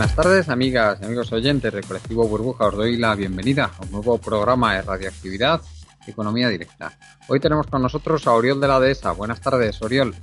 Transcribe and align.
Buenas 0.00 0.16
tardes, 0.16 0.48
amigas 0.48 0.98
y 1.02 1.04
amigos 1.04 1.30
oyentes 1.30 1.70
del 1.74 1.84
colectivo 1.84 2.26
Burbuja. 2.26 2.68
Os 2.68 2.74
doy 2.74 2.96
la 2.96 3.14
bienvenida 3.14 3.70
a 3.76 3.82
un 3.82 3.92
nuevo 3.92 4.16
programa 4.16 4.74
de 4.74 4.80
radioactividad 4.80 5.60
economía 6.06 6.48
directa. 6.48 6.96
Hoy 7.28 7.38
tenemos 7.38 7.66
con 7.66 7.82
nosotros 7.82 8.26
a 8.26 8.32
Oriol 8.32 8.62
de 8.62 8.66
la 8.66 8.80
Dehesa. 8.80 9.12
Buenas 9.12 9.42
tardes, 9.42 9.82
Oriol. 9.82 10.14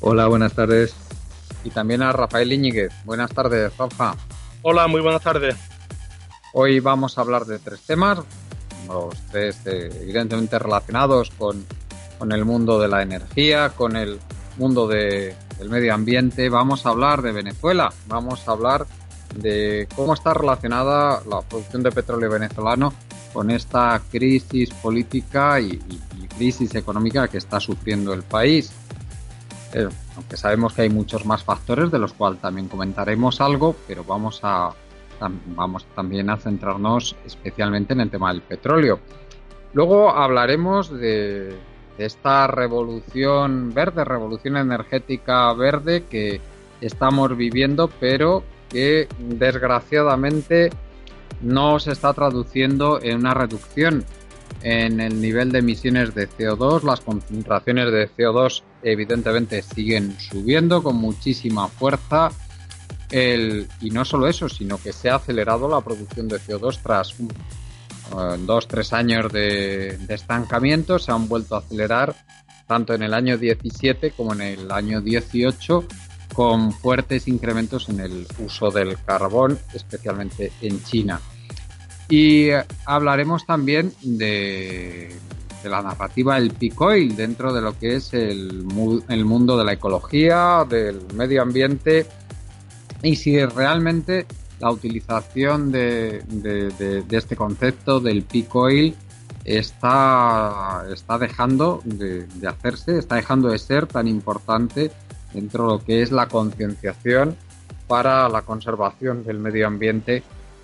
Hola, 0.00 0.28
buenas 0.28 0.54
tardes. 0.54 0.94
Y 1.62 1.68
también 1.68 2.00
a 2.00 2.10
Rafael 2.10 2.50
Iñiguez. 2.50 2.90
Buenas 3.04 3.30
tardes, 3.30 3.76
Rafa. 3.76 4.14
Hola, 4.62 4.86
muy 4.86 5.02
buenas 5.02 5.20
tardes. 5.20 5.56
Hoy 6.54 6.80
vamos 6.80 7.18
a 7.18 7.20
hablar 7.20 7.44
de 7.44 7.58
tres 7.58 7.82
temas, 7.82 8.20
los 8.86 9.14
tres 9.30 9.58
eh, 9.66 9.90
evidentemente 10.04 10.58
relacionados 10.58 11.32
con, 11.36 11.66
con 12.18 12.32
el 12.32 12.46
mundo 12.46 12.80
de 12.80 12.88
la 12.88 13.02
energía, 13.02 13.74
con 13.76 13.94
el 13.94 14.20
mundo 14.56 14.88
de, 14.88 15.36
del 15.58 15.68
medio 15.68 15.92
ambiente. 15.92 16.48
Vamos 16.48 16.86
a 16.86 16.88
hablar 16.88 17.20
de 17.20 17.32
Venezuela, 17.32 17.92
vamos 18.06 18.48
a 18.48 18.52
hablar 18.52 18.86
de 19.34 19.88
cómo 19.94 20.14
está 20.14 20.34
relacionada 20.34 21.22
la 21.28 21.42
producción 21.42 21.82
de 21.82 21.92
petróleo 21.92 22.30
venezolano 22.30 22.92
con 23.32 23.50
esta 23.50 24.00
crisis 24.10 24.70
política 24.74 25.60
y, 25.60 25.78
crisis 26.36 26.76
económica 26.76 27.26
que 27.26 27.38
está 27.38 27.58
sufriendo 27.58 28.12
el 28.12 28.22
país. 28.22 28.70
Eh, 29.72 29.88
aunque 30.14 30.36
sabemos 30.36 30.72
que 30.72 30.82
hay 30.82 30.88
muchos 30.88 31.26
más 31.26 31.42
factores 31.42 31.90
de 31.90 31.98
los 31.98 32.12
cuales 32.12 32.40
también 32.40 32.68
comentaremos 32.68 33.40
algo, 33.40 33.74
pero 33.88 34.04
vamos 34.04 34.40
a 34.44 34.70
vamos 35.56 35.84
también 35.96 36.30
a 36.30 36.36
centrarnos 36.36 37.16
especialmente 37.26 37.92
en 37.92 38.02
el 38.02 38.10
tema 38.10 38.32
del 38.32 38.42
petróleo. 38.42 39.00
Luego 39.72 40.10
hablaremos 40.10 40.90
de, 40.90 41.56
de 41.98 42.06
esta 42.06 42.46
revolución 42.46 43.74
verde, 43.74 44.04
revolución 44.04 44.56
energética 44.56 45.52
verde 45.54 46.04
que 46.04 46.40
estamos 46.80 47.36
viviendo, 47.36 47.90
pero 48.00 48.44
que 48.68 49.08
desgraciadamente 49.18 50.70
no 51.40 51.78
se 51.78 51.92
está 51.92 52.12
traduciendo 52.12 53.00
en 53.02 53.18
una 53.18 53.34
reducción 53.34 54.04
en 54.62 55.00
el 55.00 55.20
nivel 55.20 55.52
de 55.52 55.60
emisiones 55.60 56.14
de 56.14 56.28
CO2. 56.28 56.82
Las 56.82 57.00
concentraciones 57.00 57.92
de 57.92 58.10
CO2 58.10 58.62
evidentemente 58.82 59.62
siguen 59.62 60.18
subiendo 60.18 60.82
con 60.82 60.96
muchísima 60.96 61.68
fuerza. 61.68 62.30
y 63.10 63.90
no 63.90 64.04
solo 64.04 64.28
eso, 64.28 64.48
sino 64.48 64.78
que 64.78 64.92
se 64.92 65.08
ha 65.08 65.16
acelerado 65.16 65.68
la 65.68 65.80
producción 65.80 66.28
de 66.28 66.36
CO2 66.36 66.80
tras 66.82 67.18
uh, 67.20 67.28
dos, 68.40 68.68
tres 68.68 68.92
años 68.92 69.32
de 69.32 69.98
estancamiento. 70.08 70.98
Se 70.98 71.12
han 71.12 71.28
vuelto 71.28 71.54
a 71.54 71.60
acelerar 71.60 72.14
tanto 72.66 72.94
en 72.94 73.02
el 73.02 73.14
año 73.14 73.38
17 73.38 74.12
como 74.12 74.34
en 74.34 74.42
el 74.42 74.70
año 74.70 75.00
18 75.00 75.84
con 76.38 76.70
fuertes 76.70 77.26
incrementos 77.26 77.88
en 77.88 77.98
el 77.98 78.24
uso 78.38 78.70
del 78.70 78.96
carbón, 79.04 79.58
especialmente 79.74 80.52
en 80.60 80.80
China. 80.84 81.20
Y 82.08 82.50
hablaremos 82.86 83.44
también 83.44 83.92
de, 84.02 85.12
la 85.64 85.82
narrativa 85.82 86.36
del 86.36 86.52
peak 86.52 86.80
oil 86.80 87.16
dentro 87.16 87.52
de 87.52 87.60
lo 87.60 87.76
que 87.76 87.96
es 87.96 88.14
el, 88.14 88.62
mundo 88.62 89.56
de 89.58 89.64
la 89.64 89.72
ecología, 89.72 90.64
del 90.64 91.00
medio 91.12 91.42
ambiente 91.42 92.06
y 93.02 93.16
si 93.16 93.44
realmente 93.44 94.24
la 94.60 94.70
utilización 94.70 95.72
de, 95.72 96.22
este 97.10 97.34
concepto 97.34 97.98
del 97.98 98.22
peak 98.22 98.54
oil 98.54 98.94
está, 99.42 100.84
está 100.94 101.18
dejando 101.18 101.80
de, 101.84 102.28
hacerse, 102.46 102.96
está 102.96 103.16
dejando 103.16 103.48
de 103.48 103.58
ser 103.58 103.88
tan 103.88 104.06
importante 104.06 104.92
dentro 105.32 105.64
de 105.64 105.72
lo 105.74 105.84
que 105.84 106.02
es 106.02 106.12
la 106.12 106.28
concienciación 106.28 107.36
para 107.86 108.28
la 108.28 108.42
conservación 108.42 109.24
del 109.24 109.38
medio 109.38 109.66
ambiente, 109.66 110.22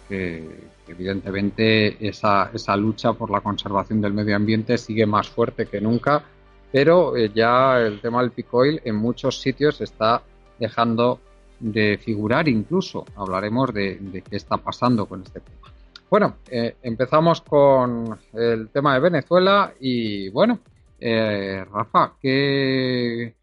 que 0.09 0.69
evidentemente 0.87 2.07
esa, 2.07 2.51
esa 2.53 2.77
lucha 2.77 3.13
por 3.15 3.31
la 3.31 3.41
conservación 3.41 4.01
del 4.01 4.13
medio 4.13 4.37
ambiente 4.37 4.79
sigue 4.79 5.07
más 5.07 5.29
fuerte 5.29 5.67
que 5.67 5.81
nunca, 5.81 6.23
pero 6.71 7.17
eh, 7.17 7.31
ya 7.35 7.79
el 7.79 8.01
tema 8.01 8.21
del 8.21 8.33
picoil 8.33 8.81
en 8.85 8.97
muchos 8.97 9.41
sitios 9.41 9.81
está 9.81 10.23
dejando 10.59 11.21
de 11.61 11.99
figurar 11.99 12.49
incluso. 12.49 13.05
Hablaremos 13.17 13.73
de, 13.73 14.23
qué 14.29 14.37
está 14.37 14.57
pasando 14.57 15.07
con 15.07 15.23
este 15.23 15.41
tema. 15.41 15.73
Bueno, 16.11 16.37
eh, 16.51 16.77
empezamos 16.83 17.41
con 17.41 18.19
el 18.33 18.69
tema 18.69 18.95
de 18.95 19.01
Venezuela 19.01 19.73
y 19.81 20.29
bueno, 20.31 20.59
eh, 21.01 21.65
Rafa, 21.73 22.15
¿qué, 22.21 23.35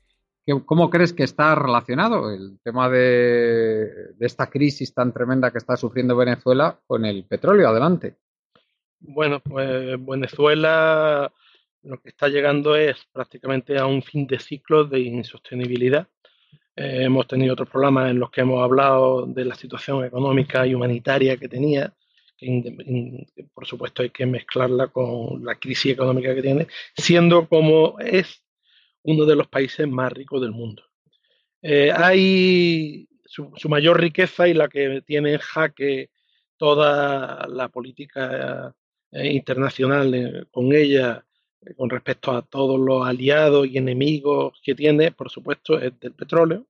¿Cómo 0.65 0.89
crees 0.89 1.13
que 1.13 1.23
está 1.23 1.53
relacionado 1.53 2.31
el 2.31 2.59
tema 2.63 2.89
de, 2.89 4.13
esta 4.19 4.49
crisis 4.49 4.93
tan 4.93 5.13
tremenda 5.13 5.51
que 5.51 5.59
está 5.59 5.77
sufriendo 5.77 6.15
Venezuela 6.15 6.79
con 6.87 7.05
el 7.05 7.25
petróleo? 7.25 7.69
Adelante. 7.69 8.15
Bueno, 8.99 9.39
pues 9.39 10.03
Venezuela 10.03 11.31
lo 11.83 11.99
que 12.01 12.09
está 12.09 12.27
llegando 12.27 12.75
es 12.75 12.97
prácticamente 13.11 13.77
a 13.77 13.85
un 13.85 14.01
fin 14.01 14.27
de 14.27 14.39
ciclo 14.39 14.85
de 14.85 14.99
insostenibilidad. 14.99 16.07
Eh, 16.75 17.03
hemos 17.03 17.27
tenido 17.27 17.53
otros 17.53 17.69
problemas 17.69 18.09
en 18.11 18.19
los 18.19 18.31
que 18.31 18.41
hemos 18.41 18.63
hablado 18.63 19.25
de 19.25 19.45
la 19.45 19.55
situación 19.55 20.05
económica 20.05 20.65
y 20.65 20.73
humanitaria 20.73 21.37
que 21.37 21.49
tenía, 21.49 21.93
que 22.37 23.45
por 23.53 23.67
supuesto 23.67 24.01
hay 24.01 24.09
que 24.09 24.25
mezclarla 24.25 24.87
con 24.87 25.43
la 25.43 25.55
crisis 25.55 25.93
económica 25.93 26.33
que 26.33 26.41
tiene, 26.41 26.67
siendo 26.95 27.47
como 27.47 27.99
es 27.99 28.43
uno 29.03 29.25
de 29.25 29.35
los 29.35 29.47
países 29.47 29.87
más 29.87 30.11
ricos 30.11 30.41
del 30.41 30.51
mundo. 30.51 30.83
Eh, 31.61 31.91
hay 31.95 33.07
su, 33.25 33.51
mayor 33.69 33.99
riqueza 33.99 34.47
y 34.47 34.53
la 34.53 34.67
que 34.67 35.01
tiene 35.01 35.33
en 35.33 35.39
jaque 35.39 36.09
toda 36.57 37.47
la 37.47 37.69
política 37.69 38.75
eh, 39.11 39.27
internacional 39.31 40.13
eh, 40.13 40.45
con 40.51 40.73
ella, 40.73 41.25
con 41.77 41.89
respecto 41.89 42.31
a 42.31 42.41
todos 42.41 42.79
los 42.79 43.05
aliados 43.05 43.67
y 43.67 43.77
enemigos 43.77 44.59
que 44.63 44.73
tiene, 44.73 45.11
por 45.11 45.29
supuesto, 45.29 45.79
es 45.79 45.99
del 45.99 46.13
petróleo, 46.13 46.65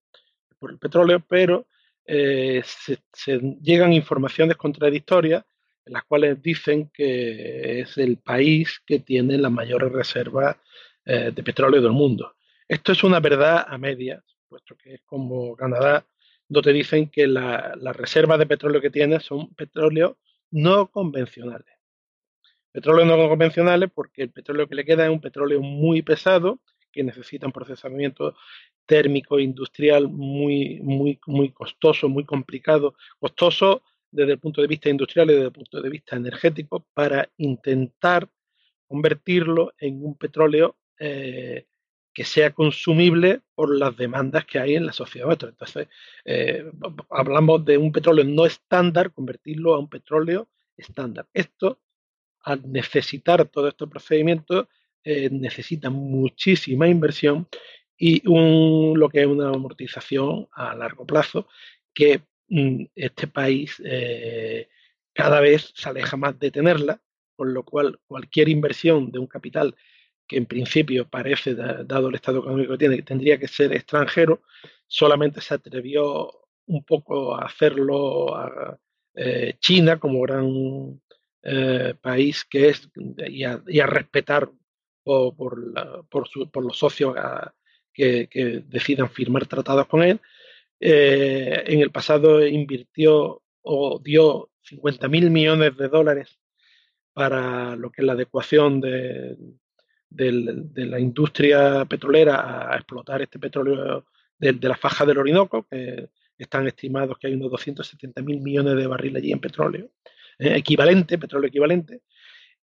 por 0.59 0.71
el 0.71 0.77
petróleo, 0.77 1.23
pero 1.27 1.65
se, 2.05 3.39
llegan 3.61 3.93
informaciones 3.93 4.57
contradictorias 4.57 5.45
en 5.85 5.93
las 5.93 6.03
cuales 6.03 6.41
dicen 6.41 6.89
que 6.93 7.79
es 7.79 7.97
el 7.97 8.17
país 8.17 8.81
que 8.85 8.99
tiene 8.99 9.37
las 9.37 9.51
mayores 9.51 9.91
reservas 9.93 10.57
eh, 11.05 11.31
de 11.33 11.43
petróleo 11.43 11.81
del 11.81 11.91
mundo. 11.91 12.35
Esto 12.67 12.91
es 12.91 13.03
una 13.03 13.19
verdad 13.19 13.65
a 13.67 13.77
medias, 13.77 14.23
puesto 14.47 14.75
que 14.77 14.95
es 14.95 15.01
como 15.05 15.55
Canadá, 15.55 16.05
donde 16.47 16.73
dicen 16.73 17.09
que 17.09 17.27
las 17.27 17.95
reservas 17.95 18.37
de 18.37 18.45
petróleo 18.45 18.81
que 18.81 18.89
tiene 18.89 19.19
son 19.19 19.53
petróleos 19.55 20.17
no 20.51 20.91
convencionales. 20.91 21.73
Petróleos 22.71 23.07
no 23.07 23.29
convencionales 23.29 23.89
porque 23.93 24.23
el 24.23 24.31
petróleo 24.31 24.67
que 24.67 24.75
le 24.75 24.85
queda 24.85 25.05
es 25.05 25.11
un 25.11 25.21
petróleo 25.21 25.61
muy 25.61 26.01
pesado, 26.01 26.59
que 26.91 27.03
necesita 27.03 27.45
un 27.45 27.53
procesamiento 27.53 28.35
térmico 28.85 29.39
industrial 29.39 30.09
muy, 30.09 30.81
muy, 30.81 31.19
muy 31.25 31.51
costoso, 31.51 32.09
muy 32.09 32.25
complicado, 32.25 32.95
costoso 33.19 33.83
desde 34.11 34.33
el 34.33 34.39
punto 34.39 34.61
de 34.61 34.67
vista 34.67 34.89
industrial 34.89 35.29
y 35.29 35.33
desde 35.33 35.45
el 35.45 35.53
punto 35.53 35.81
de 35.81 35.89
vista 35.89 36.17
energético, 36.17 36.85
para 36.93 37.29
intentar 37.37 38.29
convertirlo 38.87 39.73
en 39.79 40.03
un 40.03 40.17
petróleo 40.17 40.75
eh, 41.03 41.65
que 42.13 42.23
sea 42.25 42.51
consumible 42.51 43.41
por 43.55 43.75
las 43.75 43.97
demandas 43.97 44.45
que 44.45 44.59
hay 44.59 44.75
en 44.75 44.85
la 44.85 44.93
sociedad 44.93 45.25
nuestra. 45.25 45.49
Entonces, 45.49 45.87
eh, 46.25 46.63
hablamos 47.09 47.65
de 47.65 47.77
un 47.77 47.91
petróleo 47.91 48.23
no 48.25 48.45
estándar, 48.45 49.11
convertirlo 49.11 49.73
a 49.73 49.79
un 49.79 49.89
petróleo 49.89 50.47
estándar. 50.77 51.27
Esto, 51.33 51.79
al 52.41 52.71
necesitar 52.71 53.47
todo 53.47 53.69
este 53.69 53.87
procedimiento, 53.87 54.69
eh, 55.03 55.29
necesita 55.31 55.89
muchísima 55.89 56.87
inversión 56.87 57.47
y 57.97 58.21
lo 58.25 59.09
que 59.09 59.21
es 59.21 59.27
una 59.27 59.49
amortización 59.49 60.49
a 60.51 60.75
largo 60.75 61.07
plazo 61.07 61.47
que 61.95 62.21
mm, 62.49 62.83
este 62.93 63.25
país 63.25 63.81
cada 65.13 65.39
vez 65.39 65.71
se 65.75 65.89
aleja 65.89 66.15
más 66.17 66.37
de 66.37 66.51
tenerla, 66.51 67.01
con 67.35 67.53
lo 67.53 67.63
cual 67.63 67.99
cualquier 68.05 68.49
inversión 68.49 69.11
de 69.11 69.17
un 69.17 69.27
capital 69.27 69.75
que 70.27 70.37
en 70.37 70.45
principio 70.45 71.07
parece, 71.09 71.55
dado 71.55 72.09
el 72.09 72.15
estado 72.15 72.39
económico 72.39 72.73
que 72.73 72.77
tiene, 72.77 72.97
que 72.97 73.03
tendría 73.03 73.37
que 73.37 73.47
ser 73.47 73.73
extranjero, 73.73 74.41
solamente 74.87 75.41
se 75.41 75.53
atrevió 75.53 76.31
un 76.67 76.83
poco 76.83 77.35
a 77.35 77.45
hacerlo 77.45 78.35
a, 78.35 78.77
eh, 79.15 79.55
China 79.59 79.99
como 79.99 80.21
gran 80.21 81.01
eh, 81.43 81.95
país 82.01 82.45
que 82.45 82.69
es 82.69 82.89
y 83.27 83.43
a, 83.43 83.87
respetar 83.87 84.49
por, 85.03 85.35
por, 85.35 86.63
los 86.63 86.77
socios 86.77 87.15
que, 87.93 88.63
decidan 88.67 89.09
firmar 89.09 89.47
tratados 89.47 89.87
con 89.87 90.03
él. 90.03 90.21
Eh, 90.79 91.63
en 91.67 91.81
el 91.81 91.91
pasado 91.91 92.45
invirtió 92.45 93.43
o 93.61 93.99
dio 93.99 94.49
50 94.63 95.07
mil 95.09 95.29
millones 95.29 95.75
de 95.77 95.87
dólares 95.89 96.39
para 97.13 97.75
lo 97.75 97.91
que 97.91 98.01
es 98.01 98.05
la 98.05 98.13
adecuación 98.13 98.79
de, 98.81 99.35
de, 100.11 100.85
la 100.85 100.99
industria 100.99 101.85
petrolera 101.85 102.71
a 102.71 102.75
explotar 102.75 103.21
este 103.21 103.39
petróleo 103.39 104.05
de, 104.37 104.53
la 104.61 104.75
faja 104.75 105.05
del 105.05 105.17
Orinoco, 105.17 105.65
que 105.69 106.09
están 106.37 106.67
estimados 106.67 107.17
que 107.17 107.27
hay 107.27 107.33
unos 107.33 107.51
270 107.51 108.21
mil 108.21 108.41
millones 108.41 108.75
de 108.75 108.87
barriles 108.87 109.21
allí 109.21 109.31
en 109.31 109.39
petróleo, 109.39 109.89
eh, 110.37 110.55
equivalente, 110.57 111.17
petróleo 111.17 111.47
equivalente. 111.47 112.01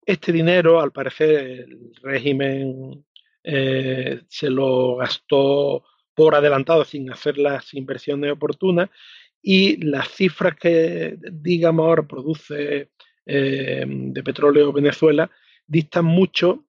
Este 0.04 0.32
dinero, 0.32 0.80
al 0.80 0.92
parecer, 0.92 1.30
el 1.68 1.92
régimen 2.02 3.04
eh, 3.42 4.20
se 4.28 4.50
lo 4.50 4.96
gastó 4.96 5.84
por 6.14 6.34
adelantado 6.34 6.84
sin 6.84 7.10
hacer 7.10 7.38
las 7.38 7.72
inversiones 7.74 8.32
oportunas 8.32 8.90
y 9.40 9.82
las 9.84 10.08
cifras 10.08 10.54
que, 10.56 11.16
digamos, 11.32 11.86
ahora 11.86 12.06
produce 12.06 12.90
eh, 13.24 13.84
de 13.86 14.22
petróleo 14.22 14.72
Venezuela 14.72 15.30
distan 15.66 16.04
mucho 16.04 16.64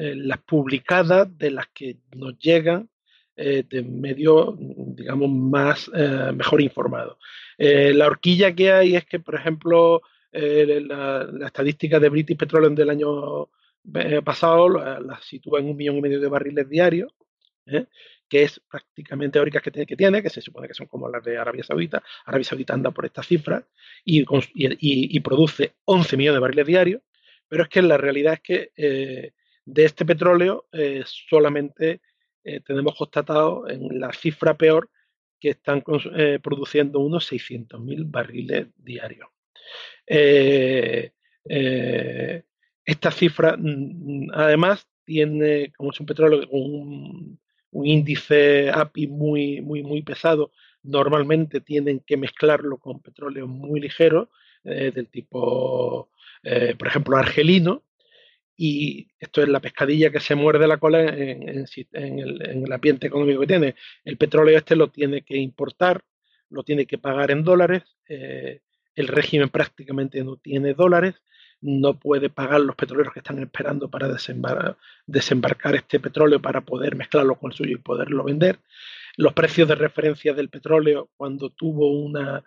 eh, 0.00 0.14
las 0.14 0.38
publicadas 0.38 1.26
de 1.36 1.50
las 1.50 1.66
que 1.74 1.96
nos 2.14 2.38
llegan 2.38 2.88
eh, 3.34 3.64
de 3.68 3.82
medios, 3.82 4.54
digamos, 4.56 5.28
más 5.28 5.90
eh, 5.92 6.30
mejor 6.32 6.60
informados. 6.60 7.18
la 7.58 8.06
horquilla 8.06 8.54
que 8.54 8.70
hay 8.70 8.94
es 8.94 9.06
que, 9.06 9.18
por 9.18 9.34
ejemplo, 9.34 10.02
la, 10.30 11.28
estadística 11.46 11.98
de 11.98 12.10
British 12.10 12.36
Petroleum 12.36 12.76
del 12.76 12.90
año 12.90 13.48
pasado 14.24 14.68
la, 14.68 15.18
sitúa 15.20 15.58
en 15.58 15.66
un 15.70 15.76
millón 15.76 15.96
y 15.96 16.02
medio 16.02 16.20
de 16.20 16.28
barriles 16.28 16.68
diarios, 16.68 17.12
que 18.28 18.44
es 18.44 18.60
prácticamente 18.70 19.38
eólicas 19.38 19.62
que 19.62 19.72
tiene, 19.72 19.86
que 19.86 19.96
tiene, 19.96 20.22
que 20.22 20.30
se 20.30 20.40
supone 20.40 20.68
que 20.68 20.74
son 20.74 20.86
como 20.86 21.08
las 21.08 21.24
de 21.24 21.38
Arabia 21.38 21.64
Saudita. 21.64 22.04
Arabia 22.24 22.44
Saudita 22.44 22.74
anda 22.74 22.92
por 22.92 23.04
esta 23.04 23.24
cifra 23.24 23.66
y, 24.04 24.24
y, 24.54 25.20
produce 25.20 25.74
11 25.86 26.16
millones 26.16 26.36
de 26.36 26.40
barriles 26.40 26.66
diarios, 26.66 27.02
pero 27.48 27.64
es 27.64 27.68
que 27.68 27.82
la 27.82 27.96
realidad 27.96 28.34
es 28.34 28.40
que 28.40 29.32
de 29.68 29.84
este 29.84 30.06
petróleo 30.06 30.66
eh, 30.72 31.02
solamente 31.04 32.00
eh, 32.42 32.60
tenemos 32.60 32.94
constatado 32.96 33.68
en 33.68 34.00
la 34.00 34.12
cifra 34.12 34.56
peor 34.56 34.88
que 35.38 35.50
están 35.50 35.84
eh, 36.16 36.38
produciendo 36.42 37.00
unos 37.00 37.30
600.000 37.30 38.10
barriles 38.10 38.68
diarios. 38.76 39.28
esta 42.84 43.10
cifra, 43.10 43.56
mm, 43.58 44.30
además, 44.32 44.88
tiene, 45.04 45.72
como 45.76 45.90
es 45.90 46.00
un 46.00 46.06
petróleo 46.06 46.48
con 46.48 46.60
un, 46.60 47.38
índice 47.84 48.70
API 48.70 49.06
muy, 49.06 49.60
muy, 49.60 49.82
muy 49.82 50.02
pesado, 50.02 50.50
normalmente 50.82 51.60
tienen 51.60 52.00
que 52.00 52.16
mezclarlo 52.16 52.78
con 52.78 53.00
petróleo 53.00 53.46
muy 53.46 53.80
ligero, 53.80 54.30
del 54.64 55.08
tipo, 55.08 56.10
por 56.78 56.86
ejemplo, 56.86 57.16
argelino, 57.16 57.84
y 58.60 59.06
esto 59.20 59.40
es 59.40 59.48
la 59.48 59.60
pescadilla 59.60 60.10
que 60.10 60.18
se 60.18 60.34
muerde 60.34 60.66
la 60.66 60.78
cola 60.78 61.00
en, 61.02 61.64
el, 61.92 62.72
ambiente 62.72 63.06
económico 63.06 63.40
que 63.42 63.46
tiene. 63.46 63.76
El 64.04 64.16
petróleo 64.16 64.58
este 64.58 64.74
lo 64.74 64.88
tiene 64.88 65.22
que 65.22 65.36
importar, 65.36 66.02
lo 66.50 66.64
tiene 66.64 66.84
que 66.84 66.98
pagar 66.98 67.30
en 67.30 67.44
dólares, 67.44 67.84
eh, 68.08 68.62
el 68.96 69.06
régimen 69.06 69.48
prácticamente 69.48 70.24
no 70.24 70.38
tiene 70.38 70.74
dólares, 70.74 71.14
no 71.60 72.00
puede 72.00 72.30
pagar 72.30 72.60
los 72.60 72.74
petroleros 72.74 73.12
que 73.12 73.20
están 73.20 73.38
esperando 73.38 73.88
para 73.88 74.08
desembarcar 75.06 75.74
este 75.76 76.00
petróleo 76.00 76.42
para 76.42 76.62
poder 76.62 76.96
mezclarlo 76.96 77.36
con 77.36 77.52
el 77.52 77.56
suyo 77.56 77.76
y 77.76 77.80
poderlo 77.80 78.24
vender. 78.24 78.58
Los 79.16 79.34
precios 79.34 79.68
de 79.68 79.76
referencia 79.76 80.34
del 80.34 80.48
petróleo, 80.48 81.10
cuando 81.16 81.50
tuvo 81.50 81.92
una, 81.92 82.42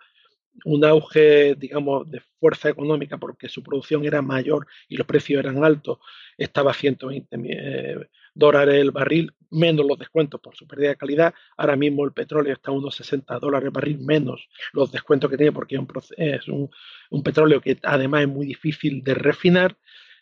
un 0.64 0.84
auge, 0.84 1.54
digamos, 1.54 2.10
de 2.10 2.20
fuerza 2.38 2.68
económica 2.68 3.18
porque 3.18 3.48
su 3.48 3.62
producción 3.62 4.04
era 4.04 4.22
mayor 4.22 4.66
y 4.88 4.96
los 4.96 5.06
precios 5.06 5.40
eran 5.40 5.64
altos, 5.64 5.98
estaba 6.36 6.70
a 6.70 6.74
120 6.74 7.36
eh, 7.44 8.08
dólares 8.34 8.76
el 8.76 8.90
barril, 8.90 9.32
menos 9.50 9.86
los 9.86 9.98
descuentos 9.98 10.40
por 10.40 10.56
su 10.56 10.66
pérdida 10.66 10.90
de 10.90 10.96
calidad. 10.96 11.34
Ahora 11.56 11.76
mismo 11.76 12.04
el 12.04 12.12
petróleo 12.12 12.52
está 12.52 12.70
a 12.70 12.74
unos 12.74 12.94
60 12.96 13.38
dólares 13.38 13.66
el 13.66 13.72
barril, 13.72 13.98
menos 13.98 14.48
los 14.72 14.90
descuentos 14.90 15.30
que 15.30 15.36
tiene 15.36 15.52
porque 15.52 15.76
es 16.16 16.48
un, 16.48 16.70
petróleo 17.22 17.60
que 17.60 17.78
además 17.82 18.22
es 18.22 18.28
muy 18.28 18.46
difícil 18.46 19.02
de 19.02 19.14
refinar. 19.14 19.76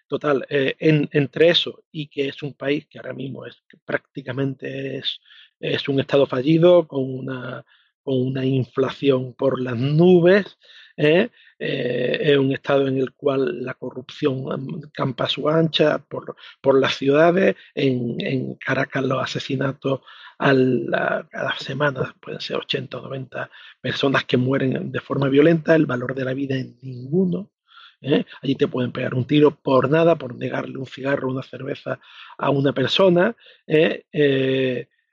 Total, 0.09 0.45
eh, 0.51 0.75
entre 0.81 1.51
eso 1.51 1.85
y 1.93 2.09
que 2.09 2.27
es 2.27 2.43
un 2.43 2.55
país 2.55 2.85
que 2.89 2.99
ahora 2.99 3.13
mismo 3.13 3.47
es 3.47 3.63
prácticamente 3.85 4.97
es, 4.99 5.21
es 5.61 5.89
un 5.89 6.01
estado 6.01 6.27
fallido 6.27 6.89
con 6.89 7.05
una 7.05 7.65
con 8.11 8.27
una 8.27 8.45
inflación 8.45 9.35
por 9.35 9.61
las 9.61 9.77
nubes, 9.77 10.59
¿eh? 10.97 11.29
Eh, 11.61 12.19
es 12.21 12.37
un 12.37 12.51
estado 12.51 12.89
en 12.89 12.99
el 12.99 13.13
cual 13.13 13.65
la 13.65 13.75
corrupción 13.75 14.91
campa 14.93 15.25
a 15.25 15.29
su 15.29 15.49
ancha 15.49 15.99
por, 15.99 16.35
por 16.61 16.81
las 16.81 16.97
ciudades, 16.97 17.55
en, 17.73 18.57
Caracas 18.57 19.05
los 19.05 19.23
asesinatos 19.23 20.01
a 20.39 20.53
la, 20.53 21.25
semana 21.61 22.17
pueden 22.21 22.41
ser 22.41 22.57
80 22.57 22.99
o 22.99 23.03
90 23.03 23.49
personas 23.81 24.25
que 24.25 24.37
mueren 24.37 24.91
de 24.91 25.01
forma 25.01 25.29
violenta, 25.29 25.77
el 25.77 25.87
valor 25.87 26.17
de 26.17 26.25
la 26.25 26.35
vida 26.35 26.57
es 26.57 26.83
ninguno. 26.83 27.53
¿eh? 28.01 28.25
Allí 28.43 28.57
te 28.57 28.67
pueden 28.67 28.91
pegar 28.91 29.15
un 29.15 29.25
tiro 29.25 29.53
por 29.53 29.89
nada, 29.89 30.17
por 30.17 30.35
negarle 30.35 30.79
un 30.79 30.87
cigarro 30.87 31.31
una 31.31 31.45
cerveza 31.45 32.01
a 32.39 32.51
una 32.51 32.73
persona. 32.73 33.37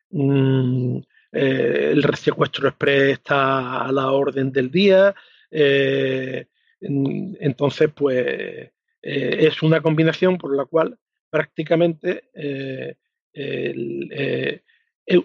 Mm, 0.09 0.99
eh, 1.31 1.91
el 1.93 2.15
secuestro 2.15 2.67
express 2.69 3.13
está 3.13 3.85
a 3.85 3.91
la 3.91 4.11
orden 4.11 4.51
del 4.51 4.71
día. 4.71 5.13
Eh, 5.51 6.47
entonces, 6.79 7.89
pues 7.93 8.25
eh, 8.25 8.71
es 9.01 9.61
una 9.63 9.81
combinación 9.81 10.37
por 10.37 10.55
la 10.55 10.65
cual 10.65 10.97
prácticamente 11.29 12.29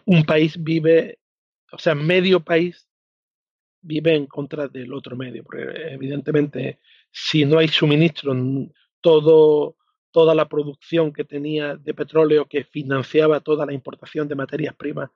un 0.07 0.25
país 0.25 0.62
vive, 0.62 1.19
o 1.73 1.79
sea, 1.79 1.95
medio 1.95 2.41
país 2.41 2.88
vive 3.83 4.15
en 4.15 4.27
contra 4.27 4.69
del 4.69 4.93
otro 4.93 5.17
medio, 5.17 5.43
porque 5.43 5.65
evidentemente 5.91 6.79
si 7.11 7.45
no 7.45 7.59
hay 7.59 7.69
suministro, 7.69 8.35
todo, 9.00 9.77
toda 10.11 10.35
la 10.35 10.49
producción 10.49 11.12
que 11.12 11.25
tenía 11.25 11.77
de 11.77 11.93
petróleo 11.93 12.47
que 12.47 12.65
financiaba 12.65 13.41
toda 13.41 13.67
la 13.67 13.73
importación 13.73 14.29
de 14.29 14.37
materias 14.37 14.75
primas 14.75 15.11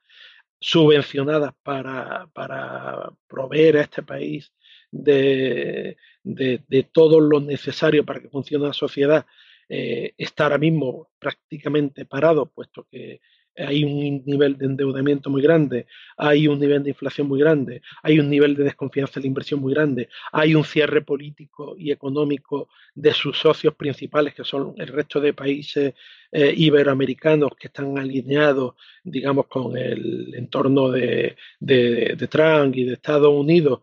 subvencionadas 0.59 1.55
para, 1.63 2.29
para 2.33 3.13
proveer 3.29 3.77
a 3.77 3.83
este 3.83 4.03
país 4.03 4.53
de, 4.91 5.97
de, 6.23 6.83
todo 6.93 7.21
lo 7.21 7.41
necesario 7.41 8.05
para 8.05 8.21
que 8.21 8.29
funcione 8.29 8.67
la 8.67 8.73
sociedad, 8.73 9.27
eh, 9.69 10.15
está 10.17 10.45
ahora 10.45 10.59
mismo 10.59 11.11
prácticamente 11.19 12.05
parado, 12.05 12.47
puesto 12.47 12.87
que 12.91 13.21
hay 13.57 13.85
un 13.85 14.23
nivel 14.25 14.57
de 14.57 14.67
endeudamiento 14.67 15.31
muy 15.31 15.43
grande, 15.43 15.87
hay 16.17 16.49
un 16.49 16.59
nivel 16.59 16.83
de 16.83 16.91
inflación 16.91 17.29
muy 17.29 17.41
grande, 17.41 17.83
hay 18.03 18.19
un 18.19 18.29
nivel 18.29 18.55
de 18.55 18.65
desconfianza 18.65 19.19
en 19.19 19.23
la 19.23 19.29
inversión 19.29 19.61
muy 19.61 19.75
grande, 19.75 20.09
hay 20.33 20.55
un 20.55 20.65
cierre 20.65 21.03
político 21.03 21.75
y 21.79 21.91
económico 21.91 22.69
de 22.95 23.13
sus 23.13 23.39
socios 23.39 23.75
principales, 23.75 24.35
que 24.35 24.45
son 24.45 24.75
el 24.77 24.89
resto 24.89 25.21
de 25.21 25.33
países 25.33 25.95
eh, 26.33 26.53
iberoamericanos 26.57 27.53
que 27.59 27.69
están 27.69 27.99
alineados, 27.99 28.75
digamos, 29.05 29.47
con 29.47 29.77
el 29.77 30.35
entorno 30.35 30.91
de, 30.91 31.37
Trump 32.29 32.77
y 32.77 32.85
de 32.85 32.93
Estados 32.95 33.33
Unidos. 33.33 33.81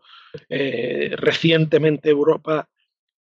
Eh, 0.48 1.14
recientemente 1.16 2.10
Europa 2.10 2.68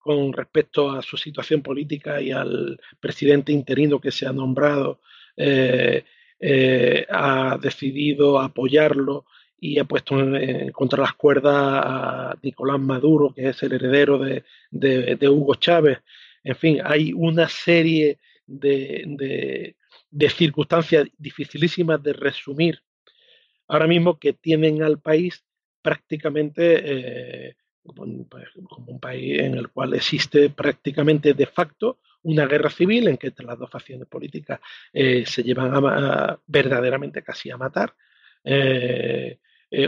con 0.02 0.34
respecto 0.34 0.92
a 0.92 1.02
su 1.02 1.16
situación 1.16 1.62
política 1.62 2.20
y 2.22 2.32
al 2.32 2.80
presidente 3.00 3.52
interino 3.52 4.02
que 4.02 4.12
se 4.12 4.26
ha 4.26 4.34
nombrado, 4.34 5.00
eh, 5.38 6.04
eh, 6.42 7.06
ha 7.10 7.58
decidido 7.62 8.40
apoyarlo 8.40 9.26
y 9.60 9.78
ha 9.80 9.86
puesto 9.86 10.20
en, 10.20 10.72
contra 10.72 11.02
las 11.02 11.14
cuerdas 11.14 11.54
a 11.56 12.36
Nicolás 12.42 12.80
Maduro, 12.80 13.34
que 13.34 13.50
es 13.50 13.64
el 13.64 13.74
heredero 13.74 14.20
de, 14.20 15.30
Hugo 15.30 15.56
Chávez. 15.56 16.00
En 16.44 16.56
fin, 16.56 16.80
hay 16.84 17.14
una 17.14 17.48
serie 17.48 18.18
de, 18.48 19.76
de 20.10 20.30
circunstancias 20.30 21.08
dificilísimas 21.18 22.02
de 22.02 22.14
resumir 22.14 22.82
ahora 23.72 23.88
mismo 23.88 24.20
que 24.20 24.34
tienen 24.34 24.84
al 24.84 25.00
país 25.00 25.46
prácticamente 25.82 27.48
eh, 27.48 27.56
como, 27.86 28.04
un 28.04 29.00
país 29.00 29.40
en 29.40 29.56
el 29.56 29.70
cual 29.70 29.94
existe 29.94 30.50
prácticamente 30.50 31.34
de 31.34 31.46
facto 31.46 32.00
una 32.24 32.46
guerra 32.46 32.70
civil 32.70 33.08
en 33.08 33.18
que 33.18 33.28
entre 33.28 33.46
las 33.46 33.58
dos 33.58 33.70
facciones 33.70 34.08
políticas 34.08 34.60
eh, 34.94 35.26
se 35.26 35.44
llevan 35.44 35.74
a, 35.74 36.40
verdaderamente 36.48 37.24
casi 37.24 37.50
a 37.52 37.58
matar. 37.58 37.96
Eh, 38.44 39.38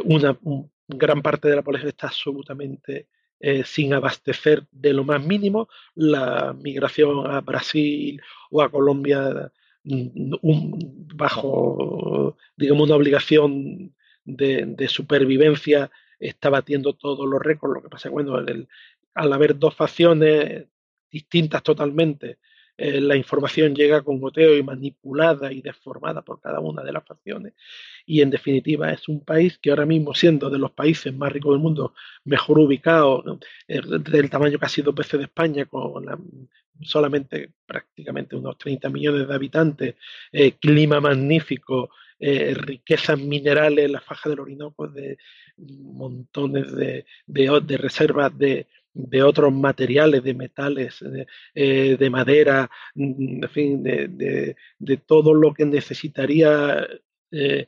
una 0.05 0.37
gran 0.87 1.21
parte 1.21 1.49
de 1.49 1.55
la 1.55 1.61
población 1.61 1.89
está 1.89 2.07
absolutamente 2.07 3.07
sin 3.65 3.93
abastecer 3.93 4.65
de 4.71 4.93
lo 4.93 5.03
más 5.03 5.21
mínimo. 5.21 5.67
La 5.95 6.53
migración 6.53 7.29
a 7.29 7.41
Brasil 7.41 8.21
o 8.49 8.61
a 8.61 8.71
Colombia 8.71 9.51
un, 9.85 11.07
bajo, 11.13 12.37
digamos, 12.55 12.87
una 12.87 12.95
obligación 12.95 13.93
de, 14.25 14.87
supervivencia, 14.87 15.91
está 16.19 16.49
batiendo 16.49 16.93
todos 16.93 17.27
los 17.27 17.41
récords. 17.41 17.75
Lo 17.75 17.81
que 17.81 17.89
pasa 17.89 18.07
es 18.07 18.11
que, 18.11 18.23
bueno, 18.23 18.35
al 19.15 19.33
haber 19.33 19.57
dos 19.57 19.75
facciones 19.75 20.65
distintas 21.13 21.61
totalmente, 21.61 22.39
eh, 22.75 22.99
la 22.99 23.15
información 23.15 23.75
llega 23.75 24.01
con 24.01 24.19
goteo 24.19 24.57
y 24.57 24.63
manipulada 24.63 25.53
y 25.53 25.61
deformada 25.61 26.23
por 26.23 26.41
cada 26.41 26.59
una 26.59 26.83
de 26.83 26.91
las 26.91 27.05
facciones. 27.05 27.53
Y 28.05 28.21
en 28.21 28.31
definitiva 28.31 28.91
es 28.91 29.07
un 29.07 29.23
país 29.23 29.59
que 29.59 29.69
ahora 29.69 29.85
mismo, 29.85 30.15
siendo 30.15 30.49
de 30.49 30.57
los 30.57 30.71
países 30.71 31.13
más 31.13 31.31
ricos 31.31 31.53
del 31.53 31.61
mundo, 31.61 31.93
mejor 32.25 32.57
ubicado, 32.59 33.23
eh, 33.67 33.79
del 33.81 34.29
tamaño 34.29 34.57
casi 34.57 34.81
dos 34.81 34.95
veces 34.95 35.19
de 35.19 35.25
España, 35.25 35.65
con 35.65 36.05
solamente 36.81 37.51
prácticamente 37.67 38.35
unos 38.35 38.57
30 38.57 38.89
millones 38.89 39.27
de 39.27 39.35
habitantes, 39.35 39.95
eh, 40.31 40.53
clima 40.53 40.99
magnífico, 40.99 41.89
riquezas 42.19 43.19
minerales, 43.19 43.91
la 43.91 43.99
faja 43.99 44.29
del 44.29 44.39
Orinoco, 44.39 44.87
de 44.87 45.17
montones 45.57 46.73
de, 46.73 47.05
de 47.27 47.77
reservas 47.77 48.37
de, 48.37 48.67
de 48.93 49.23
otros 49.23 49.51
materiales, 49.53 50.23
de 50.23 50.33
metales, 50.33 50.99
de, 50.99 51.27
eh, 51.55 52.09
madera, 52.09 52.69
mm, 52.95 53.43
en 53.43 53.49
fin, 53.49 53.83
de, 53.83 54.55
todo 55.05 55.33
lo 55.33 55.53
que 55.53 55.65
necesitaría 55.65 56.87
eh, 57.31 57.67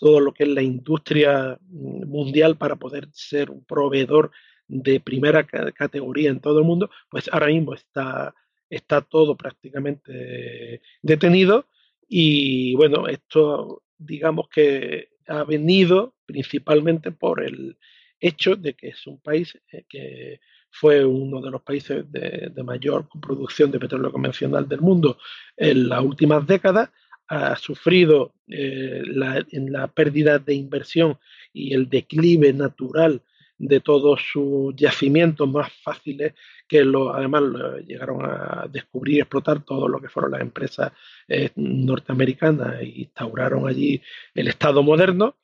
todo 0.00 0.20
lo 0.20 0.32
que 0.32 0.44
es 0.44 0.48
la 0.50 0.62
industria 0.62 1.58
mm, 1.60 2.06
mundial 2.08 2.56
para 2.56 2.76
poder 2.76 3.08
ser 3.12 3.50
un 3.50 3.64
proveedor 3.64 4.30
de 4.66 5.00
primera 5.00 5.44
categoría 5.44 6.30
en 6.30 6.40
todo 6.40 6.58
el 6.58 6.64
mundo, 6.64 6.90
pues 7.10 7.28
ahora 7.30 7.48
mismo 7.48 7.74
está, 7.74 8.34
está 8.70 9.02
todo 9.02 9.36
prácticamente 9.36 10.80
detenido. 11.02 11.66
Y 12.08 12.74
bueno, 12.76 13.08
esto 13.08 13.82
digamos 13.98 14.48
que 14.48 15.08
ha 15.26 15.44
venido 15.44 16.14
principalmente 16.26 17.12
por 17.12 17.42
el 17.42 17.76
hecho 18.24 18.56
de 18.56 18.74
que 18.74 18.88
es 18.88 19.06
un 19.06 19.18
país 19.18 19.58
eh, 19.70 19.84
que 19.88 20.40
fue 20.70 21.04
uno 21.04 21.40
de 21.40 21.50
los 21.50 21.62
países 21.62 22.10
de, 22.10 22.50
mayor 22.64 23.06
producción 23.20 23.70
de 23.70 23.78
petróleo 23.78 24.10
convencional 24.10 24.66
del 24.66 24.80
mundo 24.80 25.18
en 25.56 25.88
las 25.88 26.02
últimas 26.02 26.44
décadas, 26.46 26.90
ha 27.28 27.54
sufrido 27.56 28.34
eh, 28.48 29.02
la, 29.06 29.86
pérdida 29.88 30.38
de 30.38 30.54
inversión 30.54 31.18
y 31.52 31.74
el 31.74 31.88
declive 31.88 32.52
natural 32.52 33.22
de 33.56 33.80
todos 33.80 34.20
sus 34.32 34.74
yacimientos 34.74 35.48
más 35.48 35.72
fáciles 35.72 36.34
que 36.66 36.84
lo, 36.84 37.14
además 37.14 37.42
llegaron 37.86 38.24
a 38.24 38.66
descubrir 38.68 39.16
y 39.16 39.20
explotar 39.20 39.64
todo 39.64 39.86
lo 39.86 40.00
que 40.00 40.08
fueron 40.08 40.32
las 40.32 40.40
empresas 40.40 40.92
eh, 41.28 41.50
norteamericanas 41.54 42.80
e 42.80 42.86
instauraron 42.86 43.68
allí 43.68 44.02
el 44.34 44.48
Estado 44.48 44.82
moderno. 44.82 45.36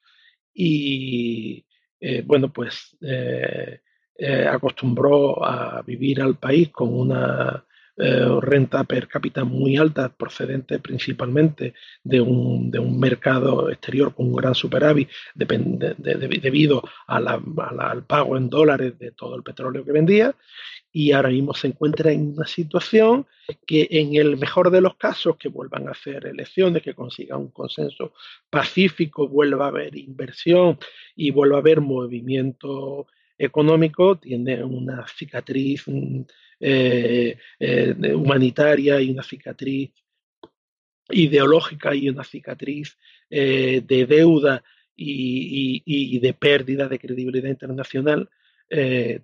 Y 0.52 1.64
eh, 2.00 2.22
bueno 2.24 2.52
pues 2.52 2.96
eh, 3.02 3.80
acostumbró 4.46 5.44
a 5.44 5.82
vivir 5.82 6.20
al 6.20 6.36
país 6.36 6.70
con 6.70 6.94
una 6.94 7.64
eh, 8.02 8.40
renta 8.40 8.84
per 8.84 9.06
cápita 9.08 9.44
muy 9.44 9.76
alta, 9.76 10.08
procedente 10.08 10.78
principalmente 10.78 11.74
de 12.02 12.20
un, 12.20 12.70
de 12.70 12.78
un 12.78 12.98
mercado 12.98 13.68
exterior 13.70 14.14
con 14.14 14.28
un 14.28 14.36
gran 14.36 14.54
superávit 14.54 15.08
debido 15.34 16.82
al 17.06 18.04
pago 18.04 18.36
en 18.38 18.48
dólares 18.48 18.98
de 18.98 19.12
todo 19.12 19.36
el 19.36 19.42
petróleo 19.42 19.84
que 19.84 19.92
vendía. 19.92 20.34
Y 20.92 21.12
ahora 21.12 21.28
mismo 21.28 21.54
se 21.54 21.68
encuentra 21.68 22.10
en 22.10 22.32
una 22.36 22.46
situación 22.46 23.26
que 23.66 23.86
en 23.90 24.16
el 24.16 24.36
mejor 24.38 24.70
de 24.70 24.80
los 24.80 24.96
casos 24.96 25.36
que 25.36 25.48
vuelvan 25.48 25.86
a 25.86 25.92
hacer 25.92 26.26
elecciones, 26.26 26.82
que 26.82 26.94
consiga 26.94 27.36
un 27.36 27.50
consenso 27.50 28.14
pacífico, 28.48 29.28
vuelva 29.28 29.66
a 29.66 29.68
haber 29.68 29.96
inversión 29.96 30.78
y 31.14 31.30
vuelva 31.30 31.56
a 31.56 31.60
haber 31.60 31.80
movimiento 31.80 33.06
económico 33.40 34.18
tiene 34.18 34.62
una 34.62 35.06
cicatriz 35.08 35.84
eh, 36.60 37.38
eh, 37.58 38.14
humanitaria 38.14 39.00
y 39.00 39.10
una 39.10 39.22
cicatriz 39.22 39.90
ideológica 41.08 41.94
y 41.94 42.10
una 42.10 42.22
cicatriz 42.22 42.98
eh, 43.30 43.82
de 43.84 44.06
deuda 44.06 44.62
y, 44.94 46.18
de 46.18 46.34
pérdida 46.34 46.86
de 46.86 46.98
credibilidad 46.98 47.48
internacional 47.48 48.28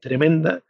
tremenda. 0.00 0.62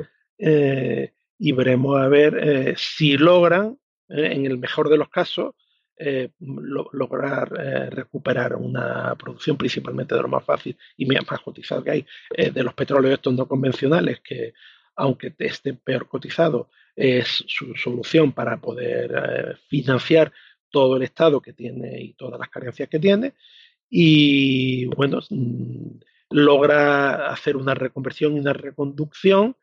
y 1.38 1.52
veremos 1.52 1.96
a 2.00 2.08
ver 2.08 2.74
si 2.76 3.16
logran, 3.16 3.78
en 4.08 4.46
el 4.46 4.58
mejor 4.58 4.88
de 4.88 4.98
los 4.98 5.08
casos, 5.08 5.54
eh, 5.98 6.28
lograr 6.92 7.52
eh, 7.58 7.88
recuperar 7.88 8.54
una 8.56 9.14
producción 9.14 9.56
principalmente 9.56 10.14
de 10.14 10.20
lo 10.20 10.28
más 10.28 10.44
fácil 10.44 10.76
y 10.94 11.06
más 11.06 11.40
cotizado 11.42 11.82
que 11.82 11.90
hay 11.90 12.06
eh, 12.34 12.50
de 12.50 12.62
los 12.62 12.74
petróleos 12.74 13.14
estos 13.14 13.32
no 13.32 13.48
convencionales 13.48 14.20
que 14.20 14.52
aunque 14.96 15.34
estén 15.38 15.78
peor 15.78 16.06
cotizados 16.06 16.66
es 16.94 17.42
su 17.46 17.74
solución 17.76 18.32
para 18.32 18.58
poder 18.58 19.58
financiar 19.68 20.32
todo 20.70 20.96
el 20.96 21.02
estado 21.02 21.40
que 21.40 21.54
tiene 21.54 21.98
y 22.02 22.12
todas 22.12 22.38
las 22.38 22.50
carencias 22.50 22.90
que 22.90 22.98
tiene. 22.98 23.32
Y 23.88 24.84
bueno 24.86 25.20
mm, 25.30 25.98
logra 26.30 27.28
hacer 27.28 27.56
una 27.56 27.74
reconversión 27.74 28.36
y 28.36 28.40
una 28.40 28.52
reconducción 28.52 29.56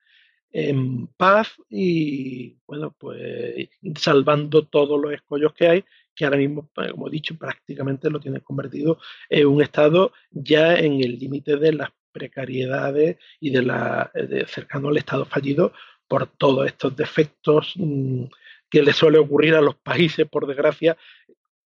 en 0.51 1.07
paz 1.07 1.49
y 1.69 2.57
bueno 2.65 2.95
pues 2.97 3.69
salvando 3.95 4.65
todos 4.65 4.99
los 4.99 5.13
escollos 5.13 5.53
que 5.53 5.67
hay 5.67 5.85
que 6.15 6.25
ahora 6.25 6.38
mismo, 6.38 6.70
pues, 6.74 6.91
como 6.91 7.08
he 7.08 7.12
dicho, 7.12 7.36
prácticamente 7.38 8.10
lo 8.10 8.20
tiene 8.20 8.41
convertido 8.41 9.00
en 9.29 9.48
un 9.48 9.62
estado 9.62 10.13
ya 10.32 10.75
en 10.75 11.01
el 11.01 11.17
límite 11.17 11.58
de 11.58 11.74
las 11.74 11.89
precariedades 12.12 13.17
y 13.39 13.50
de 13.50 13.63
la 13.63 14.12
cercano 14.48 14.89
al 14.89 14.98
estado 14.98 15.25
fallido 15.25 15.74
por 16.08 16.27
todos 16.27 16.67
estos 16.67 16.96
defectos 16.96 17.74
mm, 17.75 18.25
que 18.70 18.84
le 18.84 18.93
suele 18.93 19.17
ocurrir 19.17 19.55
a 19.55 19.62
los 19.62 19.75
países, 19.75 20.27
por 20.27 20.48
desgracia, 20.48 20.98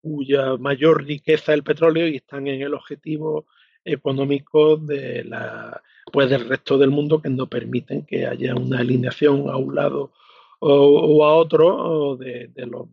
cuya 0.01 0.56
mayor 0.58 1.06
riqueza 1.06 1.51
es 1.51 1.58
el 1.58 1.63
petróleo 1.63 2.08
y 2.08 2.18
están 2.18 2.48
en 2.48 2.62
el 2.62 2.74
objetivo 2.74 3.46
económico 3.84 4.77
de 4.77 5.24
la, 5.24 5.82
pues 6.12 6.30
del 6.30 6.48
resto 6.48 6.77
del 6.77 6.89
mundo 6.89 7.22
que 7.22 7.30
no 7.30 7.48
permiten 7.48 8.06
que 8.06 8.25
haya 8.25 8.56
una 8.56 8.80
alineación 8.80 9.50
a 9.50 9.58
un 9.58 9.75
lado 9.75 10.12
o, 10.60 11.25
a 11.25 11.36
otro 11.36 12.18
de, 12.18 12.48
de, 12.48 12.66
los 12.66 12.88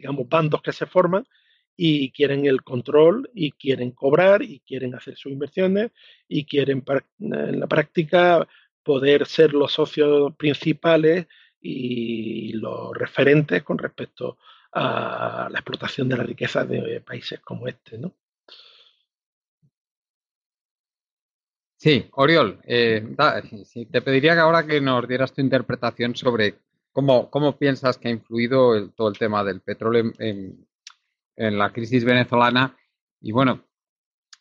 digamos, 0.00 0.28
bandos 0.28 0.62
que 0.62 0.72
se 0.72 0.86
forman 0.86 1.26
y 1.76 2.10
quieren 2.10 2.46
el 2.46 2.62
control 2.62 3.30
y 3.34 3.52
quieren 3.52 3.90
cobrar 3.92 4.42
y 4.42 4.60
quieren 4.60 4.94
hacer 4.94 5.16
sus 5.16 5.32
inversiones 5.32 5.90
y 6.26 6.44
quieren 6.46 6.82
en 7.20 7.60
la 7.60 7.66
práctica 7.66 8.46
poder 8.82 9.26
ser 9.26 9.52
los 9.52 9.72
socios 9.72 10.34
principales 10.36 11.26
y 11.60 12.52
los 12.54 12.96
referentes 12.96 13.62
con 13.62 13.76
respecto 13.78 14.38
a 14.72 15.48
la 15.50 15.58
explotación 15.58 16.08
de 16.08 16.16
la 16.16 16.22
riqueza 16.22 16.64
de 16.64 17.00
países 17.00 17.40
como 17.40 17.68
este, 17.68 17.98
¿no? 17.98 18.14
Sí, 21.76 22.10
Oriol, 22.12 22.60
eh, 22.64 23.16
te 23.90 24.02
pediría 24.02 24.34
que 24.34 24.40
ahora 24.40 24.66
que 24.66 24.82
nos 24.82 25.08
dieras 25.08 25.32
tu 25.32 25.40
interpretación 25.40 26.14
sobre 26.14 26.56
¿Cómo, 26.92 27.30
cómo 27.30 27.56
piensas 27.56 27.98
que 27.98 28.08
ha 28.08 28.10
influido 28.10 28.90
todo 28.90 29.08
el 29.08 29.18
tema 29.18 29.44
del 29.44 29.60
petróleo 29.60 30.12
en, 30.18 30.66
la 31.36 31.72
crisis 31.72 32.04
venezolana? 32.04 32.76
Y 33.20 33.32
bueno, 33.32 33.64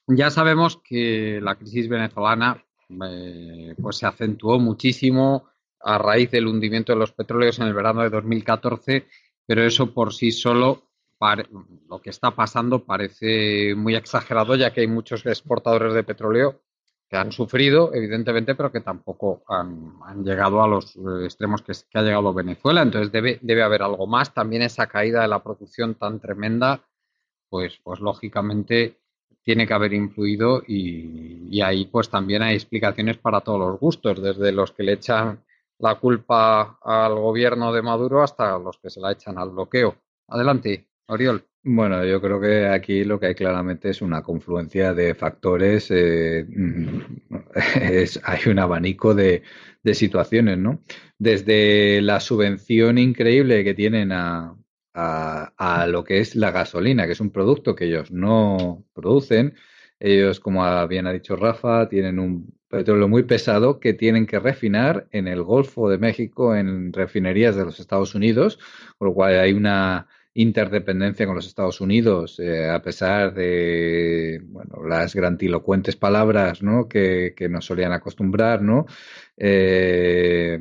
ya 0.07 0.29
sabemos 0.31 0.81
que 0.83 1.39
la 1.41 1.55
crisis 1.55 1.87
venezolana 1.87 2.63
eh, 3.05 3.75
pues 3.81 3.97
se 3.97 4.07
acentuó 4.07 4.59
muchísimo 4.59 5.49
a 5.81 5.97
raíz 5.97 6.31
del 6.31 6.47
hundimiento 6.47 6.91
de 6.91 6.99
los 6.99 7.11
petróleos 7.11 7.59
en 7.59 7.67
el 7.67 7.73
verano 7.73 8.01
de 8.01 8.09
2014, 8.09 9.07
pero 9.45 9.63
eso 9.63 9.93
por 9.93 10.13
sí 10.13 10.31
solo, 10.31 10.89
lo 11.87 12.01
que 12.01 12.09
está 12.09 12.31
pasando 12.31 12.83
parece 12.83 13.75
muy 13.75 13.95
exagerado, 13.95 14.55
ya 14.55 14.73
que 14.73 14.81
hay 14.81 14.87
muchos 14.87 15.25
exportadores 15.25 15.93
de 15.93 16.03
petróleo 16.03 16.61
que 17.09 17.17
han 17.17 17.31
sufrido, 17.31 17.91
evidentemente, 17.93 18.53
pero 18.53 18.71
que 18.71 18.81
tampoco 18.81 19.41
han, 19.47 20.23
llegado 20.23 20.61
a 20.61 20.67
los 20.67 20.95
eh, 20.95 21.25
extremos 21.25 21.63
que, 21.63 21.73
ha 21.93 22.01
llegado 22.03 22.33
Venezuela. 22.33 22.83
Entonces 22.83 23.11
debe, 23.11 23.39
debe 23.41 23.63
haber 23.63 23.81
algo 23.81 24.05
más. 24.05 24.33
También 24.33 24.61
esa 24.61 24.87
caída 24.87 25.23
de 25.23 25.27
la 25.27 25.41
producción 25.43 25.95
tan 25.95 26.19
tremenda 26.19 26.83
pues, 27.49 27.79
pues 27.83 27.99
lógicamente 27.99 28.99
tiene 29.43 29.65
que 29.65 29.73
haber 29.73 29.93
influido 29.93 30.61
y, 30.67 31.59
ahí 31.61 31.85
pues 31.85 32.09
también 32.09 32.43
hay 32.43 32.55
explicaciones 32.55 33.17
para 33.17 33.41
todos 33.41 33.59
los 33.59 33.79
gustos, 33.79 34.21
desde 34.21 34.51
los 34.51 34.71
que 34.71 34.83
le 34.83 34.93
echan 34.93 35.43
la 35.79 35.95
culpa 35.95 36.77
al 36.83 37.15
gobierno 37.15 37.73
de 37.73 37.81
Maduro 37.81 38.21
hasta 38.21 38.59
los 38.59 38.77
que 38.77 38.89
se 38.89 38.99
la 38.99 39.11
echan 39.11 39.37
al 39.37 39.49
bloqueo. 39.49 39.95
Adelante, 40.27 40.87
Oriol. 41.07 41.48
Bueno, 41.63 42.05
yo 42.05 42.21
creo 42.21 42.39
que 42.39 42.67
aquí 42.67 43.03
lo 43.03 43.19
que 43.19 43.27
hay 43.27 43.35
claramente 43.35 43.89
es 43.89 44.01
una 44.01 44.23
confluencia 44.23 44.93
de 44.93 45.13
factores. 45.13 45.91
Eh, 45.91 46.45
hay 48.23 48.49
un 48.49 48.59
abanico 48.59 49.13
de, 49.13 49.43
de, 49.83 49.93
situaciones, 49.93 50.57
¿no? 50.57 50.81
Desde 51.17 52.01
la 52.01 52.21
subvención 52.21 52.97
increíble 52.97 53.63
que 53.65 53.73
tienen 53.73 54.11
a, 54.13 54.55
a, 54.93 55.87
lo 55.87 56.03
que 56.03 56.19
es 56.19 56.35
la 56.35 56.51
gasolina, 56.51 57.05
que 57.05 57.13
es 57.13 57.19
un 57.19 57.31
producto 57.31 57.75
que 57.75 57.85
ellos 57.85 58.11
no 58.11 58.85
producen. 58.93 59.55
Ellos, 59.99 60.39
como 60.39 60.87
bien 60.87 61.07
ha 61.07 61.13
dicho 61.13 61.35
Rafa, 61.35 61.89
tienen 61.89 62.19
un 62.19 62.53
petróleo 62.69 63.07
muy 63.07 63.23
pesado 63.23 63.79
que 63.79 63.93
tienen 63.93 64.25
que 64.27 64.39
refinar 64.39 65.07
en 65.11 65.27
el 65.27 65.43
Golfo 65.43 65.89
de 65.89 65.97
México, 65.97 66.55
en 66.55 66.93
refinerías 66.93 67.55
de 67.55 67.65
los 67.65 67.79
Estados 67.79 68.15
Unidos, 68.15 68.59
con 68.97 69.09
lo 69.09 69.13
cual 69.13 69.39
hay 69.39 69.53
una 69.53 70.07
interdependencia 70.41 71.25
con 71.25 71.35
los 71.35 71.47
Estados 71.47 71.81
Unidos, 71.81 72.39
eh, 72.39 72.69
a 72.69 72.81
pesar 72.81 73.33
de 73.33 74.41
bueno, 74.45 74.87
las 74.87 75.13
grantilocuentes 75.13 75.97
palabras 75.97 76.63
¿no? 76.63 76.87
que, 76.87 77.33
nos 77.49 77.65
solían 77.65 77.91
acostumbrar. 77.91 78.61
Eh, 79.35 80.57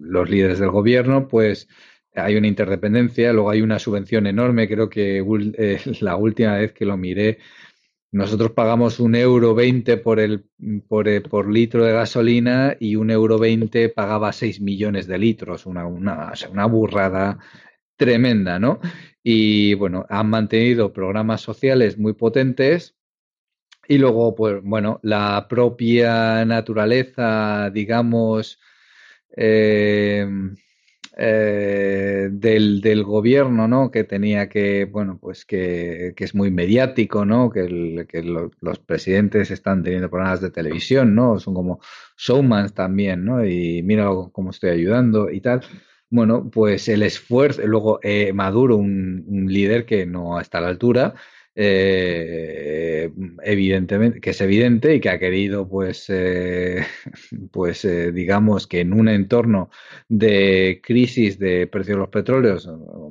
los 0.00 0.30
líderes 0.30 0.58
del 0.58 0.70
gobierno, 0.70 1.28
pues 1.28 1.68
hay 2.14 2.36
una 2.36 2.46
interdependencia, 2.46 3.32
luego 3.32 3.50
hay 3.50 3.60
una 3.60 3.78
subvención 3.78 4.26
enorme, 4.26 4.68
creo 4.68 4.88
que 4.88 5.18
eh, 5.18 5.80
la 6.00 6.16
última 6.16 6.56
vez 6.56 6.72
que 6.72 6.86
lo 6.86 6.96
miré, 6.96 7.38
nosotros 8.10 8.52
pagamos 8.52 9.00
un 9.00 9.14
euro 9.14 9.54
veinte 9.54 9.98
por, 9.98 10.18
el, 10.18 10.44
por, 10.88 11.06
por, 11.28 11.50
litro 11.50 11.84
de 11.84 11.92
gasolina 11.92 12.76
y 12.78 12.96
un 12.96 13.10
euro 13.10 13.38
veinte 13.38 13.88
pagaba 13.90 14.32
seis 14.32 14.60
millones 14.60 15.06
de 15.06 15.18
litros, 15.18 15.66
una, 15.66 15.86
una, 15.86 16.32
una 16.50 16.66
burrada 16.66 17.38
tremenda, 18.02 18.58
¿no? 18.58 18.80
Y 19.22 19.74
bueno, 19.74 20.04
han 20.08 20.28
mantenido 20.28 20.92
programas 20.92 21.40
sociales 21.40 21.98
muy 21.98 22.14
potentes 22.14 22.96
y 23.88 23.98
luego, 23.98 24.34
pues 24.34 24.62
bueno, 24.62 24.98
la 25.02 25.46
propia 25.48 26.44
naturaleza, 26.44 27.70
digamos, 27.70 28.58
eh, 29.36 30.26
eh, 31.16 32.28
del, 32.32 33.04
gobierno, 33.04 33.68
¿no? 33.68 33.90
Que 33.90 34.04
tenía 34.04 34.48
que, 34.48 34.86
bueno, 34.86 35.18
pues 35.20 35.44
que, 35.44 36.14
es 36.16 36.34
muy 36.34 36.50
mediático, 36.50 37.24
¿no? 37.24 37.50
Que, 37.50 38.06
que 38.08 38.22
los 38.22 38.78
presidentes 38.78 39.50
están 39.50 39.82
teniendo 39.82 40.10
programas 40.10 40.40
de 40.40 40.50
televisión, 40.50 41.14
¿no? 41.14 41.38
Son 41.38 41.54
como 41.54 41.80
showmans 42.16 42.74
también, 42.74 43.24
¿no? 43.24 43.44
Y 43.44 43.82
mira 43.82 44.08
cómo 44.32 44.50
estoy 44.50 44.70
ayudando 44.70 45.30
y 45.30 45.40
tal. 45.40 45.62
Bueno, 46.12 46.50
pues 46.50 46.88
el 46.88 47.02
esfuerzo, 47.02 47.62
luego 47.66 47.98
eh, 48.02 48.34
Maduro, 48.34 48.76
un, 48.76 49.24
un 49.26 49.50
líder 49.50 49.86
que 49.86 50.04
no 50.04 50.38
está 50.38 50.58
a 50.58 50.60
la 50.60 50.68
altura, 50.68 51.14
eh, 51.54 53.10
evidentemente, 53.42 54.20
que 54.20 54.30
es 54.30 54.40
evidente 54.42 54.94
y 54.94 55.00
que 55.00 55.08
ha 55.08 55.18
querido, 55.18 55.66
pues, 55.66 56.04
eh, 56.10 56.84
pues 57.50 57.86
eh, 57.86 58.12
digamos 58.12 58.66
que 58.66 58.80
en 58.80 58.92
un 58.92 59.08
entorno 59.08 59.70
de 60.06 60.82
crisis 60.82 61.38
de 61.38 61.66
precios 61.66 61.96
de 61.96 62.00
los 62.00 62.10
petróleos, 62.10 62.68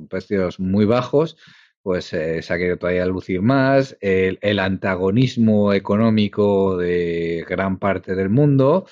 precios 0.08 0.60
muy 0.60 0.84
bajos, 0.84 1.36
pues 1.82 2.04
se 2.04 2.38
ha 2.48 2.56
querido 2.56 2.76
todavía 2.76 3.04
lucir 3.06 3.42
más, 3.42 3.96
el, 4.00 4.38
el, 4.42 4.60
antagonismo 4.60 5.72
económico 5.72 6.76
de 6.76 7.44
gran 7.48 7.80
parte 7.80 8.14
del 8.14 8.28
mundo, 8.30 8.86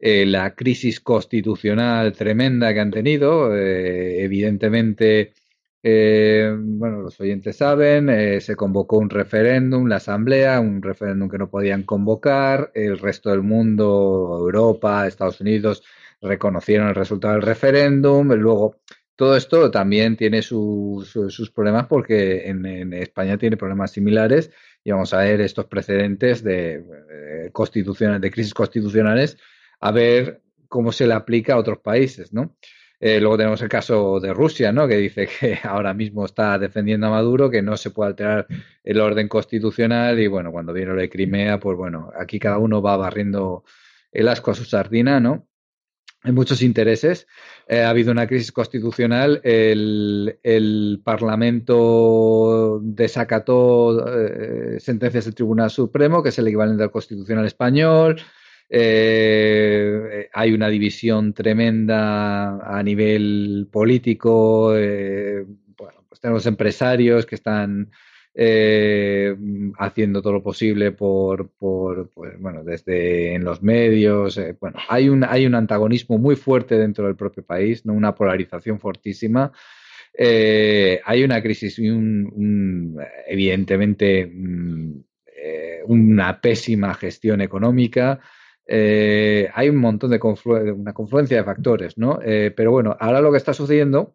la 0.00 0.54
crisis 0.54 1.00
constitucional 1.00 2.12
tremenda 2.12 2.72
que 2.72 2.80
han 2.80 2.90
tenido, 2.90 3.54
evidentemente 3.56 5.32
eh, 5.82 6.52
bueno, 6.58 7.02
los 7.02 7.20
oyentes 7.20 7.56
saben, 7.56 8.08
eh, 8.10 8.40
se 8.40 8.56
convocó 8.56 8.98
un 8.98 9.10
referéndum, 9.10 9.86
la 9.86 9.96
Asamblea, 9.96 10.58
un 10.60 10.82
referéndum 10.82 11.28
que 11.28 11.38
no 11.38 11.48
podían 11.50 11.84
convocar, 11.84 12.72
el 12.74 12.98
resto 12.98 13.30
del 13.30 13.42
mundo, 13.42 14.36
Europa, 14.40 15.06
Estados 15.06 15.40
Unidos, 15.40 15.84
reconocieron 16.20 16.88
el 16.88 16.96
resultado 16.96 17.34
del 17.34 17.42
referéndum, 17.42 18.32
luego 18.32 18.76
todo 19.14 19.36
esto 19.36 19.70
también 19.70 20.16
tiene 20.16 20.42
sus 20.42 21.52
problemas 21.54 21.86
porque 21.86 22.48
en, 22.48 22.92
España 22.92 23.38
tiene 23.38 23.56
problemas 23.56 23.92
similares 23.92 24.50
y 24.84 24.90
vamos 24.90 25.14
a 25.14 25.18
ver 25.18 25.40
estos 25.40 25.66
precedentes 25.66 26.42
de, 26.42 26.84
eh, 27.10 27.50
de 28.20 28.30
crisis 28.30 28.54
constitucionales, 28.54 29.38
a 29.80 29.90
ver 29.92 30.42
cómo 30.68 30.92
se 30.92 31.06
le 31.06 31.14
aplica 31.14 31.54
a 31.54 31.58
otros 31.58 31.78
países, 31.78 32.32
¿no? 32.32 32.56
Eh, 33.00 33.20
luego 33.20 33.36
tenemos 33.36 33.62
el 33.62 33.68
caso 33.68 34.18
de 34.18 34.34
Rusia, 34.34 34.72
¿no? 34.72 34.88
que 34.88 34.96
dice 34.96 35.28
que 35.28 35.58
ahora 35.62 35.94
mismo 35.94 36.24
está 36.24 36.58
defendiendo 36.58 37.06
a 37.06 37.10
Maduro, 37.10 37.48
que 37.48 37.62
no 37.62 37.76
se 37.76 37.90
puede 37.90 38.10
alterar 38.10 38.46
el 38.82 39.00
orden 39.00 39.28
constitucional 39.28 40.18
y 40.18 40.26
bueno, 40.26 40.50
cuando 40.50 40.72
viene 40.72 40.92
lo 40.92 41.00
de 41.00 41.08
Crimea, 41.08 41.60
pues 41.60 41.76
bueno, 41.76 42.10
aquí 42.18 42.40
cada 42.40 42.58
uno 42.58 42.82
va 42.82 42.96
barriendo 42.96 43.64
el 44.10 44.26
asco 44.26 44.50
a 44.50 44.54
su 44.54 44.64
sardina, 44.64 45.20
¿no? 45.20 45.46
Hay 46.24 46.32
muchos 46.32 46.62
intereses. 46.62 47.28
Eh, 47.68 47.82
ha 47.82 47.90
habido 47.90 48.10
una 48.10 48.26
crisis 48.26 48.50
constitucional. 48.50 49.40
El, 49.44 50.40
el 50.42 51.00
Parlamento 51.04 52.80
desacató 52.82 54.04
eh, 54.08 54.80
sentencias 54.80 55.26
del 55.26 55.36
Tribunal 55.36 55.70
Supremo, 55.70 56.20
que 56.20 56.30
es 56.30 56.38
el 56.40 56.48
equivalente 56.48 56.82
al 56.82 56.90
Constitucional 56.90 57.46
español. 57.46 58.20
Eh, 58.70 60.28
hay 60.32 60.52
una 60.52 60.68
división 60.68 61.32
tremenda 61.32 62.58
a 62.58 62.82
nivel 62.82 63.68
político. 63.70 64.76
Eh, 64.76 65.44
bueno, 65.76 66.04
pues 66.08 66.20
tenemos 66.20 66.44
empresarios 66.46 67.24
que 67.24 67.34
están 67.36 67.90
eh, 68.34 69.34
haciendo 69.78 70.20
todo 70.20 70.34
lo 70.34 70.42
posible 70.42 70.92
por, 70.92 71.50
pues, 71.58 72.06
bueno, 72.38 72.62
desde 72.62 73.34
en 73.34 73.44
los 73.44 73.62
medios. 73.62 74.38
bueno, 74.60 74.78
hay 74.88 75.08
un, 75.08 75.24
hay 75.24 75.46
un 75.46 75.54
antagonismo 75.54 76.18
muy 76.18 76.36
fuerte 76.36 76.76
dentro 76.76 77.06
del 77.06 77.16
propio 77.16 77.42
país, 77.44 77.86
¿no? 77.86 77.94
una 77.94 78.14
polarización 78.14 78.78
fortísima. 78.78 79.50
hay 80.18 81.24
una 81.24 81.42
crisis 81.42 81.78
y 81.78 81.88
un, 81.88 82.98
evidentemente 83.26 84.26
mm, 84.26 85.00
una 85.86 86.40
pésima 86.40 86.92
gestión 86.94 87.40
económica. 87.40 88.20
Eh, 88.70 89.48
hay 89.54 89.70
un 89.70 89.78
montón 89.78 90.10
de 90.10 90.20
una 90.22 90.92
confluencia 90.92 91.38
de 91.38 91.44
factores, 91.44 91.96
¿no? 91.96 92.20
Eh, 92.22 92.52
pero 92.54 92.70
bueno, 92.70 92.94
ahora 93.00 93.22
lo 93.22 93.32
que 93.32 93.38
está 93.38 93.54
sucediendo, 93.54 94.14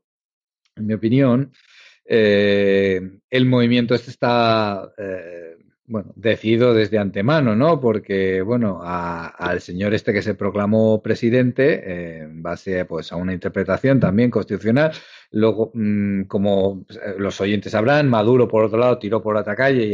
en 0.76 0.86
mi 0.86 0.94
opinión, 0.94 1.52
eh, 2.06 3.02
el 3.32 3.46
movimiento 3.48 3.96
este 3.96 4.12
está, 4.12 4.94
bueno, 5.86 6.14
decidido 6.16 6.74
desde 6.76 7.00
antemano, 7.00 7.56
¿no? 7.56 7.82
Porque, 7.82 8.44
bueno, 8.44 8.82
al 8.84 9.60
señor 9.60 9.96
este 9.96 10.14
que 10.14 10.22
se 10.22 10.36
proclamó 10.36 11.02
presidente, 11.02 12.20
en 12.22 12.44
base 12.44 12.86
pues, 12.86 13.12
a 13.12 13.16
una 13.16 13.34
interpretación 13.34 14.00
también 14.00 14.30
constitucional, 14.30 14.92
luego, 15.32 15.72
mm, 15.74 16.24
como 16.24 16.86
los 17.18 17.42
oyentes 17.42 17.72
sabrán, 17.72 18.08
Maduro, 18.08 18.48
por 18.48 18.66
otro 18.66 18.78
lado, 18.78 19.00
tiró 19.00 19.22
por 19.24 19.36
otra 19.36 19.56
calle 19.56 19.86
y 19.88 19.94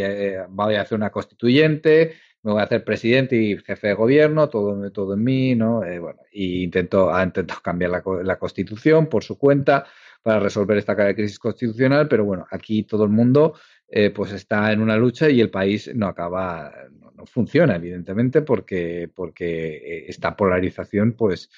va 0.53 0.65
a 0.65 0.81
hacer 0.81 0.97
una 0.97 1.11
constituyente, 1.11 2.13
me 2.43 2.53
voy 2.53 2.61
a 2.61 2.65
hacer 2.65 2.83
presidente 2.83 3.35
y 3.35 3.57
jefe 3.57 3.89
de 3.89 3.93
gobierno, 3.93 4.49
todo, 4.49 4.91
todo 4.91 5.13
en 5.13 5.23
mí, 5.23 5.55
¿no? 5.55 5.83
Eh, 5.83 5.99
bueno, 5.99 6.21
y 6.31 6.63
intentó, 6.63 7.13
ha 7.13 7.23
intentado 7.23 7.61
cambiar 7.61 7.91
la, 7.91 8.03
la, 8.23 8.39
constitución 8.39 9.07
por 9.07 9.23
su 9.23 9.37
cuenta 9.37 9.85
para 10.23 10.39
resolver 10.39 10.77
esta 10.77 10.95
crisis 11.13 11.39
constitucional, 11.39 12.07
pero 12.07 12.23
bueno, 12.23 12.45
aquí 12.49 12.83
todo 12.83 13.03
el 13.03 13.09
mundo 13.09 13.55
eh, 13.89 14.11
pues 14.11 14.31
está 14.31 14.71
en 14.71 14.81
una 14.81 14.97
lucha 14.97 15.29
y 15.29 15.41
el 15.41 15.49
país 15.49 15.91
no 15.93 16.07
acaba, 16.07 16.71
no, 17.15 17.25
funciona, 17.25 17.75
evidentemente, 17.75 18.41
porque, 18.41 19.09
porque 19.13 19.75
eh, 19.75 20.05
esta 20.07 20.35
polarización, 20.37 21.13
pues, 21.13 21.49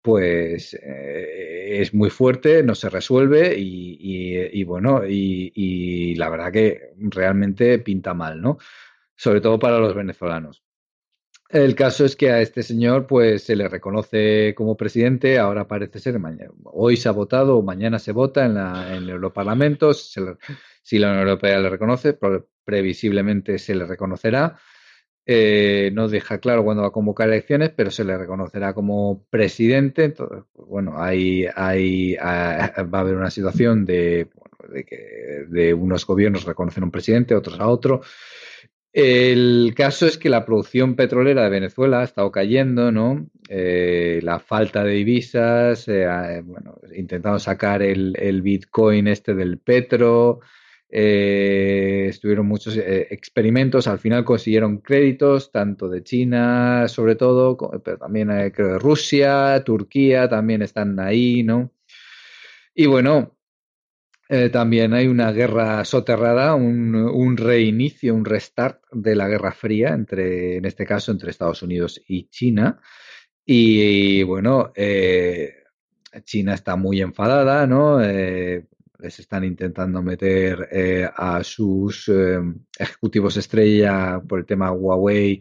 pues 0.00 0.74
es 0.74 1.92
muy 1.92 2.08
fuerte, 2.08 2.62
no 2.62 2.74
se 2.76 2.88
resuelve 2.88 3.58
y, 3.58 3.98
y, 4.00 4.60
y 4.60 4.64
bueno, 4.64 5.02
y, 5.06 6.14
la 6.14 6.30
verdad 6.30 6.52
que 6.52 6.92
realmente 6.98 7.78
pinta 7.80 8.14
mal, 8.14 8.40
¿no? 8.40 8.58
Sobre 9.18 9.40
todo 9.40 9.58
para 9.58 9.80
los 9.80 9.94
venezolanos. 9.94 10.62
El 11.50 11.74
caso 11.74 12.04
es 12.04 12.14
que 12.14 12.30
a 12.30 12.40
este 12.40 12.62
señor 12.62 13.06
pues 13.06 13.42
se 13.42 13.56
le 13.56 13.68
reconoce 13.68 14.54
como 14.54 14.76
presidente, 14.76 15.38
ahora 15.38 15.66
parece 15.66 15.98
ser, 15.98 16.18
mañana, 16.18 16.50
hoy 16.64 16.96
se 16.96 17.08
ha 17.08 17.12
votado 17.12 17.56
o 17.56 17.62
mañana 17.62 17.98
se 17.98 18.12
vota 18.12 18.44
en, 18.44 18.54
la, 18.54 18.94
en 18.94 19.04
el 19.04 19.10
Europarlamento, 19.10 19.92
si 19.94 20.98
la 20.98 21.08
Unión 21.10 21.26
Europea 21.26 21.58
le 21.58 21.70
reconoce, 21.70 22.18
previsiblemente 22.64 23.58
se 23.58 23.74
le 23.74 23.86
reconocerá. 23.86 24.58
Eh, 25.30 25.90
no 25.92 26.08
deja 26.08 26.38
claro 26.38 26.64
cuándo 26.64 26.82
va 26.82 26.88
a 26.88 26.92
convocar 26.92 27.28
elecciones, 27.28 27.70
pero 27.70 27.90
se 27.90 28.04
le 28.04 28.16
reconocerá 28.16 28.72
como 28.72 29.26
presidente. 29.28 30.04
Entonces, 30.04 30.44
bueno, 30.54 31.02
hay, 31.02 31.46
hay, 31.54 32.14
va 32.16 32.98
a 32.98 33.00
haber 33.00 33.16
una 33.16 33.30
situación 33.30 33.84
de, 33.84 34.28
de 34.70 34.84
que 34.84 35.44
de 35.48 35.74
unos 35.74 36.06
gobiernos 36.06 36.44
reconocen 36.44 36.82
a 36.82 36.86
un 36.86 36.92
presidente, 36.92 37.34
otros 37.34 37.60
a 37.60 37.68
otro. 37.68 38.00
El 38.92 39.74
caso 39.76 40.06
es 40.06 40.16
que 40.16 40.30
la 40.30 40.46
producción 40.46 40.96
petrolera 40.96 41.44
de 41.44 41.50
Venezuela 41.50 42.00
ha 42.00 42.04
estado 42.04 42.32
cayendo, 42.32 42.90
¿no? 42.90 43.28
Eh, 43.48 44.20
la 44.22 44.38
falta 44.38 44.82
de 44.82 44.92
divisas, 44.94 45.86
eh, 45.88 46.42
bueno, 46.44 46.78
intentando 46.94 47.38
sacar 47.38 47.82
el, 47.82 48.42
Bitcoin 48.42 49.08
este 49.08 49.34
del 49.34 49.58
petro, 49.58 50.40
eh, 50.90 52.06
estuvieron 52.08 52.46
muchos 52.46 52.78
experimentos, 52.78 53.86
al 53.86 53.98
final 53.98 54.24
consiguieron 54.24 54.78
créditos, 54.78 55.52
tanto 55.52 55.88
de 55.88 56.02
China, 56.02 56.88
sobre 56.88 57.14
todo, 57.14 57.58
pero 57.84 57.98
también 57.98 58.28
creo 58.52 58.68
de 58.74 58.78
Rusia, 58.78 59.62
Turquía, 59.64 60.28
también 60.28 60.62
están 60.62 60.98
ahí, 60.98 61.42
¿no? 61.42 61.70
Y 62.74 62.86
bueno, 62.86 63.37
eh, 64.30 64.50
también 64.50 64.92
hay 64.92 65.06
una 65.06 65.32
guerra 65.32 65.84
soterrada, 65.86 66.54
un, 66.54 67.36
reinicio, 67.36 68.14
un 68.14 68.26
restart 68.26 68.82
de 68.92 69.16
la 69.16 69.26
Guerra 69.26 69.52
Fría, 69.52 69.94
entre, 69.94 70.56
en 70.58 70.66
este 70.66 70.84
caso 70.84 71.12
entre 71.12 71.30
Estados 71.30 71.62
Unidos 71.62 72.00
y 72.06 72.28
China. 72.28 72.78
Y, 73.44 74.22
bueno, 74.24 74.70
eh, 74.74 75.54
China 76.24 76.54
está 76.54 76.76
muy 76.76 77.00
enfadada, 77.00 77.66
¿no? 77.66 78.02
Eh, 78.02 78.66
les 78.98 79.18
están 79.18 79.44
intentando 79.44 80.02
meter 80.02 80.68
a 81.14 81.42
sus 81.44 82.10
ejecutivos 82.78 83.36
estrella 83.36 84.20
por 84.28 84.40
el 84.40 84.46
tema 84.46 84.72
Huawei 84.72 85.40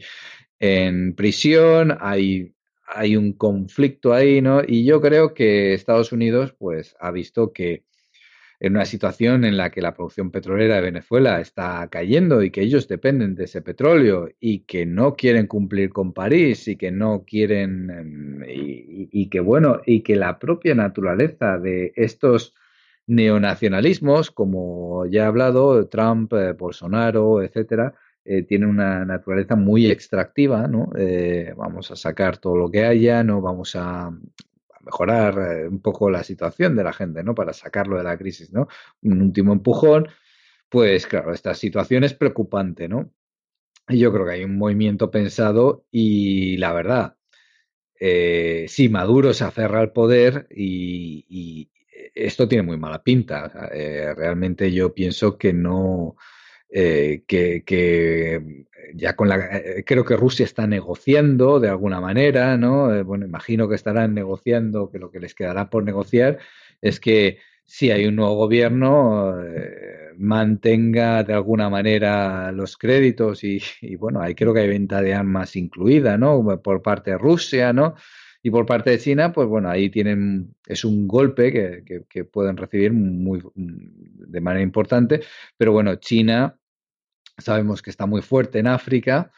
en 0.60 1.15
prisión. 1.15 1.97
Hay, 2.00 2.54
hay 2.88 3.15
un 3.17 3.34
conflicto 3.34 4.13
ahí, 4.13 4.41
¿no? 4.41 4.62
Y 4.65 4.86
yo 4.86 5.02
creo 5.02 5.34
que 5.34 5.73
Estados 5.73 6.12
Unidos, 6.12 6.56
pues, 6.58 6.95
ha 7.00 7.12
visto 7.12 7.52
que 7.52 7.84
en 8.60 8.76
una 8.76 8.86
situación 8.86 9.46
en 9.46 9.58
la 9.58 9.70
que 9.70 9.82
la 9.82 9.93
producción 9.93 10.32
petrolera 10.32 10.76
de 10.76 10.82
Venezuela 10.82 11.39
está 11.39 11.88
cayendo 11.89 12.41
y 12.41 12.50
que 12.50 12.62
ellos 12.62 12.88
dependen 12.88 13.36
de 13.36 13.43
ese 13.43 13.62
petróleo 13.62 14.30
y 14.39 14.60
que 14.60 14.86
no 14.86 15.15
quieren 15.15 15.48
cumplir 15.48 15.89
con 15.91 16.13
París 16.13 16.67
y 16.67 16.76
que 16.76 16.91
no 16.91 17.24
quieren 17.26 17.89
em, 17.91 18.43
y, 18.48 19.30
que 19.30 19.39
bueno 19.39 19.82
y 19.86 20.02
que 20.02 20.15
la 20.15 20.39
propia 20.39 20.74
naturaleza 20.74 21.60
de 21.60 21.93
estos 21.96 22.56
neonacionalismos 23.06 24.32
como 24.32 25.06
ya 25.06 25.24
he 25.24 25.26
hablado 25.26 25.88
Trump 25.88 26.34
eh, 26.34 26.54
Bolsonaro 26.54 27.41
etcétera 27.43 27.93
eh, 28.26 28.43
tienen 28.43 28.67
una 28.67 29.06
naturaleza 29.06 29.56
muy 29.56 29.89
extractiva, 29.89 30.67
¿no? 30.67 30.89
Eh, 30.98 31.54
vamos 31.56 31.91
a 31.91 31.96
sacar 31.96 32.38
todo 32.38 32.58
lo 32.58 32.70
que 32.70 32.84
haya, 32.84 33.24
no 33.24 33.39
vamos 33.39 33.74
a, 33.78 34.12
mejorar 34.88 35.38
eh, 35.38 35.67
un 35.67 35.82
poco 35.82 36.10
la 36.10 36.23
situación 36.23 36.76
de 36.76 36.84
la 36.84 36.93
gente, 36.93 37.23
¿no? 37.23 37.36
Para 37.36 37.54
sacarlo 37.54 37.97
de 37.97 38.04
la 38.04 38.17
crisis, 38.17 38.52
¿no? 38.52 38.67
Un 39.04 39.21
último 39.21 39.54
empujón, 39.54 40.08
pues 40.69 41.06
claro, 41.06 41.34
esta 41.34 41.54
situación 41.54 42.04
es 42.04 42.13
preocupante, 42.13 42.88
¿no? 42.88 43.12
Y 43.89 44.00
yo 44.00 44.12
creo 44.12 44.26
que 44.26 44.34
hay 44.34 44.43
un 44.43 44.58
movimiento 44.58 45.12
pensado 45.12 45.86
y 45.91 46.58
la 46.58 46.73
verdad, 46.73 47.17
eh, 48.00 48.65
si 48.67 48.89
Maduro 48.89 49.34
se 49.34 49.43
aferra 49.43 49.80
al 49.80 49.91
poder 49.91 50.47
y, 50.50 51.69
esto 52.13 52.47
tiene 52.47 52.63
muy 52.63 52.78
mala 52.78 53.04
pinta, 53.04 53.69
eh, 53.71 54.13
realmente 54.15 54.71
yo 54.71 54.93
pienso 54.93 55.38
que 55.38 55.54
no, 55.54 56.15
eh, 56.70 57.24
que, 57.28 58.66
ya 58.94 59.16
con 59.16 59.30
la 59.30 59.38
eh, 59.58 59.84
creo 59.86 60.04
que 60.04 60.18
Rusia 60.18 60.44
está 60.44 60.68
negociando 60.68 61.60
de 61.60 61.70
alguna 61.70 62.02
manera, 62.02 62.58
¿no? 62.58 62.94
Eh, 62.94 63.04
bueno, 63.04 63.26
imagino 63.26 63.70
que 63.70 63.76
estarán 63.76 64.14
negociando, 64.14 64.90
que 64.92 65.00
lo 65.00 65.12
que 65.12 65.20
les 65.20 65.34
quedará 65.34 65.70
por 65.70 65.84
negociar 65.84 66.40
es 66.82 67.00
que 67.00 67.40
si 67.64 67.92
hay 67.92 68.06
un 68.06 68.16
nuevo 68.16 68.36
gobierno 68.36 69.36
mantenga 70.18 71.24
de 71.24 71.34
alguna 71.34 71.70
manera 71.70 72.52
los 72.52 72.78
créditos 72.78 73.44
y, 73.44 73.62
bueno, 73.98 74.22
ahí 74.22 74.36
creo 74.36 74.54
que 74.54 74.62
hay 74.62 74.68
venta 74.70 75.02
de 75.02 75.14
armas 75.14 75.56
incluida, 75.56 76.18
¿no? 76.18 76.62
Por 76.62 76.82
parte 76.82 77.12
de 77.12 77.18
Rusia, 77.18 77.74
¿no? 77.74 77.96
Y 78.44 78.52
por 78.52 78.66
parte 78.66 78.92
de 78.92 79.00
China, 79.00 79.34
pues 79.34 79.48
bueno, 79.48 79.70
ahí 79.70 79.90
tienen, 79.90 80.56
es 80.66 80.86
un 80.86 81.08
golpe 81.08 81.52
que, 81.52 82.06
que, 82.08 82.24
pueden 82.24 82.56
recibir 82.56 82.94
muy, 82.94 83.42
de 83.56 84.42
manera 84.42 84.64
importante, 84.64 85.22
pero 85.58 85.72
bueno, 85.74 85.96
China 85.96 86.57
sabemos 87.38 87.82
que 87.82 87.89
está 87.89 88.06
muy 88.06 88.21
fuerte 88.21 88.60
en 88.60 88.67
África, 88.67 89.32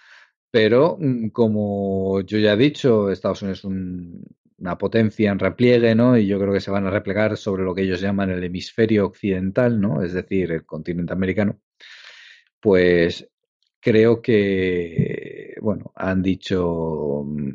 pero 0.51 0.97
mm, 0.99 1.29
como 1.29 2.21
yo 2.21 2.37
ya 2.39 2.53
he 2.53 2.57
dicho, 2.57 3.11
Estados 3.11 3.41
Unidos 3.41 3.59
es 3.59 3.65
una 3.65 4.77
potencia 4.77 5.31
en 5.31 5.39
repliegue, 5.39 5.95
¿no? 5.95 6.17
Y 6.17 6.27
yo 6.27 6.39
creo 6.39 6.53
que 6.53 6.61
se 6.61 6.71
van 6.71 6.87
a 6.87 6.91
replegar 6.91 7.37
sobre 7.37 7.63
lo 7.63 7.75
que 7.75 7.83
ellos 7.83 8.01
llaman 8.01 8.29
el 8.31 8.43
hemisferio 8.43 9.05
occidental, 9.05 9.79
¿no? 9.79 10.03
Es 10.03 10.13
decir, 10.13 10.51
el 10.51 10.65
continente 10.65 11.13
americano. 11.13 11.59
Pues 12.59 13.29
creo 13.79 14.21
que, 14.21 15.55
bueno, 15.61 15.91
han 15.95 16.21
dicho 16.21 17.23
mm, 17.25 17.51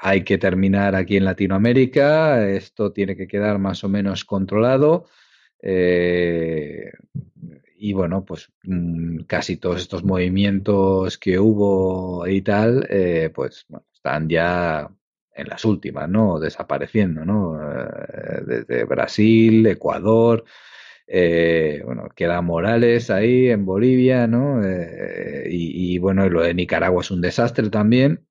hay 0.00 0.22
que 0.24 0.38
terminar 0.38 0.94
aquí 0.94 1.16
en 1.16 1.24
Latinoamérica, 1.24 2.48
esto 2.48 2.92
tiene 2.92 3.16
que 3.16 3.26
quedar 3.26 3.58
más 3.58 3.84
o 3.84 3.88
menos 3.88 4.24
controlado. 4.24 5.06
Eh, 5.62 6.92
y 7.84 7.92
bueno, 7.92 8.24
pues 8.24 8.50
mm, 8.62 9.24
casi 9.26 9.58
todos 9.58 9.82
estos 9.82 10.04
movimientos 10.04 11.18
que 11.18 11.38
hubo 11.38 12.26
y 12.26 12.40
tal, 12.40 12.86
eh, 12.88 13.30
pues 13.34 13.66
bueno, 13.68 13.84
están 13.92 14.26
ya 14.26 14.88
en 15.34 15.48
las 15.48 15.66
últimas, 15.66 16.08
¿no? 16.08 16.38
Desapareciendo, 16.40 17.26
¿no? 17.26 17.60
Eh, 17.60 18.40
desde 18.46 18.84
Brasil, 18.84 19.66
Ecuador, 19.66 20.44
eh, 21.06 21.82
bueno, 21.84 22.08
queda 22.16 22.40
Morales 22.40 23.10
ahí 23.10 23.50
en 23.50 23.66
Bolivia, 23.66 24.26
¿no? 24.26 24.62
y, 24.66 25.94
y, 25.94 25.98
bueno, 25.98 26.26
lo 26.30 26.40
de 26.40 26.54
Nicaragua 26.54 27.02
es 27.02 27.10
un 27.10 27.20
desastre 27.20 27.68
también. 27.68 28.26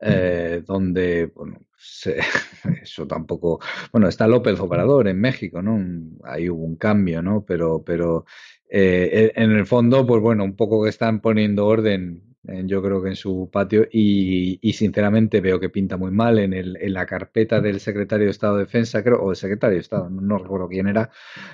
Eh, 0.00 0.62
donde, 0.64 1.26
bueno, 1.34 1.60
eso 2.82 3.06
tampoco, 3.06 3.60
bueno, 3.92 4.08
está 4.08 4.28
López 4.28 4.58
Obrador 4.60 5.08
en 5.08 5.20
México, 5.20 5.60
¿no? 5.60 5.80
Ahí 6.24 6.48
hubo 6.48 6.64
un 6.64 6.76
cambio, 6.76 7.22
¿no? 7.22 7.44
Pero, 7.44 7.82
pero 7.84 8.24
eh, 8.70 9.32
en 9.34 9.52
el 9.52 9.66
fondo, 9.66 10.06
pues 10.06 10.22
bueno, 10.22 10.44
un 10.44 10.56
poco 10.56 10.82
que 10.84 10.90
están 10.90 11.20
poniendo 11.20 11.66
orden, 11.66 12.22
yo 12.64 12.82
creo 12.82 13.02
que 13.02 13.10
en 13.10 13.16
su 13.16 13.50
patio, 13.52 13.86
y, 13.92 14.58
sinceramente 14.72 15.40
veo 15.40 15.60
que 15.60 15.68
pinta 15.68 15.96
muy 15.98 16.10
mal 16.10 16.38
en, 16.38 16.54
el, 16.54 16.78
en 16.80 16.94
la 16.94 17.04
carpeta 17.04 17.60
del 17.60 17.80
secretario 17.80 18.26
de 18.26 18.30
Estado 18.30 18.56
de 18.56 18.64
Defensa, 18.64 19.02
creo, 19.02 19.20
o 19.20 19.30
el 19.30 19.36
secretario 19.36 19.74
de 19.74 19.80
Estado, 19.82 20.08
no, 20.08 20.38
recuerdo 20.38 20.68
quién 20.68 20.86
era, 20.88 21.10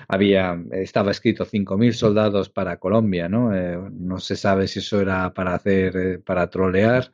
había, 0.07 0.57
estaba 0.71 1.11
escrito 1.11 1.45
5.000 1.45 1.91
soldados 1.93 2.49
para 2.49 2.77
Colombia, 2.77 3.27
¿no? 3.27 3.53
Eh, 3.53 3.77
no 3.91 4.19
se 4.19 4.35
sabe 4.37 4.67
si 4.67 4.79
eso 4.79 5.01
era 5.01 5.33
para 5.33 5.55
hacer, 5.55 6.21
para 6.23 6.49
trolear 6.49 7.11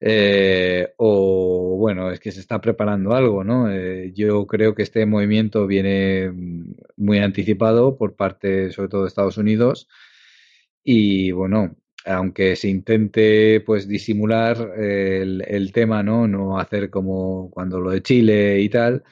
eh, 0.00 0.92
o 0.98 1.76
bueno, 1.78 2.10
es 2.10 2.20
que 2.20 2.32
se 2.32 2.40
está 2.40 2.60
preparando 2.60 3.14
algo, 3.14 3.44
¿no? 3.44 3.70
Eh, 3.70 4.12
yo 4.14 4.46
creo 4.46 4.74
que 4.74 4.82
este 4.82 5.06
movimiento 5.06 5.66
viene 5.66 6.30
mm, 6.30 6.74
muy 6.96 7.18
anticipado 7.18 7.96
por 7.96 8.16
parte, 8.16 8.70
sobre 8.72 8.88
todo, 8.88 9.02
de 9.02 9.08
Estados 9.08 9.38
Unidos. 9.38 9.88
Y 10.84 11.32
bueno, 11.32 11.76
aunque 12.04 12.56
se 12.56 12.68
intente 12.68 13.60
pues 13.66 13.88
disimular 13.88 14.74
el, 14.78 15.42
el, 15.46 15.72
tema, 15.72 16.02
¿no? 16.02 16.28
No 16.28 16.58
hacer 16.58 16.90
como 16.90 17.50
cuando 17.50 17.80
lo 17.80 17.90
de 17.90 18.02
Chile 18.02 18.60
y 18.60 18.68
tal, 18.68 19.02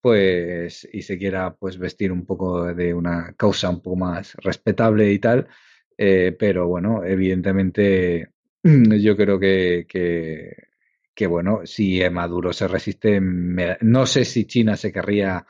pues, 0.00 0.88
y 0.92 1.02
se 1.02 1.18
quiera 1.18 1.54
pues 1.54 1.78
vestir 1.78 2.12
un 2.12 2.24
poco 2.26 2.72
de 2.74 2.94
una 2.94 3.34
causa 3.36 3.68
un 3.70 3.82
poco 3.82 3.96
más 3.96 4.34
respetable 4.36 5.12
y 5.12 5.18
tal. 5.18 5.48
Eh, 5.98 6.36
pero 6.38 6.68
bueno, 6.68 7.04
evidentemente 7.04 8.30
yo 8.62 9.16
creo 9.16 9.38
que, 9.38 9.86
que, 11.14 11.26
bueno, 11.26 11.60
si 11.64 12.00
Maduro 12.10 12.52
se 12.52 12.68
resiste, 12.68 13.20
no 13.20 14.06
sé 14.06 14.24
si 14.24 14.46
China 14.46 14.76
se 14.76 14.92
querría 14.92 15.46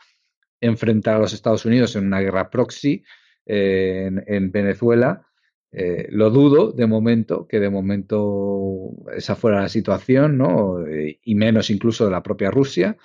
enfrentar 0.61 1.17
a 1.17 1.21
los 1.21 1.33
Estados 1.33 1.65
Unidos 1.65 1.95
en 1.97 2.07
una 2.07 2.21
guerra 2.21 2.51
proxy 2.51 3.05
eh, 3.47 4.11
en, 4.27 4.51
Venezuela. 4.51 5.27
Eh, 5.71 6.09
lo 6.11 6.31
dudo 6.31 6.73
de 6.73 6.87
momento, 6.87 7.47
que 7.47 7.61
de 7.61 7.71
momento 7.71 8.91
esa 9.15 9.37
fuera 9.37 9.63
la 9.63 9.69
situación, 9.69 10.39
¿no? 10.39 10.79
Y 10.89 11.35
menos 11.35 11.71
incluso 11.71 12.07
de 12.07 12.11
la 12.11 12.23
propia 12.23 12.51
Rusia, 12.51 12.97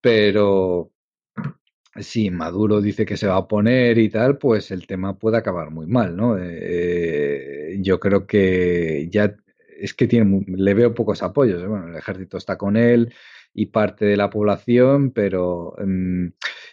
pero 0.00 0.92
si 1.96 2.30
Maduro 2.30 2.80
dice 2.80 3.04
que 3.04 3.16
se 3.16 3.26
va 3.26 3.34
a 3.34 3.38
oponer 3.38 3.98
y 3.98 4.08
tal, 4.08 4.38
pues 4.38 4.70
el 4.70 4.86
tema 4.86 5.18
puede 5.18 5.38
acabar 5.38 5.70
muy 5.70 5.86
mal, 5.86 6.16
¿no? 6.16 6.36
Eh, 6.38 7.78
yo 7.80 7.98
creo 7.98 8.26
que 8.26 9.08
ya 9.10 9.34
es 9.80 9.94
que 9.94 10.06
tiene, 10.06 10.44
le 10.46 10.74
veo 10.74 10.94
pocos 10.94 11.22
apoyos. 11.22 11.62
¿eh? 11.62 11.66
Bueno, 11.66 11.88
el 11.88 11.96
ejército 11.96 12.36
está 12.36 12.56
con 12.56 12.76
él 12.76 13.12
y 13.52 13.66
parte 13.66 14.04
de 14.04 14.16
la 14.16 14.30
población, 14.30 15.10
pero 15.10 15.74
mm, 15.84 16.26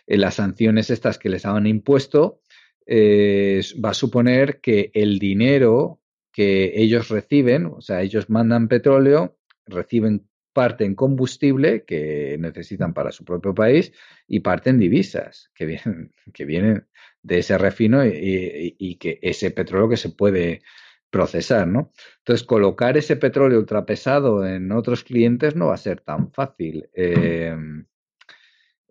las 0.08 0.36
sanciones 0.36 0.90
estas 0.90 1.18
que 1.18 1.30
les 1.30 1.46
han 1.46 1.66
impuesto 1.66 2.42
eh, 2.86 3.62
va 3.84 3.92
a 3.92 3.96
suponer 3.96 4.60
que 4.62 4.92
el 4.94 5.20
dinero 5.20 6.00
que 6.32 6.74
ellos 6.76 7.10
reciben, 7.10 7.66
o 7.66 7.82
sea, 7.82 8.04
ellos 8.04 8.30
mandan 8.30 8.68
petróleo, 8.68 9.38
reciben 9.66 10.28
parte 10.58 10.86
en 10.86 10.96
combustible 10.96 11.84
que 11.84 12.36
necesitan 12.40 12.92
para 12.92 13.12
su 13.12 13.24
propio 13.24 13.54
país 13.54 13.94
y 14.28 14.40
parte 14.40 14.72
en 14.72 14.80
divisas 14.80 15.52
que 15.54 15.68
vienen, 15.68 16.12
que 16.34 16.46
vienen 16.46 16.88
de 17.22 17.38
ese 17.38 17.60
refino 17.60 18.04
y, 18.04 18.98
que 19.00 19.20
ese 19.22 19.52
petróleo 19.52 19.88
que 19.88 19.98
se 19.98 20.10
puede 20.10 20.64
procesar, 21.12 21.68
¿no? 21.68 21.92
Entonces, 22.18 22.44
colocar 22.44 22.98
ese 22.98 23.18
petróleo 23.18 23.60
ultrapesado 23.60 24.48
en 24.48 24.72
otros 24.72 25.04
clientes 25.04 25.56
no 25.56 25.68
va 25.68 25.76
a 25.76 25.78
ser 25.78 26.02
tan 26.02 26.32
fácil. 26.32 26.90
Em, 26.96 27.86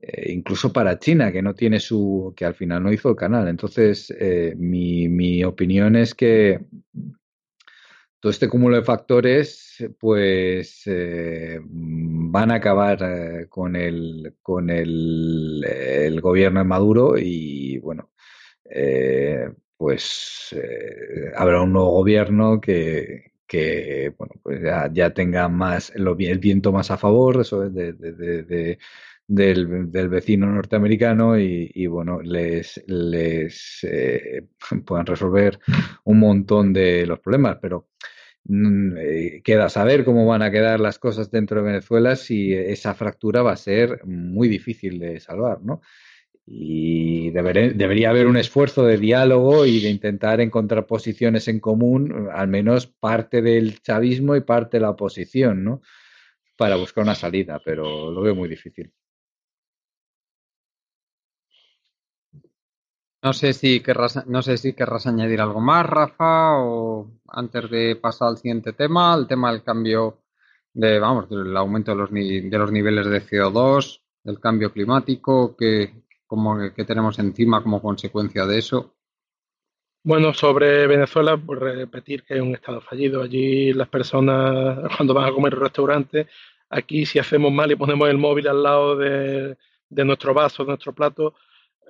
eh, 0.01 0.33
incluso 0.33 0.73
para 0.73 1.01
China, 1.01 1.33
que 1.33 1.43
no 1.43 1.53
tiene 1.53 1.81
su, 1.81 2.33
que 2.37 2.45
al 2.45 2.55
final 2.55 2.81
no 2.81 2.93
hizo 2.93 3.11
el 3.11 3.17
canal. 3.17 3.49
Entonces, 3.49 4.15
eh, 4.21 4.55
mi, 4.57 5.09
mi, 5.09 5.43
opinión 5.43 5.97
es 5.97 6.15
que 6.15 6.61
todo 8.21 8.31
este 8.31 8.49
cúmulo 8.49 8.77
de 8.77 8.83
factores, 8.83 9.77
pues, 9.99 10.83
eh, 10.87 11.61
van 11.63 12.51
a 12.51 12.57
acabar 12.57 13.49
con 13.49 13.77
el, 13.77 14.37
con 14.43 14.71
el, 14.71 16.21
gobierno 16.21 16.61
de 16.61 16.65
Maduro 16.65 17.19
y, 17.19 17.79
bueno, 17.79 18.11
pues 19.77 20.55
habrá 21.37 21.63
un 21.63 21.73
nuevo 21.73 21.91
gobierno 21.91 22.61
que, 22.61 23.33
que 23.47 24.13
bueno, 24.19 24.35
pues 24.43 24.63
ya, 24.63 24.91
ya 24.93 25.15
tenga 25.15 25.49
más 25.49 25.93
el, 25.95 26.05
viento 26.15 26.73
más 26.73 26.91
a 26.91 26.97
favor 26.97 27.41
eso 27.41 27.69
de, 27.71 27.93
de, 27.93 28.79
del, 29.29 29.91
del 29.91 30.09
vecino 30.09 30.47
norteamericano 30.47 31.39
y, 31.39 31.71
y 31.75 31.87
bueno, 31.87 32.21
les, 32.23 32.83
les 32.87 33.79
eh, 33.83 34.47
puedan 34.87 35.07
resolver 35.07 35.59
un 36.05 36.19
montón 36.19 36.73
de 36.73 37.07
los 37.07 37.21
problemas, 37.21 37.59
pero 37.61 37.89
mm, 38.45 38.97
eh, 38.99 39.43
queda 39.45 39.69
saber 39.69 40.05
cómo 40.05 40.27
van 40.27 40.43
a 40.43 40.51
quedar 40.51 40.81
las 40.81 40.99
cosas 40.99 41.31
dentro 41.31 41.59
de 41.61 41.69
Venezuela 41.69 42.17
si 42.17 42.53
esa 42.55 42.95
fractura 42.95 43.43
va 43.43 43.53
a 43.53 43.57
ser 43.57 44.05
muy 44.05 44.49
difícil 44.49 44.99
de 44.99 45.21
salvar, 45.21 45.63
¿no? 45.63 45.81
Y 46.49 47.31
debería 47.31 48.11
haber 48.11 48.29
un 48.29 48.37
esfuerzo 48.37 48.87
de 48.87 48.99
diálogo 48.99 49.67
y 49.67 49.81
de 49.81 49.91
intentar 49.91 50.41
encontrar 50.41 50.87
posiciones 50.87 51.49
en 51.49 51.59
común, 51.59 52.29
al 52.33 52.47
menos 52.47 52.87
parte 52.87 53.43
del 53.43 53.81
chavismo 53.83 54.37
y 54.37 54.43
parte 54.43 54.77
de 54.77 54.83
la 54.83 54.91
oposición, 54.91 55.65
¿no? 55.65 55.83
Para 56.57 56.77
buscar 56.77 57.03
una 57.03 57.17
salida, 57.17 57.61
pero 57.65 58.13
lo 58.13 58.23
veo 58.23 58.37
muy 58.37 58.49
difícil. 58.49 58.93
No 63.27 63.33
sé 63.33 63.55
si 63.55 63.81
querrás, 63.81 64.25
no 64.29 64.41
sé 64.41 64.57
si 64.57 64.73
querrás 64.73 65.09
añadir 65.09 65.41
algo 65.41 65.61
más, 65.61 65.85
Rafa, 65.85 66.61
o 66.61 67.11
antes 67.27 67.69
de 67.69 67.97
pasar 67.97 68.29
al 68.29 68.37
siguiente 68.37 68.73
tema, 68.73 69.17
el 69.17 69.27
tema 69.27 69.51
del 69.51 69.65
cambio 69.65 70.21
de, 70.73 71.01
vamos, 71.01 71.29
del 71.29 71.57
aumento 71.57 71.91
de 71.91 71.97
los, 71.97 72.13
de 72.13 72.57
los 72.57 72.71
niveles 72.71 73.07
de 73.07 73.21
CO2, 73.21 74.01
del 74.23 74.39
cambio 74.39 74.73
climático, 74.73 75.57
que, 75.57 76.05
como, 76.25 76.73
que 76.73 76.85
tenemos 76.85 77.19
encima 77.19 77.65
como 77.65 77.83
consecuencia 77.83 78.47
de 78.47 78.59
eso. 78.59 78.95
Bueno, 80.05 80.33
sobre 80.33 80.87
Venezuela, 80.87 81.37
pues 81.37 81.59
repetir 81.59 82.23
que 82.23 82.35
es 82.35 82.41
un 82.41 82.55
estado 82.55 82.81
fallido. 82.81 83.23
Allí 83.23 83.73
las 83.73 83.89
personas, 83.89 84.79
cuando 84.97 85.15
van 85.15 85.29
a 85.29 85.33
comer 85.33 85.53
en 85.55 85.61
restaurante, 85.63 86.29
aquí 86.71 87.05
si 87.05 87.19
hacemos 87.19 87.51
mal 87.51 87.73
y 87.73 87.75
ponemos 87.75 88.09
el 88.09 88.19
móvil 88.19 88.47
al 88.47 88.63
lado 88.63 88.95
de, 88.95 89.57
de 89.89 90.05
nuestro 90.05 90.33
vaso, 90.33 90.63
de 90.63 90.69
nuestro 90.69 90.93
plato, 90.93 91.35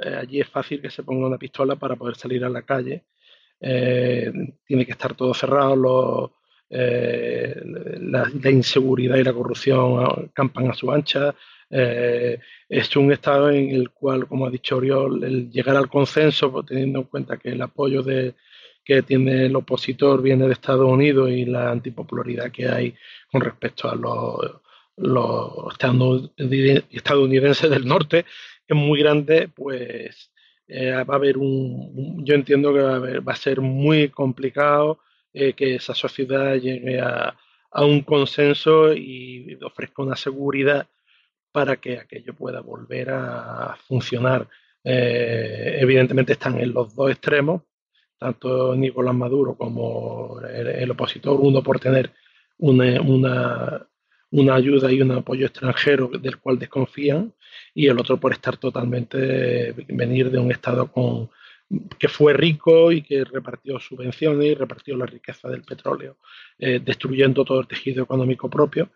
eh, 0.00 0.14
allí 0.14 0.40
es 0.40 0.48
fácil 0.48 0.80
que 0.80 0.90
se 0.90 1.02
ponga 1.02 1.26
una 1.26 1.38
pistola 1.38 1.76
para 1.76 1.96
poder 1.96 2.16
salir 2.16 2.44
a 2.44 2.50
la 2.50 2.62
calle. 2.62 3.04
Eh, 3.60 4.32
tiene 4.66 4.84
que 4.84 4.92
estar 4.92 5.14
todo 5.14 5.32
cerrado, 5.34 6.32
eh, 6.68 7.54
la, 8.00 8.30
inseguridad 8.50 9.16
y 9.16 9.24
la 9.24 9.32
corrupción 9.32 10.30
campan 10.34 10.70
a 10.70 10.74
su 10.74 10.90
ancha. 10.92 11.34
es 11.70 12.96
un 12.96 13.12
estado 13.12 13.50
en 13.50 13.70
el 13.70 13.90
cual, 13.90 14.26
como 14.26 14.46
ha 14.46 14.50
dicho 14.50 14.76
Oriol, 14.76 15.24
el 15.24 15.50
llegar 15.50 15.76
al 15.76 15.88
consenso, 15.88 16.52
pues, 16.52 16.66
teniendo 16.66 17.00
en 17.00 17.04
cuenta 17.06 17.38
que 17.38 17.50
el 17.50 17.62
apoyo 17.62 18.02
de, 18.02 18.34
que 18.84 19.02
tiene 19.02 19.46
el 19.46 19.56
opositor 19.56 20.22
viene 20.22 20.46
de 20.46 20.52
Estados 20.52 20.88
Unidos 20.88 21.30
y 21.30 21.44
la 21.44 21.70
antipopularidad 21.70 22.52
que 22.52 22.68
hay 22.68 22.94
con 23.32 23.40
respecto 23.40 23.90
a 23.90 23.96
los, 23.96 24.60
los 24.96 25.74
estadounidenses 26.90 27.70
del 27.70 27.86
norte, 27.86 28.24
es 28.68 28.76
muy 28.76 29.00
grande, 29.00 29.48
pues 29.48 30.30
eh, 30.68 30.90
va 30.92 31.14
a 31.14 31.16
haber 31.16 31.38
un, 31.38 32.24
yo 32.24 32.34
entiendo 32.34 32.72
que 32.74 32.80
va 33.20 33.32
a, 33.32 33.36
ser 33.36 33.60
muy 33.60 34.08
complicado 34.08 34.98
eh, 35.32 35.52
que 35.52 35.76
esa 35.76 35.94
sociedad 35.94 36.54
llegue 36.56 37.00
a, 37.00 37.36
un 37.78 38.00
consenso 38.02 38.94
y 38.94 39.58
ofrezca 39.62 40.02
una 40.02 40.16
seguridad 40.16 40.88
para 41.52 41.76
que 41.76 41.98
aquello 41.98 42.34
pueda 42.34 42.60
volver 42.60 43.10
a 43.10 43.76
funcionar. 43.86 44.48
Eh, 44.82 45.78
evidentemente 45.80 46.32
están 46.32 46.58
en 46.58 46.72
los 46.72 46.94
dos 46.94 47.10
extremos, 47.10 47.62
tanto 48.18 48.74
Nicolás 48.76 49.14
Maduro 49.14 49.56
como 49.56 50.40
el, 50.40 50.90
opositor, 50.90 51.38
uno 51.40 51.62
por 51.62 51.78
tener 51.78 52.12
una, 52.58 53.00
una, 53.02 53.86
una 54.30 54.54
ayuda 54.54 54.90
y 54.90 55.00
un 55.02 55.12
apoyo 55.12 55.46
extranjero 55.46 56.08
del 56.08 56.38
cual 56.38 56.58
desconfían 56.58 57.32
y 57.74 57.86
el 57.88 57.98
otro 57.98 58.18
por 58.18 58.32
estar 58.32 58.56
totalmente, 58.56 59.72
venir 59.88 60.30
de 60.30 60.38
un 60.38 60.50
Estado 60.50 60.90
con, 60.90 61.30
que 61.98 62.08
fue 62.08 62.32
rico 62.32 62.92
y 62.92 63.02
que 63.02 63.24
repartió 63.24 63.78
subvenciones 63.78 64.46
y 64.46 64.54
repartió 64.54 64.96
la 64.96 65.06
riqueza 65.06 65.48
del 65.48 65.62
petróleo, 65.62 66.16
eh, 66.58 66.80
destruyendo 66.84 67.44
todo 67.44 67.60
el 67.60 67.66
tejido 67.66 68.02
económico 68.04 68.48
propio. 68.50 68.90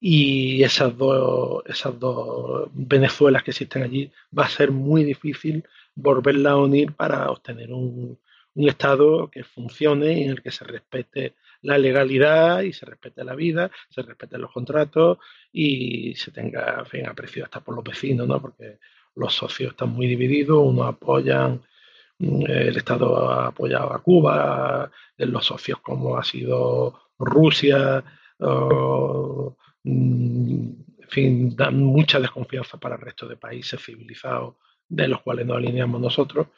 Y 0.00 0.62
esas 0.62 0.96
dos, 0.96 1.62
esas 1.66 1.98
dos 1.98 2.70
Venezuelas 2.72 3.42
que 3.42 3.50
existen 3.50 3.82
allí 3.82 4.10
va 4.36 4.44
a 4.44 4.48
ser 4.48 4.70
muy 4.70 5.04
difícil 5.04 5.64
volverla 5.94 6.52
a 6.52 6.56
unir 6.56 6.92
para 6.92 7.30
obtener 7.30 7.72
un, 7.72 8.18
un 8.54 8.68
Estado 8.68 9.30
que 9.30 9.44
funcione 9.44 10.20
y 10.20 10.24
en 10.24 10.30
el 10.30 10.42
que 10.42 10.50
se 10.50 10.64
respete 10.64 11.34
la 11.62 11.78
legalidad 11.78 12.62
y 12.62 12.72
se 12.72 12.86
respete 12.86 13.24
la 13.24 13.34
vida, 13.34 13.70
se 13.88 14.02
respeten 14.02 14.40
los 14.40 14.52
contratos 14.52 15.18
y 15.52 16.14
se 16.14 16.30
tenga 16.30 16.84
fin, 16.84 17.06
aprecio 17.06 17.44
hasta 17.44 17.60
por 17.60 17.74
los 17.74 17.84
vecinos, 17.84 18.26
¿no? 18.26 18.40
porque 18.40 18.78
los 19.16 19.34
socios 19.34 19.72
están 19.72 19.90
muy 19.90 20.06
divididos, 20.06 20.64
unos 20.64 20.88
apoyan, 20.88 21.62
mm, 22.18 22.42
el 22.46 22.76
Estado 22.76 23.30
ha 23.30 23.48
apoyado 23.48 23.92
a 23.92 24.02
Cuba, 24.02 24.90
los 25.18 25.44
socios 25.44 25.80
como 25.80 26.16
ha 26.16 26.24
sido 26.24 27.00
Rusia, 27.18 28.02
mm, 28.38 29.48
en 29.84 31.08
fin, 31.08 31.56
dan 31.56 31.78
mucha 31.82 32.20
desconfianza 32.20 32.78
para 32.78 32.94
el 32.96 33.00
resto 33.02 33.26
de 33.28 33.36
países 33.36 33.82
civilizados 33.82 34.56
de 34.88 35.08
los 35.08 35.22
cuales 35.22 35.46
nos 35.46 35.56
alineamos 35.56 36.00
nosotros. 36.00 36.48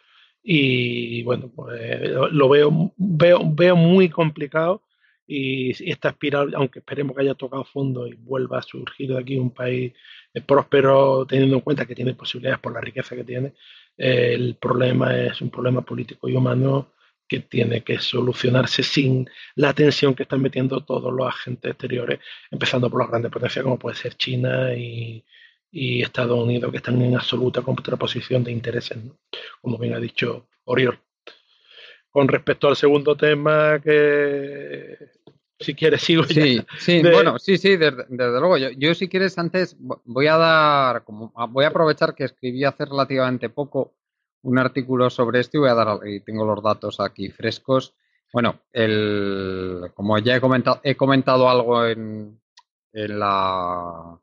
Y 0.43 1.23
bueno, 1.23 1.51
pues 1.55 2.11
lo 2.33 2.49
veo, 2.49 2.93
veo, 2.97 3.41
veo 3.45 3.77
muy 3.77 4.09
complicado 4.09 4.83
y 5.27 5.91
esta 5.91 6.11
espiral, 6.11 6.55
aunque 6.55 6.81
esperemos 6.81 7.17
que 7.17 7.23
haya 7.23 7.35
tocado 7.35 7.65
fondo 7.65 8.07
y 8.07 8.15
vuelva 8.15 8.59
a 8.59 8.63
surgir 8.63 9.11
de 9.11 9.19
aquí 9.19 9.37
un 9.39 9.51
país 9.53 9.93
eh, 10.35 10.41
próspero, 10.41 11.27
teniendo 11.27 11.57
en 11.57 11.61
cuenta 11.63 11.87
que 11.87 11.95
tiene 11.95 12.15
posibilidades 12.15 12.61
por 12.61 12.73
la 12.73 12.81
riqueza 12.81 13.17
que 13.17 13.25
tiene, 13.25 13.55
eh, 13.97 14.35
el 14.35 14.57
problema 14.57 15.17
es 15.17 15.41
un 15.41 15.51
problema 15.51 15.83
político 15.83 16.29
y 16.29 16.35
humano 16.37 16.93
que 17.29 17.41
tiene 17.41 17.83
que 17.83 17.99
solucionarse 17.99 18.83
sin 18.83 19.29
la 19.55 19.73
tensión 19.73 20.15
que 20.15 20.25
están 20.25 20.43
metiendo 20.43 20.85
todos 20.85 21.13
los 21.13 21.27
agentes 21.27 21.71
exteriores, 21.71 22.21
empezando 22.51 22.91
por 22.91 23.01
las 23.01 23.11
grandes 23.11 23.33
potencias 23.33 23.63
como 23.63 23.79
puede 23.79 23.97
ser 23.97 24.15
China 24.17 24.75
y, 24.75 25.25
Estados 25.73 26.39
Unidos, 26.39 26.71
que 26.71 26.77
están 26.77 27.01
en 27.01 27.17
absoluta 27.17 27.63
contraposición 27.63 28.45
de 28.45 28.53
intereses, 28.53 28.99
como 29.63 29.79
bien 29.79 29.95
ha 29.95 29.99
dicho 30.01 30.49
Oriol. 30.65 30.99
Con 32.13 32.29
respecto 32.29 32.69
al 32.69 32.77
segundo 32.77 33.17
tema, 33.17 33.81
que 33.83 34.97
si 35.59 35.75
quieres 35.75 36.03
sigo. 36.03 36.25
Sí, 36.25 36.61
sí, 36.79 37.03
bueno, 37.03 37.39
sí, 37.39 37.57
sí, 37.57 37.77
desde, 37.77 38.07
luego. 38.09 38.59
Yo, 38.59 38.95
si 38.95 39.09
quieres 39.09 39.39
antes 39.39 39.77
voy 39.79 40.27
a 40.27 40.37
dar, 40.37 41.05
como 41.05 41.33
voy 41.49 41.65
a 41.65 41.69
aprovechar 41.69 42.15
que 42.15 42.25
escribí 42.25 42.65
hace 42.65 42.85
relativamente 42.85 43.49
poco 43.49 43.95
un 44.43 44.59
artículo 44.59 45.09
sobre 45.09 45.41
esto 45.41 45.57
y 45.57 45.61
voy 45.61 45.71
a 45.71 45.75
dar, 45.75 46.07
y 46.07 46.21
tengo 46.21 46.45
los 46.45 46.63
datos 46.63 47.01
aquí 47.01 47.31
frescos. 47.31 47.95
Bueno, 48.33 48.61
el, 48.73 49.91
como 49.95 50.19
ya 50.19 50.37
he 50.37 50.41
comentado, 50.41 50.81
he 50.83 50.97
comentado 50.97 51.49
algo 51.49 51.87
en, 51.87 52.41
en 52.93 53.19
la 53.19 54.19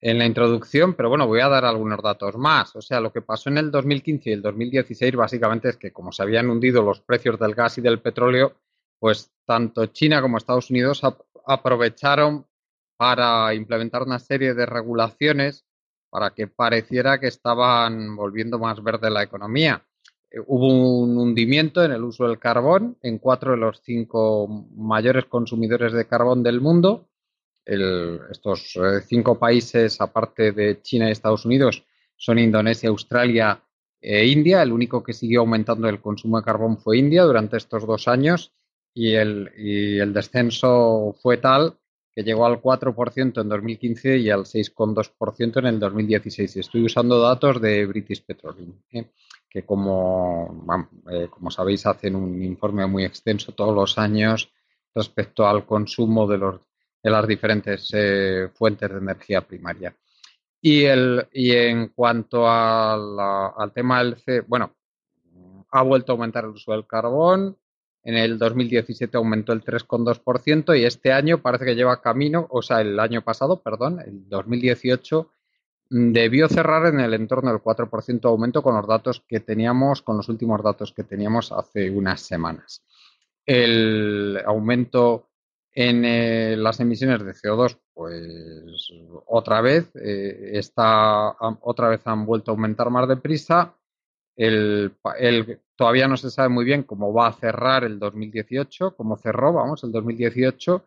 en 0.00 0.18
la 0.18 0.24
introducción, 0.24 0.94
pero 0.94 1.10
bueno, 1.10 1.26
voy 1.26 1.40
a 1.40 1.48
dar 1.48 1.64
algunos 1.64 2.02
datos 2.02 2.36
más. 2.36 2.74
O 2.74 2.80
sea, 2.80 3.00
lo 3.00 3.12
que 3.12 3.20
pasó 3.20 3.50
en 3.50 3.58
el 3.58 3.70
2015 3.70 4.30
y 4.30 4.32
el 4.32 4.42
2016 4.42 5.14
básicamente 5.14 5.68
es 5.68 5.76
que 5.76 5.92
como 5.92 6.10
se 6.12 6.22
habían 6.22 6.48
hundido 6.48 6.82
los 6.82 7.00
precios 7.00 7.38
del 7.38 7.54
gas 7.54 7.76
y 7.78 7.82
del 7.82 8.00
petróleo, 8.00 8.54
pues 8.98 9.30
tanto 9.44 9.86
China 9.86 10.22
como 10.22 10.38
Estados 10.38 10.70
Unidos 10.70 11.02
aprovecharon 11.46 12.46
para 12.96 13.52
implementar 13.54 14.02
una 14.02 14.18
serie 14.18 14.54
de 14.54 14.66
regulaciones 14.66 15.64
para 16.10 16.30
que 16.30 16.48
pareciera 16.48 17.20
que 17.20 17.28
estaban 17.28 18.16
volviendo 18.16 18.58
más 18.58 18.82
verde 18.82 19.10
la 19.10 19.22
economía. 19.22 19.84
Eh, 20.30 20.38
hubo 20.46 20.98
un 21.00 21.16
hundimiento 21.18 21.84
en 21.84 21.92
el 21.92 22.04
uso 22.04 22.26
del 22.26 22.38
carbón 22.38 22.96
en 23.02 23.18
cuatro 23.18 23.52
de 23.52 23.58
los 23.58 23.80
cinco 23.82 24.66
mayores 24.76 25.26
consumidores 25.26 25.92
de 25.92 26.06
carbón 26.06 26.42
del 26.42 26.60
mundo 26.60 27.06
estos 28.30 28.76
eh, 28.76 29.00
cinco 29.06 29.38
países, 29.38 30.00
aparte 30.00 30.52
de 30.52 30.82
China 30.82 31.08
y 31.08 31.12
Estados 31.12 31.44
Unidos, 31.44 31.84
son 32.16 32.38
Indonesia, 32.38 32.88
Australia 32.88 33.62
e 34.00 34.26
India. 34.26 34.62
El 34.62 34.72
único 34.72 35.02
que 35.02 35.12
siguió 35.12 35.40
aumentando 35.40 35.88
el 35.88 36.00
consumo 36.00 36.38
de 36.38 36.44
carbón 36.44 36.78
fue 36.78 36.98
India 36.98 37.22
durante 37.22 37.56
estos 37.56 37.86
dos 37.86 38.08
años 38.08 38.52
y 38.92 39.14
el, 39.14 40.12
descenso 40.12 41.14
fue 41.22 41.36
tal 41.36 41.76
que 42.12 42.24
llegó 42.24 42.44
al 42.44 42.60
4% 42.60 43.40
en 43.40 43.48
2015 43.48 44.18
y 44.18 44.30
al 44.30 44.40
6,2% 44.40 45.58
en 45.60 45.66
el 45.66 45.78
2016. 45.78 46.56
Estoy 46.56 46.84
usando 46.84 47.20
datos 47.20 47.60
de 47.60 47.86
British 47.86 48.24
Petroleum, 48.24 48.72
¿eh? 48.90 49.12
que 49.48 49.64
como, 49.64 50.64
eh, 51.08 51.28
como 51.30 51.52
sabéis 51.52 51.86
hacen 51.86 52.16
un 52.16 52.42
informe 52.42 52.84
muy 52.86 53.04
extenso 53.04 53.52
todos 53.52 53.74
los 53.74 53.96
años 53.96 54.52
respecto 54.92 55.46
al 55.46 55.64
consumo 55.64 56.26
de, 56.26 56.38
los, 56.38 56.60
de 57.02 57.10
las 57.10 57.26
diferentes 57.26 57.90
eh, 57.94 58.48
fuentes 58.54 58.90
de 58.90 58.98
energía 58.98 59.40
primaria. 59.40 59.94
Y, 60.60 60.84
el, 60.84 61.26
y 61.32 61.52
en 61.52 61.88
cuanto 61.88 62.48
al 62.48 63.72
tema 63.72 64.02
del 64.02 64.16
C, 64.16 64.42
bueno, 64.42 64.74
ha 65.70 65.82
vuelto 65.82 66.12
a 66.12 66.14
aumentar 66.14 66.44
el 66.44 66.50
uso 66.50 66.72
del 66.72 66.86
carbón, 66.86 67.56
en 68.02 68.16
el 68.16 68.38
2017 68.38 69.16
aumentó 69.16 69.52
el 69.52 69.62
3,2% 69.62 70.78
y 70.78 70.84
este 70.84 71.12
año 71.12 71.42
parece 71.42 71.66
que 71.66 71.74
lleva 71.74 72.00
camino, 72.00 72.46
o 72.50 72.62
sea, 72.62 72.80
el 72.80 72.98
año 72.98 73.22
pasado, 73.22 73.62
perdón, 73.62 74.00
el 74.00 74.28
2018 74.28 75.30
mm, 75.90 76.12
debió 76.12 76.48
cerrar 76.48 76.86
en 76.86 77.00
el 77.00 77.12
entorno 77.14 77.50
del 77.50 77.60
4% 77.60 78.20
de 78.20 78.28
aumento 78.28 78.62
con 78.62 78.74
los 78.74 78.86
datos 78.86 79.22
que 79.28 79.40
teníamos, 79.40 80.02
con 80.02 80.16
los 80.16 80.28
últimos 80.28 80.62
datos 80.62 80.92
que 80.92 81.04
teníamos 81.04 81.52
hace 81.52 81.90
unas 81.90 82.20
semanas. 82.22 82.82
El 83.44 84.40
aumento 84.46 85.29
en 85.72 86.04
eh, 86.04 86.56
las 86.56 86.80
emisiones 86.80 87.24
de 87.24 87.32
CO2, 87.32 87.78
pues 87.94 88.92
otra 89.26 89.60
vez 89.60 89.90
eh, 89.94 90.50
está, 90.54 91.34
otra 91.62 91.88
vez 91.88 92.00
han 92.06 92.26
vuelto 92.26 92.50
a 92.50 92.54
aumentar 92.54 92.90
más 92.90 93.08
deprisa. 93.08 93.74
El, 94.36 94.96
todavía 95.76 96.08
no 96.08 96.16
se 96.16 96.30
sabe 96.30 96.48
muy 96.48 96.64
bien 96.64 96.82
cómo 96.82 97.12
va 97.12 97.28
a 97.28 97.32
cerrar 97.32 97.84
el 97.84 97.98
2018, 97.98 98.96
cómo 98.96 99.16
cerró, 99.16 99.52
vamos, 99.52 99.84
el 99.84 99.92
2018, 99.92 100.84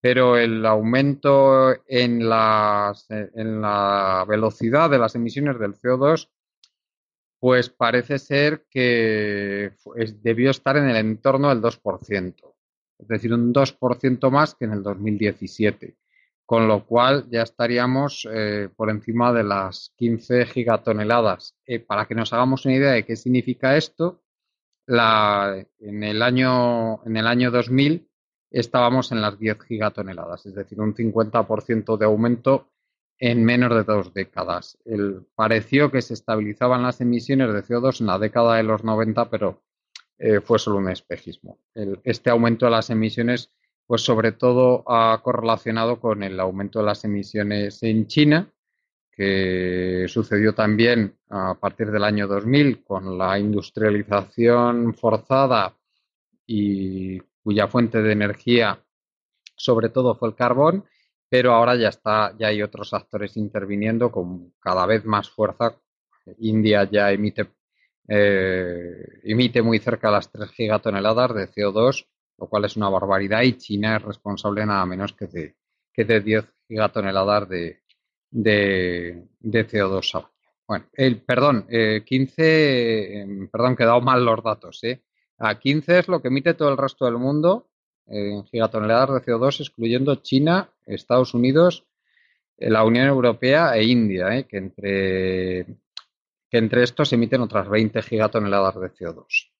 pero 0.00 0.36
el 0.36 0.64
aumento 0.66 1.74
en, 1.86 2.28
las, 2.28 3.10
en 3.10 3.60
la 3.60 4.24
velocidad 4.28 4.90
de 4.90 4.98
las 4.98 5.14
emisiones 5.14 5.58
del 5.58 5.74
CO2, 5.74 6.28
pues 7.38 7.70
parece 7.70 8.18
ser 8.18 8.66
que 8.70 9.72
debió 10.22 10.50
estar 10.50 10.76
en 10.76 10.90
el 10.90 10.96
entorno 10.96 11.48
del 11.48 11.62
2%, 11.62 12.49
es 13.00 13.08
decir, 13.08 13.32
un 13.32 13.52
2% 13.52 14.30
más 14.30 14.54
que 14.54 14.64
en 14.66 14.72
el 14.72 14.82
2017 14.82 15.96
con 16.50 16.66
lo 16.66 16.84
cual 16.84 17.28
ya 17.30 17.42
estaríamos 17.42 18.26
eh, 18.28 18.68
por 18.74 18.90
encima 18.90 19.32
de 19.32 19.44
las 19.44 19.92
15 19.94 20.46
gigatoneladas. 20.46 21.54
Eh, 21.64 21.78
para 21.78 22.06
que 22.06 22.16
nos 22.16 22.32
hagamos 22.32 22.64
una 22.64 22.74
idea 22.74 22.90
de 22.90 23.04
qué 23.04 23.14
significa 23.14 23.76
esto, 23.76 24.20
en, 24.88 26.02
el 26.02 26.22
año, 26.22 27.04
en 27.04 27.16
el 27.16 27.28
año 27.28 27.52
2000 27.52 28.08
estábamos 28.50 29.12
en 29.12 29.20
las 29.20 29.38
10 29.38 29.62
gigatoneladas, 29.62 30.44
es 30.46 30.56
decir, 30.56 30.80
un 30.80 30.92
50% 30.92 31.96
de 31.96 32.04
aumento 32.04 32.72
en 33.20 33.44
menos 33.44 33.72
de 33.72 33.84
dos 33.84 34.12
décadas. 34.12 34.76
pareció 35.36 35.92
que 35.92 36.02
se 36.02 36.14
estabilizaban 36.14 36.82
las 36.82 37.00
emisiones 37.00 37.52
de 37.52 37.62
CO2 37.62 38.00
en 38.00 38.08
la 38.08 38.18
década 38.18 38.56
de 38.56 38.64
los 38.64 38.82
90, 38.82 39.30
pero 39.30 39.62
eh, 40.20 40.40
fue 40.40 40.58
solo 40.58 40.76
un 40.76 40.90
espejismo. 40.90 41.58
este 42.04 42.30
aumento 42.30 42.66
de 42.66 42.70
las 42.72 42.90
emisiones 42.90 43.50
pues 43.90 44.02
sobre 44.02 44.30
todo 44.30 44.84
ha 44.86 45.20
correlacionado 45.20 45.98
con 45.98 46.22
el 46.22 46.38
aumento 46.38 46.78
de 46.78 46.84
las 46.84 47.04
emisiones 47.04 47.82
en 47.82 48.06
China, 48.06 48.48
que 49.10 50.04
sucedió 50.06 50.54
también 50.54 51.18
a 51.28 51.56
partir 51.58 51.90
del 51.90 52.04
año 52.04 52.28
2000 52.28 52.84
con 52.84 53.18
la 53.18 53.36
industrialización 53.36 54.94
forzada 54.94 55.76
y 56.46 57.18
cuya 57.42 57.66
fuente 57.66 58.00
de 58.00 58.12
energía 58.12 58.80
sobre 59.56 59.88
todo 59.88 60.14
fue 60.14 60.28
el 60.28 60.36
carbón, 60.36 60.84
pero 61.28 61.52
ahora 61.52 61.74
ya 61.74 61.88
está, 61.88 62.32
ya 62.38 62.46
hay 62.46 62.62
otros 62.62 62.94
actores 62.94 63.36
interviniendo 63.36 64.12
con 64.12 64.54
cada 64.60 64.86
vez 64.86 65.04
más 65.04 65.28
fuerza. 65.28 65.74
India 66.38 66.88
ya 66.88 67.10
emite, 67.10 67.50
eh, 68.10 69.20
emite 69.22 69.62
muy 69.62 69.78
cerca 69.78 70.10
las 70.10 70.30
3 70.30 70.50
gigatoneladas 70.50 71.34
de 71.34 71.48
CO2 71.48 72.06
lo 72.40 72.48
cual 72.48 72.64
es 72.64 72.76
una 72.76 72.88
barbaridad 72.88 73.42
y 73.42 73.52
China 73.52 73.96
es 73.96 74.02
responsable 74.02 74.64
nada 74.64 74.84
menos 74.86 75.12
que 75.12 75.26
de, 75.26 75.56
que 75.92 76.04
de 76.04 76.20
10 76.20 76.44
gigatoneladas 76.66 77.48
de, 77.48 77.82
de, 78.30 79.28
CO2 79.40 80.14
al. 80.14 80.26
Bueno, 80.66 80.86
el, 80.94 81.20
perdón, 81.20 81.66
15, 81.68 82.32
eh, 82.38 83.20
em, 83.20 83.48
perdón, 83.48 83.76
que 83.76 83.82
he 83.82 83.86
dado 83.86 84.00
mal 84.00 84.24
los 84.24 84.42
datos. 84.42 84.82
Eh. 84.84 85.02
A 85.38 85.58
15 85.58 85.98
es 85.98 86.08
lo 86.08 86.22
que 86.22 86.28
emite 86.28 86.54
todo 86.54 86.70
el 86.70 86.78
resto 86.78 87.04
del 87.04 87.18
mundo 87.18 87.68
en 88.06 88.44
gigatoneladas 88.44 89.10
de 89.10 89.32
CO2, 89.32 89.60
excluyendo 89.60 90.14
China, 90.16 90.70
Estados 90.86 91.34
Unidos, 91.34 91.86
la 92.56 92.84
Unión 92.84 93.06
Europea 93.06 93.76
e 93.76 93.84
India, 93.84 94.36
eh, 94.36 94.44
que, 94.44 94.56
entre, 94.56 95.66
que 96.50 96.58
entre 96.58 96.82
estos 96.82 97.12
emiten 97.12 97.40
otras 97.40 97.68
20 97.68 98.02
gigatoneladas 98.02 98.74
de 98.80 98.92
CO2. 98.92 99.50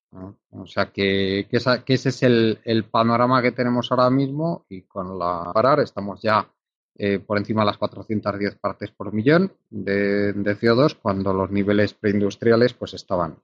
O 0.50 0.66
sea 0.66 0.86
que, 0.86 1.46
ese 1.50 2.08
es 2.08 2.22
el, 2.22 2.84
panorama 2.90 3.40
que 3.42 3.52
tenemos 3.52 3.90
ahora 3.90 4.10
mismo 4.10 4.66
y 4.68 4.82
con 4.82 5.18
la 5.18 5.52
parar 5.54 5.78
estamos 5.80 6.20
ya 6.20 6.50
eh, 6.96 7.20
por 7.20 7.38
encima 7.38 7.62
de 7.62 7.66
las 7.66 7.78
410 7.78 8.56
partes 8.56 8.90
por 8.90 9.12
millón 9.12 9.52
de, 9.70 10.34
CO2 10.34 10.96
cuando 11.00 11.32
los 11.32 11.50
niveles 11.52 11.94
preindustriales 11.94 12.74
pues 12.74 12.94
estaban 12.94 13.38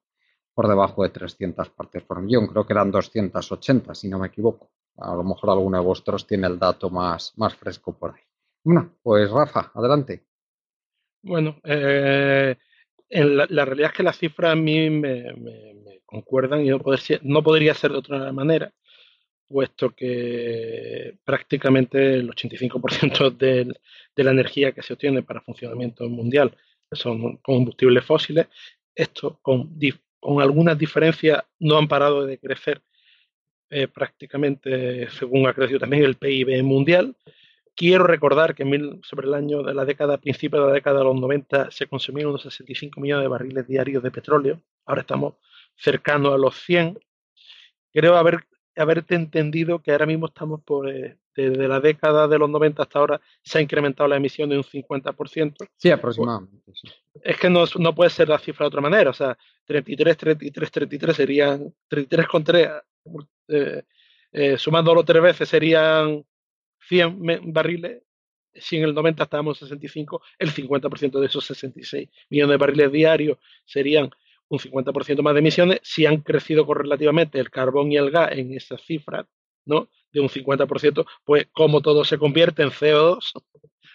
por 0.53 0.67
debajo 0.67 1.05
de 1.05 1.11
300 1.11 1.71
partes 1.71 2.03
por 2.03 2.21
millón. 2.21 2.49
Creo 2.49 2.67
que 2.67 2.73
eran 2.73 2.91
280 2.91 3.95
si 3.95 4.09
no 4.09 4.19
me 4.19 4.27
equivoco. 4.27 4.71
A 4.97 5.15
lo 5.15 5.23
mejor 5.23 5.51
alguno 5.51 5.79
de 5.79 5.85
vosotros 5.85 6.27
tiene 6.27 6.49
el 6.49 6.59
dato 6.59 6.91
más, 6.91 7.33
más 7.37 7.55
fresco 7.55 7.97
por 7.97 8.15
ahí. 8.15 8.23
Bueno, 8.65 8.95
pues 9.03 9.31
Rafa, 9.31 9.71
adelante. 9.75 10.25
Bueno, 11.23 11.61
eh, 11.63 12.57
la, 13.11 13.65
realidad 13.65 13.91
es 13.91 13.97
que 13.97 14.03
las 14.03 14.19
cifras 14.19 14.53
a 14.53 14.57
mí 14.57 14.91
me 14.91 15.33
concuerdan 16.07 16.65
y 16.65 16.71
no, 16.71 17.43
podría 17.43 17.75
ser 17.75 17.93
de 17.93 17.99
otra 17.99 18.33
manera, 18.33 18.73
puesto 19.47 19.91
que 19.91 21.19
prácticamente 21.25 22.15
el 22.15 22.31
85% 22.31 23.31
de, 23.37 23.75
de 24.15 24.25
la 24.25 24.31
energía 24.31 24.73
que 24.73 24.83
se 24.83 24.95
obtiene 24.95 25.23
para 25.23 25.43
funcionamiento 25.43 26.09
mundial 26.09 26.57
son 26.93 27.37
combustibles 27.39 28.05
fósiles. 28.05 28.47
Esto, 28.95 29.39
con, 29.43 29.79
con 30.21 30.41
algunas 30.41 30.79
diferencias, 30.79 31.45
no 31.59 31.77
han 31.77 31.89
parado 31.89 32.25
de 32.25 32.39
crecer 32.39 32.81
eh, 33.69 33.89
prácticamente 33.89 35.11
según 35.11 35.49
ha 35.49 35.53
crecido 35.53 35.81
también 35.81 36.05
el 36.05 36.17
PIB 36.17 36.63
mundial. 36.63 37.15
Quiero 37.77 38.05
recordar 38.05 38.55
que 38.55 38.65
sobre 39.03 39.27
el 39.27 39.35
año 39.35 39.63
de 39.63 39.75
la 39.75 39.85
década, 39.85 40.17
principio 40.17 40.61
de 40.61 40.67
la 40.69 40.73
década 40.73 41.01
de 41.01 41.05
los 41.05 41.21
90, 41.21 41.71
se 41.71 41.87
consumieron 41.87 42.31
unos 42.31 42.43
65 42.43 42.99
millones 43.03 43.25
de 43.25 43.29
barriles 43.29 43.69
diarios 43.69 44.03
de 44.03 44.11
petróleo. 44.11 44.63
Ahora 44.87 45.03
estamos 45.03 45.35
cercano 45.77 46.33
a 46.33 46.39
los 46.39 46.57
100. 46.63 46.99
Creo 47.93 48.17
haber, 48.17 48.47
haberte 48.77 49.15
entendido 49.15 49.83
que 49.83 49.93
ahora 49.93 50.07
mismo 50.07 50.25
estamos 50.25 50.63
por, 50.63 50.89
eh, 50.89 51.19
desde 51.35 51.69
la 51.69 51.79
década 51.81 52.27
de 52.27 52.39
los 52.39 52.49
90 52.49 52.83
hasta 52.83 52.99
ahora, 52.99 53.21
se 53.43 53.59
ha 53.59 53.61
incrementado 53.61 54.09
la 54.09 54.17
emisión 54.17 54.49
de 54.49 54.57
un 54.57 54.65
50%. 54.65 55.69
Sí, 55.77 55.91
aproximadamente. 55.91 56.73
Es 57.23 57.37
que 57.37 57.51
no, 57.51 57.65
no, 57.79 57.95
puede 57.95 58.09
ser 58.09 58.31
la 58.31 58.39
cifra 58.39 58.65
de 58.65 58.69
otra 58.69 58.81
manera. 58.81 59.11
O 59.11 59.13
sea, 59.13 59.37
33, 59.67 60.17
33, 60.17 60.71
33 60.71 61.15
serían 61.15 61.75
33 61.89 62.27
con 62.27 62.43
3, 62.43 62.69
eh, 63.49 63.83
eh, 64.33 64.57
sumándolo 64.57 65.05
tres 65.05 65.23
veces 65.23 65.49
serían 65.49 66.25
100 66.89 67.53
barriles. 67.53 68.03
Si 68.55 68.77
en 68.77 68.85
el 68.85 68.95
90 68.95 69.25
estábamos 69.25 69.61
en 69.61 69.69
65, 69.69 70.23
el 70.39 70.51
50% 70.51 71.21
de 71.21 71.27
esos 71.27 71.45
66 71.45 72.09
millones 72.31 72.53
de 72.53 72.57
barriles 72.57 72.93
diarios 72.93 73.39
serían 73.67 74.11
un 74.49 74.59
50% 74.59 75.23
más 75.23 75.35
de 75.35 75.41
emisiones, 75.41 75.81
si 75.83 76.07
han 76.07 76.19
crecido 76.23 76.65
correlativamente 76.67 77.39
el 77.39 77.51
carbón 77.51 77.93
y 77.93 77.97
el 77.97 78.11
gas 78.11 78.33
en 78.33 78.55
esas 78.55 78.81
cifras, 78.83 79.27
¿no? 79.65 79.91
De 80.13 80.21
un 80.21 80.29
50%, 80.29 81.05
pues 81.25 81.49
como 81.53 81.83
todo 81.83 82.05
se 82.05 82.17
convierte 82.17 82.63
en 82.63 82.71
CO2, 82.71 83.33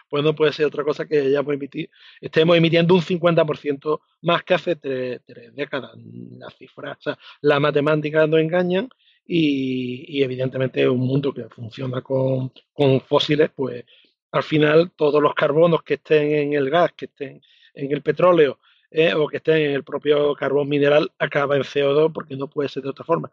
pues 0.10 0.24
no 0.26 0.36
puede 0.36 0.52
ser 0.52 0.66
otra 0.66 0.84
cosa 0.84 1.08
que 1.08 1.20
hayamos 1.20 1.54
emitido, 1.54 1.90
estemos 2.20 2.58
emitiendo 2.58 2.94
un 2.94 3.02
50% 3.02 4.02
más 4.24 4.44
que 4.44 4.54
hace 4.54 4.76
tres, 4.76 5.22
décadas. 5.56 5.92
Las 6.38 6.54
cifras, 6.58 6.98
o 6.98 7.02
sea, 7.02 7.20
las 7.40 7.62
matemáticas 7.62 8.28
no 8.28 8.38
engañan 8.38 8.90
y, 9.26 10.18
y 10.20 10.24
evidentemente 10.24 10.88
un 10.88 11.00
mundo 11.00 11.34
que 11.34 11.46
funciona 11.50 12.02
con, 12.02 12.52
con 12.74 13.02
fósiles, 13.02 13.50
pues 13.56 13.86
al 14.32 14.44
final 14.44 14.92
todos 14.96 15.22
los 15.22 15.34
carbonos 15.34 15.84
que 15.84 15.96
estén 15.96 16.32
en 16.32 16.54
el 16.54 16.70
gas, 16.70 16.94
que 16.94 17.06
estén 17.06 17.42
en 17.74 17.92
el 17.92 18.02
petróleo, 18.02 18.60
eh, 18.90 19.14
o 19.14 19.28
que 19.28 19.38
esté 19.38 19.70
en 19.70 19.76
el 19.76 19.84
propio 19.84 20.36
carbón 20.36 20.68
mineral 20.68 21.12
acaba 21.18 21.56
en 21.56 21.64
CO2 21.64 22.12
porque 22.14 22.36
no 22.36 22.48
puede 22.50 22.70
ser 22.70 22.84
de 22.84 22.90
otra 22.90 23.06
forma. 23.06 23.32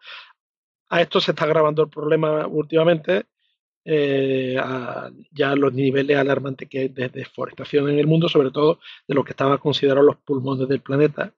A 0.91 1.03
esto 1.03 1.21
se 1.21 1.33
está 1.33 1.45
agravando 1.45 1.83
el 1.83 1.91
problema 1.91 2.47
últimamente 2.47 3.27
eh, 3.91 4.57
ya 5.33 5.57
los 5.57 5.73
niveles 5.73 6.17
alarmantes 6.19 6.69
que 6.69 6.79
hay 6.81 6.89
de 6.89 7.09
deforestación 7.09 7.89
en 7.89 7.99
el 7.99 8.07
mundo, 8.07 8.29
sobre 8.29 8.51
todo 8.51 8.81
de 9.07 9.15
lo 9.15 9.25
que 9.25 9.31
estaban 9.33 9.57
considerados 9.59 10.05
los 10.05 10.17
pulmones 10.17 10.69
del 10.69 10.81
planeta. 10.83 11.33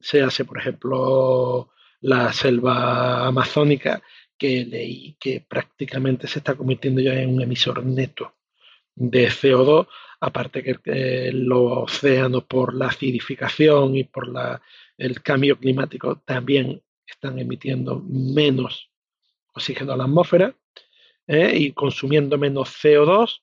Se 0.00 0.22
hace, 0.22 0.44
por 0.44 0.58
ejemplo, 0.58 1.70
la 2.00 2.32
selva 2.32 3.26
amazónica, 3.26 4.02
que 4.36 4.64
leí 4.64 5.16
que 5.20 5.44
prácticamente 5.46 6.26
se 6.26 6.38
está 6.38 6.54
convirtiendo 6.54 7.00
ya 7.00 7.14
en 7.14 7.34
un 7.34 7.42
emisor 7.42 7.84
neto 7.84 8.34
de 8.94 9.28
CO2, 9.28 9.86
aparte 10.20 10.62
que 10.62 11.30
los 11.32 11.92
océanos 11.92 12.44
por 12.44 12.74
la 12.74 12.86
acidificación 12.86 13.96
y 13.96 14.04
por 14.04 14.28
la, 14.28 14.62
el 14.96 15.22
cambio 15.22 15.58
climático 15.58 16.22
también 16.24 16.82
están 17.06 17.38
emitiendo 17.38 18.00
menos 18.00 18.90
oxígeno 19.52 19.92
a 19.92 19.96
la 19.96 20.04
atmósfera 20.04 20.54
¿eh? 21.26 21.52
y 21.56 21.72
consumiendo 21.72 22.38
menos 22.38 22.68
CO2 22.82 23.40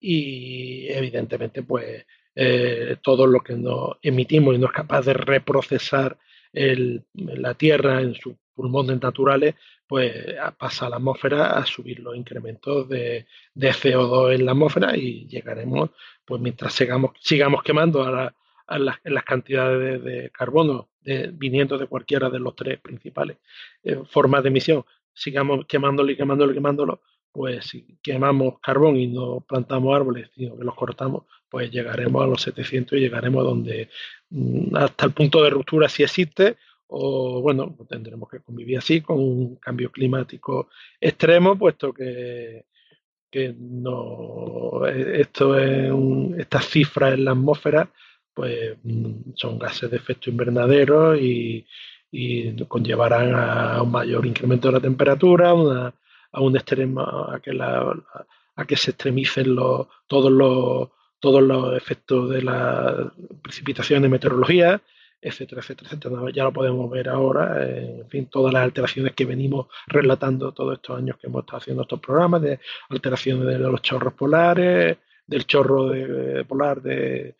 y 0.00 0.88
evidentemente 0.88 1.62
pues 1.62 2.06
eh, 2.34 2.96
todo 3.02 3.26
lo 3.26 3.40
que 3.40 3.54
nos 3.54 3.96
emitimos 4.02 4.54
y 4.54 4.58
no 4.58 4.66
es 4.66 4.72
capaz 4.72 5.04
de 5.04 5.14
reprocesar 5.14 6.18
la 6.52 7.54
Tierra 7.54 8.00
en 8.00 8.14
sus 8.14 8.34
pulmones 8.54 9.00
naturales, 9.00 9.54
pues 9.86 10.36
pasa 10.58 10.86
a 10.86 10.90
la 10.90 10.96
atmósfera 10.96 11.58
a 11.58 11.66
subir 11.66 12.00
los 12.00 12.14
incrementos 12.14 12.88
de, 12.88 13.26
CO2 13.56 14.34
en 14.34 14.44
la 14.44 14.52
atmósfera 14.52 14.96
y 14.96 15.26
llegaremos, 15.26 15.90
pues 16.24 16.40
mientras 16.40 16.72
sigamos, 16.74 17.12
sigamos 17.20 17.62
quemando 17.62 18.02
a, 18.02 18.32
las, 18.78 19.24
cantidades 19.24 20.04
de, 20.04 20.30
carbono 20.30 20.90
viniendo 21.32 21.78
de 21.78 21.86
cualquiera 21.86 22.28
de 22.30 22.38
los 22.38 22.54
tres 22.54 22.78
principales 22.80 23.38
eh, 23.82 24.02
formas 24.06 24.42
de 24.42 24.50
emisión, 24.50 24.84
sigamos 25.12 25.66
quemándolo 25.66 26.10
y 26.12 26.16
quemándolo 26.16 26.52
y 26.52 26.54
quemándolo, 26.54 27.00
pues 27.32 27.64
si 27.64 27.98
quemamos 28.02 28.60
carbón 28.60 28.96
y 28.96 29.06
no 29.06 29.40
plantamos 29.40 29.96
árboles, 29.96 30.30
sino 30.34 30.56
que 30.56 30.64
los 30.64 30.74
cortamos, 30.74 31.24
pues 31.50 31.70
llegaremos 31.70 32.22
a 32.22 32.26
los 32.26 32.42
700 32.42 32.98
y 32.98 33.00
llegaremos 33.00 33.44
donde 33.44 33.88
mm, 34.30 34.76
hasta 34.76 35.06
el 35.06 35.12
punto 35.12 35.42
de 35.42 35.50
ruptura 35.50 35.88
si 35.88 36.02
existe, 36.02 36.56
o 36.88 37.40
bueno, 37.40 37.74
pues 37.76 37.88
tendremos 37.88 38.28
que 38.28 38.40
convivir 38.40 38.78
así 38.78 39.00
con 39.00 39.18
un 39.18 39.56
cambio 39.56 39.90
climático 39.90 40.68
extremo, 41.00 41.56
puesto 41.56 41.92
que, 41.92 42.64
que 43.30 43.54
no 43.58 44.86
esto 44.86 45.58
es 45.58 45.92
estas 46.38 46.66
cifras 46.66 47.14
en 47.14 47.24
la 47.24 47.32
atmósfera 47.32 47.90
pues 48.34 48.76
mm, 48.82 49.32
son 49.34 49.58
gases 49.58 49.90
de 49.90 49.96
efecto 49.96 50.30
invernadero 50.30 51.16
y, 51.16 51.66
y 52.10 52.64
conllevarán 52.66 53.34
a 53.34 53.82
un 53.82 53.90
mayor 53.90 54.24
incremento 54.26 54.68
de 54.68 54.74
la 54.74 54.80
temperatura, 54.80 55.50
a 55.50 56.40
un 56.40 56.56
extremo, 56.56 57.02
a 57.02 57.40
que, 57.42 57.52
la, 57.52 57.92
a 58.56 58.64
que 58.64 58.76
se 58.76 58.92
extremicen 58.92 59.54
los, 59.54 59.88
todos, 60.06 60.30
los, 60.32 60.88
todos 61.20 61.42
los 61.42 61.76
efectos 61.76 62.30
de 62.30 62.42
la 62.42 63.12
precipitación 63.42 64.02
de 64.02 64.08
meteorología, 64.08 64.80
etcétera, 65.20 65.60
etcétera, 65.60 65.90
etcétera. 65.90 66.22
Ya 66.34 66.44
lo 66.44 66.52
podemos 66.52 66.90
ver 66.90 67.08
ahora, 67.08 67.64
en 67.66 68.08
fin, 68.08 68.26
todas 68.26 68.52
las 68.52 68.62
alteraciones 68.64 69.14
que 69.14 69.26
venimos 69.26 69.66
relatando 69.86 70.52
todos 70.52 70.74
estos 70.74 70.98
años 70.98 71.18
que 71.18 71.26
hemos 71.26 71.42
estado 71.42 71.58
haciendo 71.58 71.82
estos 71.82 72.00
programas, 72.00 72.42
de 72.42 72.58
alteraciones 72.88 73.46
de 73.46 73.58
los 73.58 73.82
chorros 73.82 74.14
polares, 74.14 74.96
del 75.26 75.46
chorro 75.46 75.88
de, 75.88 76.44
polar 76.44 76.80
de, 76.82 77.36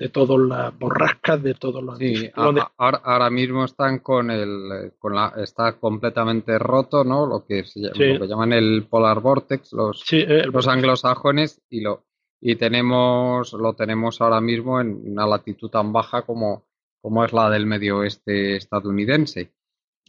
de 0.00 0.08
todas 0.08 0.38
las 0.40 0.78
borrascas, 0.78 1.42
de 1.42 1.52
todos 1.52 1.84
los 1.84 1.98
sí, 1.98 2.30
ahora, 2.34 3.28
mismo 3.28 3.66
están 3.66 3.98
con 3.98 4.30
el 4.30 4.92
con 4.98 5.14
la 5.14 5.34
está 5.36 5.78
completamente 5.78 6.58
roto, 6.58 7.04
¿no? 7.04 7.26
Lo 7.26 7.44
que, 7.44 7.64
se, 7.64 7.80
llaman 8.26 8.54
el 8.54 8.86
polar 8.88 9.20
vortex, 9.20 9.74
los, 9.74 10.02
los 10.52 10.68
anglosajones 10.68 11.60
y 11.68 11.82
lo 11.82 12.04
y 12.40 12.56
tenemos 12.56 13.52
lo 13.52 13.74
tenemos 13.74 14.20
ahora 14.20 14.40
mismo 14.40 14.80
en 14.80 15.10
una 15.12 15.26
latitud 15.26 15.70
tan 15.70 15.92
baja 15.92 16.22
como 16.22 16.64
como 17.00 17.24
es 17.24 17.32
la 17.32 17.48
del 17.50 17.66
medio 17.66 17.98
oeste 17.98 18.56
estadounidense. 18.56 19.52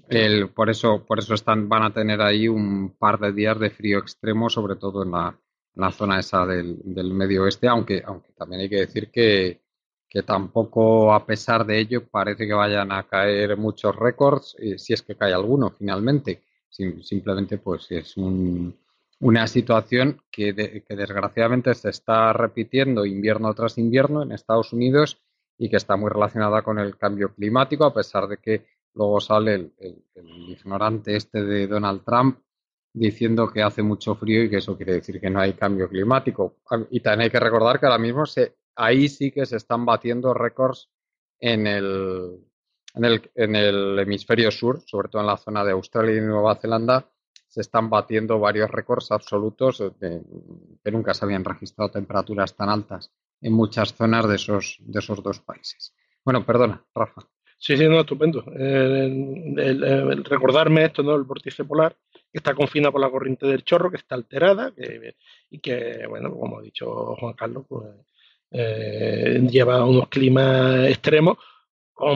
El, 0.10 0.50
por 0.50 0.70
eso 0.70 1.06
por 1.06 1.20
eso 1.20 1.34
están 1.34 1.70
van 1.70 1.84
a 1.84 1.94
tener 1.94 2.22
ahí 2.22 2.48
un 2.48 2.96
par 2.98 3.20
de 3.20 3.32
días 3.32 3.60
de 3.60 3.70
frío 3.70 4.00
extremo, 4.00 4.50
sobre 4.50 4.76
todo 4.76 5.04
en 5.04 5.12
la, 5.12 5.40
la 5.76 5.92
zona 5.92 6.20
esa 6.20 6.46
del, 6.46 6.80
del 6.84 7.14
medio 7.14 7.44
oeste, 7.44 7.68
aunque 7.68 8.04
aunque 8.06 8.32
también 8.34 8.62
hay 8.62 8.70
que 8.70 8.86
decir 8.86 9.10
que 9.12 9.62
que 10.12 10.24
tampoco 10.24 11.14
a 11.14 11.26
pesar 11.26 11.66
de 11.66 11.80
ello 11.80 12.06
parece 12.06 12.46
que 12.46 12.54
vayan 12.54 12.92
a 12.92 13.04
caer 13.04 13.56
muchos 13.56 13.96
récords, 13.96 14.58
eh, 14.60 14.78
si 14.78 14.92
es 14.92 15.02
que 15.04 15.16
cae 15.16 15.34
alguno 15.34 15.72
finalmente. 15.72 16.42
simplemente 16.70 17.58
pues 17.58 17.90
es 17.92 18.18
una 19.22 19.46
situación 19.46 20.22
que, 20.32 20.52
desgraciadamente 20.52 21.76
se 21.76 21.90
está 21.90 22.34
repitiendo 22.34 23.06
invierno 23.06 23.54
tras 23.54 23.78
invierno 23.78 24.24
en 24.24 24.32
Estados 24.32 24.74
Unidos 24.74 25.22
y 25.58 25.70
que 25.70 25.78
está 25.78 25.96
muy 25.96 26.10
relacionada 26.10 26.64
con 26.64 26.80
el 26.80 26.98
cambio 26.98 27.34
climático, 27.34 27.86
a 27.86 27.94
pesar 27.94 28.28
de 28.28 28.38
que 28.38 28.66
luego 28.96 29.22
sale 29.22 29.74
el, 29.78 30.04
ignorante 30.50 31.16
este 31.16 31.44
de 31.44 31.68
Donald 31.68 32.04
Trump 32.04 32.40
diciendo 32.94 33.48
que 33.48 33.62
hace 33.62 33.84
mucho 33.84 34.16
frío 34.16 34.44
y 34.44 34.50
que 34.50 34.58
eso 34.58 34.76
quiere 34.76 34.94
decir 34.94 35.22
que 35.22 35.30
no 35.30 35.40
hay 35.40 35.54
cambio 35.54 35.88
climático. 35.88 36.58
Y 36.90 37.00
también 37.00 37.26
hay 37.26 37.30
que 37.30 37.40
recordar 37.40 37.80
que 37.80 37.86
ahora 37.86 38.00
mismo 38.00 38.26
se 38.26 38.56
ahí 38.76 39.08
sí 39.08 39.32
que 39.32 39.46
se 39.46 39.58
están 39.58 39.86
batiendo 39.86 40.34
récords 40.34 40.90
en 41.40 41.68
el, 41.68 42.40
en 42.96 43.06
el, 43.06 43.32
en 43.36 43.56
el 43.56 44.00
hemisferio 44.00 44.50
sur, 44.50 44.82
sobre 44.88 45.10
todo 45.10 45.22
en 45.22 45.28
la 45.28 45.38
zona 45.38 45.64
de 45.64 45.74
Australia 45.74 46.18
y 46.18 46.22
Nueva 46.22 46.56
Zelanda, 46.56 47.08
se 47.52 47.60
están 47.60 47.90
batiendo 47.90 48.40
varios 48.40 48.72
récords 48.72 49.12
absolutos 49.12 49.84
que 50.00 50.92
nunca 50.92 51.14
se 51.14 51.26
habían 51.26 51.44
registrado 51.44 51.92
temperaturas 51.92 52.56
tan 52.56 52.70
altas 52.70 53.12
en 53.42 53.52
muchas 53.52 53.94
zonas 53.94 54.26
de 54.30 54.36
esos, 54.38 54.78
de 54.80 55.00
esos 55.00 55.22
dos 55.22 55.42
países. 55.42 55.94
Bueno, 56.24 56.46
perdona, 56.46 56.82
Rafa. 56.96 57.24
Sí, 57.58 57.76
sí, 57.76 57.90
no, 57.90 58.00
estupendo. 58.00 58.46
Recordarme 60.30 60.86
esto, 60.86 61.04
¿no? 61.04 61.14
El 61.14 61.24
vórtice 61.24 61.66
polar, 61.66 61.98
que 62.32 62.38
está 62.38 62.56
confinado 62.56 62.94
por 62.94 63.02
la 63.02 63.10
corriente 63.10 63.46
del 63.46 63.66
chorro, 63.66 63.92
que 63.92 63.98
está 63.98 64.16
alterada, 64.16 64.72
y 65.50 65.60
que, 65.60 66.06
bueno, 66.08 66.34
como 66.34 66.60
ha 66.60 66.62
dicho 66.62 67.18
Juan 67.18 67.34
Carlos, 67.34 67.66
pues 67.68 67.84
eh, 68.52 69.46
lleva 69.52 69.84
unos 69.84 70.08
climas 70.08 70.88
extremos, 70.88 71.38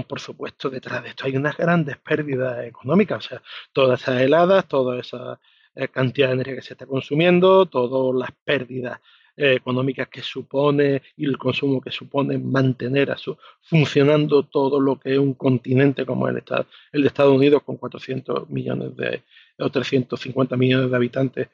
por 0.08 0.20
supuesto 0.20 0.70
detrás 0.70 1.04
de 1.04 1.10
esto 1.10 1.26
hay 1.26 1.36
unas 1.38 1.56
grandes 1.56 1.98
pérdidas 1.98 2.66
económicas, 2.66 3.26
o 3.26 3.30
sea, 3.30 3.42
todas 3.72 4.02
esas 4.02 4.22
heladas, 4.22 4.68
toda 4.68 5.00
esa 5.00 5.40
eh, 5.76 5.88
cantidad 5.88 6.28
de 6.28 6.34
energía 6.34 6.56
que 6.56 6.62
se 6.62 6.74
está 6.74 6.86
consumiendo, 6.86 7.66
todas 7.68 8.16
las 8.20 8.32
pérdidas 8.44 9.00
eh, 9.38 9.54
económicas 9.54 10.08
que 10.08 10.22
supone 10.22 11.02
y 11.18 11.26
el 11.26 11.38
consumo 11.38 11.82
que 11.82 11.92
supone 11.92 12.38
mantener 12.38 13.12
a 13.12 13.18
su, 13.18 13.38
funcionando 13.62 14.44
todo 14.44 14.80
lo 14.80 15.00
que 15.00 15.14
es 15.14 15.20
un 15.20 15.34
continente 15.34 16.06
como 16.06 16.28
el, 16.28 16.38
Estado, 16.38 16.68
el 16.92 17.02
de 17.02 17.08
Estados 17.10 17.36
Unidos 17.36 17.64
con 17.64 17.78
400 17.78 18.50
millones 18.50 18.96
de 18.96 19.24
o 19.58 19.70
350 19.70 20.58
millones 20.58 20.90
de 20.90 20.96
habitantes 20.96 21.48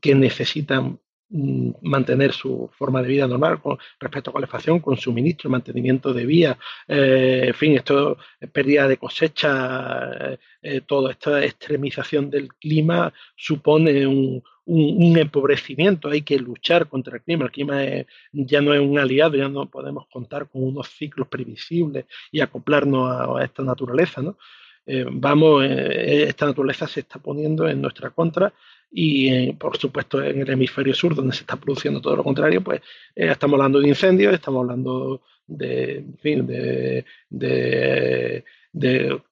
que 0.00 0.14
necesitan 0.14 0.98
mantener 1.30 2.32
su 2.32 2.70
forma 2.72 3.02
de 3.02 3.08
vida 3.08 3.26
normal 3.26 3.60
con 3.60 3.78
respecto 4.00 4.30
a 4.30 4.34
calefacción, 4.34 4.80
con 4.80 4.96
suministro, 4.96 5.50
mantenimiento 5.50 6.14
de 6.14 6.24
vías, 6.24 6.56
eh, 6.86 7.44
en 7.48 7.54
fin, 7.54 7.76
esto 7.76 8.16
pérdida 8.52 8.88
de 8.88 8.96
cosecha, 8.96 10.32
eh, 10.32 10.38
eh, 10.62 10.80
toda 10.82 11.12
esta 11.12 11.44
extremización 11.44 12.30
del 12.30 12.48
clima 12.54 13.12
supone 13.36 14.06
un, 14.06 14.42
empobrecimiento, 14.70 16.10
hay 16.10 16.20
que 16.20 16.38
luchar 16.38 16.88
contra 16.88 17.16
el 17.16 17.22
clima, 17.22 17.46
el 17.46 17.50
clima 17.50 17.80
ya 18.32 18.60
no 18.60 18.74
es 18.74 18.80
un 18.80 18.98
aliado, 18.98 19.34
ya 19.34 19.48
no 19.48 19.70
podemos 19.70 20.06
contar 20.08 20.46
con 20.50 20.62
unos 20.62 20.90
ciclos 20.90 21.26
previsibles 21.28 22.04
y 22.30 22.40
acoplarnos 22.40 23.38
a 23.38 23.42
esta 23.42 23.62
naturaleza, 23.62 24.20
¿no? 24.20 24.36
Vamos, 25.12 25.64
esta 25.64 26.46
naturaleza 26.46 26.86
se 26.86 27.00
está 27.00 27.18
poniendo 27.18 27.68
en 27.68 27.82
nuestra 27.82 28.10
contra 28.10 28.52
y 28.90 29.28
eh, 29.28 29.56
por 29.58 29.76
supuesto 29.76 30.22
en 30.22 30.40
el 30.40 30.50
hemisferio 30.50 30.94
sur 30.94 31.14
donde 31.14 31.34
se 31.34 31.40
está 31.40 31.56
produciendo 31.56 32.00
todo 32.00 32.16
lo 32.16 32.24
contrario 32.24 32.62
pues 32.62 32.80
eh, 33.14 33.28
estamos 33.30 33.54
hablando 33.54 33.80
de 33.80 33.88
incendios 33.88 34.32
estamos 34.32 34.62
hablando 34.62 35.22
de, 35.46 36.04
fin, 36.20 36.46
de, 36.46 37.04
de, 37.30 38.44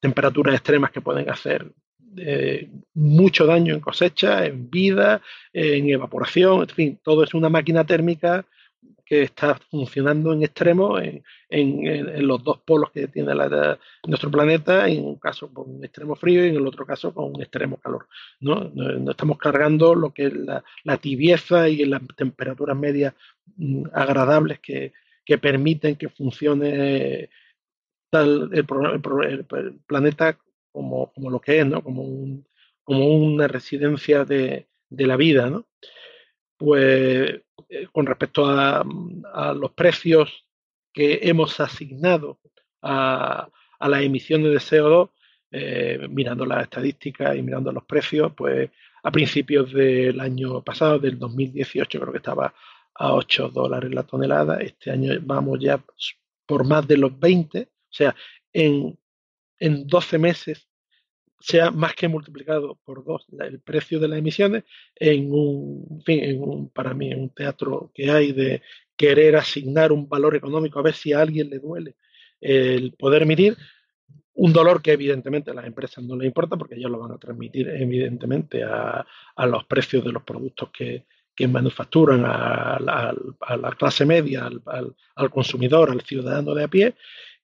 temperaturas 0.01 0.55
extremas 0.55 0.91
que 0.91 1.01
pueden 1.01 1.29
hacer 1.29 1.71
eh, 2.19 2.71
mucho 2.95 3.45
daño 3.45 3.75
en 3.75 3.81
cosecha, 3.81 4.47
en 4.47 4.71
vida, 4.71 5.21
en 5.53 5.91
evaporación, 5.91 6.63
en 6.63 6.69
fin, 6.69 6.99
todo 7.03 7.23
es 7.23 7.35
una 7.35 7.51
máquina 7.51 7.85
térmica 7.85 8.47
que 9.07 9.23
está 9.23 9.55
funcionando 9.71 10.33
en 10.33 10.43
extremo 10.43 10.99
en, 10.99 11.23
en, 11.49 12.27
los 12.27 12.43
dos 12.43 12.59
polos 12.63 12.91
que 12.91 13.07
tiene 13.07 13.33
nuestro 14.07 14.31
planeta, 14.31 14.89
en 14.89 15.05
un 15.05 15.17
caso 15.17 15.53
con 15.55 15.77
un 15.77 15.85
extremo 15.85 16.17
frío 16.17 16.45
y 16.45 16.49
en 16.49 16.57
el 16.57 16.67
otro 16.67 16.85
caso 16.85 17.15
con 17.15 17.35
un 17.35 17.41
extremo 17.41 17.77
calor. 17.77 18.09
No, 18.41 18.71
no, 18.75 19.11
estamos 19.11 19.39
cargando 19.39 19.95
lo 19.95 20.13
que 20.13 20.27
es 20.27 20.33
la, 20.35 20.97
tibieza 20.99 21.69
y 21.69 21.85
las 21.85 22.03
temperaturas 22.17 22.77
medias 22.77 23.15
mm, 23.57 23.85
agradables 23.93 24.59
que, 24.59 24.93
que, 25.25 25.39
permiten 25.39 25.95
que 25.95 26.09
funcione 26.09 27.31
tal, 28.11 28.51
el, 28.53 28.67
planeta 29.87 30.39
como, 30.73 31.13
como, 31.13 31.31
lo 31.31 31.41
que 31.41 31.61
es, 31.61 31.67
¿no? 31.67 31.83
como, 31.83 32.03
un, 32.03 32.47
como 32.83 33.09
una 33.09 33.47
residencia 33.49 34.25
de, 34.25 34.67
la 34.91 35.17
vida, 35.17 35.49
¿no? 35.49 35.67
Pues 36.57 37.43
eh, 37.69 37.87
con 37.93 38.07
respecto 38.07 38.47
a, 38.47 38.85
los 39.55 39.73
precios 39.73 40.47
que 40.93 41.21
hemos 41.23 41.59
asignado 41.61 42.39
a, 42.83 43.49
las 43.81 44.03
emisiones 44.03 44.53
de 44.53 44.59
CO2, 44.59 45.11
eh, 45.51 46.07
mirando 46.11 46.47
las 46.47 46.63
estadísticas 46.63 47.37
y 47.37 47.43
mirando 47.43 47.73
los 47.73 47.85
precios, 47.85 48.33
pues 48.37 48.71
a 49.03 49.11
principios 49.11 49.73
del 49.73 50.21
año 50.21 50.63
pasado, 50.63 50.99
del 50.99 51.19
2018, 51.19 52.01
creo 52.01 52.13
que 52.13 52.19
estaba 52.19 52.55
a 52.95 53.13
8 53.15 53.51
dólares 53.51 53.93
la 53.93 54.03
tonelada. 54.03 54.59
Este 54.61 54.91
año 54.91 55.13
vamos 55.23 55.59
ya 55.61 55.83
por 56.47 56.67
más 56.67 56.87
de 56.89 56.97
los 56.97 57.19
20. 57.19 57.63
O 57.63 57.69
sea, 57.89 58.15
en, 58.53 58.99
en 59.59 59.87
12 59.87 60.19
meses 60.19 60.69
se 61.39 61.61
ha 61.61 61.71
más 61.71 61.95
que 61.95 62.09
multiplicado 62.09 62.79
por 62.85 63.05
dos 63.05 63.27
el 63.39 63.61
precio 63.61 64.01
de 64.01 64.09
las 64.09 64.19
emisiones 64.19 64.65
en 64.95 65.33
un, 65.33 66.03
fin, 66.05 66.25
en 66.25 66.43
un, 66.43 66.71
para 66.71 66.95
mí, 66.95 67.11
en 67.13 67.21
un 67.21 67.31
teatro 67.31 67.91
que 67.95 68.11
hay 68.11 68.33
de 68.33 68.63
querer 68.97 69.37
asignar 69.37 69.93
un 69.93 70.09
valor 70.09 70.35
económico 70.35 70.79
a 70.79 70.83
ver 70.83 70.95
si 70.95 71.13
a 71.13 71.21
alguien 71.21 71.51
le 71.51 71.59
duele 71.59 71.97
el 72.41 72.93
poder 72.93 73.23
emitir, 73.23 73.57
un 74.35 74.53
dolor 74.53 74.83
que 74.83 74.93
evidentemente 74.93 75.51
a 75.51 75.55
las 75.55 75.67
empresas 75.67 76.05
no 76.05 76.17
les 76.17 76.27
importa 76.27 76.57
porque 76.57 76.75
ellos 76.75 76.91
lo 76.91 76.99
van 76.99 77.13
a 77.13 77.19
transmitir 77.19 77.69
evidentemente 77.69 78.63
a, 78.63 79.07
a 79.35 79.47
los 79.47 79.65
precios 79.65 80.05
de 80.05 80.13
los 80.13 80.23
productos 80.23 80.71
que, 80.71 81.07
que 81.37 81.47
manufacturan 81.47 82.25
a, 82.25 82.79
la 82.81 83.71
clase 83.79 84.07
media, 84.07 84.47
al, 84.47 84.95
al, 85.15 85.31
consumidor, 85.31 85.91
al 85.91 86.01
ciudadano 86.01 86.55
de 86.55 86.65
a 86.65 86.69
pie. 86.69 86.95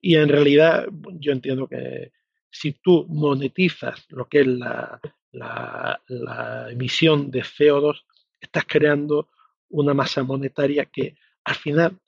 Y 0.01 0.17
en 0.17 0.31
realidad 0.31 0.87
yo 1.21 1.33
entiendo 1.33 1.69
que 1.69 2.11
si 2.53 2.73
tú 2.75 3.07
monetizas 3.09 4.07
lo 4.11 4.29
que 4.29 4.43
es 4.43 4.47
la, 4.47 5.01
la 5.33 6.71
emisión 6.71 7.31
de 7.31 7.43
CO2, 7.43 8.05
estás 8.41 8.65
creando 8.67 9.31
una 9.71 9.95
masa 9.95 10.23
monetaria 10.23 10.85
que 10.85 11.17
al 11.45 11.57
final 11.57 11.99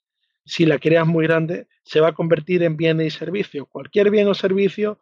si 0.45 0.67
la 0.67 0.79
creas 0.79 1.07
muy 1.07 1.27
grande, 1.27 1.69
se 1.83 2.01
va 2.01 2.09
a 2.09 2.15
convertir 2.15 2.63
en 2.63 2.77
bienes 2.77 3.07
y 3.07 3.19
servicios. 3.19 3.67
Cualquier 3.69 4.11
bien 4.11 4.29
o 4.29 4.35
servicio 4.35 5.01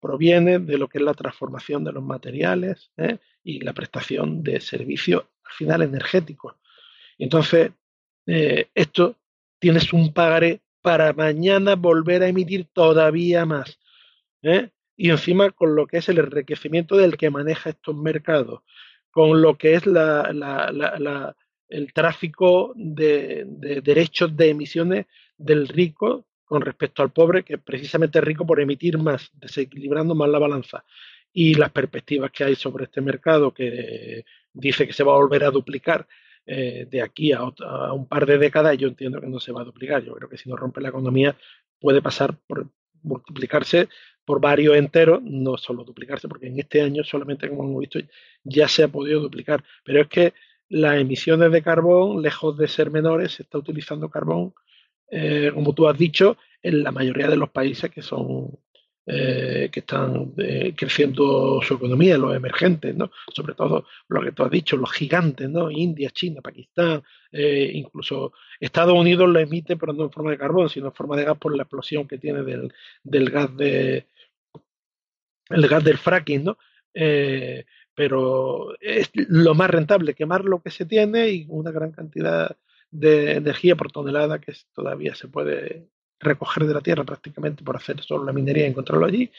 proviene 0.00 0.58
de 0.58 0.78
lo 0.78 0.88
que 0.88 0.98
es 0.98 1.04
la 1.04 1.14
transformación 1.14 1.84
de 1.84 1.92
los 1.92 2.02
materiales 2.02 2.90
¿eh? 2.96 3.18
y 3.44 3.60
la 3.60 3.72
prestación 3.72 4.42
de 4.42 4.60
servicios, 4.60 5.24
al 5.44 5.52
final, 5.52 5.82
energéticos. 5.82 6.56
Entonces, 7.18 7.70
eh, 8.26 8.68
esto 8.74 9.16
tienes 9.58 9.92
un 9.92 10.12
pagaré 10.12 10.60
para 10.80 11.12
mañana 11.12 11.76
volver 11.76 12.22
a 12.22 12.28
emitir 12.28 12.66
todavía 12.72 13.46
más. 13.46 13.78
¿Eh? 14.42 14.70
Y 14.96 15.10
encima 15.10 15.50
con 15.50 15.74
lo 15.74 15.86
que 15.86 15.98
es 15.98 16.08
el 16.08 16.18
enriquecimiento 16.18 16.96
del 16.96 17.16
que 17.16 17.30
maneja 17.30 17.70
estos 17.70 17.96
mercados, 17.96 18.60
con 19.10 19.40
lo 19.40 19.56
que 19.56 19.74
es 19.74 19.86
la, 19.86 21.34
el 21.68 21.92
tráfico 21.92 22.72
de, 22.76 23.44
derechos 23.82 24.36
de 24.36 24.50
emisiones 24.50 25.06
del 25.36 25.68
rico 25.68 26.26
con 26.44 26.60
respecto 26.60 27.02
al 27.02 27.10
pobre, 27.10 27.44
que 27.44 27.56
precisamente 27.56 28.18
es 28.18 28.24
rico 28.24 28.46
por 28.46 28.60
emitir 28.60 28.98
más, 28.98 29.30
desequilibrando 29.34 30.14
más 30.14 30.28
la 30.28 30.38
balanza. 30.38 30.84
Y 31.32 31.54
las 31.54 31.70
perspectivas 31.70 32.30
que 32.30 32.44
hay 32.44 32.54
sobre 32.54 32.84
este 32.84 33.00
mercado, 33.00 33.54
que 33.54 34.24
dice 34.52 34.86
que 34.86 34.92
se 34.92 35.02
va 35.02 35.14
a 35.14 35.16
volver 35.16 35.44
a 35.44 35.50
duplicar 35.50 36.06
eh, 36.44 36.86
de 36.90 37.00
aquí 37.00 37.32
a, 37.32 37.38
a, 37.38 37.92
un 37.94 38.06
par 38.06 38.26
de 38.26 38.36
décadas, 38.36 38.76
yo 38.76 38.88
entiendo 38.88 39.18
que 39.20 39.28
no 39.28 39.40
se 39.40 39.52
va 39.52 39.62
a 39.62 39.64
duplicar. 39.64 40.04
Yo 40.04 40.12
creo 40.14 40.28
que 40.28 40.36
si 40.36 40.50
no 40.50 40.56
rompe 40.56 40.82
la 40.82 40.90
economía 40.90 41.34
puede 41.80 42.02
pasar 42.02 42.36
por 42.46 42.68
multiplicarse 43.02 43.88
por 44.24 44.40
varios 44.40 44.76
enteros, 44.76 45.20
no 45.22 45.56
solo 45.56 45.84
duplicarse, 45.84 46.28
porque 46.28 46.46
en 46.46 46.58
este 46.58 46.82
año 46.82 47.04
solamente, 47.04 47.48
como 47.48 47.64
hemos 47.64 47.80
visto, 47.80 47.98
ya 48.44 48.68
se 48.68 48.84
ha 48.84 48.88
podido 48.88 49.20
duplicar. 49.20 49.64
Pero 49.84 50.02
es 50.02 50.08
que 50.08 50.34
las 50.72 50.98
emisiones 50.98 51.52
de 51.52 51.62
carbón, 51.62 52.22
lejos 52.22 52.56
de 52.56 52.66
ser 52.66 52.90
menores, 52.90 53.32
se 53.32 53.42
está 53.42 53.58
utilizando 53.58 54.08
carbón, 54.08 54.54
eh, 55.10 55.50
como 55.52 55.74
tú 55.74 55.86
has 55.86 55.98
dicho, 55.98 56.38
en 56.62 56.82
la 56.82 56.92
mayoría 56.92 57.28
de 57.28 57.36
los 57.36 57.50
países 57.50 57.90
que 57.90 58.00
son 58.00 58.58
eh, 59.04 59.68
que 59.70 59.80
están 59.80 60.32
eh, 60.38 60.72
creciendo 60.76 61.60
su 61.60 61.74
economía, 61.74 62.16
los 62.16 62.34
emergentes, 62.34 62.96
¿no? 62.96 63.10
Sobre 63.34 63.54
todo 63.54 63.84
lo 64.08 64.22
que 64.22 64.32
tú 64.32 64.44
has 64.44 64.50
dicho, 64.50 64.76
los 64.78 64.92
gigantes, 64.92 65.50
¿no? 65.50 65.70
India, 65.70 66.08
China, 66.10 66.40
Pakistán, 66.40 67.02
incluso 67.32 68.32
Estados 68.60 68.94
Unidos 68.94 69.28
lo 69.28 69.40
emite, 69.40 69.76
pero 69.76 69.92
no 69.92 70.04
en 70.04 70.10
forma 70.10 70.30
de 70.30 70.38
carbón, 70.38 70.70
sino 70.70 70.86
en 70.86 70.94
forma 70.94 71.16
de 71.16 71.24
gas 71.24 71.36
por 71.36 71.54
la 71.54 71.64
explosión 71.64 72.06
que 72.08 72.18
tiene 72.18 72.42
del, 72.44 72.72
del 73.02 73.30
gas 73.30 73.54
de 73.56 74.06
el 75.54 75.68
gas 75.68 75.84
del 75.84 75.98
fracking, 75.98 76.44
¿no? 76.44 76.58
pero 77.94 78.74
es 78.80 79.10
lo 79.14 79.54
más 79.54 79.70
rentable 79.70 80.14
quemar 80.14 80.44
lo 80.44 80.62
que 80.62 80.70
se 80.70 80.86
tiene 80.86 81.28
y 81.28 81.46
una 81.48 81.70
gran 81.70 81.92
cantidad 81.92 82.56
de 82.90 83.32
energía 83.32 83.76
por 83.76 83.90
tonelada 83.90 84.40
que 84.40 84.52
todavía 84.74 85.14
se 85.14 85.28
puede 85.28 85.88
recoger 86.20 86.64
de 86.66 86.74
la 86.74 86.80
tierra 86.80 87.04
prácticamente 87.04 87.64
por 87.64 87.76
hacer 87.76 88.00
solo 88.00 88.24
la 88.24 88.32
minería 88.32 88.64
y 88.64 88.70
encontrarlo 88.70 89.06
allí. 89.06 89.30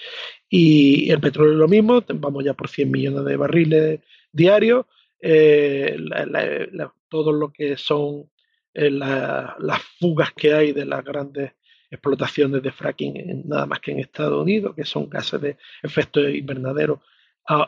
Y 0.50 1.10
el 1.12 1.20
petróleo 1.20 1.54
es 1.54 1.60
lo 1.60 1.68
mismo, 1.68 2.04
vamos 2.16 2.44
ya 2.44 2.54
por 2.54 2.68
100 2.68 2.92
millones 2.92 3.26
de 3.26 3.38
barriles 3.38 4.00
diarios. 4.32 4.86
Eh, 5.20 5.98
todo 7.08 7.32
lo 7.32 7.54
que 7.54 7.78
son 7.78 8.30
eh, 8.74 8.90
las 8.90 9.82
fugas 10.00 10.34
que 10.34 10.54
hay 10.54 10.74
de 10.74 10.86
las 10.86 11.04
grandes 11.06 11.54
explotaciones 11.94 12.62
de 12.62 12.72
fracking, 12.72 13.44
nada 13.46 13.66
más 13.66 13.80
que 13.80 13.92
en 13.92 14.00
Estados 14.00 14.42
Unidos, 14.42 14.76
que 14.76 14.84
son 14.84 15.10
gases 15.10 15.40
de 15.42 15.58
efecto 15.82 16.28
invernadero 16.28 17.02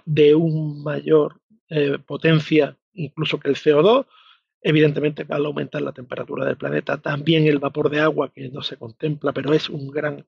de 0.06 0.36
un 0.36 0.84
mayor 0.84 1.42
eh, 1.70 1.98
potencia 2.06 2.78
incluso 2.94 3.40
que 3.40 3.50
el 3.50 3.56
CO2. 3.56 4.06
Evidentemente, 4.62 5.26
al 5.30 5.46
aumentar 5.46 5.82
la 5.82 5.92
temperatura 5.92 6.46
del 6.46 6.58
planeta, 6.58 6.98
también 6.98 7.46
el 7.46 7.60
vapor 7.60 7.90
de 7.90 8.00
agua, 8.00 8.32
que 8.34 8.50
no 8.50 8.64
se 8.64 8.78
contempla, 8.78 9.32
pero 9.32 9.54
es 9.54 9.70
un 9.70 9.92
gran 9.92 10.26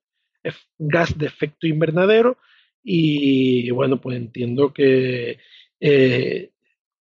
gas 0.78 1.18
de 1.18 1.26
efecto 1.26 1.66
invernadero. 1.66 2.38
Y 2.84 3.72
bueno, 3.72 4.00
pues 4.00 4.16
entiendo 4.16 4.72
que 4.74 5.40
eh, 5.80 6.52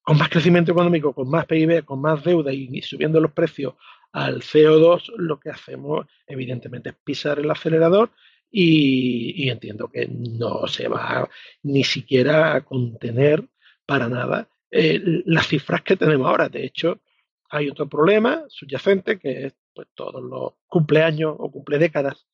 con 0.04 0.18
más 0.18 0.30
crecimiento 0.30 0.72
económico, 0.72 1.14
con 1.14 1.30
más 1.30 1.46
PIB, 1.46 1.86
con 1.86 2.02
más 2.02 2.24
deuda 2.24 2.54
y, 2.54 2.82
subiendo 2.82 3.20
los 3.20 3.32
precios 3.32 3.74
al 4.14 4.42
CO2, 4.42 5.12
lo 5.18 5.40
que 5.40 5.50
hacemos 5.50 6.06
evidentemente 6.28 6.90
es 6.90 6.96
pisar 7.04 7.40
el 7.40 7.52
acelerador 7.52 8.12
y, 8.50 9.50
entiendo 9.50 9.90
que 9.90 10.08
no 10.08 10.68
se 10.68 10.88
va 10.88 11.28
ni 11.64 11.84
siquiera 11.84 12.54
a 12.54 12.62
contener 12.62 13.44
para 13.86 14.08
nada 14.08 14.48
eh, 14.70 15.02
las 15.26 15.48
cifras 15.48 15.82
que 15.82 15.98
tenemos 15.98 16.28
ahora. 16.28 16.50
De 16.50 16.64
hecho, 16.64 17.02
hay 17.50 17.70
otro 17.70 17.90
problema 17.90 18.46
subyacente 18.50 19.18
que 19.18 19.48
es 19.48 19.54
pues, 19.74 19.88
todos 19.96 20.24
los 20.24 20.54
cumpleaños 20.68 21.36
o 21.38 21.52
cumpledécadas 21.52 22.28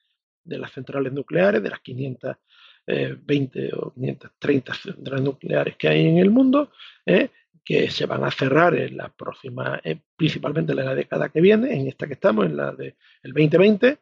de 0.44 0.58
las 0.58 0.72
centrales 0.74 1.14
nucleares, 1.14 1.64
de 1.64 1.70
las 1.70 1.80
520 1.80 2.40
eh, 2.88 3.72
o 3.74 3.94
530 3.94 4.74
centrales 4.74 5.24
nucleares 5.24 5.78
que 5.78 5.88
hay 5.88 6.06
en 6.08 6.18
el 6.18 6.30
mundo, 6.30 6.72
eh, 7.06 7.30
que 7.64 7.90
se 7.92 8.06
van 8.06 8.24
a 8.24 8.32
cerrar 8.32 8.76
en 8.76 8.98
la 8.98 9.10
próxima, 9.10 9.80
principalmente 10.16 10.72
en 10.72 10.78
la 10.78 10.96
década 10.96 11.30
que 11.30 11.40
viene, 11.40 11.74
en 11.80 11.88
esta 11.88 12.08
que 12.08 12.14
estamos, 12.14 12.46
en 12.46 12.58
la 12.58 12.72
del 12.72 12.96
2020, 13.24 14.00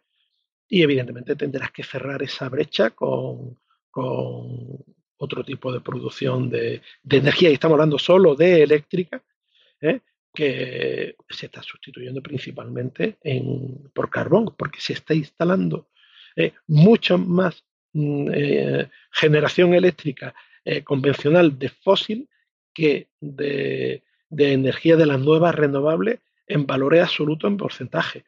y 0.70 0.82
evidentemente 0.82 1.36
tendrás 1.36 1.72
que 1.72 1.84
cerrar 1.84 2.22
esa 2.24 2.50
brecha 2.50 2.92
con, 2.92 3.58
otro 5.20 5.44
tipo 5.44 5.72
de 5.72 5.82
producción 5.82 6.50
de, 6.50 6.82
energía, 7.10 7.50
y 7.50 7.54
estamos 7.54 7.76
hablando 7.76 7.98
solo 7.98 8.36
de 8.36 8.64
eléctrica, 8.64 9.24
¿eh? 9.82 10.02
que 10.34 11.16
se 11.28 11.48
está 11.48 11.64
sustituyendo 11.64 12.22
principalmente 12.22 13.18
por 13.94 14.10
carbón, 14.10 14.54
porque 14.56 14.80
se 14.80 14.94
está 14.94 15.16
instalando 15.16 15.90
eh, 16.36 16.54
mucha 16.68 17.18
más 17.18 17.66
mm, 17.94 18.30
eh, 18.32 18.90
generación 19.12 19.74
eléctrica 19.74 20.34
convencional 20.84 21.58
de 21.58 21.70
fósil 21.70 22.28
que 22.78 23.08
de, 23.20 24.04
de 24.30 24.54
energía 24.54 24.96
de 24.98 25.08
las 25.08 25.20
nuevas 25.20 25.56
renovables 25.56 26.20
en 26.46 26.68
valores 26.68 27.02
absolutos 27.02 27.50
en 27.50 27.58
porcentaje. 27.58 28.24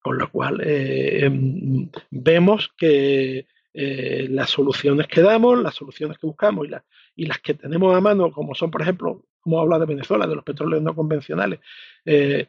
Con 0.00 0.18
lo 0.18 0.28
cual 0.32 0.60
eh, 0.62 1.24
em, 1.24 1.88
vemos 2.10 2.72
que 2.76 3.46
eh, 3.72 4.26
las 4.28 4.50
soluciones 4.50 5.06
que 5.06 5.22
damos, 5.22 5.62
las 5.62 5.76
soluciones 5.76 6.18
que 6.18 6.26
buscamos 6.26 6.66
y, 6.66 7.22
y, 7.22 7.26
las 7.26 7.38
que 7.38 7.54
tenemos 7.54 7.96
a 7.96 8.00
mano, 8.00 8.32
como 8.32 8.56
son, 8.56 8.72
por 8.72 8.82
ejemplo, 8.82 9.24
como 9.40 9.60
habla 9.60 9.78
de 9.78 9.86
Venezuela, 9.86 10.26
de 10.26 10.34
los 10.34 10.44
petróleos 10.44 10.82
no 10.82 10.96
convencionales, 10.96 11.60
eh, 12.04 12.48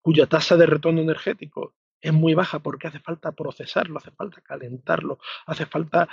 cuya 0.00 0.26
tasa 0.26 0.56
de 0.56 0.64
retorno 0.64 1.02
energético 1.02 1.74
es 2.00 2.12
muy 2.14 2.32
baja 2.32 2.60
porque 2.60 2.86
hace 2.86 3.00
falta 3.00 3.32
procesarlo, 3.32 3.98
hace 3.98 4.12
falta 4.12 4.40
calentarlo, 4.40 5.18
hace 5.46 5.66
falta 5.66 6.08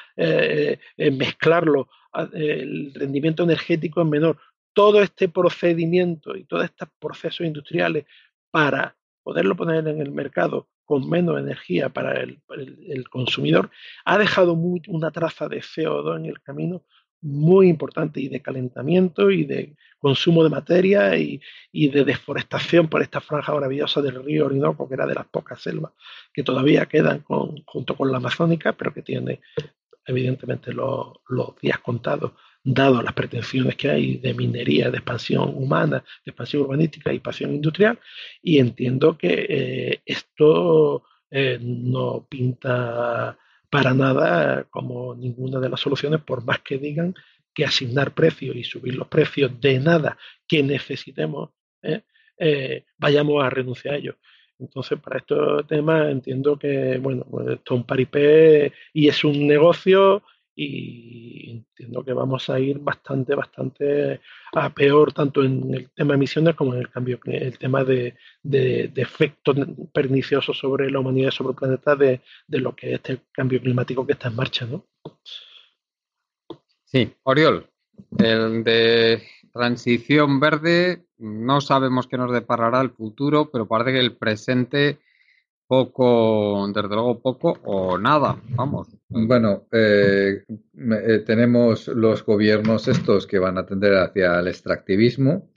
mezclarlo, 0.97 1.88
el 2.34 2.93
rendimiento 2.95 3.43
energético 3.43 4.01
es 4.01 4.07
menor. 4.07 4.38
Todo 4.74 5.01
este 5.01 5.30
procedimiento 5.30 6.36
y 6.36 6.45
todos 6.45 6.65
estos 6.65 6.89
procesos 6.99 7.45
industriales 7.45 8.05
para 8.51 8.95
poderlo 9.24 9.55
poner 9.55 9.88
en 9.88 10.01
el 10.01 10.11
mercado 10.11 10.67
con 10.86 11.09
menos 11.09 11.39
energía 11.39 11.89
para 11.89 12.21
el, 12.21 12.41
consumidor, 13.09 13.71
ha 14.03 14.17
dejado 14.17 14.53
una 14.53 15.11
traza 15.11 15.47
de 15.47 15.61
CO2 15.61 16.17
en 16.17 16.26
el 16.26 16.41
camino 16.41 16.84
muy 17.21 17.69
importante 17.69 18.19
y 18.19 18.28
de 18.28 18.41
calentamiento 18.41 19.32
y 19.32 19.45
de 19.45 19.76
consumo 19.97 20.43
de 20.43 20.49
materia 20.49 21.17
y, 21.17 21.39
de 21.71 22.03
deforestación 22.03 22.89
por 22.89 23.01
esta 23.01 23.21
franja 23.21 23.53
maravillosa 23.53 24.01
del 24.01 24.24
río 24.24 24.45
Orinoco, 24.45 24.88
que 24.89 24.95
era 24.95 25.07
de 25.07 25.15
las 25.15 25.26
pocas 25.28 25.61
selvas 25.61 25.93
que 26.34 26.43
todavía 26.43 26.86
quedan 26.86 27.24
junto 27.24 27.95
con 27.95 28.11
la 28.11 28.17
amazónica, 28.17 28.74
pero 28.74 28.93
que 28.93 29.01
tiene 29.01 29.39
evidentemente 30.05 30.74
los, 30.74 31.21
días 31.61 31.80
contados, 31.80 32.34
dado 32.64 33.01
las 33.01 33.14
pretensiones 33.14 33.76
que 33.76 33.89
hay 33.89 34.18
de 34.18 34.34
minería, 34.34 34.89
de 34.89 34.97
expansión 34.97 35.53
humana, 35.55 36.03
de 36.26 36.32
expansión 36.32 36.64
urbanística 36.64 37.11
y 37.11 37.18
expansión 37.18 37.53
industrial, 37.53 37.99
y 38.41 38.59
entiendo 38.59 39.18
que 39.18 39.45
eh, 39.49 40.01
esto 40.05 41.03
eh, 41.30 41.59
no 41.61 42.26
pinta 42.30 43.38
para 43.70 43.93
nada 43.93 44.66
como 44.70 45.16
ninguna 45.16 45.59
de 45.59 45.70
las 45.70 45.80
soluciones, 45.80 46.22
por 46.22 46.45
más 46.45 46.59
que 46.59 46.78
digan 46.78 47.16
que 47.53 47.66
asignar 47.66 48.14
precios 48.14 48.55
y 48.55 48.64
subir 48.64 48.95
los 48.95 49.07
precios 49.07 49.59
de 49.59 49.80
nada 49.80 50.18
que 50.47 50.64
necesitemos, 50.64 51.49
¿eh? 51.82 52.01
Eh, 52.38 52.86
vayamos 52.97 53.43
a 53.43 53.49
renunciar 53.49 53.95
a 53.95 53.97
ellos. 53.97 54.16
Entonces, 54.59 54.99
para 54.99 55.20
estos 55.20 55.68
temas 55.68 56.09
entiendo 56.11 56.57
que, 56.57 56.97
bueno, 56.97 57.26
pues 57.30 57.47
esto 57.47 57.74
es 57.74 57.80
un 57.80 57.86
paripé 57.86 58.72
y 58.93 59.07
es 59.07 59.24
un 59.24 59.47
negocio 59.47 60.24
y 60.56 61.51
entiendo 61.51 62.04
que 62.04 62.14
vamos 62.14 62.49
a 62.49 62.60
ir 62.60 62.80
bastante, 62.80 63.34
bastante 63.36 64.22
a 64.54 64.70
peor 64.70 65.12
tanto 65.14 65.43
en 65.43 65.74
el 65.74 65.89
tema 65.91 66.14
de 66.14 66.18
emisiones 66.18 66.56
como 66.56 66.74
en 66.74 66.82
el 66.82 66.89
cambio, 66.89 67.20
el 67.26 67.58
tema 67.58 67.84
de, 67.84 68.16
de, 68.43 68.91
efectos 68.95 69.56
perniciosos 69.91 70.58
sobre 70.58 70.91
la 70.91 70.99
humanidad, 70.99 71.32
sobre 71.32 71.51
el 71.51 71.56
planeta, 71.56 71.95
de, 71.95 72.22
de, 72.47 72.60
lo 72.60 72.76
que 72.76 72.89
es 72.89 72.93
este 72.95 73.22
cambio 73.32 73.60
climático 73.62 74.06
que 74.06 74.14
está 74.14 74.30
en 74.30 74.36
marcha, 74.36 74.66
¿no? 74.66 74.86
Sí, 76.86 77.12
Oriol, 77.24 77.68
el 78.20 78.64
de 78.64 79.24
transición 79.51 80.39
verde, 80.39 81.06
no 81.18 81.62
sabemos 81.62 82.08
qué 82.08 82.18
nos 82.18 82.32
deparará 82.32 82.82
el 82.82 82.91
futuro, 82.91 83.49
pero 83.51 83.68
parece 83.68 83.93
que 83.93 83.99
el 83.99 84.16
presente 84.16 84.99
poco, 85.68 86.68
desde 86.74 86.89
luego 86.89 87.22
poco 87.22 87.57
o 87.64 87.97
nada, 87.97 88.39
vamos. 88.49 88.88
Bueno, 89.09 89.66
eh, 89.72 90.43
eh, 90.47 91.24
tenemos 91.26 91.88
los 91.88 92.26
gobiernos 92.26 92.88
estos 92.88 93.28
que 93.28 93.39
van 93.39 93.57
a 93.57 93.66
tender 93.66 93.95
hacia 93.97 94.39
el 94.39 94.47
extractivismo. 94.47 95.49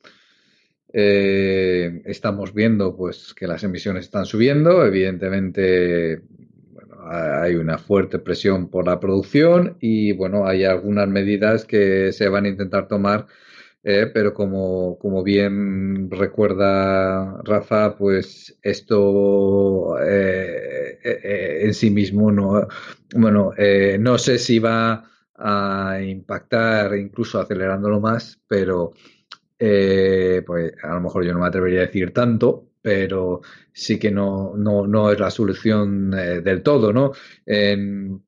Eh, 0.92 2.02
estamos 2.06 2.54
viendo 2.54 2.96
pues 2.96 3.34
que 3.34 3.46
las 3.46 3.64
emisiones 3.64 4.04
están 4.04 4.24
subiendo, 4.24 4.86
evidentemente 4.86 6.22
hay 7.08 7.54
una 7.54 7.78
fuerte 7.78 8.18
presión 8.18 8.68
por 8.68 8.86
la 8.86 8.98
producción 8.98 9.76
y 9.80 10.12
bueno, 10.12 10.46
hay 10.46 10.64
algunas 10.64 11.08
medidas 11.08 11.64
que 11.64 12.12
se 12.12 12.28
van 12.28 12.46
a 12.46 12.48
intentar 12.48 12.88
tomar 12.88 13.26
eh, 13.88 14.10
pero 14.12 14.34
como, 14.34 14.98
como, 14.98 15.22
bien 15.22 16.10
recuerda 16.10 17.40
Rafa, 17.44 17.96
pues 17.96 18.58
esto 18.60 19.96
eh, 20.02 20.98
eh, 21.04 21.58
en 21.62 21.72
sí 21.72 21.90
mismo 21.90 22.32
no, 22.32 22.66
bueno, 23.14 23.52
no 24.00 24.18
sé 24.18 24.38
si 24.38 24.58
va 24.58 25.04
a 25.36 26.00
impactar 26.02 26.96
incluso 26.96 27.38
acelerándolo 27.40 28.00
más, 28.00 28.40
pero 28.48 28.92
pues 29.56 30.72
a 30.82 30.94
lo 30.94 31.00
mejor 31.00 31.24
yo 31.24 31.32
no 31.32 31.38
me 31.38 31.46
atrevería 31.46 31.82
a 31.82 31.86
decir 31.86 32.12
tanto, 32.12 32.70
pero 32.82 33.42
sí 33.72 34.00
que 34.00 34.10
no, 34.10 34.54
no, 34.56 34.88
no 34.88 35.12
es 35.12 35.20
la 35.20 35.30
solución 35.30 36.10
del 36.10 36.64
todo, 36.64 36.92
¿no? 36.92 37.12
En, 37.46 38.25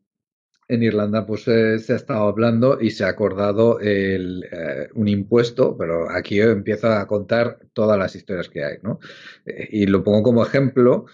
en 0.69 0.83
Irlanda 0.83 1.27
pues 1.27 1.49
eh, 1.49 1.79
se 1.79 1.95
ha 1.95 1.97
estado 1.97 2.29
hablando 2.29 2.79
y 2.81 2.91
se 2.91 3.05
ha 3.05 3.09
acordado 3.09 3.81
el, 3.81 4.45
eh, 4.53 4.89
un 4.95 5.09
impuesto, 5.09 5.77
pero 5.77 6.11
aquí 6.11 6.41
empiezo 6.41 6.89
a 6.89 7.07
contar 7.07 7.59
todas 7.73 7.99
las 7.99 8.15
historias 8.15 8.49
que 8.49 8.65
hay, 8.65 8.77
¿no? 8.83 9.01
Eh, 9.47 9.69
y 9.71 9.87
lo 9.87 10.05
pongo 10.05 10.23
como 10.23 10.45
ejemplo 10.45 11.07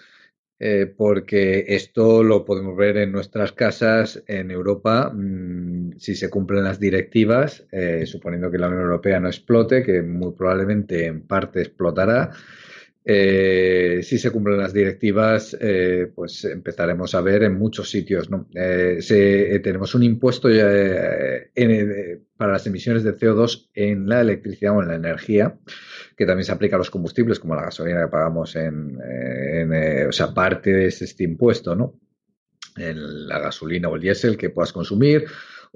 porque 0.97 1.67
esto 1.69 2.23
lo 2.23 2.47
podemos 2.47 2.75
ver 2.75 2.97
en 2.97 3.13
nuestras 3.13 3.53
casas 3.53 4.23
en 4.27 4.51
Europa, 4.51 5.13
mm, 5.13 5.99
si 5.99 6.15
se 6.15 6.31
cumplen 6.31 6.65
las 6.65 6.81
directivas, 6.81 7.67
suponiendo 8.07 8.51
que 8.51 8.57
la 8.57 8.69
Unión 8.69 8.85
Europea 8.85 9.21
no 9.21 9.29
explote, 9.29 9.83
que 9.83 10.01
muy 10.01 10.33
probablemente 10.33 11.05
en 11.05 11.27
parte 11.27 11.61
explotará. 11.61 12.31
Eh, 13.07 14.01
si 14.03 14.19
se 14.19 14.31
cumplen 14.31 14.57
las 14.57 14.73
directivas, 14.73 15.55
eh, 15.61 16.11
pues 16.15 16.43
empezaremos 16.47 17.15
a 17.15 17.21
ver 17.21 17.43
en 17.43 17.59
muchos 17.59 17.91
sitios. 17.91 18.31
¿no? 18.31 18.49
Eh, 18.55 19.61
tenemos 19.63 19.95
un 19.95 20.05
impuesto 20.05 20.49
para 22.37 22.53
las 22.53 22.67
emisiones 22.67 23.05
de 23.05 23.15
CO2 23.15 23.69
en 23.75 24.09
la 24.09 24.23
electricidad 24.23 24.75
o 24.75 24.83
en 24.83 24.89
la 24.89 24.95
energía, 24.95 25.59
que 26.17 26.25
también 26.25 26.47
se 26.47 26.53
aplica 26.53 26.77
a 26.77 26.79
los 26.79 26.91
combustibles, 26.91 27.39
como 27.39 27.55
la 27.55 27.65
gasolina 27.65 28.01
que 28.01 28.11
pagamos 28.11 28.57
en, 28.57 28.99
o 30.09 30.13
sea, 30.13 30.33
parte 30.33 30.73
de 30.73 30.87
este 30.87 31.25
impuesto, 31.25 31.77
¿no? 31.77 32.01
En 32.77 33.29
la 33.29 33.39
gasolina 33.39 33.89
o 33.89 33.97
el 33.97 34.03
diésel 34.03 34.37
que 34.37 34.51
puedas 34.51 34.73
consumir 34.73 35.27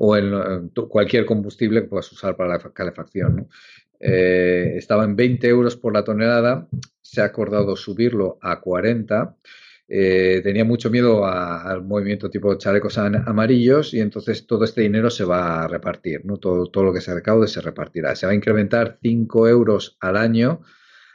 o 0.00 0.16
en, 0.16 0.70
cualquier 0.88 1.26
combustible 1.26 1.82
que 1.82 1.88
puedas 1.88 2.10
usar 2.12 2.36
para 2.36 2.56
la 2.56 2.58
calefacción. 2.72 3.36
¿no? 3.36 3.48
Eh, 4.00 4.74
estaba 4.76 5.04
en 5.04 5.16
20 5.16 5.48
euros 5.48 5.76
por 5.76 5.92
la 5.92 6.04
tonelada, 6.04 6.68
se 7.00 7.20
ha 7.20 7.24
acordado 7.24 7.76
subirlo 7.76 8.38
a 8.40 8.60
40. 8.60 9.36
Eh, 9.90 10.40
tenía 10.42 10.64
mucho 10.64 10.90
miedo 10.90 11.26
al 11.26 11.82
movimiento 11.82 12.28
tipo 12.28 12.54
chalecos 12.58 12.98
amarillos 12.98 13.94
y 13.94 14.00
entonces 14.00 14.46
todo 14.46 14.64
este 14.64 14.82
dinero 14.82 15.08
se 15.08 15.24
va 15.24 15.64
a 15.64 15.68
repartir, 15.68 16.26
¿no? 16.26 16.36
todo, 16.36 16.66
todo 16.66 16.84
lo 16.84 16.92
que 16.92 17.00
se 17.00 17.14
recaude 17.14 17.48
se 17.48 17.62
repartirá. 17.62 18.14
Se 18.14 18.26
va 18.26 18.32
a 18.32 18.34
incrementar 18.34 18.98
5 19.00 19.48
euros 19.48 19.96
al 20.00 20.16
año 20.16 20.60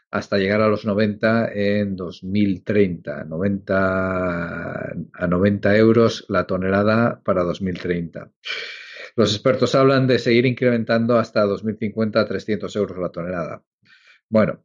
hasta 0.10 0.38
llegar 0.38 0.62
a 0.62 0.68
los 0.68 0.86
90 0.86 1.52
en 1.54 1.96
2030, 1.96 3.24
90 3.26 4.94
a 5.14 5.28
90 5.28 5.78
euros 5.78 6.26
la 6.30 6.46
tonelada 6.46 7.22
para 7.24 7.44
2030. 7.44 8.32
Los 9.16 9.34
expertos 9.34 9.76
hablan 9.76 10.08
de 10.08 10.20
seguir 10.20 10.46
incrementando 10.46 11.18
hasta 11.18 11.44
2050 11.44 12.20
a 12.20 12.26
300 12.26 12.76
euros 12.76 12.98
la 12.98 13.10
tonelada. 13.10 13.64
Bueno, 14.30 14.64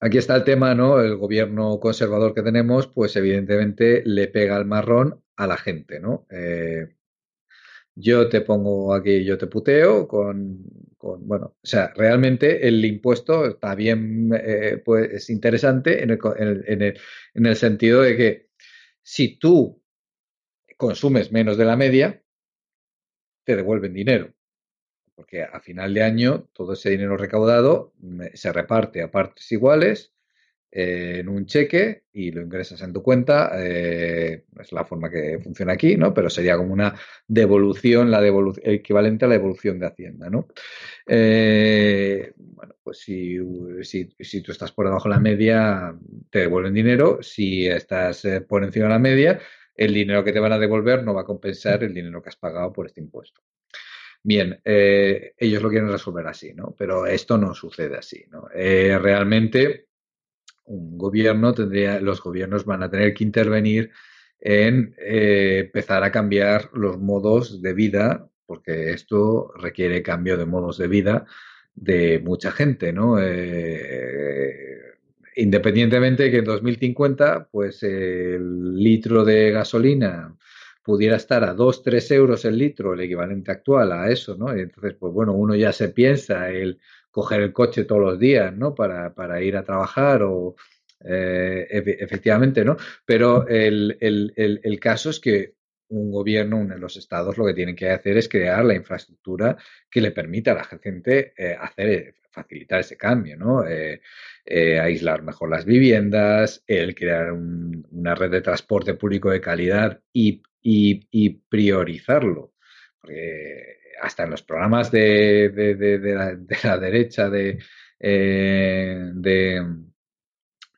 aquí 0.00 0.18
está 0.18 0.36
el 0.36 0.44
tema, 0.44 0.74
¿no? 0.74 1.00
El 1.00 1.16
gobierno 1.16 1.78
conservador 1.78 2.34
que 2.34 2.42
tenemos, 2.42 2.86
pues 2.86 3.14
evidentemente 3.16 4.02
le 4.06 4.28
pega 4.28 4.56
el 4.56 4.64
marrón 4.64 5.22
a 5.36 5.46
la 5.46 5.56
gente, 5.56 6.00
¿no? 6.00 6.26
Eh, 6.30 6.96
yo 7.94 8.28
te 8.28 8.40
pongo 8.40 8.94
aquí, 8.94 9.22
yo 9.24 9.36
te 9.36 9.46
puteo 9.48 10.08
con, 10.08 10.64
bueno, 10.98 11.56
o 11.62 11.66
sea, 11.66 11.92
realmente 11.94 12.66
el 12.66 12.82
impuesto 12.84 13.46
está 13.46 13.74
bien, 13.74 14.30
eh, 14.34 14.80
pues 14.82 15.10
es 15.12 15.30
interesante 15.30 16.02
en 16.02 16.10
el, 16.10 16.18
en, 16.66 16.82
el, 16.82 16.98
en 17.34 17.46
el 17.46 17.56
sentido 17.56 18.00
de 18.02 18.16
que 18.16 18.48
si 19.02 19.38
tú 19.38 19.82
consumes 20.78 21.32
menos 21.32 21.58
de 21.58 21.64
la 21.64 21.76
media, 21.76 22.22
te 23.44 23.56
devuelven 23.56 23.94
dinero. 23.94 24.32
Porque 25.14 25.42
a 25.42 25.60
final 25.60 25.92
de 25.94 26.02
año 26.02 26.48
todo 26.52 26.72
ese 26.72 26.90
dinero 26.90 27.16
recaudado 27.16 27.92
se 28.34 28.52
reparte 28.52 29.02
a 29.02 29.10
partes 29.10 29.50
iguales 29.52 30.12
eh, 30.74 31.18
en 31.20 31.28
un 31.28 31.44
cheque 31.44 32.04
y 32.14 32.30
lo 32.30 32.40
ingresas 32.40 32.80
en 32.80 32.94
tu 32.94 33.02
cuenta. 33.02 33.52
Eh, 33.56 34.44
es 34.58 34.72
la 34.72 34.86
forma 34.86 35.10
que 35.10 35.38
funciona 35.42 35.74
aquí, 35.74 35.96
¿no? 35.98 36.14
Pero 36.14 36.30
sería 36.30 36.56
como 36.56 36.72
una 36.72 36.94
devolución, 37.28 38.10
la 38.10 38.26
equivalente 38.64 39.26
a 39.26 39.28
la 39.28 39.34
devolución 39.34 39.78
de 39.78 39.86
Hacienda, 39.86 40.30
¿no? 40.30 40.48
Eh, 41.06 42.32
bueno, 42.36 42.74
pues 42.82 43.00
si, 43.00 43.36
si, 43.82 44.14
si, 44.18 44.40
tú 44.40 44.52
estás 44.52 44.72
por 44.72 44.86
debajo 44.86 45.10
de 45.10 45.14
la 45.14 45.20
media, 45.20 45.94
te 46.30 46.38
devuelven 46.40 46.72
dinero. 46.72 47.18
Si 47.22 47.66
estás 47.66 48.26
por 48.48 48.64
encima 48.64 48.86
de 48.86 48.92
la 48.92 48.98
media, 48.98 49.40
el 49.74 49.94
dinero 49.94 50.24
que 50.24 50.32
te 50.32 50.40
van 50.40 50.52
a 50.52 50.58
devolver 50.58 51.02
no 51.02 51.14
va 51.14 51.22
a 51.22 51.26
compensar 51.26 51.82
el 51.84 51.94
dinero 51.94 52.22
que 52.22 52.28
has 52.28 52.36
pagado 52.36 52.72
por 52.72 52.86
este 52.86 53.00
impuesto. 53.00 53.42
Bien, 54.24 54.60
eh, 54.64 55.34
ellos 55.36 55.62
lo 55.62 55.68
quieren 55.68 55.90
resolver 55.90 56.26
así, 56.26 56.54
¿no? 56.54 56.74
Pero 56.78 57.06
esto 57.06 57.36
no 57.38 57.54
sucede 57.54 57.96
así, 57.96 58.24
¿no? 58.30 58.48
Eh, 58.54 58.96
realmente 58.98 59.88
un 60.64 60.96
gobierno 60.96 61.52
tendría, 61.54 62.00
los 62.00 62.22
gobiernos 62.22 62.64
van 62.64 62.84
a 62.84 62.90
tener 62.90 63.14
que 63.14 63.24
intervenir 63.24 63.90
en 64.38 64.94
eh, 64.98 65.62
empezar 65.66 66.04
a 66.04 66.12
cambiar 66.12 66.70
los 66.72 66.98
modos 66.98 67.60
de 67.62 67.72
vida, 67.72 68.28
porque 68.46 68.92
esto 68.92 69.52
requiere 69.56 70.02
cambio 70.02 70.36
de 70.36 70.46
modos 70.46 70.78
de 70.78 70.88
vida 70.88 71.26
de 71.74 72.20
mucha 72.20 72.52
gente, 72.52 72.92
¿no? 72.92 73.18
Independientemente 75.36 76.24
de 76.24 76.30
que 76.30 76.38
en 76.38 76.44
2050, 76.44 77.48
pues 77.50 77.82
el 77.82 78.74
litro 78.76 79.24
de 79.24 79.50
gasolina 79.50 80.36
pudiera 80.82 81.16
estar 81.16 81.44
a 81.44 81.54
2, 81.54 81.82
3 81.82 82.10
euros 82.10 82.44
el 82.44 82.58
litro, 82.58 82.94
el 82.94 83.00
equivalente 83.00 83.52
actual 83.52 83.92
a 83.92 84.10
eso, 84.10 84.36
¿no? 84.36 84.52
entonces, 84.52 84.94
pues 84.98 85.12
bueno, 85.12 85.32
uno 85.32 85.54
ya 85.54 85.72
se 85.72 85.90
piensa 85.90 86.50
el 86.50 86.80
coger 87.12 87.42
el 87.42 87.52
coche 87.52 87.84
todos 87.84 88.00
los 88.00 88.18
días, 88.18 88.56
¿no? 88.56 88.74
Para, 88.74 89.42
ir 89.42 89.56
a 89.56 89.62
trabajar 89.62 90.22
o 90.22 90.56
eh, 91.04 91.66
efectivamente, 92.00 92.64
¿no? 92.64 92.76
Pero 93.04 93.46
el, 93.46 93.98
el, 94.00 94.32
el, 94.36 94.80
caso 94.80 95.10
es 95.10 95.20
que 95.20 95.54
un 95.88 96.10
gobierno, 96.10 96.64
los 96.76 96.96
estados, 96.96 97.36
lo 97.36 97.44
que 97.44 97.54
tienen 97.54 97.76
que 97.76 97.90
hacer 97.90 98.16
es 98.16 98.28
crear 98.28 98.64
la 98.64 98.74
infraestructura 98.74 99.56
que 99.90 100.00
le 100.00 100.10
permita 100.10 100.52
a 100.52 100.54
la 100.54 100.64
gente 100.64 101.34
eh, 101.36 101.56
hacer, 101.60 102.14
facilitar 102.32 102.80
ese 102.80 102.96
cambio, 102.96 103.36
¿no? 103.36 103.66
Eh, 103.66 104.00
eh, 104.44 104.80
aislar 104.80 105.22
mejor 105.22 105.50
las 105.50 105.64
viviendas, 105.64 106.64
el 106.66 106.94
crear 106.94 107.32
una 107.32 108.14
red 108.14 108.30
de 108.30 108.40
transporte 108.40 108.94
público 108.94 109.30
de 109.30 109.40
calidad 109.40 110.00
y, 110.12 110.42
priorizarlo. 111.48 112.54
Porque 113.00 113.78
hasta 114.00 114.24
en 114.24 114.30
los 114.30 114.42
programas 114.42 114.90
de, 114.90 115.50
de, 115.50 116.54
la, 116.62 116.78
derecha 116.78 117.28
de, 117.28 117.58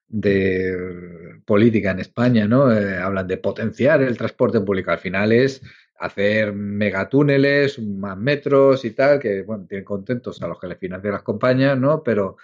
de 0.09 1.42
política 1.44 1.90
en 1.90 2.00
España, 2.00 2.46
¿no? 2.46 2.72
Eh, 2.72 2.98
hablan 2.98 3.26
de 3.26 3.36
potenciar 3.36 4.02
el 4.02 4.16
transporte 4.16 4.61
público. 4.61 4.90
Al 4.90 4.98
final 4.98 5.32
es 5.32 5.61
hacer 5.99 6.53
megatúneles, 6.53 7.78
más 7.78 8.16
metros 8.16 8.84
y 8.84 8.90
tal, 8.90 9.18
que, 9.18 9.42
bueno, 9.42 9.66
tienen 9.66 9.84
contentos 9.84 10.42
a 10.42 10.49
los 10.49 10.59
que 10.59 10.68
les 10.68 10.78
financian 10.78 11.12
las 11.12 11.22
compañías, 11.22 11.78
¿no? 11.78 12.03
Pero 12.03 12.36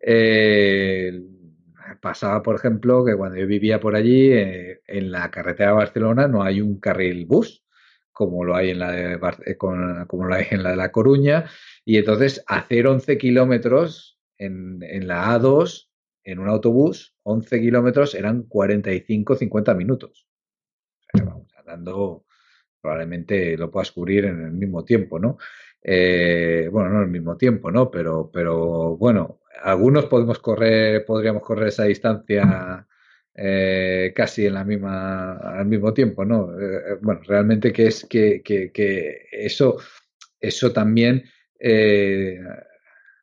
eh, 0.00 1.20
pasaba, 2.00 2.42
por 2.42 2.56
ejemplo, 2.56 3.04
que 3.04 3.16
cuando 3.16 3.38
yo 3.38 3.46
vivía 3.46 3.80
por 3.80 3.96
allí, 3.96 4.32
eh, 4.32 4.80
en 4.86 5.10
la 5.10 5.30
carretera 5.30 5.70
de 5.70 5.76
Barcelona 5.76 6.28
no 6.28 6.42
hay 6.42 6.60
un 6.60 6.80
carril 6.80 7.26
bus, 7.26 7.64
como 8.12 8.44
lo 8.44 8.56
hay 8.56 8.70
en 8.70 8.78
la 8.80 8.90
de, 8.90 9.56
como 9.56 10.26
lo 10.26 10.34
hay 10.34 10.46
en 10.50 10.62
la 10.62 10.70
de 10.70 10.76
La 10.76 10.92
Coruña, 10.92 11.44
y 11.84 11.98
entonces 11.98 12.42
hacer 12.46 12.86
11 12.86 13.16
kilómetros 13.16 14.18
en, 14.38 14.82
en 14.82 15.06
la 15.06 15.38
A2 15.38 15.88
en 16.28 16.40
un 16.40 16.48
autobús, 16.48 17.14
11 17.22 17.60
kilómetros 17.60 18.14
eran 18.14 18.46
45-50 18.48 19.74
minutos. 19.74 20.28
O 21.00 21.16
sea, 21.16 21.24
vamos, 21.24 21.48
andando, 21.56 22.26
probablemente 22.80 23.56
lo 23.56 23.70
puedas 23.70 23.92
cubrir 23.92 24.26
en 24.26 24.44
el 24.44 24.52
mismo 24.52 24.84
tiempo, 24.84 25.18
¿no? 25.18 25.38
Eh, 25.82 26.68
bueno, 26.70 26.90
no 26.90 26.98
en 26.98 27.04
el 27.04 27.10
mismo 27.10 27.36
tiempo, 27.36 27.70
¿no? 27.70 27.90
Pero, 27.90 28.30
pero 28.32 28.96
bueno, 28.96 29.40
algunos 29.62 30.06
podemos 30.06 30.38
correr, 30.38 31.04
podríamos 31.04 31.42
correr 31.42 31.68
esa 31.68 31.84
distancia 31.84 32.86
eh, 33.34 34.12
casi 34.14 34.46
en 34.46 34.54
la 34.54 34.64
misma, 34.64 35.34
al 35.34 35.66
mismo 35.66 35.94
tiempo, 35.94 36.24
¿no? 36.24 36.58
Eh, 36.60 36.98
bueno, 37.00 37.20
realmente 37.26 37.72
que 37.72 37.86
es 37.86 38.04
que, 38.04 38.42
que, 38.42 39.28
eso, 39.32 39.78
eso 40.40 40.72
también 40.72 41.24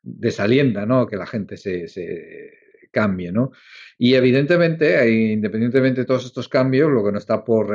desalienta, 0.02 0.86
¿no? 0.86 1.06
Que 1.06 1.16
la 1.16 1.26
gente 1.26 1.56
se, 1.56 1.86
cambie, 2.90 3.30
¿no? 3.30 3.52
Y 3.98 4.14
evidentemente, 4.14 5.10
independientemente 5.10 6.02
de 6.02 6.06
todos 6.06 6.24
estos 6.24 6.48
cambios, 6.48 6.90
lo 6.90 7.04
que 7.04 7.12
no 7.12 7.18
está, 7.18 7.44
por 7.44 7.68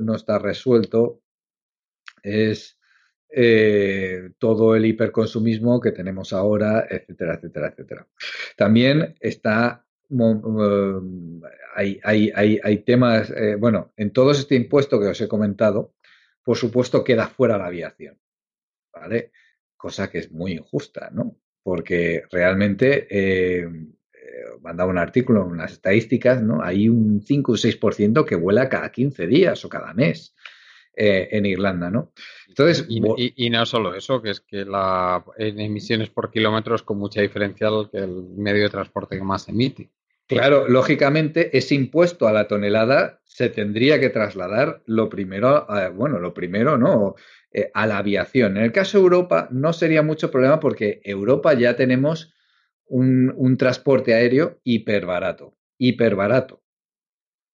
no 0.00 0.14
está 0.14 0.38
resuelto 0.38 1.22
es 2.22 2.78
eh, 3.30 4.30
todo 4.38 4.74
el 4.74 4.86
hiperconsumismo 4.86 5.80
que 5.80 5.92
tenemos 5.92 6.32
ahora, 6.32 6.86
etcétera, 6.88 7.34
etcétera, 7.34 7.68
etcétera. 7.68 8.08
También 8.56 9.14
está 9.20 9.84
um, 10.08 11.42
hay, 11.74 12.00
hay, 12.02 12.78
temas, 12.78 13.30
eh, 13.30 13.56
bueno, 13.56 13.92
en 13.96 14.12
todo 14.12 14.30
este 14.30 14.54
impuesto 14.54 14.98
que 14.98 15.08
os 15.08 15.20
he 15.20 15.28
comentado, 15.28 15.94
por 16.42 16.56
supuesto 16.56 17.04
queda 17.04 17.28
fuera 17.28 17.58
la 17.58 17.66
aviación, 17.66 18.18
¿vale? 18.92 19.32
Cosa 19.76 20.10
que 20.10 20.18
es 20.18 20.32
muy 20.32 20.52
injusta, 20.52 21.10
¿no? 21.12 21.36
Porque 21.62 22.22
realmente 22.32 23.06
eh, 23.10 23.68
mandaba 24.62 24.90
un 24.90 24.98
artículo 24.98 25.46
en 25.50 25.58
las 25.58 25.72
estadísticas, 25.72 26.42
¿no? 26.42 26.62
Hay 26.62 26.88
un 26.88 27.22
5 27.22 27.52
o 27.52 27.56
6% 27.56 28.24
que 28.24 28.36
vuela 28.36 28.68
cada 28.68 28.90
15 28.90 29.26
días 29.26 29.64
o 29.64 29.68
cada 29.68 29.92
mes 29.92 30.34
eh, 30.98 31.28
en 31.30 31.46
Irlanda, 31.46 31.90
¿no? 31.90 32.12
Entonces, 32.48 32.86
y, 32.88 33.50
no 33.50 33.66
solo 33.66 33.94
eso, 33.94 34.20
que 34.20 34.30
es 34.30 34.40
que 34.40 34.64
la, 34.64 35.24
en 35.36 35.60
emisiones 35.60 36.10
por 36.10 36.30
kilómetros 36.30 36.82
con 36.82 36.98
mucha 36.98 37.20
diferencia 37.20 37.68
que 37.90 37.98
el 37.98 38.24
medio 38.36 38.64
de 38.64 38.70
transporte 38.70 39.16
que 39.16 39.22
más 39.22 39.48
emite. 39.48 39.90
Claro, 40.26 40.68
lógicamente 40.68 41.56
ese 41.56 41.74
impuesto 41.74 42.26
a 42.26 42.32
la 42.32 42.48
tonelada 42.48 43.20
se 43.24 43.48
tendría 43.48 44.00
que 44.00 44.10
trasladar 44.10 44.82
lo 44.86 45.08
primero, 45.08 45.66
bueno, 45.94 46.18
lo 46.18 46.34
primero, 46.34 46.76
¿no? 46.76 47.14
Eh, 47.50 47.70
a 47.72 47.86
la 47.86 47.98
aviación. 47.98 48.58
En 48.58 48.64
el 48.64 48.72
caso 48.72 48.98
de 48.98 49.04
Europa 49.04 49.48
no 49.50 49.72
sería 49.72 50.02
mucho 50.02 50.30
problema 50.30 50.60
porque 50.60 51.00
Europa 51.02 51.54
ya 51.54 51.76
tenemos 51.76 52.34
un, 52.84 53.56
transporte 53.56 54.12
aéreo 54.12 54.60
hiper 54.64 55.06
barato, 55.06 55.56
hiper 55.78 56.14
barato. 56.14 56.62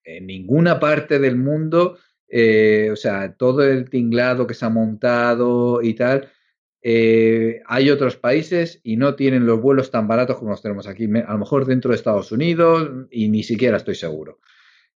En 0.02 0.26
ninguna 0.26 0.80
parte 0.80 1.20
del 1.20 1.36
mundo, 1.36 1.98
eh, 2.28 2.90
o 2.92 2.96
sea, 2.96 3.34
todo 3.34 3.62
el 3.64 3.88
tinglado 3.90 4.46
que 4.46 4.54
se 4.54 4.64
ha 4.64 4.68
montado 4.68 5.82
y 5.82 5.94
tal, 5.94 6.30
eh, 6.82 7.62
hay 7.66 7.90
otros 7.90 8.16
países 8.16 8.80
y 8.82 8.96
no 8.96 9.14
tienen 9.14 9.46
los 9.46 9.60
vuelos 9.60 9.90
tan 9.90 10.06
baratos 10.06 10.36
como 10.36 10.50
los 10.50 10.62
tenemos 10.62 10.86
aquí, 10.86 11.04
a 11.04 11.32
lo 11.32 11.38
mejor 11.38 11.64
dentro 11.66 11.90
de 11.90 11.96
Estados 11.96 12.32
Unidos 12.32 13.06
y 13.10 13.28
ni 13.28 13.42
siquiera 13.42 13.76
estoy 13.76 13.94
seguro. 13.94 14.40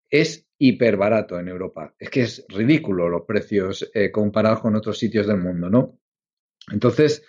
Es 0.10 0.48
hiper 0.58 0.98
barato 0.98 1.40
en 1.40 1.48
Europa. 1.48 1.94
Es 2.00 2.10
que 2.10 2.22
es 2.22 2.46
ridículo 2.50 3.10
los 3.10 3.24
precios 3.24 3.90
eh, 3.94 4.12
comparados 4.12 4.62
con 4.62 4.76
otros 4.76 4.98
sitios 4.98 5.28
del 5.28 5.38
mundo, 5.38 5.70
¿no? 5.70 6.00
Entonces, 6.72 7.24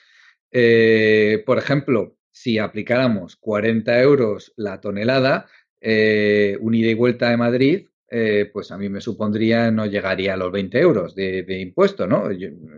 por 1.44 1.59
ejemplo, 1.59 2.16
si 2.36 2.59
aplicáramos 2.59 3.36
40 3.36 4.01
euros 4.01 4.53
la 4.57 4.80
tonelada, 4.80 5.47
eh, 5.80 6.59
un 6.61 6.74
ida 6.74 6.90
y 6.90 6.94
vuelta 6.94 7.30
de 7.30 7.36
Madrid, 7.38 7.88
eh, 8.09 8.51
pues 8.53 8.71
a 8.71 8.79
mí 8.79 8.89
me 8.89 9.01
supondría, 9.01 9.71
no 9.71 9.87
llegaría 9.87 10.35
a 10.35 10.37
los 10.37 10.53
20 10.53 10.79
euros 10.79 11.15
de, 11.15 11.45
impuesto, 11.61 12.07
¿no? 12.07 12.29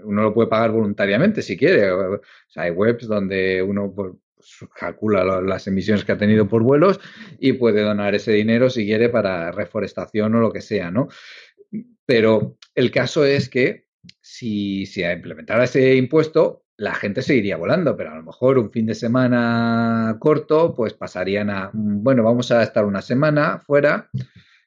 uno 0.05 0.23
lo 0.23 0.33
puede 0.33 0.49
pagar 0.49 0.71
voluntariamente 0.71 1.43
si 1.43 1.57
quiere. 1.57 1.91
O 1.91 2.21
sea, 2.49 2.65
hay 2.65 2.71
webs 2.71 3.07
donde 3.07 3.63
uno 3.63 3.93
pues, 3.95 4.13
calcula 4.75 5.41
las 5.43 5.67
emisiones 5.67 6.05
que 6.05 6.13
ha 6.13 6.19
tenido 6.19 6.49
por 6.49 6.63
vuelos 6.63 7.01
y 7.39 7.53
puede 7.55 7.83
donar 7.83 8.15
ese 8.15 8.33
dinero 8.33 8.71
si 8.71 8.87
quiere 8.87 9.09
para 9.09 9.53
reforestación 9.53 10.35
o 10.35 10.41
lo 10.41 10.53
que 10.53 10.63
sea, 10.63 10.91
¿no? 10.91 11.09
Pero 12.07 12.57
el 12.75 12.91
caso 12.91 13.25
es 13.25 13.49
que 13.49 13.89
si 14.21 14.87
se 14.87 15.13
implementara 15.13 15.65
ese 15.65 15.95
impuesto, 15.97 16.65
la 16.79 16.95
gente 16.95 17.23
seguiría 17.23 17.57
volando, 17.57 17.97
pero 17.97 18.13
a 18.13 18.17
lo 18.17 18.23
mejor 18.23 18.57
un 18.57 18.71
fin 18.71 18.87
de 18.87 18.95
semana 18.95 20.17
corto, 20.21 20.75
pues 20.75 20.95
pasarían 20.95 21.51
a, 21.51 21.71
bueno, 21.75 22.23
vamos 22.23 22.51
a 22.53 22.63
estar 22.63 22.85
una 22.85 23.03
semana 23.03 23.59
fuera, 23.59 24.09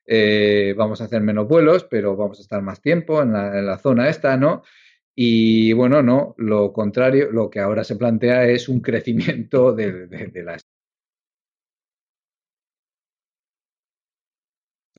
eh, 0.05 0.73
vamos 0.77 1.01
a 1.01 1.05
hacer 1.05 1.21
menos 1.21 1.47
vuelos, 1.47 1.85
pero 1.89 2.15
vamos 2.15 2.39
a 2.39 2.41
estar 2.41 2.61
más 2.61 2.81
tiempo 2.81 3.21
en 3.21 3.33
la, 3.33 3.77
zona 3.77 4.09
esta, 4.09 4.37
¿no? 4.37 4.63
Y 5.15 5.73
bueno, 5.73 6.01
no, 6.01 6.35
lo 6.37 6.73
contrario, 6.73 7.31
lo 7.31 7.49
que 7.49 7.59
ahora 7.59 7.83
se 7.83 7.95
plantea 7.95 8.45
es 8.45 8.69
un 8.69 8.81
crecimiento 8.81 9.73
de, 9.75 10.07
de, 10.07 10.27
de 10.27 10.43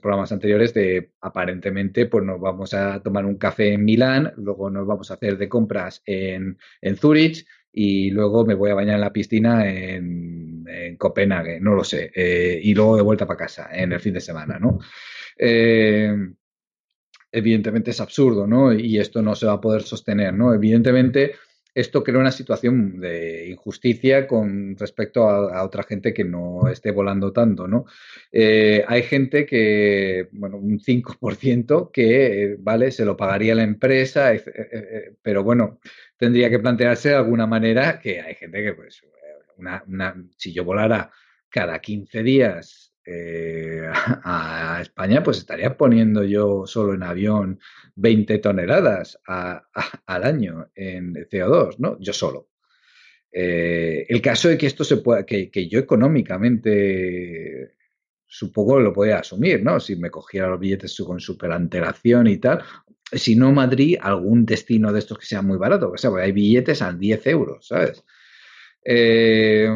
programas 0.03 0.33
anteriores 0.33 0.75
de 0.75 1.13
aparentemente 1.21 2.07
pues 2.07 2.25
nos 2.25 2.41
vamos 2.41 2.75
a 2.75 3.01
tomar 3.03 3.25
un 3.25 3.37
café 3.37 3.73
en 3.73 3.85
Milán, 3.85 4.35
luego 4.37 4.69
nos 4.69 4.87
vamos 4.87 5.11
a 5.11 5.15
hacer 5.15 5.39
de 5.39 5.49
compras 5.49 6.03
en, 6.05 6.59
en 6.81 6.97
Zurich 6.97 7.47
y 7.73 8.11
luego 8.11 8.45
me 8.45 8.55
voy 8.55 8.71
a 8.71 8.75
bañar 8.75 8.97
en 8.97 9.01
la 9.01 9.13
piscina 9.13 9.69
en, 9.69 10.65
en 10.69 10.97
Copenhague, 10.97 11.61
no 11.61 11.75
lo 11.75 11.85
sé, 11.85 12.13
eh, 12.15 12.61
y 12.63 12.75
luego 12.75 12.97
de 12.97 13.03
vuelta 13.03 13.27
para 13.27 13.39
casa 13.39 13.69
en 13.73 13.93
el 13.93 14.01
fin 14.01 14.15
de 14.15 14.21
semana, 14.21 14.59
¿no? 14.59 14.79
Eh, 15.39 16.15
evidentemente 17.31 17.91
es 17.93 18.01
absurdo, 18.01 18.47
¿no? 18.47 18.73
Y 18.73 18.99
esto 18.99 19.23
no 19.23 19.35
se 19.35 19.47
va 19.47 19.55
a 19.55 19.61
poder 19.61 19.83
sostener, 19.83 20.35
¿no? 20.35 20.53
Evidentemente 20.53 21.35
esto 21.75 22.03
crea 22.03 22.21
una 22.21 22.33
situación 22.33 23.01
de 23.01 23.49
injusticia 23.49 24.27
con 24.27 24.77
respecto 24.77 25.29
a, 25.29 25.65
otra 25.65 25.83
gente 25.85 26.13
que 26.13 26.25
no 26.25 26.69
esté 26.69 26.91
volando 26.91 27.33
tanto, 27.33 27.67
¿no? 27.67 27.87
Eh, 28.31 28.85
hay 28.87 29.03
gente 29.03 29.47
que, 29.47 30.29
bueno, 30.33 30.59
un 30.59 30.79
5% 30.79 31.91
que, 31.91 32.57
vale, 32.59 32.91
se 32.91 33.05
lo 33.05 33.17
pagaría 33.17 33.55
la 33.55 33.63
empresa, 33.63 34.35
eh, 34.35 34.43
eh, 34.47 35.15
pero 35.23 35.43
bueno, 35.43 35.81
tendría 36.17 36.51
que 36.51 36.59
plantearse 36.59 37.11
de 37.11 37.17
alguna 37.17 37.47
manera 37.47 37.99
que 37.99 38.21
hay 38.21 38.35
gente 38.35 38.63
que, 38.63 38.75
pues, 38.75 39.03
una, 39.57 39.83
una, 39.87 40.15
si 40.37 40.53
yo 40.53 40.65
volara 40.65 41.11
cada 41.49 41.79
15 41.81 42.23
días 42.23 42.92
eh, 43.05 43.87
a, 44.25 44.79
España, 44.81 45.23
pues 45.23 45.39
estaría 45.39 45.77
poniendo 45.77 46.25
yo 46.25 46.67
solo 46.67 46.95
en 46.95 47.03
avión 47.03 47.61
20 47.97 48.39
toneladas 48.39 49.21
al 49.27 50.25
año 50.25 50.71
en 50.75 51.15
CO2, 51.15 51.77
¿no? 51.79 51.99
Yo 52.01 52.13
solo. 52.13 52.49
Eh, 53.33 54.05
el 54.09 54.21
caso 54.21 54.49
de 54.49 54.59
que 54.59 54.67
esto 54.67 54.85
se 54.85 54.99
pueda, 54.99 55.25
que, 55.25 55.69
yo 55.69 55.79
económicamente 55.79 57.75
supongo 58.27 58.81
lo 58.81 58.93
podía 58.93 59.19
asumir, 59.19 59.63
¿no? 59.63 59.81
Si 59.81 59.97
me 59.97 60.11
cogiera 60.11 60.49
los 60.49 60.61
billetes 60.61 60.97
con 61.07 61.21
super 61.21 61.53
antelación 61.53 62.27
y 62.27 62.39
tal. 62.39 62.63
Si 63.13 63.37
no 63.37 63.53
Madrid, 63.53 63.99
algún 64.01 64.47
destino 64.47 64.93
de 64.93 64.99
estos 64.99 65.19
que 65.19 65.27
sea 65.27 65.43
muy 65.43 65.59
barato, 65.59 65.93
que 65.93 65.99
sea, 65.99 66.11
porque 66.11 66.25
hay 66.25 66.33
billetes 66.33 66.81
a 66.83 66.93
10 66.93 67.27
euros, 67.27 67.67
¿sabes? 67.67 68.05
Eh, 68.85 69.69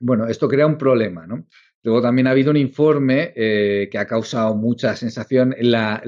bueno, 0.00 0.26
esto 0.26 0.48
crea 0.48 0.66
un 0.66 0.76
problema, 0.76 1.26
¿no? 1.26 1.46
Luego 1.86 2.02
también 2.02 2.26
ha 2.26 2.32
habido 2.32 2.50
un 2.50 2.56
informe 2.56 3.32
eh, 3.36 3.88
que 3.88 3.98
ha 3.98 4.08
causado 4.08 4.56
mucha 4.56 4.96
sensación. 4.96 5.54
La, 5.60 6.02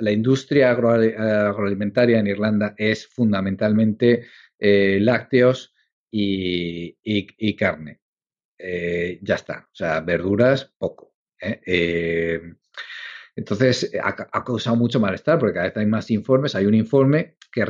industria 0.00 0.72
agroalimentaria 0.72 2.18
en 2.18 2.26
Irlanda 2.26 2.74
es 2.76 3.06
fundamentalmente 3.06 4.26
eh, 4.58 4.98
lácteos 5.00 5.72
y, 6.10 7.54
carne. 7.56 8.00
Eh, 8.58 9.20
ya 9.22 9.36
está. 9.36 9.68
O 9.70 9.74
sea, 9.76 10.00
verduras, 10.00 10.74
poco. 10.76 11.14
entonces, 13.36 13.92
ha, 14.02 14.44
causado 14.44 14.74
mucho 14.74 14.98
malestar 14.98 15.38
porque 15.38 15.54
cada 15.54 15.66
vez 15.66 15.76
hay 15.76 15.86
más 15.86 16.10
informes. 16.10 16.56
Hay 16.56 16.66
un 16.66 16.74
informe 16.74 17.36
que, 17.52 17.64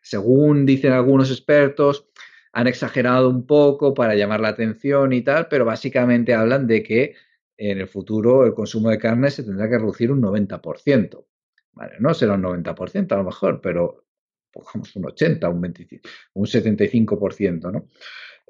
según 0.00 0.64
dicen 0.64 0.92
algunos 0.92 1.30
expertos, 1.30 2.08
han 2.56 2.68
exagerado 2.68 3.28
un 3.28 3.46
poco 3.46 3.92
para 3.92 4.14
llamar 4.14 4.40
la 4.40 4.48
atención 4.48 5.12
y 5.12 5.20
tal, 5.20 5.46
pero 5.48 5.66
básicamente 5.66 6.32
hablan 6.32 6.66
de 6.66 6.82
que 6.82 7.14
en 7.58 7.80
el 7.80 7.86
futuro 7.86 8.46
el 8.46 8.54
consumo 8.54 8.88
de 8.88 8.98
carne 8.98 9.30
se 9.30 9.42
tendrá 9.42 9.68
que 9.68 9.76
reducir 9.76 10.10
un 10.10 10.22
90%. 10.22 11.26
Vale, 11.72 11.96
no 11.98 12.14
será 12.14 12.32
un 12.32 12.42
90% 12.42 13.12
a 13.12 13.16
lo 13.18 13.24
mejor, 13.24 13.60
pero 13.60 14.06
pongamos 14.50 14.96
un 14.96 15.04
80, 15.04 15.46
un 15.50 15.60
25, 15.60 16.08
un 16.32 16.46
75%, 16.46 17.72
¿no? 17.72 17.88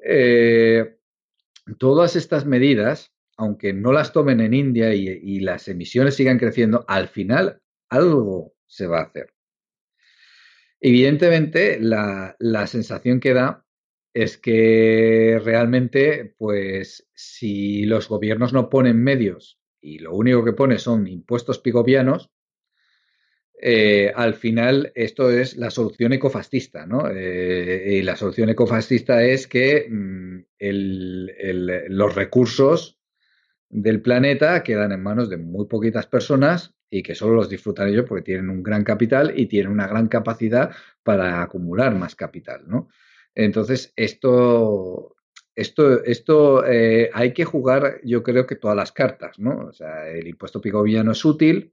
Eh, 0.01 0.99
todas 1.77 2.15
estas 2.15 2.45
medidas, 2.45 3.11
aunque 3.35 3.73
no 3.73 3.91
las 3.91 4.13
tomen 4.13 4.39
en 4.39 4.53
India 4.53 4.93
y, 4.93 5.41
las 5.41 5.67
emisiones 5.67 6.15
sigan 6.15 6.39
creciendo, 6.39 6.85
al 6.87 7.09
final 7.09 7.61
algo 7.89 8.53
se 8.67 8.87
va 8.87 8.99
a 8.99 9.03
hacer. 9.03 9.33
Evidentemente, 10.79 11.77
la 11.81 12.67
sensación 12.67 13.19
que 13.19 13.33
da 13.33 13.66
es 14.17 14.39
que 14.39 15.39
realmente, 15.43 16.33
pues, 16.39 17.07
si 17.13 17.85
los 17.85 18.09
gobiernos 18.09 18.51
no 18.51 18.67
ponen 18.67 19.03
medios 19.03 19.59
y 19.79 19.99
lo 19.99 20.15
único 20.15 20.43
que 20.43 20.53
pone 20.53 20.79
son 20.79 21.05
impuestos 21.05 21.59
pigovianos, 21.59 22.31
eh, 23.61 24.11
al 24.15 24.33
final 24.33 24.91
esto 24.95 25.29
es 25.29 25.55
la 25.55 25.69
solución 25.69 26.13
ecofascista, 26.13 26.87
¿no? 26.87 27.11
Eh, 27.11 27.97
y 27.99 28.01
la 28.01 28.15
solución 28.15 28.49
ecofascista 28.49 29.23
es 29.23 29.45
que 29.45 29.87
mm, 29.87 30.45
los 31.89 32.15
recursos 32.15 32.99
del 33.69 34.01
planeta 34.01 34.63
quedan 34.63 34.93
en 34.93 35.03
manos 35.03 35.29
de 35.29 35.37
muy 35.37 35.67
poquitas 35.67 36.07
personas 36.07 36.73
y 36.89 37.03
que 37.03 37.13
solo 37.13 37.35
los 37.35 37.49
disfrutan 37.49 37.89
ellos 37.89 38.05
porque 38.09 38.23
tienen 38.23 38.49
un 38.49 38.63
gran 38.63 38.83
capital 38.83 39.33
y 39.35 39.45
tienen 39.45 39.71
una 39.71 39.85
gran 39.85 40.07
capacidad 40.07 40.71
para 41.03 41.43
acumular 41.43 41.93
más 41.93 42.15
capital, 42.15 42.63
¿no? 42.65 42.89
Entonces, 43.37 43.93
esto, 43.95 45.15
esto, 45.53 46.03
esto 46.03 46.65
eh, 46.65 47.11
hay 47.13 47.33
que 47.33 47.45
jugar, 47.45 48.01
yo 48.03 48.23
creo 48.23 48.47
que 48.47 48.55
todas 48.55 48.75
las 48.75 48.91
cartas, 48.91 49.37
¿no? 49.37 49.67
O 49.67 49.73
sea, 49.73 50.09
el 50.09 50.27
impuesto 50.27 50.59
pigoviano 50.59 51.11
es 51.11 51.23
útil, 51.23 51.71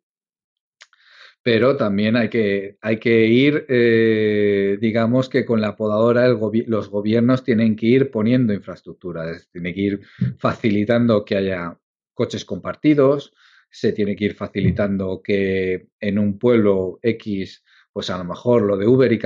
pero 1.42 1.74
también 1.78 2.16
hay 2.16 2.28
que, 2.28 2.76
hay 2.82 2.98
que 2.98 3.24
ir, 3.24 3.64
eh, 3.70 4.76
digamos 4.78 5.30
que 5.30 5.46
con 5.46 5.62
la 5.62 5.74
podadora 5.74 6.28
los 6.28 6.90
gobiernos 6.90 7.44
tienen 7.44 7.76
que 7.76 7.86
ir 7.86 8.10
poniendo 8.10 8.52
infraestructura, 8.52 9.24
tienen 9.50 9.72
que 9.72 9.80
ir 9.80 10.00
facilitando 10.36 11.24
que 11.24 11.36
haya 11.36 11.80
coches 12.12 12.44
compartidos, 12.44 13.32
se 13.70 13.92
tiene 13.92 14.16
que 14.16 14.26
ir 14.26 14.34
facilitando 14.34 15.22
que 15.22 15.88
en 15.98 16.18
un 16.18 16.38
pueblo 16.38 16.98
X 17.00 17.64
pues 17.94 18.10
a 18.10 18.18
lo 18.18 18.24
mejor 18.24 18.62
lo 18.62 18.76
de 18.76 18.88
Uber 18.88 19.12
y 19.12 19.20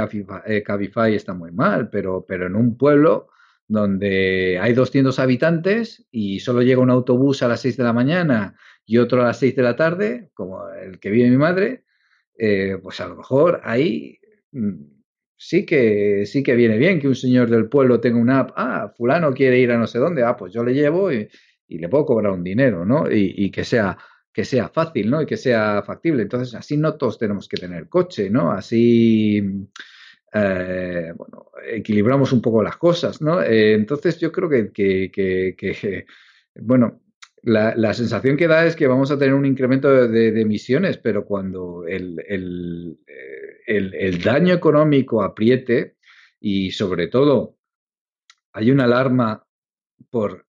eh, 0.47 0.63
Cabify, 0.63 1.15
está 1.15 1.33
muy 1.33 1.51
mal, 1.51 1.89
pero, 1.89 2.27
pero 2.29 2.47
en 2.47 2.55
un 2.55 2.77
pueblo 2.77 3.29
donde 3.67 4.59
hay 4.61 4.75
200 4.75 5.19
habitantes 5.19 6.07
y 6.11 6.41
solo 6.41 6.61
llega 6.61 6.83
un 6.83 6.91
autobús 6.91 7.43
a 7.43 7.49
las 7.49 7.63
6 7.63 7.79
de 7.79 7.85
la 7.85 7.95
mañana 7.95 8.59
y 8.85 8.99
otro 8.99 9.23
a 9.23 9.25
las 9.25 9.39
6 9.39 9.57
de 9.57 9.63
la 9.63 9.75
tarde, 9.75 10.31
como 10.35 10.69
el 10.69 11.01
que 11.01 11.09
vive 11.09 11.31
mi 11.31 11.39
madre, 11.39 11.85
eh, 12.37 12.77
pues 12.83 13.01
a 13.01 13.09
lo 13.09 13.17
mejor 13.17 13.63
ahí 13.65 14.19
mm, 14.53 14.85
sí 15.35 15.65
que 15.65 16.27
sí 16.27 16.43
que 16.43 16.55
viene 16.55 16.77
bien 16.77 17.01
que 17.01 17.09
un 17.09 17.17
señor 17.17 17.49
del 17.49 17.71
pueblo 17.71 18.01
tenga 18.01 18.19
una 18.19 18.41
app, 18.41 18.51
ah, 18.57 18.93
fulano 18.95 19.33
quiere 19.33 19.59
ir 19.59 19.73
a 19.73 19.79
no 19.79 19.87
sé 19.87 19.99
dónde, 19.99 20.25
ah, 20.25 20.37
pues 20.37 20.53
yo 20.53 20.63
le 20.63 20.75
llevo 20.75 21.11
y, 21.11 21.27
le 21.69 21.89
puedo 21.89 22.05
cobrar 22.05 22.33
un 22.33 22.45
dinero, 22.45 22.85
¿no? 22.85 23.11
y 23.11 23.51
que 23.51 23.65
sea 23.65 23.97
que 24.33 24.45
sea 24.45 24.69
fácil, 24.69 25.11
¿no? 25.11 25.23
Y 25.23 25.27
que 25.27 25.37
sea 25.37 25.83
factible. 25.83 26.23
Entonces, 26.23 26.55
así 26.55 26.77
no 26.77 26.95
todos 26.95 27.19
tenemos 27.19 27.49
que 27.49 27.57
tener 27.57 27.89
coche, 27.89 28.31
¿no? 28.31 28.53
Así, 28.53 29.43
eh, 30.33 31.13
bueno, 31.17 31.51
equilibramos 31.67 32.33
un 32.33 32.43
poco 32.43 32.63
las 32.63 32.77
cosas, 32.77 33.21
¿no? 33.21 33.43
Eh, 33.43 33.75
entonces, 33.75 34.19
yo 34.19 34.31
creo 34.31 34.49
que, 34.49 34.71
que, 35.11 36.07
bueno, 36.61 37.03
la, 37.43 37.95
sensación 37.95 38.37
que 38.37 38.49
da 38.49 38.67
es 38.67 38.77
que 38.77 38.87
vamos 38.87 39.11
a 39.11 39.19
tener 39.19 39.35
un 39.35 39.47
incremento 39.47 40.09
de, 40.09 40.41
emisiones, 40.41 40.99
pero 40.99 41.25
cuando 41.25 41.87
el, 41.87 42.23
el, 42.29 42.99
el, 43.67 43.95
el, 43.95 44.23
daño 44.23 44.55
económico 44.55 45.23
apriete 45.23 45.97
y 46.41 46.71
sobre 46.71 47.09
todo 47.09 47.57
hay 48.53 48.71
una 48.71 48.85
alarma 48.85 49.47
por 50.11 50.47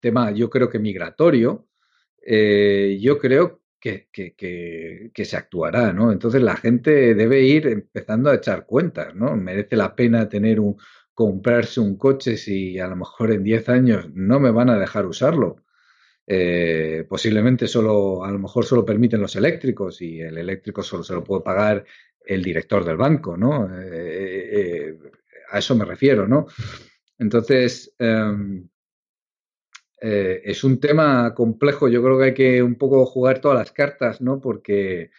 tema, 0.00 0.30
yo 0.32 0.48
creo 0.48 0.70
que 0.70 0.78
migratorio, 0.78 1.69
eh, 2.22 2.98
yo 3.00 3.18
creo 3.18 3.60
que, 3.80 4.08
se 5.24 5.36
actuará, 5.36 5.92
¿no? 5.92 6.12
Entonces 6.12 6.42
la 6.42 6.56
gente 6.56 7.14
debe 7.14 7.42
ir 7.42 7.66
empezando 7.66 8.30
a 8.30 8.34
echar 8.34 8.66
cuentas, 8.66 9.14
¿no? 9.14 9.36
Merece 9.36 9.76
la 9.76 9.94
pena 9.94 10.28
tener 10.28 10.60
un, 10.60 10.76
comprarse 11.14 11.80
un 11.80 11.96
coche 11.96 12.36
si 12.36 12.78
a 12.78 12.88
lo 12.88 12.96
mejor 12.96 13.32
en 13.32 13.44
10 13.44 13.68
años 13.70 14.10
no 14.14 14.40
me 14.40 14.50
van 14.50 14.70
a 14.70 14.78
dejar 14.78 15.06
usarlo. 15.06 15.64
Eh, 16.26 17.06
posiblemente 17.08 17.66
solo, 17.66 18.24
a 18.24 18.30
lo 18.30 18.38
mejor 18.38 18.64
solo 18.64 18.84
permiten 18.84 19.20
los 19.20 19.34
eléctricos 19.36 20.00
y 20.02 20.20
el 20.20 20.38
eléctrico 20.38 20.82
solo 20.82 21.02
se 21.02 21.14
lo 21.14 21.24
puede 21.24 21.42
pagar 21.42 21.84
el 22.24 22.42
director 22.42 22.84
del 22.84 22.96
banco, 22.96 23.36
¿no? 23.36 23.68
Eh, 23.82 24.96
a 25.50 25.58
eso 25.58 25.74
me 25.74 25.84
refiero, 25.84 26.28
¿no? 26.28 26.46
Entonces, 27.18 27.94
em, 27.98 28.68
eh, 30.00 30.40
es 30.44 30.64
un 30.64 30.80
tema 30.80 31.34
complejo. 31.34 31.88
Yo 31.88 32.02
creo 32.02 32.18
que 32.18 32.24
hay 32.24 32.34
que 32.34 32.62
un 32.62 32.76
poco 32.76 33.04
jugar 33.06 33.40
todas 33.40 33.58
las 33.58 33.72
cartas, 33.72 34.20
¿no? 34.20 34.40
Porque 34.40 35.10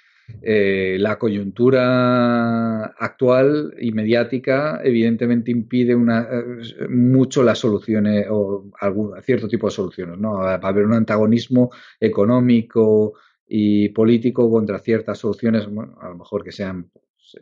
eh, 0.42 0.98
la 1.00 1.20
coyuntura 1.20 2.86
actual 2.86 3.76
y 3.80 3.92
mediática 3.92 4.82
evidentemente 4.84 5.52
impide 5.52 5.94
una, 5.94 6.28
eh, 6.32 6.88
mucho 6.90 7.44
las 7.44 7.60
soluciones 7.60 8.26
o 8.30 8.72
algún 8.80 9.22
cierto 9.22 9.48
tipo 9.48 9.68
de 9.68 9.72
soluciones, 9.72 10.18
¿no? 10.18 10.34
Va 10.40 10.56
a 10.56 10.68
haber 10.68 10.86
un 10.86 10.94
antagonismo 10.94 11.72
económico 12.00 13.14
y 13.48 13.90
político 13.90 14.50
contra 14.50 14.80
ciertas 14.80 15.20
soluciones, 15.20 15.68
a 15.68 16.10
lo 16.10 16.16
mejor 16.18 16.44
que 16.44 16.52
sean 16.52 16.90
pues, 16.90 17.36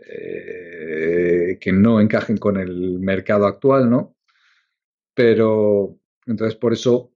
que 1.60 1.72
no 1.72 2.02
encajen 2.02 2.38
con 2.38 2.58
el 2.58 3.00
mercado 3.00 3.46
actual, 3.46 3.90
¿no? 3.90 4.16
Pero 5.14 5.98
entonces 6.26 6.56
por 6.56 6.74
eso 6.74 7.12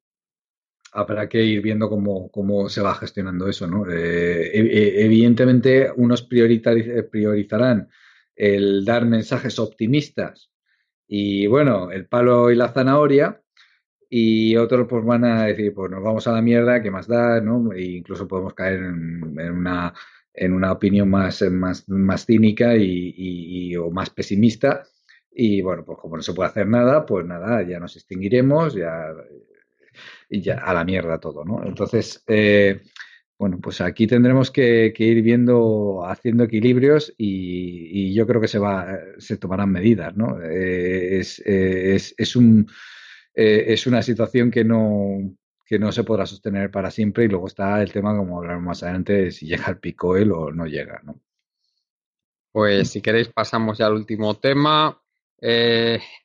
habrá 0.93 1.27
que 1.27 1.43
ir 1.43 1.61
viendo 1.61 1.89
cómo, 1.89 2.29
cómo 2.29 2.69
se 2.69 2.81
va 2.81 2.95
gestionando 2.95 3.47
eso, 3.49 3.67
¿no? 3.67 3.89
Eh, 3.89 4.51
e, 4.53 4.59
e, 4.61 5.05
evidentemente, 5.05 5.91
unos 5.95 6.21
priorizarán 6.23 7.89
el 8.35 8.85
dar 8.85 9.05
mensajes 9.05 9.59
optimistas 9.59 10.51
y, 11.07 11.47
bueno, 11.47 11.91
el 11.91 12.07
palo 12.07 12.51
y 12.51 12.55
la 12.55 12.69
zanahoria, 12.69 13.41
y 14.09 14.55
otros 14.57 14.87
pues 14.87 15.03
van 15.03 15.25
a 15.25 15.45
decir, 15.45 15.73
pues 15.73 15.89
nos 15.89 16.03
vamos 16.03 16.27
a 16.27 16.33
la 16.33 16.41
mierda, 16.41 16.81
¿qué 16.83 16.91
más 16.91 17.07
da? 17.07 17.41
¿no? 17.41 17.73
E 17.73 17.81
incluso 17.83 18.27
podemos 18.27 18.53
caer 18.53 18.75
en, 18.83 19.51
una, 19.51 19.91
en 20.33 20.53
una 20.53 20.71
opinión 20.71 21.09
más, 21.09 21.41
más, 21.49 21.89
más 21.89 22.25
cínica 22.25 22.75
y, 22.77 23.75
o 23.75 23.89
más 23.89 24.11
pesimista. 24.11 24.83
Y 25.31 25.63
bueno, 25.63 25.83
pues 25.83 25.97
como 25.97 26.15
no 26.17 26.21
se 26.21 26.33
puede 26.33 26.49
hacer 26.49 26.67
nada, 26.67 27.05
pues 27.07 27.25
nada, 27.25 27.63
ya 27.63 27.79
nos 27.79 27.95
extinguiremos, 27.95 28.75
ya 28.75 29.11
y 30.29 30.41
ya 30.41 30.55
a 30.55 30.73
la 30.73 30.83
mierda 30.83 31.19
todo, 31.19 31.43
¿no? 31.45 31.63
Entonces, 31.65 32.23
eh, 32.27 32.81
bueno, 33.37 33.59
pues 33.61 33.81
aquí 33.81 34.07
tendremos 34.07 34.51
que, 34.51 34.93
ir 34.97 35.21
viendo, 35.21 36.05
haciendo 36.05 36.43
equilibrios 36.45 37.13
y, 37.17 38.13
yo 38.13 38.27
creo 38.27 38.39
que 38.39 38.47
se 38.47 38.59
va, 38.59 38.99
se 39.17 39.37
tomarán 39.37 39.71
medidas, 39.71 40.15
¿no? 40.15 40.41
Eh, 40.41 41.19
es, 41.19 41.41
es, 41.45 42.35
un, 42.35 42.69
eh, 43.33 43.65
es 43.67 43.87
una 43.87 44.01
situación 44.01 44.51
que 44.51 44.63
no, 44.63 45.35
que 45.65 45.79
no 45.79 45.91
se 45.91 46.03
podrá 46.03 46.25
sostener 46.25 46.71
para 46.71 46.91
siempre 46.91 47.25
y 47.25 47.27
luego 47.27 47.47
está 47.47 47.81
el 47.81 47.91
tema, 47.91 48.15
como 48.15 48.37
hablaremos 48.37 48.65
más 48.65 48.83
adelante, 48.83 49.31
si 49.31 49.47
llega 49.47 49.67
el 49.67 49.79
pico 49.79 50.15
él 50.15 50.31
o 50.31 50.51
no 50.51 50.65
llega, 50.65 51.01
¿no? 51.03 51.19
Pues 52.51 52.91
si 52.91 53.01
queréis 53.01 53.29
pasamos 53.29 53.79
ya 53.79 53.87
al 53.87 53.93
último 53.93 54.35
tema. 54.35 55.01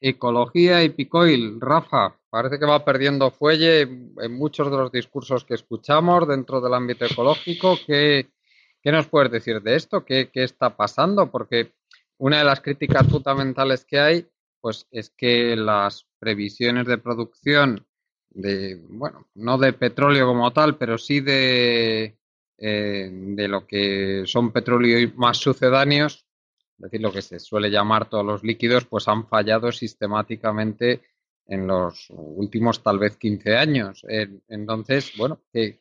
ecología 0.01 0.85
y 0.85 0.91
Picoil. 0.91 1.59
Rafa, 1.59 2.18
Parece 2.31 2.59
que 2.59 2.67
va 2.67 2.85
perdiendo 2.85 3.31
fuelle 3.31 3.83
en 3.83 4.33
muchos 4.33 4.71
de 4.71 4.77
los 4.77 4.93
discursos 4.93 5.45
que 5.45 5.55
escuchamos 5.55 6.29
dentro 6.29 6.61
del 6.61 6.75
ámbito 6.75 7.07
ecológico. 7.07 7.79
¿Qué, 7.87 8.29
nos 8.85 9.07
puedes 9.07 9.31
decir 9.33 9.63
de 9.63 9.77
esto? 9.77 10.05
¿Qué, 10.05 10.31
está 10.35 10.77
pasando? 10.77 11.31
Porque 11.31 11.73
una 12.19 12.39
de 12.39 12.45
las 12.45 12.61
críticas 12.61 13.07
fundamentales 13.07 13.85
que 13.85 13.99
hay 13.99 14.27
pues 14.61 14.87
es 14.91 15.11
que 15.11 15.57
las 15.57 16.07
previsiones 16.19 16.87
de 16.87 16.99
producción 16.99 17.87
de, 18.31 18.79
bueno, 18.89 19.29
no 19.35 19.57
de 19.57 19.73
petróleo 19.73 20.27
como 20.27 20.53
tal, 20.53 20.77
pero 20.77 20.99
sí 20.99 21.21
de, 21.21 22.19
eh, 22.59 23.11
de 23.11 23.49
lo 23.49 23.67
que 23.67 24.25
son 24.27 24.53
petróleo 24.53 24.99
y 24.99 25.13
más 25.13 25.39
sucedáneos, 25.39 26.27
es 26.77 26.83
decir, 26.83 27.01
lo 27.01 27.13
que 27.13 27.23
se 27.23 27.39
suele 27.39 27.71
llamar 27.71 28.09
todos 28.09 28.27
los 28.27 28.43
líquidos, 28.45 28.85
pues 28.85 29.07
han 29.09 29.27
fallado 29.29 29.73
sistemáticamente 29.73 31.03
en 31.49 31.67
los 31.67 32.09
últimos 32.11 32.83
tal 32.83 32.99
vez 32.99 33.17
15 33.17 33.57
años. 33.57 34.05
entonces, 34.49 35.13
bueno, 35.17 35.41
que, 35.51 35.81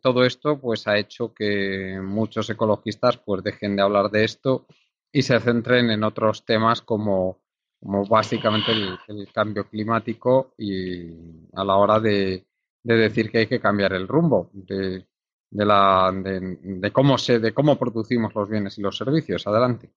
todo 0.00 0.24
esto 0.24 0.60
pues 0.60 0.86
ha 0.86 0.96
hecho 0.98 1.34
que 1.34 2.00
muchos 2.00 2.48
ecologistas 2.48 3.18
pues 3.18 3.42
dejen 3.42 3.74
de 3.74 3.82
hablar 3.82 4.10
de 4.10 4.24
esto 4.24 4.66
y 5.12 5.22
se 5.22 5.40
centren 5.40 5.90
en 5.90 6.04
otros 6.04 6.44
temas 6.44 6.80
como, 6.80 7.42
como 7.80 8.06
básicamente 8.06 8.70
el, 9.08 9.32
cambio 9.32 9.68
climático 9.68 10.54
y 10.56 11.10
a 11.54 11.64
la 11.64 11.76
hora 11.76 11.98
de, 11.98 12.46
decir 12.84 13.30
que 13.32 13.38
hay 13.38 13.46
que 13.48 13.60
cambiar 13.60 13.94
el 13.94 14.06
rumbo 14.06 14.50
de, 14.52 15.06
de, 15.50 15.64
la, 15.64 16.12
de, 16.14 16.92
cómo 16.92 17.18
se, 17.18 17.40
de 17.40 17.52
cómo 17.52 17.76
producimos 17.76 18.32
los 18.32 18.48
bienes 18.48 18.78
y 18.78 18.82
los 18.82 18.96
servicios. 18.96 19.44
Adelante. 19.48 19.90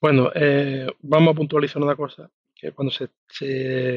Bueno, 0.00 0.30
eh, 0.34 0.86
vamos 1.02 1.34
a 1.34 1.36
puntualizar 1.36 1.82
una 1.82 1.94
cosa 1.94 2.30
que 2.60 2.72
cuando 2.72 2.92
se, 2.92 3.08
se, 3.28 3.96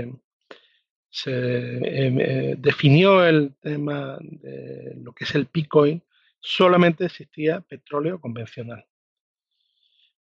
em, 1.28 2.20
eh, 2.20 2.56
definió 2.58 3.26
el 3.26 3.56
tema 3.60 4.18
de 4.22 4.96
lo 5.02 5.12
que 5.14 5.26
es 5.26 5.36
el 5.36 5.48
Bitcoin, 5.54 6.02
solamente 6.40 7.06
existía 7.06 7.62
petróleo 7.62 8.20
convencional. 8.20 8.86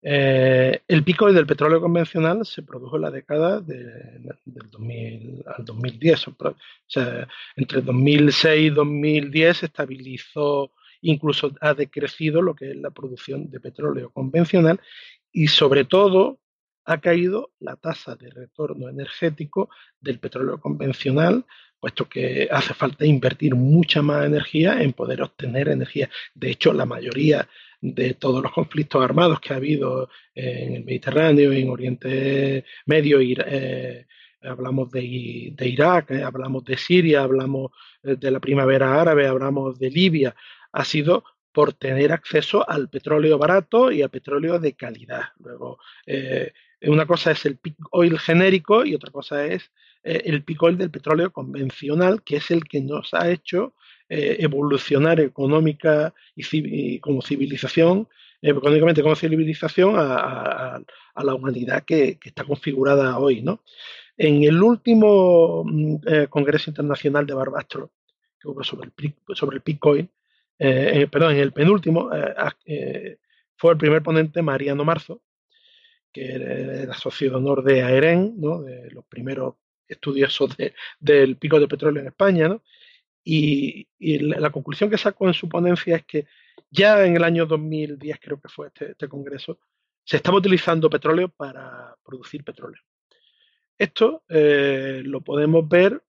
Eh, 0.01 0.81
el 0.87 1.03
pico 1.03 1.31
del 1.31 1.45
petróleo 1.45 1.81
convencional 1.81 2.45
se 2.45 2.63
produjo 2.63 2.95
en 2.95 3.01
la 3.01 3.11
década 3.11 3.59
del 3.59 4.31
2000 4.45 5.43
al 5.45 5.65
2010. 5.65 6.27
O 6.29 6.55
sea, 6.87 7.27
entre 7.57 7.81
2006 7.81 8.61
y 8.61 8.69
2010 8.69 9.57
se 9.57 9.65
estabilizó, 9.65 10.71
incluso 11.01 11.51
ha 11.59 11.73
decrecido 11.73 12.41
lo 12.41 12.55
que 12.55 12.71
es 12.71 12.77
la 12.77 12.91
producción 12.91 13.49
de 13.49 13.59
petróleo 13.59 14.09
convencional 14.11 14.79
y 15.31 15.47
sobre 15.47 15.83
todo 15.83 16.39
ha 16.89 16.99
caído 16.99 17.51
la 17.59 17.75
tasa 17.75 18.15
de 18.15 18.31
retorno 18.31 18.89
energético 18.89 19.69
del 20.01 20.17
petróleo 20.17 20.59
convencional, 20.59 21.45
puesto 21.79 22.09
que 22.09 22.47
hace 22.51 22.73
falta 22.73 23.05
invertir 23.05 23.53
mucha 23.53 24.01
más 24.01 24.25
energía 24.25 24.81
en 24.81 24.93
poder 24.93 25.21
obtener 25.21 25.69
energía. 25.69 26.09
De 26.33 26.49
hecho, 26.49 26.73
la 26.73 26.87
mayoría 26.87 27.47
de 27.79 28.15
todos 28.15 28.41
los 28.41 28.51
conflictos 28.51 29.03
armados 29.03 29.39
que 29.39 29.53
ha 29.53 29.57
habido 29.57 30.09
en 30.33 30.77
el 30.77 30.83
Mediterráneo, 30.83 31.51
en 31.51 31.69
Oriente 31.69 32.65
Medio, 32.87 33.19
eh, 33.21 34.07
hablamos 34.41 34.89
de, 34.89 35.01
Irak, 35.01 36.09
eh, 36.09 36.23
hablamos 36.23 36.63
de 36.65 36.75
Siria, 36.75 37.21
hablamos 37.21 37.71
eh, 38.01 38.15
de 38.15 38.31
la 38.31 38.39
primavera 38.39 38.99
árabe, 38.99 39.27
hablamos 39.27 39.77
de 39.77 39.91
Libia, 39.91 40.35
ha 40.71 40.83
sido 40.83 41.23
por 41.51 41.73
tener 41.73 42.11
acceso 42.11 42.67
al 42.67 42.89
petróleo 42.89 43.37
barato 43.37 43.91
y 43.91 44.01
a 44.01 44.09
petróleo 44.09 44.59
de 44.59 44.73
calidad. 44.73 45.25
Luego, 45.39 45.79
una 46.81 47.05
cosa 47.05 47.31
es 47.31 47.45
el 47.45 47.57
peak 47.57 47.75
oil 47.91 48.17
genérico 48.19 48.85
y 48.85 48.95
otra 48.95 49.11
cosa 49.11 49.45
es 49.45 49.71
eh, 50.03 50.21
el 50.25 50.43
peak 50.43 50.63
oil 50.63 50.77
del 50.77 50.91
petróleo 50.91 51.31
convencional, 51.31 52.23
que 52.23 52.37
es 52.37 52.51
el 52.51 52.63
que 52.63 52.81
nos 52.81 53.13
ha 53.13 53.29
hecho 53.29 53.73
eh, 54.07 54.37
evolucionar 54.39 55.19
económica 55.19 56.13
y, 56.35 56.99
como 56.99 57.21
civilización, 57.21 58.07
eh, 58.41 58.51
económicamente 58.51 59.03
como 59.03 59.15
civilización 59.15 59.95
a, 59.97 60.81
la 61.21 61.35
humanidad 61.35 61.83
que, 61.83 62.17
está 62.23 62.45
configurada 62.45 63.19
hoy. 63.19 63.41
¿no? 63.41 63.61
En 64.17 64.43
el 64.43 64.61
último 64.63 65.63
mm, 65.65 66.25
Congreso 66.29 66.69
Internacional 66.69 67.25
de 67.25 67.33
Barbastro, 67.33 67.91
que 68.39 68.47
hubo 68.47 68.63
sobre 68.63 68.89
el, 68.97 69.35
sobre 69.35 69.57
el 69.57 71.09
perdón, 71.09 71.33
en 71.33 71.39
el 71.39 71.51
penúltimo, 71.51 72.09
fue 73.57 73.73
el 73.73 73.77
primer 73.77 74.01
ponente 74.01 74.41
Mariano 74.41 74.85
Marzo, 74.85 75.21
que 76.11 76.33
era 76.33 76.93
socio 76.93 77.29
de 77.29 77.35
honor 77.35 77.63
de 77.63 77.83
AEREN, 77.83 78.35
¿no? 78.37 78.61
de 78.61 78.89
los 78.91 79.05
primeros 79.05 79.55
estudiosos 79.87 80.55
del 80.99 81.37
pico 81.37 81.59
de 81.59 81.67
petróleo 81.67 82.01
en 82.01 82.07
España, 82.07 82.47
¿no? 82.47 82.61
Y, 83.23 83.87
la, 83.99 84.49
conclusión 84.49 84.89
que 84.89 84.97
sacó 84.97 85.27
en 85.27 85.33
su 85.33 85.47
ponencia 85.49 85.97
es 85.97 86.05
que 86.05 86.25
ya 86.71 87.05
en 87.05 87.15
el 87.15 87.23
año 87.23 87.45
2010, 87.45 88.17
creo 88.19 88.39
que 88.39 88.49
fue 88.49 88.67
este, 88.67 88.91
este 88.91 89.07
congreso, 89.07 89.59
se 90.03 90.17
estaba 90.17 90.37
utilizando 90.37 90.89
petróleo 90.89 91.29
para 91.29 91.95
producir 92.03 92.43
petróleo. 92.43 92.81
Esto 93.77 94.23
eh, 94.29 95.01
lo 95.05 95.21
podemos 95.21 95.67
ver, 95.69 96.01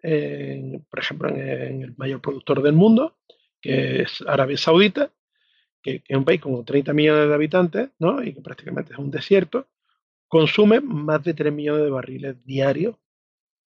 por 0.88 0.98
ejemplo, 0.98 1.28
en, 1.28 1.82
el 1.82 1.94
mayor 1.96 2.20
productor 2.20 2.62
del 2.62 2.72
mundo, 2.72 3.18
que 3.60 4.02
es 4.02 4.24
Arabia 4.26 4.56
Saudita, 4.56 5.12
que, 5.82 6.00
que, 6.00 6.14
es 6.14 6.16
un 6.16 6.24
país 6.24 6.40
con 6.40 6.64
30 6.64 6.92
millones 6.92 7.28
de 7.28 7.34
habitantes 7.34 7.90
¿no? 7.98 8.22
y 8.22 8.32
que 8.32 8.40
prácticamente 8.40 8.92
es 8.92 8.98
un 8.98 9.10
desierto, 9.10 9.68
consume 10.30 10.80
más 10.80 11.24
de 11.24 11.34
3 11.34 11.52
millones 11.52 11.82
de 11.82 11.90
barriles 11.90 12.44
diarios 12.44 12.94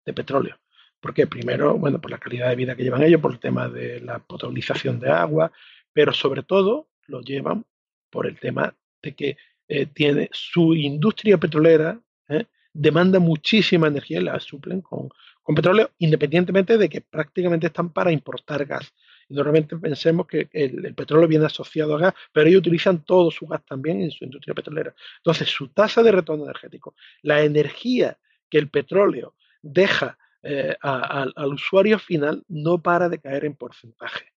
de 0.06 0.14
petróleo. 0.14 0.60
Porque 1.00 1.26
primero, 1.26 1.78
bueno, 1.78 2.02
por 2.02 2.12
la 2.12 2.18
calidad 2.18 2.50
de 2.50 2.58
vida 2.58 2.76
que 2.76 2.84
llevan 2.84 3.02
ellos, 3.02 3.22
por 3.22 3.32
el 3.32 3.40
tema 3.40 3.70
de 3.70 4.02
la 4.02 4.20
potabilización 4.20 5.00
de 5.00 5.10
agua, 5.10 5.54
pero 5.94 6.12
sobre 6.12 6.44
todo 6.44 6.90
lo 7.08 7.22
llevan 7.22 7.66
por 8.10 8.28
el 8.28 8.38
tema 8.38 8.76
de 9.02 9.16
que 9.16 9.38
eh, 9.70 9.86
tiene 9.86 10.30
su 10.34 10.76
industria 10.76 11.38
petrolera, 11.38 11.98
¿eh? 12.28 12.46
demanda 12.74 13.20
muchísima 13.20 13.88
energía 13.88 14.20
y 14.20 14.24
la 14.24 14.38
suplen 14.42 14.82
con, 14.82 15.08
con 15.42 15.56
petróleo, 15.56 15.92
independientemente 16.00 16.78
de 16.78 16.90
que 16.90 17.00
prácticamente 17.00 17.68
están 17.68 17.94
para 17.94 18.12
importar 18.12 18.66
gas. 18.66 18.94
Normalmente 19.30 19.78
pensemos 19.78 20.28
que 20.28 20.50
el, 20.52 20.94
petróleo 20.96 21.28
viene 21.28 21.46
asociado 21.46 21.96
a 21.96 22.00
gas, 22.00 22.14
pero 22.32 22.50
ellos 22.50 22.60
utilizan 22.60 23.04
todo 23.04 23.30
su 23.30 23.48
gas 23.48 23.64
también 23.66 24.02
en 24.02 24.12
su 24.12 24.24
industria 24.24 24.56
petrolera. 24.56 24.94
Entonces, 25.18 25.48
su 25.50 25.70
tasa 25.70 26.02
de 26.02 26.12
retorno 26.12 26.46
energético, 26.46 26.96
la 27.22 27.42
energía 27.42 28.18
que 28.50 28.58
el 28.58 28.70
petróleo 28.70 29.36
deja 29.62 30.18
eh, 30.42 30.76
al 30.82 31.54
usuario 31.54 32.00
final, 32.00 32.44
no 32.48 32.82
para 32.82 33.10
de 33.10 33.20
caer 33.20 33.46
en 33.46 33.56
porcentaje. 33.56 34.34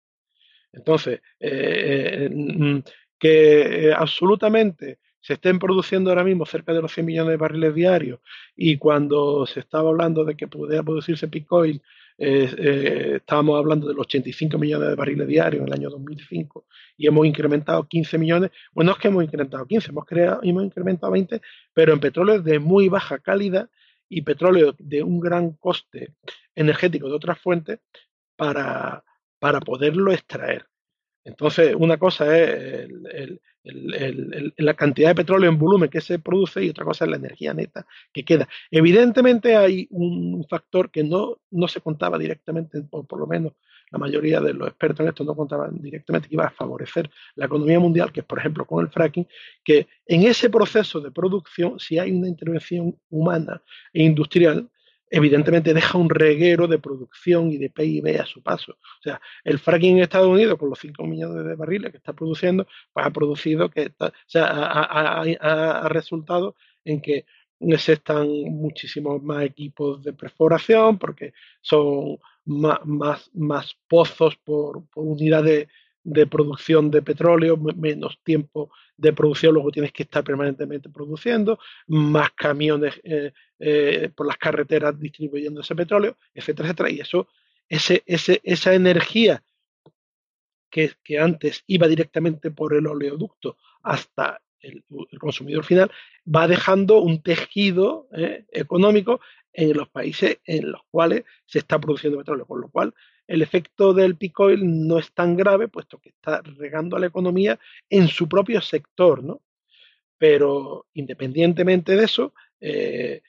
Entonces, 0.72 1.20
eh, 1.38 2.28
eh, 2.28 2.30
mm, 2.32 2.80
que 3.18 3.92
absolutamente 3.96 4.98
se 5.20 5.34
estén 5.34 5.58
produciendo 5.58 6.10
ahora 6.10 6.24
mismo 6.24 6.46
cerca 6.46 6.72
de 6.72 6.80
los 6.80 6.92
100 6.92 7.06
millones 7.06 7.30
de 7.32 7.36
barriles 7.36 7.74
diarios 7.74 8.20
y 8.56 8.78
cuando 8.78 9.46
se 9.46 9.60
estaba 9.60 9.90
hablando 9.90 10.24
de 10.24 10.36
que 10.36 10.48
pudiera 10.48 10.82
producirse 10.82 11.26
Bitcoin 11.26 11.82
eh, 12.22 13.16
estábamos 13.16 13.58
hablando 13.58 13.88
de 13.88 13.94
los 13.94 14.06
85 14.06 14.58
millones 14.58 14.90
de 14.90 14.94
barriles 14.94 15.26
diarios 15.26 15.62
en 15.62 15.68
el 15.68 15.72
año 15.72 15.88
2005 15.88 16.66
y 16.98 17.06
hemos 17.06 17.26
incrementado 17.26 17.88
15 17.88 18.18
millones. 18.18 18.50
Bueno, 18.72 18.90
no 18.90 18.96
es 18.96 19.00
que 19.00 19.08
hemos 19.08 19.24
incrementado 19.24 19.66
15, 19.66 19.90
hemos, 19.90 20.04
creado, 20.04 20.40
hemos 20.42 20.64
incrementado 20.64 21.12
20, 21.12 21.40
pero 21.72 21.94
en 21.94 22.00
petróleo 22.00 22.42
de 22.42 22.58
muy 22.58 22.90
baja 22.90 23.18
calidad 23.20 23.70
y 24.06 24.20
petróleo 24.20 24.74
de 24.78 25.02
un 25.02 25.18
gran 25.18 25.52
coste 25.52 26.14
energético 26.54 27.08
de 27.08 27.14
otras 27.14 27.38
fuentes 27.38 27.80
para, 28.36 29.02
para 29.38 29.60
poderlo 29.60 30.12
extraer. 30.12 30.69
Entonces, 31.24 31.74
una 31.78 31.98
cosa 31.98 32.36
es 32.36 32.88
el, 33.12 33.40
la 34.56 34.74
cantidad 34.74 35.10
de 35.10 35.14
petróleo 35.14 35.50
en 35.50 35.58
volumen 35.58 35.90
que 35.90 36.00
se 36.00 36.18
produce 36.18 36.64
y 36.64 36.70
otra 36.70 36.84
cosa 36.84 37.04
es 37.04 37.10
la 37.10 37.16
energía 37.18 37.52
neta 37.52 37.86
que 38.12 38.24
queda. 38.24 38.48
Evidentemente 38.70 39.56
hay 39.56 39.86
un 39.90 40.46
factor 40.48 40.90
que 40.90 41.04
no, 41.04 41.38
no 41.50 41.68
se 41.68 41.80
contaba 41.80 42.18
directamente, 42.18 42.82
o 42.90 43.04
por 43.04 43.20
lo 43.20 43.26
menos 43.26 43.52
la 43.90 43.98
mayoría 43.98 44.40
de 44.40 44.54
los 44.54 44.68
expertos 44.68 45.00
en 45.00 45.08
esto 45.08 45.24
no 45.24 45.34
contaban 45.34 45.80
directamente 45.80 46.28
que 46.28 46.36
iba 46.36 46.46
a 46.46 46.50
favorecer 46.50 47.10
la 47.34 47.46
economía 47.46 47.80
mundial, 47.80 48.12
que 48.12 48.20
es 48.20 48.26
por 48.26 48.38
ejemplo 48.38 48.64
con 48.64 48.84
el 48.84 48.90
fracking, 48.90 49.26
que 49.64 49.88
en 50.06 50.22
ese 50.22 50.48
proceso 50.48 51.00
de 51.00 51.10
producción, 51.10 51.78
si 51.78 51.98
hay 51.98 52.12
una 52.12 52.28
intervención 52.28 52.96
humana 53.10 53.62
e 53.92 54.04
industrial, 54.04 54.70
evidentemente 55.10 55.74
deja 55.74 55.98
un 55.98 56.08
reguero 56.08 56.68
de 56.68 56.78
producción 56.78 57.50
y 57.50 57.58
de 57.58 57.68
PIB 57.68 58.20
a 58.20 58.26
su 58.26 58.42
paso. 58.42 58.72
O 58.72 59.02
sea, 59.02 59.20
el 59.44 59.58
fracking 59.58 59.96
en 59.96 60.04
Estados 60.04 60.28
Unidos, 60.28 60.58
con 60.58 60.70
los 60.70 60.78
5 60.78 61.04
millones 61.04 61.44
de 61.44 61.54
barriles 61.56 61.90
que 61.90 61.98
está 61.98 62.12
produciendo, 62.12 62.66
pues 62.92 63.04
ha 63.04 63.10
producido 63.10 63.68
que, 63.68 63.92
o 63.98 64.10
sea, 64.26 64.46
ha, 64.46 65.88
resultado 65.88 66.54
en 66.84 67.00
que 67.00 67.26
necesitan 67.58 68.28
muchísimos 68.44 69.22
más 69.22 69.44
equipos 69.44 70.02
de 70.02 70.12
perforación 70.12 70.98
porque 70.98 71.34
son 71.60 72.18
más, 72.44 72.78
más, 72.84 73.30
más 73.34 73.76
pozos 73.88 74.36
por, 74.36 74.86
por 74.88 75.04
unidad 75.04 75.44
de, 75.44 75.68
de 76.12 76.26
producción 76.26 76.90
de 76.90 77.02
petróleo, 77.02 77.56
menos 77.56 78.18
tiempo 78.24 78.70
de 78.96 79.12
producción, 79.12 79.54
luego 79.54 79.70
tienes 79.70 79.92
que 79.92 80.02
estar 80.02 80.24
permanentemente 80.24 80.90
produciendo, 80.90 81.58
más 81.86 82.30
camiones 82.32 83.00
eh, 83.04 83.32
eh, 83.58 84.10
por 84.14 84.26
las 84.26 84.36
carreteras 84.36 84.98
distribuyendo 84.98 85.60
ese 85.60 85.74
petróleo, 85.74 86.16
etcétera, 86.34 86.68
etcétera. 86.68 86.90
Y 86.90 87.00
eso, 87.00 87.28
ese, 87.68 88.02
ese, 88.06 88.40
esa 88.42 88.74
energía 88.74 89.42
que, 90.68 90.92
que, 91.02 91.18
antes 91.18 91.62
iba 91.66 91.86
directamente 91.88 92.50
por 92.50 92.74
el 92.74 92.86
oleoducto 92.86 93.56
hasta 93.82 94.40
el, 94.60 94.84
consumidor 95.18 95.64
final, 95.64 95.90
va 96.26 96.46
dejando 96.48 96.98
un 96.98 97.22
tejido 97.22 98.08
eh, 98.16 98.44
económico 98.52 99.20
en 99.52 99.76
los 99.76 99.88
países 99.88 100.38
en 100.44 100.70
los 100.70 100.82
cuales 100.90 101.24
se 101.46 101.58
está 101.58 101.78
produciendo 101.78 102.18
petróleo, 102.18 102.46
con 102.46 102.60
lo 102.60 102.68
cual 102.68 102.94
el 103.26 103.42
efecto 103.42 103.94
del 103.94 104.16
peak 104.16 104.38
oil 104.40 104.86
no 104.86 104.98
es 104.98 105.12
tan 105.12 105.36
grave, 105.36 105.68
puesto 105.68 105.98
que 105.98 106.10
está 106.10 106.42
regando 106.42 106.96
a 106.96 107.00
la 107.00 107.06
economía 107.06 107.58
en 107.88 108.08
su 108.08 108.28
propio 108.28 108.60
sector, 108.60 109.22
¿no? 109.22 109.40
Pero 110.18 110.86
independientemente 110.94 111.96
de 111.96 112.04
eso, 112.04 112.34
eh, 112.60 113.22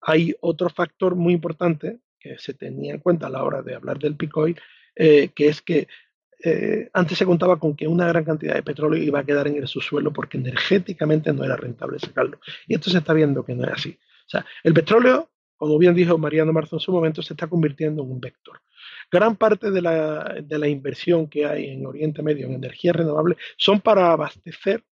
hay 0.00 0.34
otro 0.40 0.68
factor 0.68 1.14
muy 1.14 1.32
importante 1.32 2.00
que 2.18 2.38
se 2.38 2.54
tenía 2.54 2.94
en 2.94 3.00
cuenta 3.00 3.26
a 3.26 3.30
la 3.30 3.42
hora 3.42 3.62
de 3.62 3.74
hablar 3.74 3.98
del 3.98 4.16
peak 4.16 4.36
oil, 4.36 4.60
eh, 4.96 5.30
que 5.34 5.48
es 5.48 5.62
que 5.62 5.88
eh, 6.42 6.90
antes 6.92 7.16
se 7.16 7.24
contaba 7.24 7.58
con 7.58 7.74
que 7.74 7.86
una 7.86 8.06
gran 8.06 8.24
cantidad 8.24 8.54
de 8.54 8.62
petróleo 8.62 9.02
iba 9.02 9.20
a 9.20 9.24
quedar 9.24 9.48
en 9.48 9.56
el 9.56 9.66
subsuelo 9.66 10.12
porque 10.12 10.36
energéticamente 10.36 11.32
no 11.32 11.44
era 11.44 11.56
rentable 11.56 11.98
sacarlo. 11.98 12.38
Y 12.66 12.74
esto 12.74 12.90
se 12.90 12.98
está 12.98 13.14
viendo 13.14 13.44
que 13.44 13.54
no 13.54 13.64
es 13.64 13.70
así. 13.70 13.98
O 14.26 14.28
sea, 14.28 14.44
el 14.62 14.74
petróleo, 14.74 15.30
como 15.56 15.78
bien 15.78 15.94
dijo 15.94 16.18
Mariano 16.18 16.52
Marzo 16.52 16.76
en 16.76 16.80
su 16.80 16.92
momento, 16.92 17.22
se 17.22 17.34
está 17.34 17.46
convirtiendo 17.46 18.02
en 18.02 18.10
un 18.10 18.20
vector. 18.20 18.60
Gran 19.10 19.36
parte 19.36 19.70
de 19.70 19.80
la, 19.80 20.36
de 20.42 20.58
la 20.58 20.68
inversión 20.68 21.28
que 21.28 21.46
hay 21.46 21.68
en 21.68 21.86
Oriente 21.86 22.22
Medio 22.22 22.46
en 22.46 22.54
energías 22.54 22.96
renovables 22.96 23.38
son 23.56 23.80
para 23.80 24.12
abastecer 24.12 24.84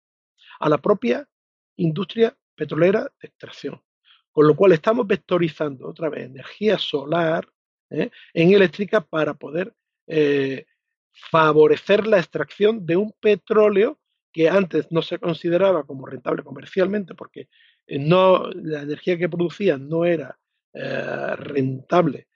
a 0.60 0.68
la 0.68 0.78
propia 0.78 1.28
industria 1.76 2.36
petrolera 2.54 3.02
de 3.20 3.28
extracción. 3.28 3.82
Con 4.30 4.46
lo 4.46 4.56
cual 4.56 4.72
estamos 4.72 5.06
vectorizando 5.06 5.88
otra 5.88 6.08
vez 6.08 6.24
energía 6.24 6.78
solar 6.78 7.46
¿eh? 7.90 8.10
en 8.32 8.52
eléctrica 8.52 9.00
para 9.00 9.34
poder 9.34 9.74
eh, 10.06 10.64
favorecer 11.12 12.06
la 12.06 12.18
extracción 12.18 12.86
de 12.86 12.96
un 12.96 13.12
petróleo 13.20 13.98
que 14.32 14.48
antes 14.48 14.90
no 14.90 15.02
se 15.02 15.18
consideraba 15.18 15.84
como 15.84 16.06
rentable 16.06 16.42
comercialmente 16.42 17.14
porque 17.14 17.48
eh, 17.86 17.98
no, 17.98 18.48
la 18.50 18.82
energía 18.82 19.18
que 19.18 19.28
producía 19.28 19.76
no 19.76 20.04
era 20.04 20.38
rentable 20.74 22.26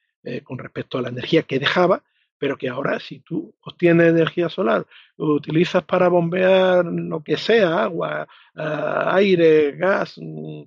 con 0.45 0.59
respecto 0.59 0.99
a 0.99 1.03
la 1.03 1.09
energía 1.09 1.45
que 1.45 1.59
dejaba, 1.59 2.03
pero 2.39 2.59
que 2.59 2.69
ahora 2.69 2.99
si 3.01 3.21
tú 3.21 3.55
obtienes 3.61 4.09
energía 4.09 4.49
solar, 4.49 4.87
utilizas 5.17 5.85
para 5.85 6.09
bombear 6.09 6.85
lo 6.85 7.23
que 7.23 7.37
sea, 7.37 7.85
agua, 7.85 8.27
aire, 8.55 9.73
gas, 9.73 10.15
mm, 10.17 10.65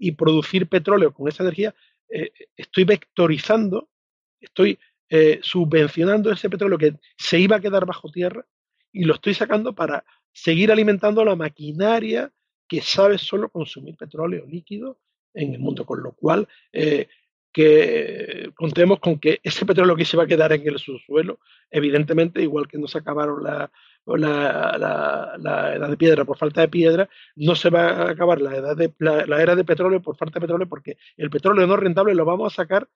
y 0.00 0.12
producir 0.12 0.66
petróleo 0.66 1.12
con 1.12 1.28
esa 1.28 1.42
energía, 1.44 1.74
eh, 2.08 2.32
estoy 2.56 2.84
vectorizando, 2.84 3.90
estoy 4.40 4.78
eh, 5.08 5.38
subvencionando 5.42 6.32
ese 6.32 6.48
petróleo 6.48 6.78
que 6.78 6.94
se 7.16 7.38
iba 7.38 7.56
a 7.56 7.60
quedar 7.60 7.84
bajo 7.84 8.10
tierra 8.10 8.44
y 8.90 9.04
lo 9.04 9.14
estoy 9.14 9.34
sacando 9.34 9.74
para 9.74 10.04
seguir 10.32 10.72
alimentando 10.72 11.24
la 11.24 11.36
maquinaria 11.36 12.32
que 12.66 12.80
sabe 12.80 13.18
solo 13.18 13.50
consumir 13.50 13.96
petróleo 13.96 14.46
líquido 14.46 14.98
en 15.34 15.54
el 15.54 15.60
mundo, 15.60 15.84
con 15.84 16.02
lo 16.02 16.12
cual 16.12 16.48
eh, 16.72 17.08
que 17.52 18.50
contemos 18.54 19.00
con 19.00 19.18
que 19.18 19.40
ese 19.42 19.66
petróleo 19.66 19.96
que 19.96 20.04
se 20.04 20.16
va 20.16 20.24
a 20.24 20.26
quedar 20.26 20.52
en 20.52 20.66
el 20.66 20.78
subsuelo, 20.78 21.40
evidentemente, 21.70 22.42
igual 22.42 22.68
que 22.68 22.78
no 22.78 22.86
se 22.86 22.98
acabaron 22.98 23.42
la, 23.42 23.70
la, 24.06 25.36
la, 25.38 25.74
edad 25.74 25.88
de 25.88 25.96
piedra 25.96 26.24
por 26.24 26.38
falta 26.38 26.60
de 26.60 26.68
piedra, 26.68 27.08
no 27.36 27.54
se 27.54 27.70
va 27.70 27.88
a 27.88 28.10
acabar 28.10 28.40
la, 28.40 28.56
edad 28.56 28.76
de, 28.76 28.92
la, 28.98 29.42
era 29.42 29.56
de 29.56 29.64
petróleo 29.64 30.00
por 30.00 30.16
falta 30.16 30.34
de 30.34 30.42
petróleo, 30.42 30.68
porque 30.68 30.96
el 31.16 31.30
petróleo 31.30 31.66
no 31.66 31.76
rentable 31.76 32.14
lo 32.14 32.24
vamos 32.24 32.52
a 32.52 32.56
sacar 32.56 32.88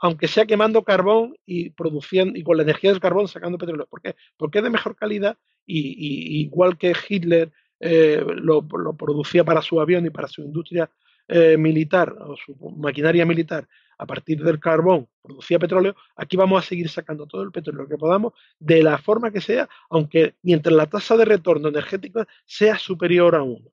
aunque 0.00 0.28
sea 0.28 0.46
quemando 0.46 0.84
carbón 0.84 1.36
y 1.44 1.70
produciendo 1.70 2.38
y 2.38 2.42
con 2.42 2.56
la 2.56 2.62
energía 2.62 2.90
del 2.90 3.00
carbón 3.00 3.28
sacando 3.28 3.58
petróleo. 3.58 3.86
¿Por 3.86 4.00
qué? 4.00 4.14
Porque 4.36 4.58
es 4.58 4.64
de 4.64 4.70
mejor 4.70 4.96
calidad 4.96 5.36
y, 5.66 6.40
igual 6.40 6.78
que 6.78 6.94
Hitler 7.08 7.50
eh, 7.80 8.24
lo, 8.36 8.66
producía 8.96 9.44
para 9.44 9.62
su 9.62 9.80
avión 9.80 10.06
y 10.06 10.10
para 10.10 10.28
su 10.28 10.42
industria 10.42 10.90
eh, 11.28 11.56
militar 11.56 12.14
o 12.18 12.36
su 12.36 12.56
maquinaria 12.76 13.26
militar 13.26 13.68
a 13.98 14.06
partir 14.06 14.42
del 14.42 14.60
carbón 14.60 15.08
producía 15.20 15.58
petróleo, 15.58 15.94
aquí 16.16 16.36
vamos 16.36 16.64
a 16.64 16.66
seguir 16.66 16.88
sacando 16.88 17.26
todo 17.26 17.42
el 17.42 17.50
petróleo 17.50 17.88
que 17.88 17.98
podamos 17.98 18.32
de 18.58 18.82
la 18.82 18.96
forma 18.96 19.30
que 19.30 19.40
sea, 19.40 19.68
aunque 19.90 20.36
mientras 20.42 20.74
la 20.74 20.86
tasa 20.86 21.16
de 21.16 21.24
retorno 21.24 21.68
energético 21.68 22.24
sea 22.46 22.78
superior 22.78 23.34
a 23.34 23.42
uno. 23.42 23.70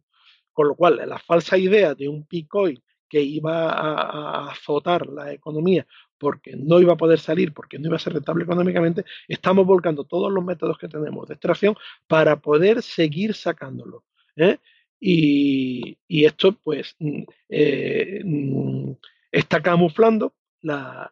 Con 0.52 0.68
lo 0.68 0.76
cual, 0.76 1.02
la 1.06 1.20
falsa 1.20 1.58
idea 1.58 1.94
de 1.96 2.10
un 2.10 2.26
Bitcoin 2.30 2.82
que 3.08 3.22
iba 3.22 3.72
a, 3.72 4.52
azotar 4.52 5.08
la 5.08 5.32
economía 5.32 5.86
porque 6.18 6.56
no 6.56 6.80
iba 6.80 6.94
a 6.94 6.98
poder 6.98 7.20
salir, 7.20 7.54
porque 7.54 7.78
no 7.78 7.88
iba 7.88 7.98
a 7.98 8.00
ser 8.00 8.14
rentable 8.14 8.46
económicamente, 8.46 9.06
estamos 9.28 9.66
volcando 9.66 10.06
todos 10.06 10.32
los 10.32 10.44
métodos 10.44 10.78
que 10.78 10.88
tenemos 10.88 11.28
de 11.28 11.36
extracción 11.36 11.76
para 12.08 12.38
poder 12.42 12.82
seguir 12.82 13.34
sacándolo. 13.34 14.04
¿eh? 14.36 14.58
Y, 15.00 15.98
esto, 16.08 16.54
pues, 16.64 16.96
mm, 17.00 17.24
eh, 17.50 18.22
mm, 18.24 18.92
está 19.32 19.62
camuflando 19.62 20.34
la, 20.62 21.12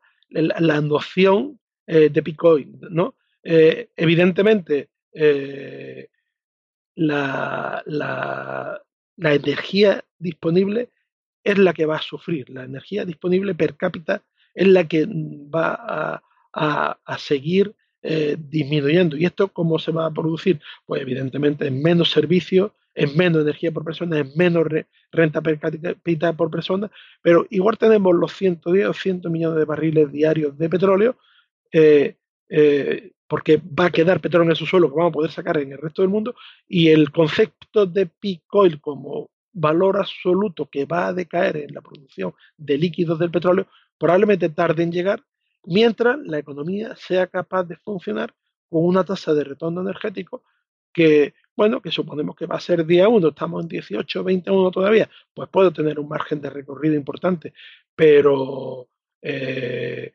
noción 0.81 1.59
eh, 1.86 2.09
de 2.09 2.21
Bitcoin, 2.21 2.79
¿no? 2.89 3.15
Eh, 3.43 3.89
evidentemente, 3.95 4.89
eh, 5.11 6.07
la, 6.95 7.84
energía 9.17 10.03
disponible 10.17 10.89
es 11.43 11.57
la 11.57 11.73
que 11.73 11.86
va 11.86 11.97
a 11.97 12.01
sufrir, 12.01 12.49
la 12.49 12.63
energía 12.63 13.05
disponible 13.05 13.53
per 13.53 13.75
cápita 13.75 14.23
es 14.53 14.67
la 14.67 14.88
que 14.88 15.05
va 15.07 16.21
a, 16.53 17.17
seguir 17.17 17.75
disminuyendo. 18.38 19.17
¿Y 19.17 19.25
esto 19.25 19.47
cómo 19.47 19.79
se 19.79 19.91
va 19.91 20.05
a 20.05 20.11
producir? 20.11 20.59
Pues 20.86 21.01
evidentemente 21.01 21.67
en 21.67 21.81
menos 21.81 22.11
servicios, 22.11 22.71
es 22.93 23.15
menos 23.15 23.41
energía 23.41 23.71
por 23.71 23.83
persona, 23.83 24.19
es 24.19 24.35
menos 24.35 24.67
renta 25.11 25.41
per 25.41 25.59
cápita 25.59 26.33
por 26.33 26.51
persona, 26.51 26.91
pero 27.21 27.45
igual 27.49 27.77
tenemos 27.77 28.13
los 28.15 28.33
110 28.33 28.87
o 28.87 28.93
100 28.93 29.21
millones 29.31 29.57
de 29.57 29.65
barriles 29.65 30.11
diarios 30.11 30.57
de 30.57 30.69
petróleo, 30.69 31.17
eh, 31.71 32.15
eh, 32.49 33.11
porque 33.27 33.57
va 33.57 33.85
a 33.85 33.91
quedar 33.91 34.21
petróleo 34.21 34.45
en 34.45 34.51
el 34.51 34.57
subsuelo 34.57 34.89
que 34.89 34.95
vamos 34.95 35.09
a 35.09 35.13
poder 35.13 35.31
sacar 35.31 35.57
en 35.57 35.71
el 35.71 35.79
resto 35.79 36.01
del 36.01 36.09
mundo, 36.09 36.35
y 36.67 36.89
el 36.89 37.11
concepto 37.11 37.85
de 37.85 38.05
peak 38.05 38.43
oil 38.51 38.79
como 38.79 39.31
valor 39.53 39.97
absoluto 39.97 40.67
que 40.67 40.85
va 40.85 41.07
a 41.07 41.13
decaer 41.13 41.57
en 41.57 41.73
la 41.73 41.81
producción 41.81 42.33
de 42.57 42.77
líquidos 42.77 43.19
del 43.19 43.31
petróleo, 43.31 43.67
probablemente 43.97 44.49
tarde 44.49 44.83
en 44.83 44.91
llegar, 44.91 45.23
mientras 45.65 46.19
la 46.19 46.39
economía 46.39 46.95
sea 46.95 47.27
capaz 47.27 47.63
de 47.63 47.77
funcionar 47.77 48.33
con 48.69 48.85
una 48.85 49.03
tasa 49.03 49.33
de 49.33 49.43
retorno 49.43 49.81
energético 49.81 50.43
que 50.91 51.33
bueno, 51.56 51.82
que 51.82 51.91
suponemos 51.91 52.36
que 52.36 52.45
va 52.45 52.56
a 52.56 52.60
ser 52.60 52.86
día 52.86 53.08
1, 53.08 53.28
estamos 53.30 53.64
en 53.64 53.68
18, 53.68 54.24
21 54.24 54.72
todavía, 54.72 55.10
pues 55.34 55.49
puedo 55.49 55.72
tener 55.72 55.99
un 55.99 56.08
margen 56.08 56.41
de 56.41 56.49
recorrido 56.49 56.95
importante, 56.95 57.54
pero 57.95 58.88
eh, 59.22 60.14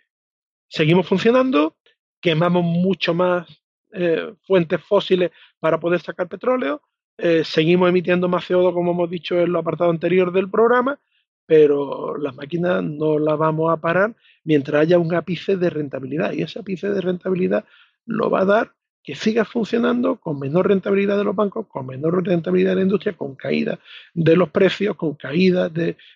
seguimos 0.69 1.07
funcionando, 1.07 1.77
quemamos 2.21 2.65
mucho 2.65 3.15
más 3.15 3.47
eh, 3.93 4.35
fuentes 4.43 4.83
fósiles 4.83 5.31
para 5.61 5.79
poder 5.79 6.01
sacar 6.01 6.29
petróleo, 6.29 6.83
eh, 7.17 7.43
seguimos 7.45 7.89
emitiendo 7.89 8.29
más 8.29 8.49
CO2 8.49 8.73
como 8.73 8.93
hemos 8.93 9.11
dicho 9.11 9.39
en 9.39 9.53
lo 9.53 9.61
apartado 9.61 9.91
anterior 9.91 10.33
del 10.33 10.51
programa, 10.51 11.01
pero 11.47 12.17
las 12.19 12.35
máquinas 12.35 12.83
no 12.85 13.19
las 13.19 13.39
vamos 13.39 13.73
a 13.73 13.79
parar 13.79 14.15
mientras 14.45 14.83
haya 14.83 14.99
un 14.99 15.15
ápice 15.15 15.57
de 15.57 15.71
rentabilidad 15.71 16.33
y 16.33 16.43
ese 16.43 16.59
ápice 16.59 16.91
de 16.91 17.01
rentabilidad 17.01 17.65
lo 18.05 18.29
va 18.29 18.43
a 18.43 18.45
dar 18.45 18.75
que 19.03 19.15
siga 19.15 19.45
funcionando 19.45 20.17
con 20.17 20.39
menor 20.39 20.69
rentabilidad 20.69 21.17
de 21.17 21.25
los 21.25 21.35
bancos, 21.35 21.67
con 21.67 21.87
menor 21.87 22.25
rentabilidad 22.27 22.73
de 22.73 22.77
la 22.77 22.83
industria, 22.83 23.17
con 23.17 23.37
caída 23.37 23.79
de 24.15 24.37
los 24.37 24.51
precios, 24.51 24.97
con 24.97 25.15
caída 25.15 25.71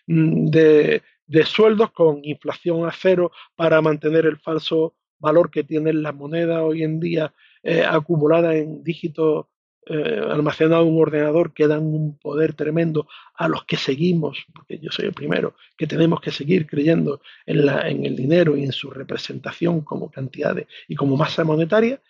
mm, 0.07 0.47
de, 0.47 1.03
sueldos, 1.45 1.91
con 1.93 2.21
inflación 2.25 2.87
a 2.87 2.93
cero 2.93 3.33
para 3.57 3.81
mantener 3.81 4.27
el 4.27 4.39
falso 4.39 4.95
valor 5.19 5.51
que 5.51 5.65
tienen 5.65 6.03
las 6.03 6.15
monedas 6.15 6.61
hoy 6.63 6.83
en 6.83 7.01
día 7.01 7.33
eh, 7.63 7.83
acumuladas 7.83 8.57
en 8.57 8.83
dígitos 8.83 9.47
eh, 9.87 10.21
en 10.61 10.73
un 10.73 11.01
ordenador 11.01 11.53
que 11.53 11.67
dan 11.67 11.83
un 11.83 12.17
poder 12.17 12.55
tremendo 12.55 13.09
a 13.35 13.49
los 13.49 13.65
que 13.65 13.77
seguimos, 13.77 14.45
porque 14.55 14.79
yo 14.79 14.93
soy 14.93 15.07
el 15.07 15.13
primero, 15.13 15.57
que 15.77 15.89
tenemos 15.89 16.21
que 16.21 16.31
seguir 16.31 16.69
creyendo 16.69 17.21
en, 17.47 17.67
la, 17.67 17.89
en 17.89 18.07
el 18.07 18.15
dinero 18.15 18.57
y 18.57 18.63
en 18.63 18.71
su 18.71 18.91
representación 18.91 19.81
como 19.81 20.09
cantidades 20.09 20.69
y 20.87 20.95
como 20.95 21.17
masa 21.17 21.43
monetaria, 21.43 22.01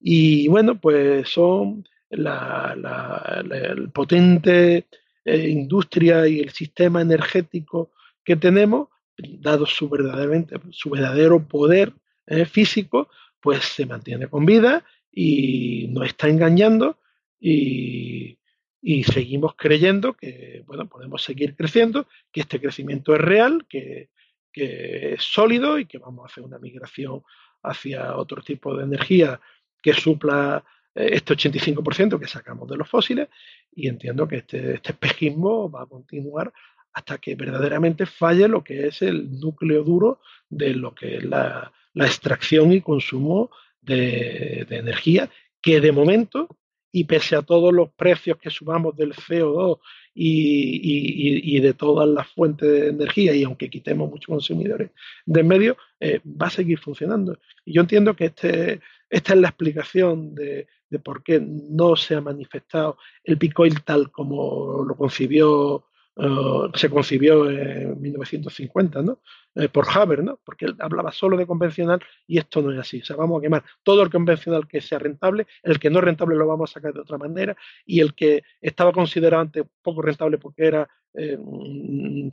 y 0.00 0.48
bueno, 0.48 0.80
pues 0.80 1.28
son 1.28 1.84
la, 2.10 3.42
el 3.50 3.90
potente 3.90 4.86
eh, 5.24 5.48
industria 5.48 6.26
y 6.26 6.40
el 6.40 6.50
sistema 6.50 7.02
energético 7.02 7.92
que 8.24 8.36
tenemos, 8.36 8.88
dado 9.16 9.66
su, 9.66 9.88
verdaderamente, 9.88 10.56
su 10.70 10.90
verdadero 10.90 11.46
poder 11.46 11.92
eh, 12.26 12.44
físico, 12.44 13.08
pues 13.40 13.64
se 13.64 13.86
mantiene 13.86 14.28
con 14.28 14.46
vida 14.46 14.84
y 15.12 15.88
nos 15.88 16.06
está 16.06 16.28
engañando 16.28 16.98
y, 17.40 18.38
y, 18.80 19.04
seguimos 19.04 19.54
creyendo 19.56 20.14
que 20.14 20.62
bueno, 20.66 20.88
podemos 20.88 21.22
seguir 21.22 21.54
creciendo, 21.56 22.06
que 22.32 22.40
este 22.40 22.60
crecimiento 22.60 23.14
es 23.14 23.20
real, 23.20 23.66
que, 23.68 24.10
que 24.52 25.14
es 25.14 25.22
sólido 25.22 25.78
y 25.78 25.86
que 25.86 25.98
vamos 25.98 26.24
a 26.24 26.26
hacer 26.26 26.44
una 26.44 26.58
migración 26.58 27.22
hacia 27.62 28.16
otro 28.16 28.42
tipo 28.42 28.76
de 28.76 28.84
energía 28.84 29.40
que 29.82 29.92
supla 29.92 30.64
eh, 30.94 31.10
este 31.12 31.34
85% 31.34 32.18
que 32.18 32.26
sacamos 32.26 32.68
de 32.68 32.76
los 32.76 32.88
fósiles 32.88 33.28
y 33.74 33.88
entiendo 33.88 34.26
que 34.26 34.36
este, 34.36 34.74
este 34.74 34.92
espejismo 34.92 35.70
va 35.70 35.82
a 35.82 35.86
continuar 35.86 36.52
hasta 36.92 37.18
que 37.18 37.36
verdaderamente 37.36 38.06
falle 38.06 38.48
lo 38.48 38.64
que 38.64 38.88
es 38.88 39.02
el 39.02 39.38
núcleo 39.38 39.84
duro 39.84 40.20
de 40.48 40.74
lo 40.74 40.94
que 40.94 41.18
es 41.18 41.24
la, 41.24 41.72
extracción 41.94 42.72
y 42.72 42.80
consumo 42.80 43.50
de, 43.80 44.66
energía, 44.70 45.28
que 45.60 45.80
de 45.80 45.90
momento, 45.90 46.48
y 46.92 47.04
pese 47.04 47.34
a 47.34 47.42
todos 47.42 47.72
los 47.72 47.90
precios 47.90 48.38
que 48.38 48.50
subamos 48.50 48.96
del 48.96 49.14
CO2 49.14 49.80
y, 50.14 51.58
de 51.60 51.74
todas 51.74 52.08
las 52.08 52.28
fuentes 52.28 52.70
de 52.70 52.88
energía, 52.88 53.34
y 53.34 53.42
aunque 53.42 53.68
quitemos 53.68 54.08
muchos 54.08 54.26
consumidores 54.26 54.90
de 55.26 55.42
medio, 55.42 55.76
eh, 55.98 56.20
va 56.24 56.46
a 56.46 56.50
seguir 56.50 56.78
funcionando. 56.78 57.38
Y 57.64 57.74
yo 57.74 57.80
entiendo 57.82 58.14
que 58.14 58.26
este, 58.26 58.80
esta 59.10 59.34
es 59.34 59.40
la 59.40 59.48
explicación 59.48 60.34
de, 60.34 60.66
por 61.02 61.22
qué 61.22 61.40
no 61.40 61.96
se 61.96 62.14
ha 62.14 62.20
manifestado 62.20 62.98
el 63.24 63.36
Bitcoin 63.36 63.74
tal 63.84 64.10
como 64.10 64.84
lo 64.86 64.96
concibió 64.96 65.84
eh, 66.20 66.70
se 66.74 66.90
concibió 66.90 67.48
en 67.48 68.00
1950, 68.00 69.02
¿no? 69.02 69.20
Eh, 69.54 69.68
por 69.68 69.86
Haber, 69.88 70.24
¿no? 70.24 70.40
Porque 70.44 70.64
él 70.64 70.74
hablaba 70.80 71.12
solo 71.12 71.36
de 71.36 71.46
convencional 71.46 72.00
y 72.26 72.38
esto 72.38 72.60
no 72.60 72.72
es 72.72 72.78
así. 72.80 73.00
O 73.00 73.04
sea, 73.04 73.14
vamos 73.14 73.38
a 73.38 73.42
quemar 73.42 73.62
todo 73.84 74.02
el 74.02 74.10
convencional 74.10 74.66
que 74.66 74.80
sea 74.80 74.98
rentable, 74.98 75.46
el 75.62 75.78
que 75.78 75.90
no 75.90 76.00
es 76.00 76.04
rentable 76.04 76.34
lo 76.34 76.48
vamos 76.48 76.70
a 76.70 76.74
sacar 76.74 76.92
de 76.92 77.00
otra 77.00 77.18
manera 77.18 77.56
y 77.86 78.00
el 78.00 78.14
que 78.14 78.42
estaba 78.60 78.92
considerado 78.92 79.42
antes 79.42 79.64
poco 79.80 80.02
rentable 80.02 80.38
porque 80.38 80.66
era 80.66 80.88
eh, 81.18 81.36
mm, 81.36 82.28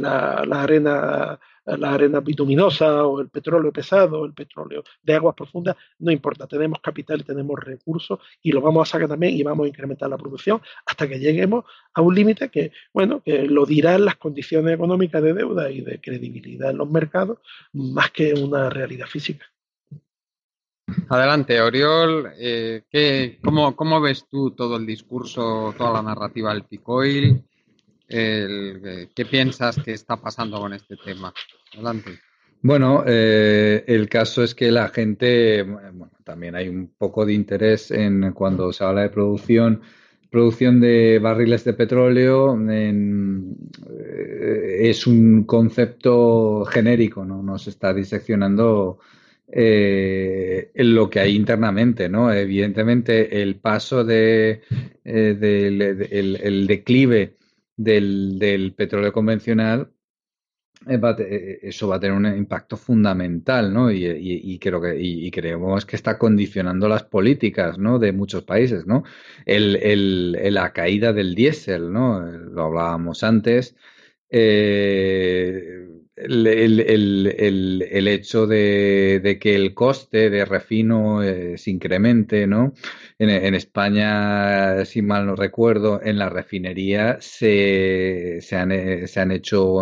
la, 0.00 0.62
arena 0.62 1.40
la 1.66 1.94
arena 1.94 2.20
bituminosa 2.20 3.04
o 3.06 3.20
el 3.20 3.28
petróleo 3.28 3.72
pesado, 3.72 4.24
el 4.24 4.32
petróleo 4.32 4.82
de 5.02 5.14
aguas 5.14 5.34
profundas, 5.34 5.76
no 5.98 6.10
importa, 6.10 6.46
tenemos 6.46 6.80
capital 6.80 7.20
y 7.20 7.24
tenemos 7.24 7.58
recursos 7.58 8.18
y 8.42 8.52
lo 8.52 8.60
vamos 8.60 8.88
a 8.88 8.92
sacar 8.92 9.08
también 9.08 9.34
y 9.34 9.42
vamos 9.42 9.66
a 9.66 9.68
incrementar 9.68 10.08
la 10.08 10.18
producción 10.18 10.60
hasta 10.86 11.08
que 11.08 11.18
lleguemos 11.18 11.64
a 11.94 12.00
un 12.00 12.14
límite 12.14 12.48
que, 12.48 12.72
bueno, 12.92 13.22
que 13.22 13.42
lo 13.42 13.66
dirán 13.66 14.04
las 14.04 14.16
condiciones 14.16 14.74
económicas 14.74 15.22
de 15.22 15.34
deuda 15.34 15.70
y 15.70 15.80
de 15.82 16.00
credibilidad 16.00 16.70
en 16.70 16.78
los 16.78 16.90
mercados 16.90 17.38
más 17.72 18.10
que 18.10 18.34
una 18.34 18.70
realidad 18.70 19.06
física. 19.06 19.46
Adelante, 21.08 21.60
Oriol. 21.60 22.32
Eh, 22.38 23.38
cómo, 23.42 23.76
¿Cómo 23.76 24.00
ves 24.00 24.26
tú 24.28 24.50
todo 24.52 24.76
el 24.76 24.86
discurso, 24.86 25.72
toda 25.78 25.92
la 25.92 26.02
narrativa 26.02 26.52
del 26.52 26.64
Picoil? 26.64 27.44
¿Qué 28.10 29.26
piensas 29.30 29.76
que 29.76 29.92
está 29.92 30.16
pasando 30.16 30.58
con 30.60 30.72
este 30.72 30.96
tema? 30.96 31.32
Adelante. 31.72 32.18
Bueno, 32.62 33.04
eh, 33.06 33.84
el 33.86 34.08
caso 34.08 34.42
es 34.42 34.54
que 34.54 34.70
la 34.70 34.88
gente, 34.88 35.64
también 36.24 36.54
hay 36.54 36.68
un 36.68 36.92
poco 36.98 37.24
de 37.24 37.32
interés 37.32 37.90
en 37.90 38.32
cuando 38.32 38.70
se 38.72 38.84
habla 38.84 39.02
de 39.02 39.08
producción, 39.08 39.80
producción 40.28 40.78
de 40.78 41.18
barriles 41.20 41.64
de 41.64 41.72
petróleo 41.72 42.58
eh, 42.70 43.20
es 44.90 45.06
un 45.06 45.44
concepto 45.44 46.66
genérico, 46.66 47.24
¿no? 47.24 47.42
No 47.42 47.58
se 47.58 47.70
está 47.70 47.94
diseccionando 47.94 48.98
eh, 49.48 50.70
lo 50.74 51.08
que 51.08 51.20
hay 51.20 51.36
internamente, 51.36 52.10
¿no? 52.10 52.30
Evidentemente, 52.30 53.40
el 53.40 53.56
paso 53.56 54.04
de, 54.04 54.60
el 55.04 56.66
declive 56.66 57.39
del, 57.82 58.74
petróleo 58.76 59.12
convencional, 59.12 59.92
eh, 60.86 60.98
eh, 61.18 61.58
eso 61.62 61.88
va 61.88 61.96
a 61.96 62.00
tener 62.00 62.16
un 62.16 62.26
impacto 62.26 62.76
fundamental, 62.76 63.72
¿no? 63.72 63.90
Y, 63.92 64.58
creo 64.58 64.80
que 64.80 64.96
y, 64.98 65.30
creemos 65.30 65.84
que 65.84 65.96
está 65.96 66.18
condicionando 66.18 66.88
las 66.88 67.04
políticas, 67.04 67.78
¿no? 67.78 67.98
De 67.98 68.12
muchos 68.12 68.44
países, 68.44 68.86
¿no? 68.86 69.04
El, 69.46 70.32
la 70.54 70.72
caída 70.72 71.12
del 71.12 71.34
diésel, 71.34 71.92
¿no? 71.92 72.20
Lo 72.20 72.64
hablábamos 72.64 73.22
antes. 73.24 73.76
Eh, 74.30 75.89
el, 76.22 78.08
hecho 78.08 78.46
de, 78.46 79.38
que 79.40 79.54
el 79.54 79.74
coste 79.74 80.30
de 80.30 80.44
refino 80.44 81.22
eh, 81.22 81.56
se 81.58 81.70
incremente, 81.70 82.46
¿no? 82.46 82.72
En, 83.18 83.54
España, 83.54 84.84
si 84.84 85.02
mal 85.02 85.26
no 85.26 85.36
recuerdo, 85.36 86.00
en 86.02 86.18
la 86.18 86.28
refinería 86.28 87.18
se, 87.20 88.38
se, 88.40 88.56
han, 88.56 88.72
eh, 88.72 89.06
se 89.06 89.20
han, 89.20 89.30
hecho, 89.30 89.76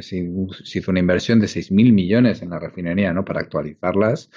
se, 0.00 0.78
hizo 0.78 0.90
una 0.90 1.00
inversión 1.00 1.40
de 1.40 1.46
6.000 1.46 1.92
millones 1.92 2.42
en 2.42 2.50
la 2.50 2.58
refinería, 2.58 3.12
¿no? 3.12 3.24
Para 3.24 3.40
actualizarlas 3.40 4.30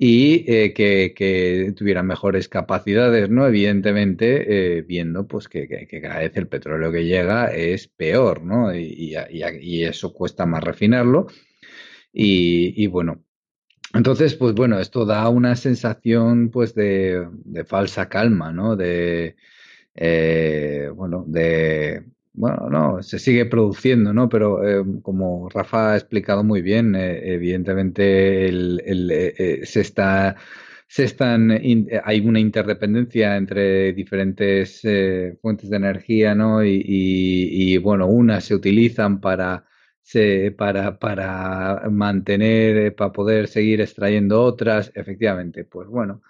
y 0.00 0.44
eh, 0.46 0.72
que, 0.74 1.74
tuvieran 1.76 2.06
mejores 2.06 2.48
capacidades, 2.48 3.28
¿no? 3.30 3.46
Evidentemente, 3.48 4.78
eh, 4.78 4.82
viendo 4.82 5.26
pues 5.26 5.48
que, 5.48 5.66
cada 6.00 6.20
vez 6.20 6.36
el 6.36 6.46
petróleo 6.46 6.92
que 6.92 7.04
llega 7.04 7.46
es 7.46 7.88
peor, 7.88 8.42
¿no? 8.44 8.72
Y, 8.74 9.16
eso 9.84 10.12
cuesta 10.14 10.46
más 10.46 10.62
refinarlo. 10.62 11.26
Y, 12.12 12.86
bueno, 12.86 13.24
entonces, 13.94 14.34
pues 14.34 14.54
bueno, 14.54 14.78
esto 14.78 15.04
da 15.04 15.28
una 15.28 15.56
sensación 15.56 16.50
pues 16.50 16.74
de, 16.74 17.26
falsa 17.66 18.08
calma, 18.08 18.52
¿no? 18.52 18.76
De, 18.76 19.36
eh, 19.94 20.90
bueno, 20.94 21.24
de 21.26 22.04
bueno, 22.38 22.68
no, 22.70 23.02
se 23.02 23.18
sigue 23.18 23.46
produciendo, 23.46 24.12
¿no? 24.12 24.28
Pero 24.28 24.64
eh, 24.64 24.84
como 25.02 25.48
Rafa 25.48 25.92
ha 25.92 25.96
explicado 25.96 26.44
muy 26.44 26.62
bien, 26.62 26.94
eh, 26.94 27.34
evidentemente 27.34 28.46
el, 28.48 28.80
eh, 29.10 29.62
se 29.64 29.80
está, 29.80 30.36
se 30.86 31.04
están, 31.04 31.50
hay 31.50 32.20
una 32.20 32.38
interdependencia 32.38 33.36
entre 33.36 33.92
diferentes 33.92 34.82
fuentes 35.42 35.68
de 35.68 35.76
energía, 35.76 36.34
¿no? 36.36 36.64
Y, 36.64 37.76
bueno, 37.78 38.06
unas 38.06 38.44
se 38.44 38.54
utilizan 38.54 39.20
para, 39.20 39.64
se, 40.00 40.52
para, 40.52 40.98
para 40.98 41.88
mantener, 41.90 42.94
para 42.94 43.12
poder 43.12 43.48
seguir 43.48 43.80
extrayendo 43.80 44.42
otras, 44.42 44.92
efectivamente, 44.94 45.64
pues 45.64 45.88
bueno. 45.88 46.22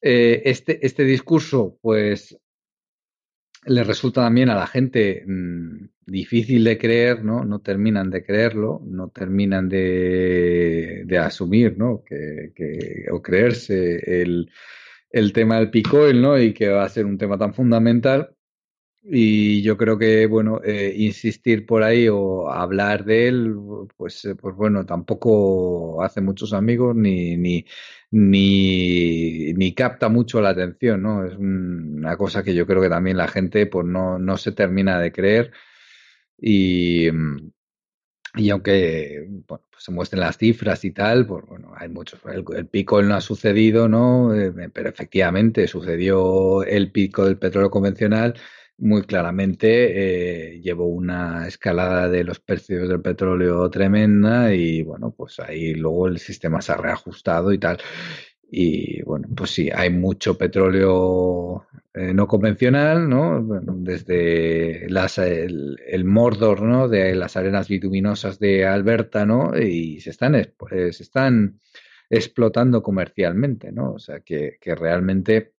este, 0.00 0.86
este 0.86 1.04
discurso, 1.04 1.78
pues 1.80 2.36
le 3.64 3.84
resulta 3.84 4.22
también 4.22 4.50
a 4.50 4.56
la 4.56 4.66
gente 4.66 5.24
mm, 5.26 5.88
difícil 6.06 6.64
de 6.64 6.78
creer, 6.78 7.24
¿no? 7.24 7.44
No 7.44 7.60
terminan 7.60 8.10
de 8.10 8.24
creerlo, 8.24 8.82
no 8.84 9.08
terminan 9.08 9.68
de, 9.68 11.02
de 11.06 11.18
asumir, 11.18 11.78
¿no? 11.78 12.02
Que, 12.04 12.52
que, 12.54 13.06
o 13.12 13.22
creerse 13.22 14.22
el, 14.22 14.50
el 15.10 15.32
tema 15.32 15.58
del 15.58 15.70
Picoil, 15.70 16.20
¿no? 16.20 16.38
Y 16.38 16.52
que 16.52 16.68
va 16.68 16.84
a 16.84 16.88
ser 16.88 17.06
un 17.06 17.18
tema 17.18 17.38
tan 17.38 17.54
fundamental. 17.54 18.34
Y 19.04 19.62
yo 19.62 19.76
creo 19.76 19.98
que, 19.98 20.26
bueno, 20.26 20.60
eh, 20.64 20.94
insistir 20.96 21.66
por 21.66 21.82
ahí 21.82 22.08
o 22.08 22.48
hablar 22.50 23.04
de 23.04 23.28
él, 23.28 23.54
pues, 23.96 24.24
eh, 24.24 24.36
pues 24.36 24.54
bueno, 24.54 24.86
tampoco 24.86 26.02
hace 26.02 26.20
muchos 26.20 26.52
amigos 26.52 26.94
ni, 26.94 27.36
ni, 27.36 27.64
ni, 28.12 29.54
ni 29.54 29.74
capta 29.74 30.08
mucho 30.10 30.40
la 30.42 30.50
atención, 30.50 31.02
¿no? 31.02 31.24
Es 31.26 31.34
una 31.36 32.16
cosa 32.16 32.42
que 32.44 32.54
yo 32.54 32.66
creo 32.66 32.82
que 32.82 32.90
también 32.90 33.16
la 33.16 33.26
gente 33.26 33.66
pues 33.66 33.86
no, 33.86 34.18
no 34.18 34.36
se 34.36 34.52
termina 34.52 35.00
de 35.00 35.12
creer 35.12 35.52
y, 36.38 37.08
y 38.36 38.50
aunque 38.50 39.26
bueno, 39.48 39.64
pues 39.70 39.84
se 39.84 39.92
muestren 39.92 40.20
las 40.20 40.36
cifras 40.36 40.84
y 40.84 40.90
tal, 40.90 41.26
pues 41.26 41.44
bueno, 41.46 41.72
hay 41.74 41.88
muchos. 41.88 42.20
El, 42.26 42.44
el, 42.54 42.66
pico 42.66 43.02
no 43.02 43.14
ha 43.14 43.22
sucedido, 43.22 43.88
¿no? 43.88 44.34
Eh, 44.34 44.52
pero 44.72 44.90
efectivamente 44.90 45.66
sucedió 45.66 46.64
el 46.64 46.92
pico 46.92 47.24
del 47.24 47.38
petróleo 47.38 47.70
convencional 47.70 48.34
muy 48.82 49.02
claramente 49.02 50.54
eh, 50.56 50.60
llevó 50.60 50.86
una 50.86 51.46
escalada 51.46 52.08
de 52.08 52.24
los 52.24 52.40
precios 52.40 52.88
del 52.88 53.00
petróleo 53.00 53.70
tremenda 53.70 54.52
y 54.52 54.82
bueno, 54.82 55.14
pues 55.16 55.38
ahí 55.38 55.74
luego 55.74 56.08
el 56.08 56.18
sistema 56.18 56.60
se 56.60 56.72
ha 56.72 56.76
reajustado 56.76 57.52
y 57.52 57.58
tal. 57.58 57.78
Y 58.50 59.00
bueno, 59.02 59.28
pues 59.34 59.50
sí, 59.52 59.70
hay 59.72 59.88
mucho 59.90 60.36
petróleo 60.36 61.64
eh, 61.94 62.12
no 62.12 62.26
convencional, 62.26 63.08
¿no? 63.08 63.40
desde 63.76 64.90
las, 64.90 65.16
el, 65.18 65.78
el, 65.86 66.04
Mordor. 66.04 66.90
De 66.90 67.14
las 67.14 67.36
arenas 67.36 67.68
bituminosas 67.68 68.38
de 68.40 68.66
Alberta, 68.66 69.24
¿no? 69.24 69.56
Y 69.56 70.00
se 70.00 70.10
están, 70.10 70.34
eh, 70.34 70.52
se 70.92 71.02
están 71.02 71.60
explotando 72.10 72.82
comercialmente, 72.82 73.72
¿no? 73.72 73.92
O 73.92 73.98
sea, 73.98 74.20
que, 74.20 74.58
que 74.60 74.74
realmente 74.74 75.54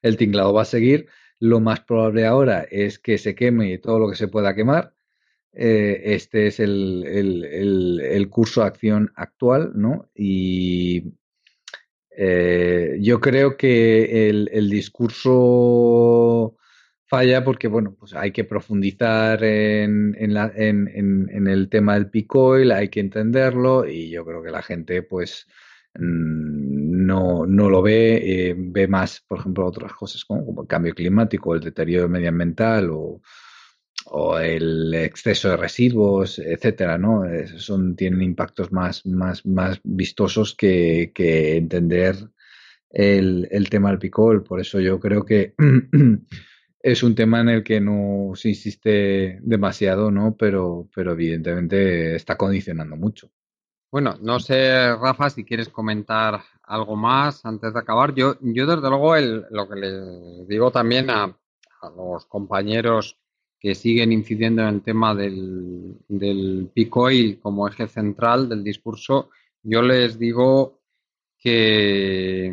el 0.00 0.16
tinglado 0.16 0.54
va 0.54 0.62
a 0.62 0.64
seguir 0.64 1.08
lo 1.40 1.60
más 1.60 1.80
probable 1.80 2.26
ahora 2.26 2.66
es 2.70 2.98
que 2.98 3.18
se 3.18 3.34
queme 3.34 3.78
todo 3.78 3.98
lo 3.98 4.10
que 4.10 4.16
se 4.16 4.28
pueda 4.28 4.54
quemar. 4.54 4.94
Eh, 5.52 6.14
este 6.14 6.46
es 6.48 6.60
el, 6.60 7.04
el, 7.04 8.28
curso 8.30 8.60
de 8.60 8.66
acción 8.68 9.12
actual, 9.16 9.72
¿no? 9.74 10.10
Y 10.14 11.14
eh, 12.10 12.98
yo 13.00 13.20
creo 13.20 13.56
que 13.56 14.28
el, 14.28 14.70
discurso 14.70 16.56
falla 17.06 17.42
porque, 17.44 17.68
bueno, 17.68 17.96
pues 17.98 18.14
hay 18.14 18.30
que 18.32 18.44
profundizar 18.44 19.42
en, 19.42 20.14
en, 20.18 20.34
la, 20.34 20.52
en, 20.54 20.88
en, 20.88 21.46
el 21.48 21.68
tema 21.68 21.94
del 21.94 22.10
picoil, 22.10 22.70
hay 22.72 22.88
que 22.88 23.00
entenderlo 23.00 23.88
y 23.88 24.10
yo 24.10 24.24
creo 24.24 24.42
que 24.42 24.50
la 24.50 24.62
gente, 24.62 25.02
pues, 25.02 25.46
Mm, 25.94 26.67
no, 27.08 27.46
no 27.46 27.70
lo 27.70 27.80
ve, 27.80 28.50
eh, 28.50 28.54
ve 28.56 28.86
más, 28.86 29.24
por 29.26 29.38
ejemplo, 29.40 29.66
otras 29.66 29.94
cosas 29.94 30.24
como, 30.24 30.62
el 30.62 30.68
cambio 30.68 30.94
climático, 30.94 31.54
el 31.54 31.60
deterioro 31.62 32.08
medioambiental 32.08 32.90
o, 32.92 33.20
el 34.38 34.94
exceso 34.94 35.50
de 35.50 35.56
residuos, 35.56 36.38
etcétera, 36.38 36.96
¿no? 36.96 37.24
Son, 37.58 37.94
tienen 37.94 38.22
impactos 38.22 38.72
más, 38.72 39.04
más, 39.04 39.44
más 39.44 39.80
vistosos 39.84 40.54
que, 40.54 41.12
que 41.14 41.56
entender 41.56 42.16
el, 42.90 43.48
el, 43.50 43.68
tema 43.68 43.90
del 43.90 43.98
picol. 43.98 44.44
Por 44.44 44.60
eso 44.60 44.80
yo 44.80 44.98
creo 44.98 45.24
que 45.26 45.54
es 46.82 47.02
un 47.02 47.14
tema 47.14 47.40
en 47.40 47.48
el 47.50 47.62
que 47.62 47.80
no 47.80 48.32
se 48.34 48.50
insiste 48.50 49.40
demasiado, 49.42 50.10
¿no? 50.10 50.36
Pero, 50.38 50.88
pero 50.94 51.12
evidentemente 51.12 52.14
está 52.14 52.36
condicionando 52.36 52.96
mucho. 52.96 53.30
Bueno, 53.90 54.16
no 54.22 54.38
sé, 54.38 54.94
Rafa, 54.96 55.28
si 55.30 55.44
quieres 55.44 55.68
comentar 55.68 56.40
algo 56.68 56.96
más 56.96 57.44
antes 57.44 57.72
de 57.72 57.80
acabar. 57.80 58.14
Yo, 58.14 58.36
yo 58.40 58.66
desde 58.66 58.88
luego, 58.88 59.16
lo 59.50 59.68
que 59.68 59.76
le 59.76 60.44
digo 60.46 60.70
también 60.70 61.10
a, 61.10 61.34
los 61.96 62.26
compañeros 62.26 63.16
que 63.60 63.74
siguen 63.74 64.12
incidiendo 64.12 64.62
en 64.62 64.68
el 64.68 64.82
tema 64.82 65.14
del, 65.14 65.96
del 66.08 66.72
oil 66.90 67.38
como 67.40 67.68
eje 67.68 67.86
central 67.86 68.48
del 68.48 68.64
discurso, 68.64 69.30
yo 69.62 69.82
les 69.82 70.18
digo 70.18 70.80
que, 71.38 72.52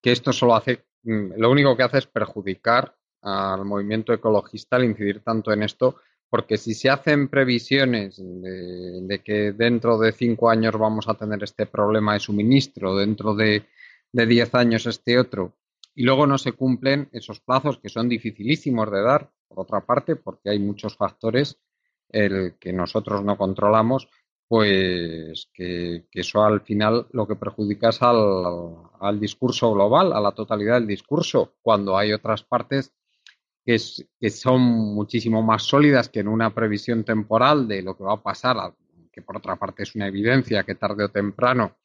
que 0.00 0.12
esto 0.12 0.32
solo 0.32 0.54
hace, 0.54 0.84
lo 1.02 1.50
único 1.50 1.76
que 1.76 1.82
hace 1.82 1.98
es 1.98 2.06
perjudicar 2.06 2.94
al 3.20 3.66
movimiento 3.66 4.14
ecologista 4.14 4.76
al 4.76 4.84
incidir 4.84 5.20
tanto 5.20 5.52
en 5.52 5.62
esto, 5.62 5.96
porque 6.30 6.58
si 6.58 6.74
se 6.74 6.90
hacen 6.90 7.28
previsiones 7.28 8.16
de, 8.18 9.22
que 9.24 9.52
dentro 9.52 9.98
de 9.98 10.12
cinco 10.12 10.50
años 10.50 10.76
vamos 10.78 11.08
a 11.08 11.14
tener 11.14 11.42
este 11.42 11.66
problema 11.66 12.14
de 12.14 12.20
suministro, 12.20 12.96
dentro 12.96 13.34
de, 13.34 13.64
diez 14.12 14.54
años 14.54 14.86
este 14.86 15.18
otro, 15.18 15.56
y 15.94 16.02
luego 16.02 16.26
no 16.26 16.38
se 16.38 16.52
cumplen 16.52 17.08
esos 17.12 17.40
plazos 17.40 17.78
que 17.78 17.88
son 17.88 18.08
dificilísimos 18.08 18.90
de 18.90 19.02
dar, 19.02 19.30
por 19.48 19.60
otra 19.60 19.80
parte, 19.80 20.16
porque 20.16 20.50
hay 20.50 20.58
muchos 20.58 20.96
factores 20.96 21.58
el 22.10 22.56
que 22.58 22.72
nosotros 22.72 23.24
no 23.24 23.36
controlamos, 23.36 24.08
pues 24.46 25.50
que, 25.52 26.06
eso 26.12 26.42
al 26.42 26.60
final 26.62 27.06
lo 27.12 27.26
que 27.26 27.36
perjudica 27.36 27.90
es 27.90 28.00
al, 28.00 29.20
discurso 29.20 29.72
global, 29.72 30.12
a 30.12 30.20
la 30.20 30.32
totalidad 30.32 30.74
del 30.74 30.86
discurso, 30.86 31.54
cuando 31.62 31.96
hay 31.96 32.12
otras 32.12 32.42
partes 32.42 32.92
que, 33.68 34.30
son 34.30 34.62
muchísimo 34.62 35.42
más 35.42 35.64
sólidas 35.64 36.08
que 36.08 36.20
en 36.20 36.28
una 36.28 36.54
previsión 36.54 37.04
temporal 37.04 37.68
de 37.68 37.82
lo 37.82 37.94
que 37.94 38.04
va 38.04 38.14
a 38.14 38.22
pasar, 38.22 38.56
que 39.12 39.20
por 39.20 39.36
otra 39.36 39.56
parte 39.56 39.82
es 39.82 39.94
una 39.94 40.06
evidencia 40.06 40.64
que 40.64 40.74
tarde 40.74 41.04
o 41.04 41.10
temprano 41.10 41.76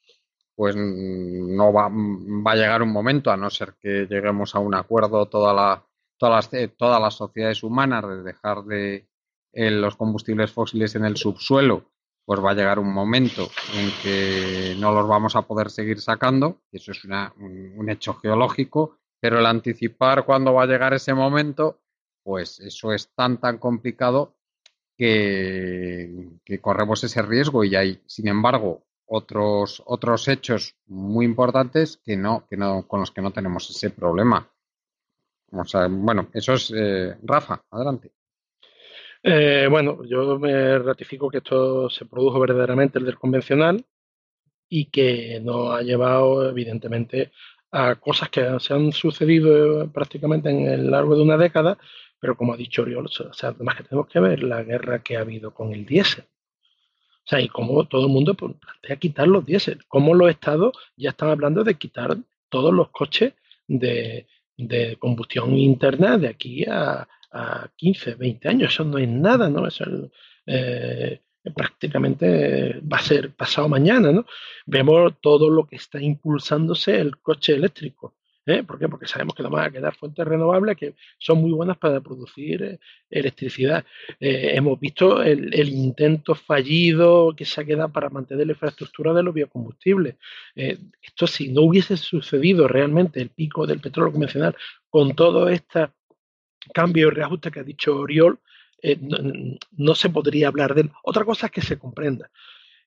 pues 0.55 0.75
no 0.77 1.73
va, 1.73 1.89
va 1.89 2.51
a 2.51 2.55
llegar 2.55 2.83
un 2.83 2.91
momento, 2.91 3.31
a 3.31 3.37
no 3.37 3.49
ser 3.49 3.73
que 3.81 4.05
lleguemos 4.07 4.53
a 4.53 4.59
un 4.59 4.75
acuerdo 4.75 5.25
toda 5.25 5.51
la, 5.51 5.83
todas 6.17 6.53
las, 6.53 6.77
todas 6.77 7.01
las 7.01 7.15
sociedades 7.15 7.63
humanas 7.63 8.07
de 8.07 8.21
dejar 8.21 8.63
de 8.63 9.07
eh, 9.51 9.71
los 9.71 9.95
combustibles 9.95 10.51
fósiles 10.51 10.95
en 10.95 11.05
el 11.05 11.17
subsuelo, 11.17 11.91
pues 12.23 12.39
va 12.39 12.51
a 12.51 12.53
llegar 12.53 12.77
un 12.77 12.93
momento 12.93 13.49
en 13.73 13.91
que 14.03 14.75
no 14.79 14.91
los 14.93 15.07
vamos 15.07 15.35
a 15.35 15.41
poder 15.41 15.71
seguir 15.71 15.99
sacando, 15.99 16.61
eso 16.71 16.91
es 16.91 17.03
un, 17.03 17.89
hecho 17.89 18.13
geológico, 18.13 18.99
pero 19.23 19.39
el 19.39 19.45
anticipar 19.45 20.25
cuándo 20.25 20.53
va 20.53 20.63
a 20.63 20.65
llegar 20.65 20.93
ese 20.93 21.13
momento, 21.13 21.79
pues 22.23 22.59
eso 22.59 22.91
es 22.91 23.07
tan, 23.15 23.39
tan 23.39 23.57
complicado 23.57 24.35
que, 24.97 26.27
corremos 26.59 27.01
ese 27.05 27.21
riesgo 27.21 27.63
y 27.63 27.73
hay, 27.73 28.01
sin 28.05 28.27
embargo, 28.27 28.83
otros, 29.05 29.81
otros 29.85 30.27
hechos 30.27 30.75
muy 30.87 31.23
importantes 31.23 32.01
que 32.03 32.17
no, 32.17 32.45
que 32.49 32.57
no, 32.57 32.85
con 32.85 32.99
los 32.99 33.11
que 33.11 33.21
no 33.21 33.31
tenemos 33.31 33.69
ese 33.69 33.91
problema 33.91 34.51
bueno, 35.89 36.27
eso 36.33 36.53
es 36.55 36.73
eh, 36.75 37.15
Rafa, 37.23 37.63
adelante. 37.71 38.11
Eh, 39.23 39.67
bueno, 39.69 40.03
yo 40.03 40.37
me 40.37 40.79
ratifico 40.79 41.29
que 41.29 41.37
esto 41.37 41.89
se 41.89 42.07
produjo 42.07 42.41
verdaderamente 42.41 42.99
el 42.99 43.05
del 43.05 43.17
convencional 43.17 43.85
y 44.67 44.87
que 44.89 45.39
nos 45.39 45.71
ha 45.71 45.81
llevado, 45.81 46.49
evidentemente, 46.49 47.31
a 47.73 47.95
cosas 47.95 48.29
que 48.29 48.59
se 48.59 48.73
han 48.73 48.91
sucedido 48.91 49.91
prácticamente 49.91 50.49
en 50.49 50.67
el 50.67 50.91
largo 50.91 51.15
de 51.15 51.23
una 51.23 51.37
década, 51.37 51.77
pero 52.19 52.37
como 52.37 52.53
ha 52.53 52.57
dicho 52.57 52.83
Oriol, 52.83 53.07
o 53.07 53.33
sea, 53.33 53.49
además 53.49 53.75
que 53.75 53.83
tenemos 53.83 54.07
que 54.07 54.19
ver 54.19 54.43
la 54.43 54.63
guerra 54.63 55.01
que 55.01 55.17
ha 55.17 55.21
habido 55.21 55.53
con 55.53 55.73
el 55.73 55.83
diésel. 55.85 56.25
O 57.25 57.27
sea, 57.27 57.41
y 57.41 57.47
cómo 57.47 57.85
todo 57.85 58.05
el 58.05 58.13
mundo 58.13 58.35
pues, 58.35 58.53
plantea 58.59 58.97
quitar 58.97 59.27
los 59.27 59.45
diésel, 59.45 59.83
cómo 59.87 60.13
los 60.13 60.29
estados 60.29 60.77
ya 60.95 61.09
están 61.09 61.29
hablando 61.29 61.63
de 61.63 61.73
quitar 61.73 62.15
todos 62.49 62.71
los 62.71 62.89
coches 62.89 63.33
de, 63.67 64.27
de 64.55 64.97
combustión 64.97 65.57
interna 65.57 66.19
de 66.19 66.27
aquí 66.27 66.65
a, 66.65 67.07
a 67.31 67.69
15, 67.75 68.15
20 68.15 68.49
años. 68.49 68.73
Eso 68.73 68.83
no 68.83 68.99
es 68.99 69.09
nada, 69.09 69.49
¿no? 69.49 69.67
Eso 69.67 69.85
eh, 70.45 71.21
prácticamente 71.51 72.79
va 72.81 72.97
a 72.97 73.01
ser 73.01 73.31
pasado 73.33 73.67
mañana, 73.67 74.11
¿no? 74.11 74.25
Vemos 74.65 75.13
todo 75.21 75.49
lo 75.49 75.65
que 75.67 75.75
está 75.75 76.01
impulsándose 76.01 76.99
el 76.99 77.17
coche 77.17 77.53
eléctrico. 77.53 78.15
¿eh? 78.45 78.63
¿Por 78.63 78.79
qué? 78.79 78.87
Porque 78.89 79.07
sabemos 79.07 79.35
que 79.35 79.43
no 79.43 79.49
van 79.49 79.65
a 79.65 79.71
quedar 79.71 79.95
fuentes 79.95 80.25
renovables 80.25 80.77
que 80.77 80.95
son 81.17 81.41
muy 81.41 81.51
buenas 81.51 81.77
para 81.77 82.01
producir 82.01 82.63
eh, 82.63 82.79
electricidad. 83.09 83.85
Eh, 84.19 84.53
hemos 84.55 84.79
visto 84.79 85.21
el, 85.21 85.69
intento 85.69 86.35
fallido 86.35 87.33
que 87.35 87.45
se 87.45 87.61
ha 87.61 87.65
quedado 87.65 87.91
para 87.91 88.09
mantener 88.09 88.47
la 88.47 88.53
infraestructura 88.53 89.13
de 89.13 89.23
los 89.23 89.33
biocombustibles. 89.33 90.15
esto 90.55 91.27
si 91.27 91.49
no 91.49 91.61
hubiese 91.61 91.97
sucedido 91.97 92.67
realmente 92.67 93.21
el 93.21 93.29
pico 93.29 93.65
del 93.65 93.79
petróleo 93.79 94.11
convencional 94.11 94.55
con 94.89 95.15
todo 95.15 95.49
este 95.49 95.89
cambio 96.73 97.07
y 97.07 97.11
reajuste 97.11 97.51
que 97.51 97.59
ha 97.59 97.63
dicho 97.63 97.95
Oriol, 97.97 98.39
no, 99.01 99.17
no, 99.71 99.95
se 99.95 100.09
podría 100.09 100.47
hablar 100.49 100.75
de 100.75 100.81
él. 100.81 100.91
Otra 101.03 101.25
cosa 101.25 101.47
es 101.47 101.51
que 101.51 101.61
se 101.61 101.77
comprenda. 101.77 102.29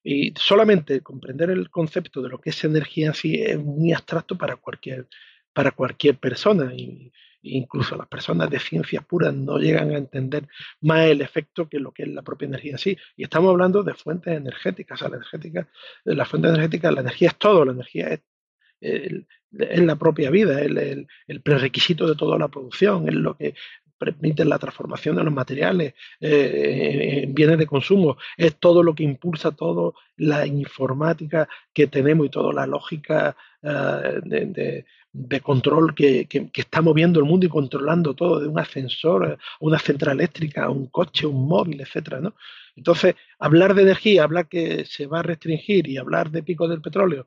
Y 0.02 0.32
solamente 0.36 1.00
comprender 1.00 1.50
el 1.50 1.70
concepto 1.70 2.22
de 2.22 2.28
lo 2.28 2.40
que 2.40 2.50
es 2.50 2.64
energía 2.64 3.08
en 3.08 3.14
sí 3.14 3.42
es 3.42 3.58
muy 3.58 3.92
abstracto 3.92 4.36
para 4.38 4.56
cualquier 4.56 5.08
para 5.56 5.70
cualquier 5.70 6.18
persona. 6.18 6.72
Y, 6.74 7.12
incluso 7.48 7.96
las 7.96 8.08
personas 8.08 8.50
de 8.50 8.58
ciencia 8.58 9.02
pura 9.02 9.30
no 9.30 9.58
llegan 9.58 9.92
a 9.92 9.98
entender 9.98 10.48
más 10.80 11.06
el 11.06 11.20
efecto 11.20 11.68
que 11.68 11.78
lo 11.78 11.92
que 11.92 12.02
es 12.02 12.08
la 12.08 12.22
propia 12.22 12.46
energía 12.46 12.72
en 12.72 12.78
sí. 12.78 12.98
Y 13.16 13.22
estamos 13.24 13.50
hablando 13.50 13.82
de 13.82 13.94
fuentes 13.94 14.36
energéticas. 14.36 15.00
la 15.02 15.08
energética, 15.08 15.68
la 16.04 16.24
fuente 16.24 16.48
energética, 16.48 16.90
la 16.90 17.02
energía 17.02 17.28
es 17.28 17.36
todo, 17.36 17.64
la 17.64 17.72
energía 17.72 18.08
es, 18.80 19.12
la 19.60 19.96
propia 19.96 20.30
vida, 20.30 20.60
es 20.60 20.66
el, 20.66 21.06
el, 21.26 21.40
prerequisito 21.40 22.06
de 22.08 22.16
toda 22.16 22.38
la 22.38 22.48
producción, 22.48 23.08
es 23.08 23.14
lo 23.14 23.36
que 23.36 23.54
permite 23.98 24.44
la 24.44 24.58
transformación 24.58 25.16
de 25.16 25.24
los 25.24 25.32
materiales 25.32 25.94
eh, 26.20 27.22
en 27.24 27.34
bienes 27.34 27.58
de 27.58 27.66
consumo, 27.66 28.16
es 28.36 28.56
todo 28.56 28.82
lo 28.82 28.94
que 28.94 29.02
impulsa 29.02 29.52
toda 29.52 29.92
la 30.16 30.46
informática 30.46 31.48
que 31.72 31.86
tenemos 31.86 32.26
y 32.26 32.30
toda 32.30 32.52
la 32.52 32.66
lógica 32.66 33.36
eh, 33.62 34.20
de, 34.24 34.84
de 35.16 35.40
control 35.40 35.94
que, 35.94 36.26
que, 36.26 36.50
está 36.54 36.82
moviendo 36.82 37.18
el 37.18 37.24
mundo 37.24 37.46
y 37.46 37.48
controlando 37.48 38.14
todo, 38.14 38.40
de 38.40 38.48
un 38.48 38.58
ascensor, 38.58 39.38
una 39.60 39.78
central 39.78 40.18
eléctrica, 40.20 40.68
un 40.68 40.88
coche, 40.88 41.26
un 41.26 41.48
móvil, 41.48 41.80
etcétera, 41.80 42.20
¿no? 42.20 42.34
Entonces, 42.76 43.14
hablar 43.38 43.74
de 43.74 43.82
energía, 43.82 44.24
hablar 44.24 44.48
que 44.48 44.84
se 44.84 45.06
va 45.06 45.20
a 45.20 45.22
restringir 45.22 45.88
y 45.88 45.96
hablar 45.96 46.30
de 46.30 46.42
pico 46.42 46.68
del 46.68 46.82
petróleo, 46.82 47.26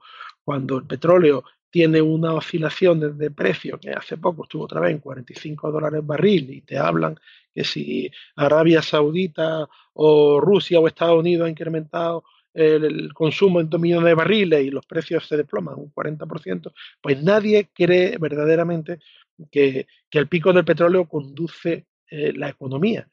cuando 0.49 0.79
el 0.79 0.87
petróleo 0.87 1.43
tiene 1.69 2.01
una 2.01 2.33
oscilación 2.33 3.15
de, 3.19 3.29
precio 3.29 3.79
que 3.79 3.91
hace 3.91 4.17
poco 4.17 4.45
estuvo 4.45 4.63
otra 4.63 4.81
vez 4.81 4.93
en 4.93 4.97
45 4.97 5.71
dólares 5.71 6.03
barril 6.03 6.49
y 6.49 6.61
te 6.61 6.75
hablan 6.75 7.19
que 7.53 7.63
si 7.63 8.09
Arabia 8.35 8.81
Saudita 8.81 9.69
o 9.93 10.41
Rusia 10.41 10.79
o 10.79 10.87
Estados 10.87 11.19
Unidos 11.19 11.45
ha 11.45 11.51
incrementado 11.51 12.23
el, 12.51 13.13
consumo 13.13 13.61
en 13.61 13.69
2 13.69 13.79
millones 13.79 14.05
de 14.05 14.13
barriles 14.15 14.65
y 14.65 14.71
los 14.71 14.87
precios 14.87 15.27
se 15.27 15.37
desploman 15.37 15.75
un 15.77 15.93
40%, 15.93 16.73
pues 16.99 17.21
nadie 17.21 17.69
cree 17.71 18.17
verdaderamente 18.17 18.97
que, 19.51 19.85
el 20.09 20.27
pico 20.27 20.51
del 20.51 20.65
petróleo 20.65 21.07
conduce 21.07 21.85
eh, 22.09 22.33
la 22.33 22.49
economía. 22.49 23.07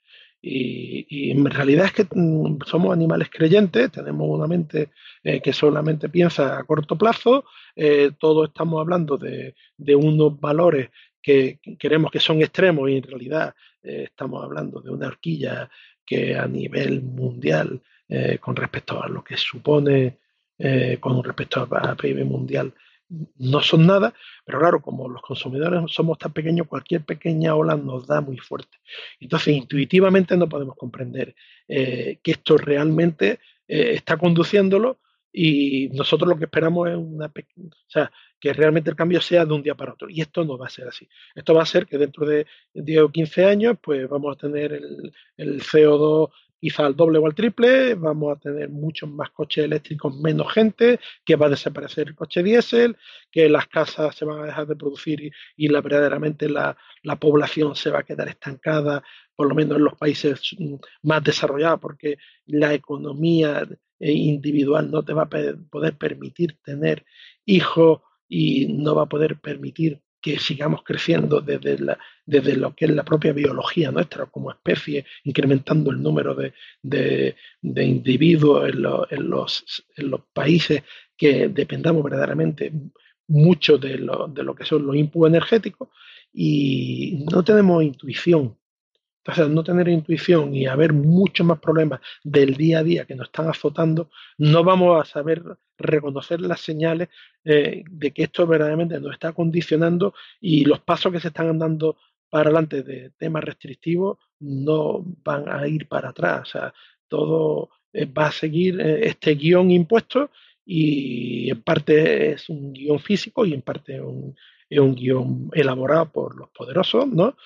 Y, 0.48 1.30
en 1.30 1.44
realidad 1.44 1.86
es 1.86 1.92
que 1.92 2.06
mm, 2.10 2.58
somos 2.66 2.92
animales 2.92 3.28
creyentes, 3.30 3.90
tenemos 3.90 4.28
una 4.28 4.46
mente 4.46 4.90
eh, 5.24 5.40
que 5.40 5.52
solamente 5.52 6.08
piensa 6.08 6.58
a 6.58 6.64
corto 6.64 6.96
plazo, 6.96 7.44
eh, 7.74 8.12
todos 8.18 8.48
estamos 8.48 8.80
hablando 8.80 9.16
de, 9.18 9.54
unos 9.96 10.38
valores 10.38 10.90
que 11.20 11.58
queremos 11.78 12.10
que 12.12 12.20
son 12.20 12.40
extremos 12.40 12.88
y 12.88 12.96
en 12.96 13.02
realidad 13.02 13.54
estamos 13.82 14.42
hablando 14.42 14.80
de 14.80 14.90
una 14.90 15.06
horquilla 15.08 15.68
que 16.04 16.36
a 16.36 16.46
nivel 16.46 17.02
mundial 17.02 17.82
eh, 18.08 18.38
con 18.38 18.54
respecto 18.54 19.02
a 19.02 19.08
lo 19.08 19.24
que 19.24 19.36
supone 19.36 20.18
eh, 20.56 20.98
con 21.00 21.22
respecto 21.24 21.68
al 21.68 21.96
PIB 21.96 22.24
mundial 22.24 22.72
no 23.08 23.60
son 23.60 23.86
nada, 23.86 24.14
pero 24.44 24.58
claro, 24.58 24.82
como 24.82 25.08
los 25.08 25.22
consumidores 25.22 25.80
somos 25.92 26.18
tan 26.18 26.32
pequeños, 26.32 26.66
cualquier 26.66 27.04
pequeña 27.04 27.54
ola 27.54 27.76
nos 27.76 28.06
da 28.06 28.20
muy 28.20 28.38
fuerte. 28.38 28.78
Entonces, 29.20 29.54
intuitivamente 29.54 30.36
no 30.36 30.48
podemos 30.48 30.76
comprender 30.76 31.34
eh, 31.68 32.18
que 32.22 32.32
esto 32.32 32.56
realmente 32.56 33.40
está 33.68 34.16
conduciéndolo 34.16 34.98
y 35.38 35.90
nosotros 35.90 36.30
lo 36.30 36.38
que 36.38 36.44
esperamos 36.46 36.88
es 36.88 36.96
una 36.96 37.26
o 37.26 37.30
sea, 37.88 38.10
que 38.40 38.54
realmente 38.54 38.88
el 38.88 38.96
cambio 38.96 39.20
sea 39.20 39.44
de 39.44 39.52
un 39.52 39.62
día 39.62 39.74
para 39.74 39.92
otro. 39.92 40.08
Y 40.08 40.22
esto 40.22 40.46
no 40.46 40.56
va 40.56 40.64
a 40.66 40.70
ser 40.70 40.88
así. 40.88 41.06
Esto 41.34 41.52
va 41.52 41.62
a 41.62 41.66
ser 41.66 41.84
que 41.84 41.98
dentro 41.98 42.26
de 42.26 42.46
10 42.72 43.02
o 43.02 43.08
15 43.10 43.44
años, 43.44 43.76
pues 43.82 44.08
vamos 44.08 44.34
a 44.34 44.38
tener 44.38 44.72
el, 44.72 45.12
el 45.36 45.60
CO2 45.62 46.30
quizá 46.60 46.86
al 46.86 46.96
doble 46.96 47.18
o 47.18 47.26
al 47.26 47.34
triple, 47.34 47.94
vamos 47.94 48.36
a 48.36 48.40
tener 48.40 48.68
muchos 48.68 49.10
más 49.10 49.30
coches 49.30 49.64
eléctricos, 49.64 50.16
menos 50.18 50.52
gente, 50.52 51.00
que 51.24 51.36
va 51.36 51.46
a 51.46 51.50
desaparecer 51.50 52.08
el 52.08 52.14
coche 52.14 52.42
diésel, 52.42 52.96
que 53.30 53.48
las 53.48 53.66
casas 53.68 54.14
se 54.16 54.24
van 54.24 54.42
a 54.42 54.46
dejar 54.46 54.66
de 54.66 54.76
producir 54.76 55.32
y, 55.56 55.68
la, 55.68 55.80
verdaderamente 55.80 56.48
la, 56.48 56.76
la, 57.02 57.16
población 57.16 57.76
se 57.76 57.90
va 57.90 58.00
a 58.00 58.04
quedar 58.04 58.28
estancada, 58.28 59.02
por 59.34 59.48
lo 59.48 59.54
menos 59.54 59.76
en 59.78 59.84
los 59.84 59.94
países 59.94 60.40
mm, 60.58 60.76
más 61.02 61.22
desarrollados, 61.22 61.80
porque 61.80 62.18
la 62.46 62.74
economía 62.74 63.66
eh, 63.98 64.12
individual 64.12 64.90
no 64.90 65.04
te 65.04 65.12
va 65.12 65.22
a 65.22 65.28
poder 65.28 65.96
permitir 65.98 66.58
tener 66.62 67.04
hijos 67.44 68.00
y 68.28 68.66
no 68.68 68.94
va 68.94 69.02
a 69.02 69.08
poder 69.08 69.40
permitir 69.40 70.02
que 70.26 70.40
sigamos 70.40 70.82
creciendo 70.82 71.40
desde, 71.40 71.78
desde 72.24 72.56
lo 72.56 72.74
que 72.74 72.86
es 72.86 72.90
la 72.90 73.04
propia 73.04 73.32
biología 73.32 73.92
nuestra 73.92 74.26
como 74.26 74.50
especie, 74.50 75.06
incrementando 75.22 75.92
el 75.92 76.02
número 76.02 76.34
de, 76.34 76.52
de, 76.82 77.84
individuos 77.84 78.68
en, 78.68 78.74
en, 78.74 79.30
los, 79.30 79.86
en, 79.96 80.10
los, 80.10 80.22
países 80.32 80.82
que 81.16 81.46
dependamos 81.46 82.02
verdaderamente 82.02 82.72
mucho 83.28 83.78
de 83.78 83.98
lo, 83.98 84.26
de 84.26 84.42
lo 84.42 84.56
que 84.56 84.64
son 84.64 84.84
los 84.84 84.96
inputs 84.96 85.28
energéticos 85.28 85.90
y 86.32 87.24
no 87.30 87.44
tenemos 87.44 87.84
intuición. 87.84 88.58
Entonces, 89.18 89.48
no 89.48 89.62
tener 89.62 89.86
intuición 89.86 90.56
y 90.56 90.66
haber 90.66 90.92
muchos 90.92 91.46
más 91.46 91.60
problemas 91.60 92.00
del 92.24 92.54
día 92.56 92.80
a 92.80 92.82
día 92.82 93.04
que 93.04 93.14
nos 93.14 93.28
están 93.28 93.48
azotando, 93.48 94.10
no 94.38 94.64
vamos 94.64 95.00
a 95.00 95.08
saber 95.08 95.44
reconocer 95.78 96.40
las 96.40 96.60
señales 96.60 97.08
eh, 97.44 97.84
de 97.88 98.10
que 98.12 98.24
esto 98.24 98.46
verdaderamente 98.46 99.00
nos 99.00 99.12
está 99.12 99.32
condicionando 99.32 100.14
y 100.40 100.64
los 100.64 100.80
pasos 100.80 101.12
que 101.12 101.20
se 101.20 101.28
están 101.28 101.58
dando 101.58 101.96
para 102.28 102.50
adelante 102.50 102.82
de 102.82 103.10
temas 103.18 103.44
restrictivos 103.44 104.18
no 104.40 105.04
van 105.24 105.48
a 105.48 105.66
ir 105.68 105.88
para 105.88 106.10
atrás. 106.10 106.42
O 106.42 106.44
sea, 106.46 106.74
todo 107.08 107.70
eh, 107.92 108.06
va 108.06 108.26
a 108.26 108.32
seguir 108.32 108.80
eh, 108.80 109.06
este 109.06 109.34
guion 109.34 109.70
impuesto 109.70 110.30
y 110.64 111.50
en 111.50 111.62
parte 111.62 112.32
es 112.32 112.48
un 112.48 112.72
guion 112.72 112.98
físico 112.98 113.46
y 113.46 113.54
en 113.54 113.62
parte 113.62 114.00
un, 114.00 114.34
es 114.68 114.78
un 114.78 114.94
guion 114.94 115.50
elaborado 115.52 116.10
por 116.10 116.36
los 116.36 116.50
poderosos, 116.50 117.06
¿no? 117.06 117.36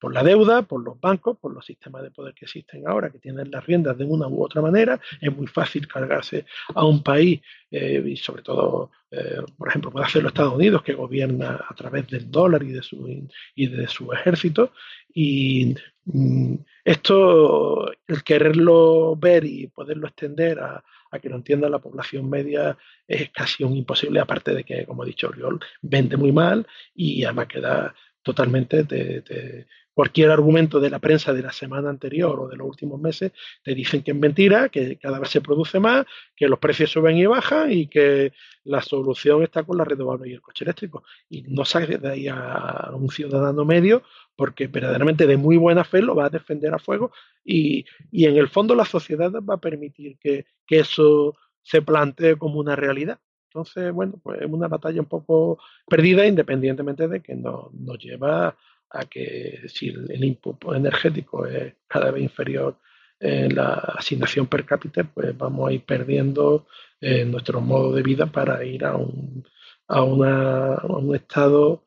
Por 0.00 0.14
la 0.14 0.22
deuda, 0.22 0.62
por 0.62 0.82
los 0.82 0.98
bancos, 0.98 1.36
por 1.38 1.52
los 1.52 1.64
sistemas 1.64 2.02
de 2.02 2.10
poder 2.10 2.34
que 2.34 2.46
existen 2.46 2.88
ahora, 2.88 3.10
que 3.10 3.18
tienen 3.18 3.50
las 3.50 3.64
riendas 3.66 3.96
de 3.98 4.04
una 4.04 4.26
u 4.26 4.42
otra 4.42 4.62
manera. 4.62 4.98
Es 5.20 5.36
muy 5.36 5.46
fácil 5.46 5.86
cargarse 5.86 6.46
a 6.74 6.84
un 6.84 7.02
país 7.02 7.40
eh, 7.70 8.02
y 8.04 8.16
sobre 8.16 8.42
todo, 8.42 8.90
eh, 9.10 9.42
por 9.56 9.68
ejemplo, 9.68 9.90
puede 9.90 10.06
hacerlo 10.06 10.28
Estados 10.28 10.54
Unidos, 10.54 10.82
que 10.82 10.94
gobierna 10.94 11.64
a 11.68 11.74
través 11.74 12.08
del 12.08 12.30
dólar 12.30 12.62
y 12.62 12.72
de 12.72 12.82
su, 12.82 13.28
y 13.54 13.66
de 13.66 13.86
su 13.88 14.10
ejército. 14.12 14.72
Y 15.12 15.74
mm, 16.06 16.54
esto, 16.84 17.92
el 18.06 18.24
quererlo 18.24 19.16
ver 19.16 19.44
y 19.44 19.66
poderlo 19.66 20.06
extender 20.06 20.60
a, 20.60 20.82
que 21.20 21.28
lo 21.28 21.36
entienda 21.36 21.68
la 21.68 21.80
población 21.80 22.30
media 22.30 22.78
es 23.06 23.30
casi 23.30 23.64
un 23.64 23.76
imposible, 23.76 24.20
aparte 24.20 24.54
de 24.54 24.62
que, 24.62 24.86
como 24.86 25.02
ha 25.02 25.06
dicho 25.06 25.28
Oriol, 25.28 25.60
vende 25.82 26.16
muy 26.16 26.30
mal 26.30 26.66
y 26.94 27.24
además 27.24 27.48
queda 27.48 27.94
totalmente 28.22 28.84
de, 28.84 29.66
cualquier 30.00 30.30
argumento 30.30 30.80
de 30.80 30.88
la 30.88 30.98
prensa 30.98 31.34
de 31.34 31.42
la 31.42 31.52
semana 31.52 31.90
anterior 31.90 32.40
o 32.40 32.48
de 32.48 32.56
los 32.56 32.66
últimos 32.66 32.98
meses, 32.98 33.32
te 33.62 33.74
dicen 33.74 34.02
que 34.02 34.12
es 34.12 34.16
mentira, 34.16 34.70
que 34.70 34.96
cada 34.96 35.18
vez 35.18 35.28
se 35.28 35.42
produce 35.42 35.78
más, 35.78 36.06
que 36.34 36.48
los 36.48 36.58
precios 36.58 36.90
suben 36.90 37.18
y 37.18 37.26
bajan 37.26 37.70
y 37.70 37.86
que 37.86 38.32
la 38.64 38.80
solución 38.80 39.42
está 39.42 39.62
con 39.62 39.76
la 39.76 39.84
renovable 39.84 40.30
y 40.30 40.32
el 40.32 40.40
coche 40.40 40.64
eléctrico. 40.64 41.04
Y 41.28 41.42
no 41.42 41.66
sale 41.66 41.98
de 41.98 42.08
ahí 42.08 42.28
a 42.28 42.92
un 42.94 43.10
ciudadano 43.10 43.66
medio 43.66 44.02
porque 44.36 44.68
verdaderamente 44.68 45.26
de 45.26 45.36
muy 45.36 45.58
buena 45.58 45.84
fe 45.84 46.00
lo 46.00 46.14
va 46.14 46.24
a 46.24 46.30
defender 46.30 46.72
a 46.72 46.78
fuego 46.78 47.12
y, 47.44 47.84
en 48.10 48.38
el 48.38 48.48
fondo 48.48 48.74
la 48.74 48.86
sociedad 48.86 49.30
va 49.46 49.56
a 49.56 49.60
permitir 49.60 50.16
que, 50.18 50.46
eso 50.66 51.36
se 51.60 51.82
plantee 51.82 52.38
como 52.38 52.58
una 52.58 52.74
realidad. 52.74 53.18
Entonces, 53.48 53.92
bueno, 53.92 54.14
pues 54.22 54.40
es 54.40 54.46
una 54.46 54.66
batalla 54.66 55.00
un 55.00 55.08
poco 55.08 55.58
perdida 55.86 56.24
independientemente 56.24 57.06
de 57.06 57.20
que 57.20 57.34
nos, 57.34 57.70
nos 57.74 57.98
lleva 57.98 58.56
a 58.90 59.04
que 59.04 59.62
si 59.68 59.88
el, 59.88 60.24
input 60.24 60.62
energético 60.74 61.46
es 61.46 61.74
cada 61.86 62.10
vez 62.10 62.22
inferior 62.22 62.76
en 63.18 63.54
la 63.54 63.74
asignación 63.74 64.46
per 64.46 64.64
cápita, 64.64 65.04
pues 65.04 65.36
vamos 65.36 65.68
a 65.68 65.72
ir 65.72 65.84
perdiendo 65.84 66.66
eh, 67.00 67.24
nuestro 67.24 67.60
modo 67.60 67.94
de 67.94 68.02
vida 68.02 68.26
para 68.26 68.64
ir 68.64 68.84
a 68.84 68.96
un, 68.96 69.44
a, 69.88 70.02
un 70.02 71.14
estado 71.14 71.84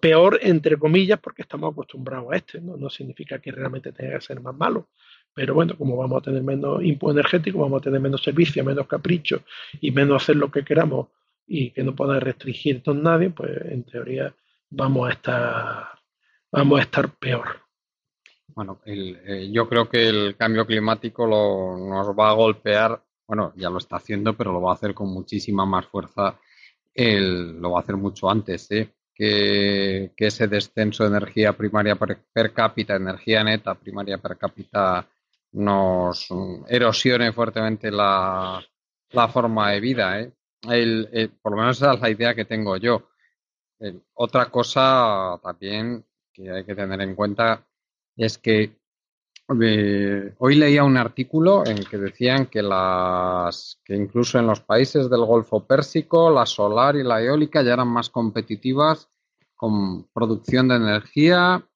peor, 0.00 0.38
entre 0.42 0.76
comillas, 0.78 1.20
porque 1.20 1.42
estamos 1.42 1.72
acostumbrados 1.72 2.32
a 2.32 2.36
este. 2.36 2.60
¿no? 2.60 2.76
no 2.76 2.90
significa 2.90 3.38
que 3.38 3.52
realmente 3.52 3.92
tenga 3.92 4.18
que 4.18 4.24
ser 4.24 4.40
más 4.40 4.54
malo. 4.54 4.88
Pero 5.34 5.54
bueno, 5.54 5.76
como 5.78 5.96
vamos 5.96 6.18
a 6.18 6.24
tener 6.24 6.42
menos 6.42 6.82
input 6.82 7.12
energético, 7.12 7.58
vamos 7.58 7.80
a 7.80 7.84
tener 7.84 8.00
menos 8.00 8.22
servicios, 8.22 8.66
menos 8.66 8.86
caprichos 8.86 9.42
y 9.80 9.90
menos 9.90 10.22
hacer 10.22 10.36
lo 10.36 10.50
que 10.50 10.64
queramos 10.64 11.08
y 11.46 11.70
que 11.70 11.82
no 11.82 11.94
pueda 11.94 12.20
restringirnos 12.20 12.96
nadie, 12.96 13.30
pues 13.30 13.50
en 13.70 13.84
teoría 13.84 14.34
vamos 14.70 15.08
a 15.08 15.12
estar 15.12 16.01
vamos 16.52 16.78
a 16.78 16.82
estar 16.82 17.08
peor. 17.16 17.62
Bueno, 18.48 18.80
eh, 18.84 19.48
yo 19.50 19.68
creo 19.68 19.88
que 19.88 20.08
el 20.08 20.36
cambio 20.36 20.66
climático 20.66 21.26
lo, 21.26 21.76
nos 21.78 22.08
va 22.08 22.30
a 22.30 22.34
golpear, 22.34 23.02
bueno, 23.26 23.52
ya 23.56 23.70
lo 23.70 23.78
está 23.78 23.96
haciendo, 23.96 24.36
pero 24.36 24.52
lo 24.52 24.60
va 24.60 24.72
a 24.72 24.74
hacer 24.74 24.92
con 24.92 25.08
muchísima 25.08 25.64
más 25.64 25.86
fuerza, 25.86 26.38
lo 26.94 27.70
va 27.70 27.78
a 27.78 27.82
hacer 27.82 27.96
mucho 27.96 28.30
antes, 28.30 28.70
¿eh? 28.70 28.92
que, 29.14 30.12
ese 30.16 30.48
descenso 30.48 31.04
de 31.04 31.16
energía 31.16 31.54
primaria 31.54 31.96
per, 31.96 32.52
cápita, 32.52 32.96
energía 32.96 33.42
neta 33.42 33.74
primaria 33.74 34.18
per 34.18 34.36
cápita, 34.36 35.06
nos 35.52 36.28
erosione 36.68 37.32
fuertemente 37.32 37.90
la, 37.90 38.62
forma 39.32 39.70
de 39.70 39.80
vida. 39.80 40.20
¿eh? 40.20 40.32
por 41.40 41.52
lo 41.52 41.58
menos 41.58 41.78
esa 41.78 41.94
es 41.94 42.00
la 42.00 42.10
idea 42.10 42.34
que 42.34 42.44
tengo 42.44 42.76
yo. 42.76 43.08
otra 44.14 44.50
cosa 44.50 45.40
también 45.42 46.04
que 46.32 46.50
hay 46.50 46.64
que 46.64 46.74
tener 46.74 47.00
en 47.00 47.14
cuenta 47.14 47.66
es 48.16 48.38
que 48.38 48.76
eh, 49.60 50.34
hoy 50.38 50.54
leía 50.54 50.84
un 50.84 50.96
artículo 50.96 51.66
en 51.66 51.84
que 51.84 51.98
decían 51.98 52.46
que 52.46 52.62
las 52.62 53.80
que 53.84 53.96
incluso 53.96 54.38
en 54.38 54.46
los 54.46 54.60
países 54.60 55.10
del 55.10 55.24
Golfo 55.24 55.66
Pérsico 55.66 56.30
la 56.30 56.46
solar 56.46 56.96
y 56.96 57.02
la 57.02 57.20
eólica 57.20 57.62
ya 57.62 57.74
eran 57.74 57.88
más 57.88 58.08
competitivas 58.08 59.08
con 59.56 60.04
producción 60.12 60.68
de 60.68 60.76
energía 60.76 61.66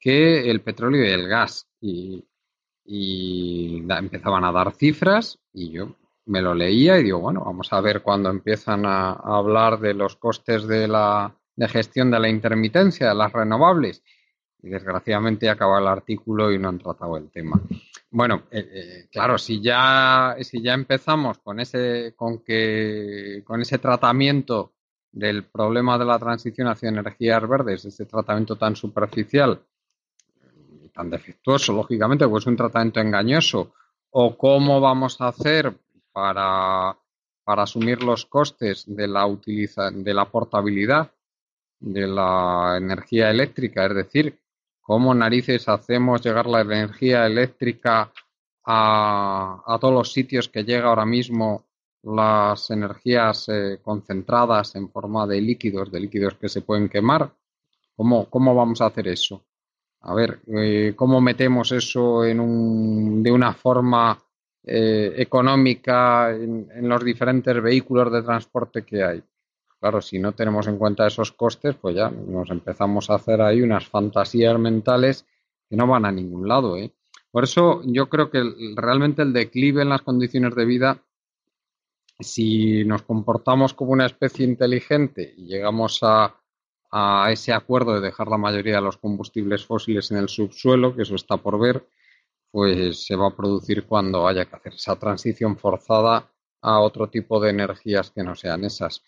que 0.00 0.48
el 0.50 0.60
petróleo 0.60 1.04
y 1.04 1.10
el 1.10 1.28
gas. 1.28 1.68
Y, 1.80 2.24
empezaban 3.90 4.44
a 4.44 4.52
dar 4.52 4.72
cifras 4.72 5.38
y 5.52 5.70
yo 5.70 5.94
me 6.24 6.40
lo 6.40 6.54
leía 6.54 6.98
y 6.98 7.02
digo 7.02 7.18
bueno 7.18 7.42
vamos 7.44 7.70
a 7.72 7.82
ver 7.82 8.02
cuando 8.02 8.30
empiezan 8.30 8.86
a 8.86 9.12
hablar 9.12 9.78
de 9.78 9.92
los 9.92 10.16
costes 10.16 10.66
de 10.66 10.88
la 10.88 11.36
de 11.58 11.68
gestión 11.68 12.08
de 12.08 12.20
la 12.20 12.28
intermitencia 12.28 13.08
de 13.08 13.14
las 13.16 13.32
renovables. 13.32 14.04
Y 14.62 14.68
desgraciadamente 14.68 15.48
acaba 15.48 15.80
el 15.80 15.88
artículo 15.88 16.52
y 16.52 16.58
no 16.58 16.68
han 16.68 16.78
tratado 16.78 17.16
el 17.16 17.30
tema. 17.30 17.60
Bueno, 18.10 18.44
eh, 18.50 18.68
eh, 18.72 19.08
claro, 19.10 19.38
si 19.38 19.60
ya, 19.60 20.36
si 20.40 20.62
ya 20.62 20.74
empezamos 20.74 21.38
con 21.38 21.58
ese, 21.58 22.14
con 22.16 22.44
que, 22.44 23.42
con 23.44 23.60
ese 23.60 23.78
tratamiento 23.78 24.74
del 25.10 25.46
problema 25.46 25.98
de 25.98 26.04
la 26.04 26.18
transición 26.18 26.68
hacia 26.68 26.90
energías 26.90 27.48
verdes, 27.48 27.84
ese 27.84 28.06
tratamiento 28.06 28.54
tan 28.54 28.76
superficial 28.76 29.60
tan 30.94 31.10
defectuoso, 31.10 31.72
lógicamente, 31.72 32.26
pues 32.26 32.46
un 32.46 32.56
tratamiento 32.56 32.98
engañoso, 32.98 33.72
o 34.10 34.36
cómo 34.36 34.80
vamos 34.80 35.20
a 35.20 35.28
hacer 35.28 35.72
para, 36.12 36.98
para 37.44 37.62
asumir 37.62 38.02
los 38.02 38.26
costes 38.26 38.84
de 38.86 39.06
la, 39.06 39.24
utiliza, 39.26 39.92
de 39.92 40.12
la 40.12 40.24
portabilidad 40.24 41.12
de 41.80 42.06
la 42.06 42.76
energía 42.76 43.30
eléctrica, 43.30 43.86
es 43.86 43.94
decir, 43.94 44.38
cómo 44.80 45.14
narices 45.14 45.68
hacemos 45.68 46.22
llegar 46.22 46.46
la 46.46 46.62
energía 46.62 47.26
eléctrica 47.26 48.12
a, 48.64 49.62
a 49.66 49.78
todos 49.78 49.94
los 49.94 50.12
sitios 50.12 50.48
que 50.48 50.64
llega 50.64 50.88
ahora 50.88 51.06
mismo 51.06 51.68
las 52.02 52.70
energías 52.70 53.48
eh, 53.48 53.78
concentradas 53.82 54.74
en 54.76 54.90
forma 54.90 55.26
de 55.26 55.40
líquidos, 55.40 55.90
de 55.90 56.00
líquidos 56.00 56.34
que 56.34 56.48
se 56.48 56.62
pueden 56.62 56.88
quemar. 56.88 57.30
¿Cómo, 57.96 58.30
cómo 58.30 58.54
vamos 58.54 58.80
a 58.80 58.86
hacer 58.86 59.08
eso? 59.08 59.44
A 60.02 60.14
ver, 60.14 60.40
eh, 60.46 60.94
¿cómo 60.94 61.20
metemos 61.20 61.72
eso 61.72 62.24
en 62.24 62.38
un, 62.38 63.22
de 63.22 63.32
una 63.32 63.52
forma 63.52 64.16
eh, 64.62 65.12
económica 65.16 66.30
en, 66.30 66.88
los 66.88 67.04
diferentes 67.04 67.60
vehículos 67.60 68.12
de 68.12 68.22
transporte 68.22 68.84
que 68.84 69.02
hay? 69.02 69.22
Claro, 69.80 70.00
si 70.00 70.18
no 70.18 70.32
tenemos 70.32 70.66
en 70.66 70.76
cuenta 70.76 71.06
esos 71.06 71.32
costes, 71.32 71.76
pues 71.76 71.94
ya 71.94 72.10
nos 72.10 72.50
empezamos 72.50 73.10
a 73.10 73.14
hacer 73.14 73.40
ahí 73.40 73.62
unas 73.62 73.86
fantasías 73.86 74.58
mentales 74.58 75.24
que 75.68 75.76
no 75.76 75.86
van 75.86 76.04
a 76.04 76.12
ningún 76.12 76.48
lado. 76.48 76.76
¿eh? 76.76 76.92
Por 77.30 77.44
eso 77.44 77.82
yo 77.84 78.08
creo 78.08 78.30
que 78.30 78.42
realmente 78.74 79.22
el 79.22 79.32
declive 79.32 79.82
en 79.82 79.90
las 79.90 80.02
condiciones 80.02 80.54
de 80.56 80.64
vida 80.64 81.02
si 82.20 82.84
nos 82.84 83.02
comportamos 83.02 83.74
como 83.74 83.92
una 83.92 84.06
especie 84.06 84.44
inteligente 84.44 85.34
y 85.36 85.46
llegamos 85.46 86.00
a, 86.02 86.34
a 86.90 87.30
ese 87.30 87.52
acuerdo 87.52 87.94
de 87.94 88.00
dejar 88.00 88.28
la 88.28 88.38
mayoría 88.38 88.76
de 88.76 88.82
los 88.82 88.96
combustibles 88.96 89.64
fósiles 89.64 90.10
en 90.10 90.16
el 90.16 90.28
subsuelo, 90.28 90.96
que 90.96 91.02
eso 91.02 91.14
está 91.14 91.36
por 91.36 91.60
ver, 91.60 91.86
pues 92.50 93.04
se 93.04 93.14
va 93.14 93.28
a 93.28 93.36
producir 93.36 93.86
cuando 93.86 94.26
haya 94.26 94.46
que 94.46 94.56
hacer 94.56 94.74
esa 94.74 94.96
transición 94.96 95.56
forzada 95.56 96.28
a 96.60 96.80
otro 96.80 97.08
tipo 97.08 97.38
de 97.40 97.50
energías 97.50 98.10
que 98.10 98.24
no 98.24 98.34
sean 98.34 98.64
esas, 98.64 99.04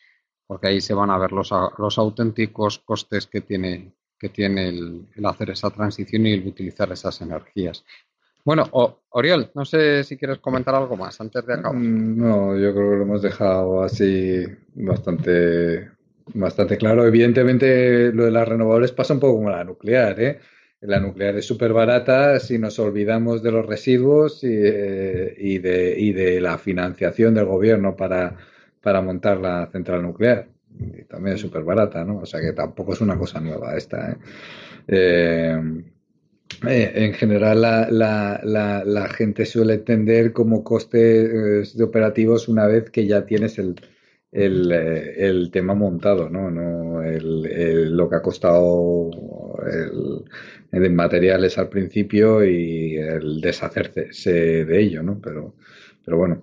porque 0.51 0.67
ahí 0.67 0.81
se 0.81 0.95
van 0.95 1.11
a 1.11 1.19
ver 1.19 1.31
los, 1.31 1.53
los 1.79 1.97
auténticos 1.97 2.81
costes 2.81 3.29
que 3.29 3.41
tiene, 3.41 3.93
que 4.19 4.31
tiene 4.31 4.71
el, 4.71 5.07
hacer 5.23 5.51
esa 5.51 5.71
transición 5.71 6.27
y 6.27 6.33
el 6.33 6.45
utilizar 6.45 6.91
esas 6.91 7.21
energías. 7.21 7.85
Bueno, 8.45 8.69
Oriol, 9.11 9.53
no 9.55 9.65
sé 9.65 10.03
si 10.03 10.17
quieres 10.17 10.39
comentar 10.39 10.75
algo 10.75 10.97
más 10.97 11.21
antes 11.21 11.47
de 11.47 11.55
acabar. 11.55 11.79
Mm, 11.79 12.19
no, 12.19 12.59
yo 12.59 12.75
creo 12.75 12.91
que 12.91 12.97
lo 12.97 13.03
hemos 13.03 13.23
dejado 13.23 13.85
así 13.85 14.45
bastante, 14.75 15.89
bastante 16.35 16.77
claro. 16.77 17.07
Evidentemente, 17.07 18.11
lo 18.13 18.25
de 18.25 18.33
las 18.33 18.49
renovables 18.49 18.91
pasa 18.91 19.15
un 19.15 19.21
poco 19.21 19.37
como 19.37 19.51
la 19.51 19.63
nuclear, 19.63 20.21
¿eh? 20.21 20.41
La 20.81 20.99
nuclear 20.99 21.37
es 21.37 21.47
súper 21.47 21.73
barata 21.73 22.41
si 22.41 22.59
nos 22.59 22.77
olvidamos 22.81 23.41
de 23.41 23.53
los 23.53 23.65
residuos 23.65 24.43
y, 24.43 24.49
eh, 24.51 25.61
de, 25.63 26.41
la 26.41 26.59
financiación 26.59 27.35
del 27.35 27.45
gobierno 27.45 27.95
para, 27.95 28.37
para 28.81 29.01
montar 29.01 29.39
la 29.39 29.69
central 29.71 30.03
nuclear. 30.03 30.49
También 31.09 31.35
es 31.35 31.41
súper 31.41 31.63
barata, 31.65 32.05
¿no? 32.05 32.19
O 32.19 32.27
sea 32.27 32.41
que 32.41 32.53
tampoco 32.53 32.93
es 32.93 33.01
una 33.01 33.19
cosa 33.19 33.41
nueva 33.41 33.77
esta. 33.77 34.13
¿eh? 34.13 34.17
Eh, 36.67 36.93
en 36.95 37.15
general, 37.15 37.61
la, 37.63 37.89
la, 37.91 38.83
la, 38.85 39.09
gente 39.09 39.47
suele 39.47 39.75
entender 39.75 40.33
como 40.33 40.65
costes 40.65 41.77
de 41.77 41.85
operativos 41.85 42.49
una 42.49 42.67
vez 42.67 42.91
que 42.91 43.07
ya 43.07 43.25
tienes 43.25 43.59
el, 43.59 43.77
el, 44.33 45.51
tema 45.53 45.75
montado, 45.75 46.29
¿no? 46.29 46.51
no 46.51 47.03
el, 47.03 47.97
lo 47.97 48.09
que 48.09 48.17
ha 48.17 48.23
costado 48.23 49.11
el, 50.73 50.91
materiales 50.93 51.57
al 51.59 51.69
principio 51.69 52.45
y 52.45 52.97
el 52.97 53.41
deshacerse 53.41 54.65
de 54.65 54.81
ello, 54.81 55.03
¿no? 55.03 55.21
Pero, 55.21 55.55
pero 56.05 56.17
bueno, 56.17 56.43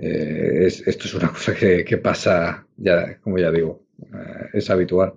eh, 0.00 0.66
esto 0.66 1.04
es 1.04 1.14
una 1.14 1.28
cosa 1.32 1.54
que, 1.54 1.98
pasa, 1.98 2.66
ya, 2.76 3.18
como 3.20 3.38
ya 3.38 3.50
digo, 3.50 3.82
eh, 4.02 4.48
es 4.54 4.70
habitual. 4.70 5.14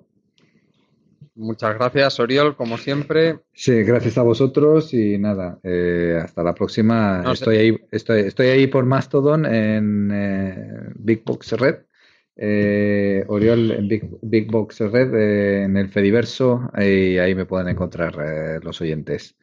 Muchas 1.36 1.74
gracias, 1.76 2.20
Oriol, 2.20 2.56
como 2.56 2.78
siempre. 2.78 3.40
Sí, 3.54 3.82
gracias 3.82 4.20
a 4.20 4.22
vosotros 4.22 4.94
y 4.94 5.18
nada, 5.18 5.60
eh, 5.64 6.20
hasta 6.24 6.44
la 6.44 6.54
próxima. 6.54 7.24
estoy, 7.32 7.58
ahí, 7.58 7.78
estoy, 7.92 8.22
estoy 8.22 8.48
ahí 8.48 8.68
por 8.68 8.86
Mastodon 8.86 9.46
en 9.48 10.94
Big 10.96 11.24
Box 11.24 11.54
Red 11.54 11.78
eh, 12.36 13.24
Oriol 13.28 13.72
en 13.72 13.88
Big, 13.88 14.52
Box 14.52 14.80
Red, 14.80 15.14
eh, 15.14 15.64
en 15.64 15.78
el 15.78 15.90
Fediverso, 15.90 16.72
y 16.78 17.18
ahí 17.18 17.36
me 17.36 17.46
pueden 17.46 17.68
encontrar 17.70 18.16
eh, 18.20 18.60
los 18.62 18.82
oyentes. 18.82 19.36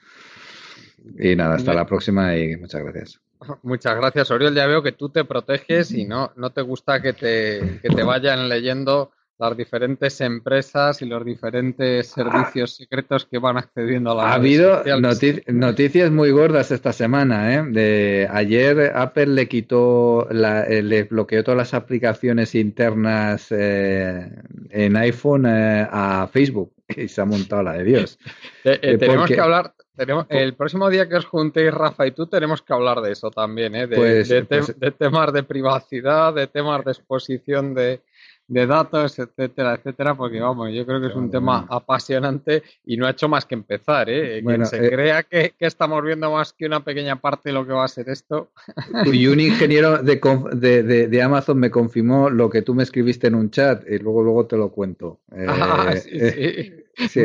Y 1.18 1.34
nada, 1.34 1.54
hasta 1.54 1.72
la 1.72 1.86
próxima 1.86 2.36
y 2.36 2.56
muchas 2.56 2.82
gracias. 2.82 3.20
Muchas 3.62 3.96
gracias, 3.96 4.30
Oriol. 4.30 4.54
Ya 4.54 4.66
veo 4.66 4.82
que 4.82 4.92
tú 4.92 5.08
te 5.08 5.24
proteges 5.24 5.92
y 5.92 6.04
no, 6.04 6.32
no 6.36 6.50
te 6.50 6.62
gusta 6.62 7.00
que 7.00 7.12
te, 7.12 7.80
que 7.82 7.88
te 7.88 8.02
vayan 8.02 8.48
leyendo 8.48 9.12
las 9.40 9.56
diferentes 9.56 10.20
empresas 10.20 11.00
y 11.00 11.06
los 11.06 11.24
diferentes 11.24 12.08
servicios 12.08 12.76
secretos 12.76 13.24
que 13.24 13.38
van 13.38 13.56
accediendo 13.56 14.10
a 14.10 14.14
la 14.14 14.22
Ha 14.24 14.34
habido 14.34 14.82
noticias 15.48 16.10
muy 16.10 16.30
gordas 16.30 16.70
esta 16.70 16.92
semana. 16.92 17.54
¿eh? 17.54 17.64
De, 17.70 18.28
ayer 18.30 18.92
Apple 18.94 19.28
le 19.28 19.48
quitó, 19.48 20.28
la, 20.30 20.64
eh, 20.64 20.82
le 20.82 21.04
bloqueó 21.04 21.42
todas 21.42 21.56
las 21.56 21.72
aplicaciones 21.72 22.54
internas 22.54 23.46
eh, 23.50 24.30
en 24.68 24.96
iPhone 24.96 25.46
eh, 25.46 25.88
a 25.90 26.28
Facebook 26.30 26.74
y 26.94 27.08
se 27.08 27.22
ha 27.22 27.24
montado 27.24 27.62
la 27.62 27.72
de 27.72 27.84
Dios. 27.84 28.18
tenemos 28.62 29.26
que 29.26 29.40
hablar. 29.40 29.72
Tenemos, 30.00 30.24
el 30.30 30.54
próximo 30.54 30.88
día 30.88 31.06
que 31.06 31.16
os 31.16 31.26
juntéis, 31.26 31.74
Rafa 31.74 32.06
y 32.06 32.12
tú, 32.12 32.26
tenemos 32.26 32.62
que 32.62 32.72
hablar 32.72 33.02
de 33.02 33.12
eso 33.12 33.30
también, 33.30 33.74
¿eh? 33.74 33.86
de, 33.86 33.96
pues, 33.96 34.32
pues 34.48 34.80
de 34.80 34.90
temas 34.92 35.30
de 35.30 35.42
privacidad, 35.42 36.32
de 36.32 36.46
temas 36.46 36.82
de 36.86 36.92
exposición 36.92 37.74
de, 37.74 38.00
de 38.48 38.66
datos, 38.66 39.18
etcétera, 39.18 39.74
etcétera, 39.74 40.14
porque 40.14 40.40
vamos, 40.40 40.70
yo 40.72 40.86
creo 40.86 41.02
que 41.02 41.08
es 41.08 41.14
un 41.14 41.30
tema 41.30 41.66
apasionante 41.68 42.62
y 42.86 42.96
no 42.96 43.06
ha 43.06 43.10
hecho 43.10 43.28
más 43.28 43.44
que 43.44 43.56
empezar, 43.56 44.08
¿eh? 44.08 44.42
Quien 44.42 44.64
se 44.64 44.86
eh, 44.86 44.90
crea 44.90 45.22
que, 45.24 45.52
estamos 45.60 46.02
viendo 46.02 46.32
más 46.32 46.54
que 46.54 46.64
una 46.64 46.82
pequeña 46.82 47.16
parte 47.16 47.50
de 47.50 47.52
lo 47.52 47.66
que 47.66 47.74
va 47.74 47.84
a 47.84 47.88
ser 47.88 48.08
esto. 48.08 48.52
Y 49.04 49.26
un 49.26 49.38
ingeniero 49.38 49.98
de, 49.98 50.82
de, 50.82 51.22
Amazon 51.22 51.58
me 51.58 51.70
confirmó 51.70 52.30
lo 52.30 52.48
que 52.48 52.62
tú 52.62 52.74
me 52.74 52.84
escribiste 52.84 53.26
en 53.26 53.34
un 53.34 53.50
chat 53.50 53.84
y 53.86 53.98
luego, 53.98 54.22
luego 54.22 54.46
te 54.46 54.56
lo 54.56 54.70
cuento. 54.70 55.20
Ah, 55.46 55.94
sí, 55.96 56.08
eh, 56.12 56.86
sí. 56.96 57.20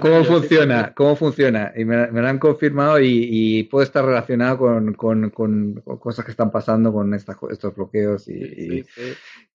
cómo, 0.00 0.24
funciona, 0.24 0.92
cómo 0.94 1.16
funciona. 1.16 1.72
Y 1.76 1.84
me, 1.84 2.08
lo 2.08 2.26
han 2.26 2.38
confirmado 2.38 2.98
y, 3.00 3.64
puede 3.64 3.86
estar 3.86 4.04
relacionado 4.04 4.58
con, 4.96 5.82
cosas 6.00 6.24
que 6.24 6.30
están 6.30 6.50
pasando 6.50 6.92
con 6.92 7.14
estas, 7.14 7.36
estos 7.50 7.74
bloqueos 7.74 8.28
y, 8.28 8.84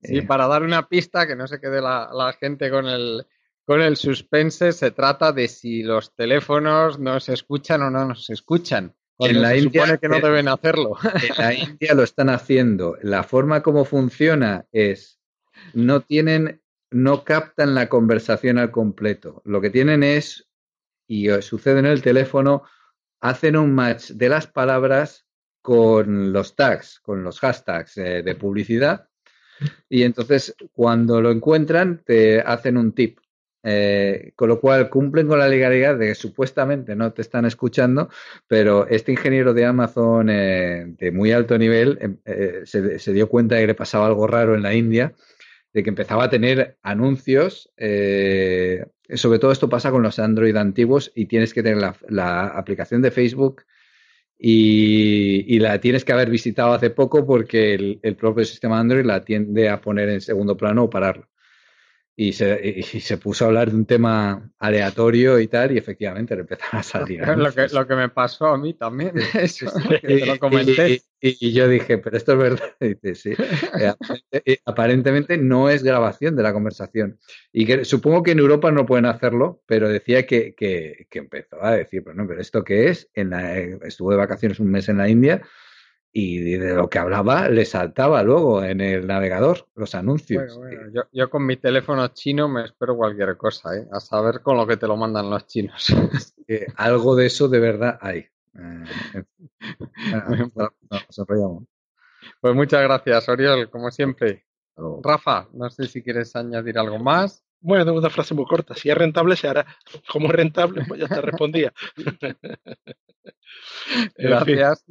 Sí, 0.03 0.17
eh. 0.17 0.23
para 0.23 0.47
dar 0.47 0.63
una 0.63 0.87
pista, 0.87 1.27
que 1.27 1.35
no 1.35 1.47
se 1.47 1.59
quede 1.59 1.79
la, 1.79 2.35
gente 2.39 2.71
con 2.71 2.87
el, 2.87 3.25
con 3.65 3.81
el 3.81 3.97
suspense, 3.97 4.71
se 4.71 4.91
trata 4.91 5.31
de 5.31 5.47
si 5.47 5.83
los 5.83 6.15
teléfonos 6.15 6.99
nos 6.99 7.29
escuchan 7.29 7.83
o 7.83 7.91
no 7.91 8.05
nos 8.05 8.29
escuchan. 8.29 8.95
En 9.19 9.41
la 9.41 9.55
India 9.55 9.97
que 9.97 10.09
no 10.09 10.19
deben 10.19 10.47
hacerlo. 10.47 10.97
En 11.03 11.37
la 11.37 11.53
India 11.53 11.93
lo 11.93 12.01
están 12.01 12.29
haciendo. 12.29 12.97
La 13.03 13.23
forma 13.23 13.61
como 13.61 13.85
funciona 13.85 14.65
es 14.71 15.19
no 15.73 16.01
tienen, 16.01 16.60
no 16.91 17.23
captan 17.23 17.73
la 17.73 17.89
conversación 17.89 18.57
al 18.57 18.71
completo. 18.71 19.41
Lo 19.45 19.61
que 19.61 19.69
tienen 19.69 20.03
es, 20.03 20.47
y 21.07 21.29
sucede 21.41 21.79
en 21.79 21.85
el 21.85 22.01
teléfono, 22.01 22.63
hacen 23.19 23.55
un 23.55 23.73
match 23.73 24.11
de 24.11 24.29
las 24.29 24.47
palabras 24.47 25.25
con 25.61 26.33
los 26.33 26.55
tags, 26.55 26.99
con 26.99 27.23
los 27.23 27.39
hashtags 27.39 27.97
eh, 27.97 28.23
de 28.23 28.35
publicidad 28.35 29.07
y 29.89 30.03
entonces, 30.03 30.55
cuando 30.73 31.21
lo 31.21 31.31
encuentran, 31.31 32.01
te 32.05 32.39
hacen 32.41 32.77
un 32.77 32.93
tip. 32.93 33.19
Eh, 33.63 34.31
con 34.35 34.49
lo 34.49 34.59
cual 34.59 34.89
cumplen 34.89 35.27
con 35.27 35.37
la 35.37 35.47
legalidad 35.47 35.95
de 35.95 36.07
que 36.07 36.15
supuestamente 36.15 36.95
no 36.95 37.13
te 37.13 37.21
están 37.21 37.45
escuchando, 37.45 38.09
pero 38.47 38.87
este 38.87 39.11
ingeniero 39.11 39.53
de 39.53 39.65
Amazon 39.65 40.31
eh, 40.31 40.95
de 40.97 41.11
muy 41.11 41.31
alto 41.31 41.59
nivel 41.59 41.99
em, 42.01 42.17
eh, 42.25 42.61
se, 42.65 43.13
dio 43.13 43.29
cuenta 43.29 43.53
de 43.53 43.61
que 43.61 43.67
le 43.67 43.75
pasaba 43.75 44.07
algo 44.07 44.25
raro 44.25 44.55
en 44.55 44.63
la 44.63 44.73
India, 44.73 45.13
de 45.73 45.83
que 45.83 45.89
empezaba 45.89 46.25
a 46.25 46.29
tener 46.29 46.77
anuncios. 46.81 47.71
sobre 47.77 49.39
todo 49.39 49.51
esto 49.51 49.69
pasa 49.69 49.91
con 49.91 50.03
los 50.03 50.19
Android 50.19 50.55
antiguos 50.55 51.11
y 51.15 51.25
tienes 51.25 51.53
que 51.53 51.63
tener 51.63 51.95
la, 52.09 52.47
aplicación 52.47 53.01
de 53.01 53.11
Facebook 53.11 53.63
y, 54.37 55.59
la 55.59 55.79
tienes 55.79 56.03
que 56.03 56.13
haber 56.13 56.29
visitado 56.29 56.73
hace 56.73 56.89
poco 56.89 57.25
porque 57.25 57.99
el, 58.01 58.15
propio 58.15 58.43
sistema 58.45 58.79
Android 58.79 59.05
la 59.05 59.23
tiende 59.23 59.69
a 59.69 59.81
poner 59.81 60.09
en 60.09 60.21
segundo 60.21 60.57
plano 60.57 60.83
o 60.85 60.89
pararlo. 60.89 61.30
Y 62.15 62.33
se, 62.33 62.83
se, 62.83 63.17
puso 63.17 63.45
a 63.45 63.47
hablar 63.47 63.71
de 63.71 63.77
un 63.77 63.85
tema 63.85 64.51
aleatorio 64.59 65.39
y 65.39 65.47
tal, 65.47 65.71
y 65.71 65.77
efectivamente 65.77 66.35
le 66.35 66.41
empezaron 66.41 66.79
a 66.79 66.83
salir. 66.83 67.21
lo, 67.37 67.53
que, 67.53 67.67
lo 67.69 67.87
que 67.87 67.95
me 67.95 68.09
pasó 68.09 68.47
a 68.47 68.57
mí 68.57 68.73
también, 68.73 69.13
eso, 69.33 69.71
te 70.01 70.25
lo 70.25 70.37
comenté. 70.37 71.01
Y, 71.21 71.53
yo 71.53 71.67
dije, 71.67 71.99
pero 71.99 72.17
esto 72.17 72.33
es 72.33 72.37
verdad. 72.37 72.75
Y 72.79 72.87
dice, 73.01 73.15
sí. 73.15 73.43
Eh, 73.79 73.93
eh, 74.45 74.57
aparentemente 74.65 75.37
no 75.37 75.69
es 75.69 75.83
grabación 75.83 76.35
de 76.35 76.43
la 76.43 76.51
conversación. 76.51 77.19
Y 77.53 77.65
que 77.65 77.85
supongo 77.85 78.23
que 78.23 78.31
en 78.31 78.39
Europa 78.39 78.71
no 78.71 78.85
pueden 78.85 79.05
hacerlo, 79.05 79.61
pero 79.65 79.87
decía 79.87 80.25
que, 80.25 80.53
que, 80.53 81.07
que 81.09 81.19
empezó 81.19 81.63
a 81.63 81.75
decir, 81.75 82.03
pero 82.03 82.15
no, 82.15 82.27
pero 82.27 82.41
¿esto 82.41 82.63
qué 82.63 82.89
es? 82.89 83.09
En 83.13 83.29
la, 83.29 83.57
eh, 83.57 83.79
estuvo 83.83 84.11
de 84.11 84.17
vacaciones 84.17 84.59
un 84.59 84.69
mes 84.69 84.89
en 84.89 84.97
la 84.97 85.07
India 85.07 85.41
y 86.13 86.39
de 86.39 86.75
lo 86.75 86.89
que 86.89 86.99
hablaba 86.99 87.47
le 87.47 87.63
saltaba 87.65 88.21
luego 88.23 88.63
en 88.63 88.81
el 88.81 89.07
navegador 89.07 89.67
los 89.75 89.95
anuncios. 89.95 90.59
Yo, 90.93 91.03
yo, 91.11 91.29
con 91.29 91.45
mi 91.45 91.57
teléfono 91.57 92.07
chino 92.09 92.49
me 92.49 92.65
espero 92.65 92.97
cualquier 92.97 93.37
cosa, 93.37 93.75
¿eh? 93.75 93.87
a 93.91 93.99
saber 93.99 94.41
con 94.41 94.57
lo 94.57 94.67
que 94.67 94.77
te 94.77 94.87
lo 94.87 94.97
mandan 94.97 95.29
los 95.29 95.47
chinos. 95.47 95.93
algo 96.75 97.15
de 97.15 97.27
eso 97.27 97.47
de 97.47 97.59
verdad 97.59 97.97
hay. 98.01 98.27
Eh, 98.53 98.53
pues 102.41 102.55
muchas 102.55 102.83
gracias, 102.83 103.29
Oriol, 103.29 103.69
como 103.69 103.91
siempre. 103.91 104.45
Rafa, 105.03 105.47
no 105.53 105.69
sé 105.69 105.87
si 105.87 106.01
quieres 106.01 106.35
añadir 106.35 106.77
algo 106.77 106.99
más. 106.99 107.43
Bueno, 107.59 107.85
tengo 107.85 107.99
una 107.99 108.09
frase 108.09 108.33
muy 108.33 108.45
corta. 108.45 108.73
Si 108.73 108.89
es 108.89 108.97
rentable, 108.97 109.35
se 109.35 109.47
hará. 109.47 109.65
Como 110.11 110.27
es 110.27 110.33
rentable, 110.33 110.83
pues 110.87 110.99
ya 110.99 111.07
te 111.07 111.21
respondía. 111.21 111.71
Gracias. 114.17 114.85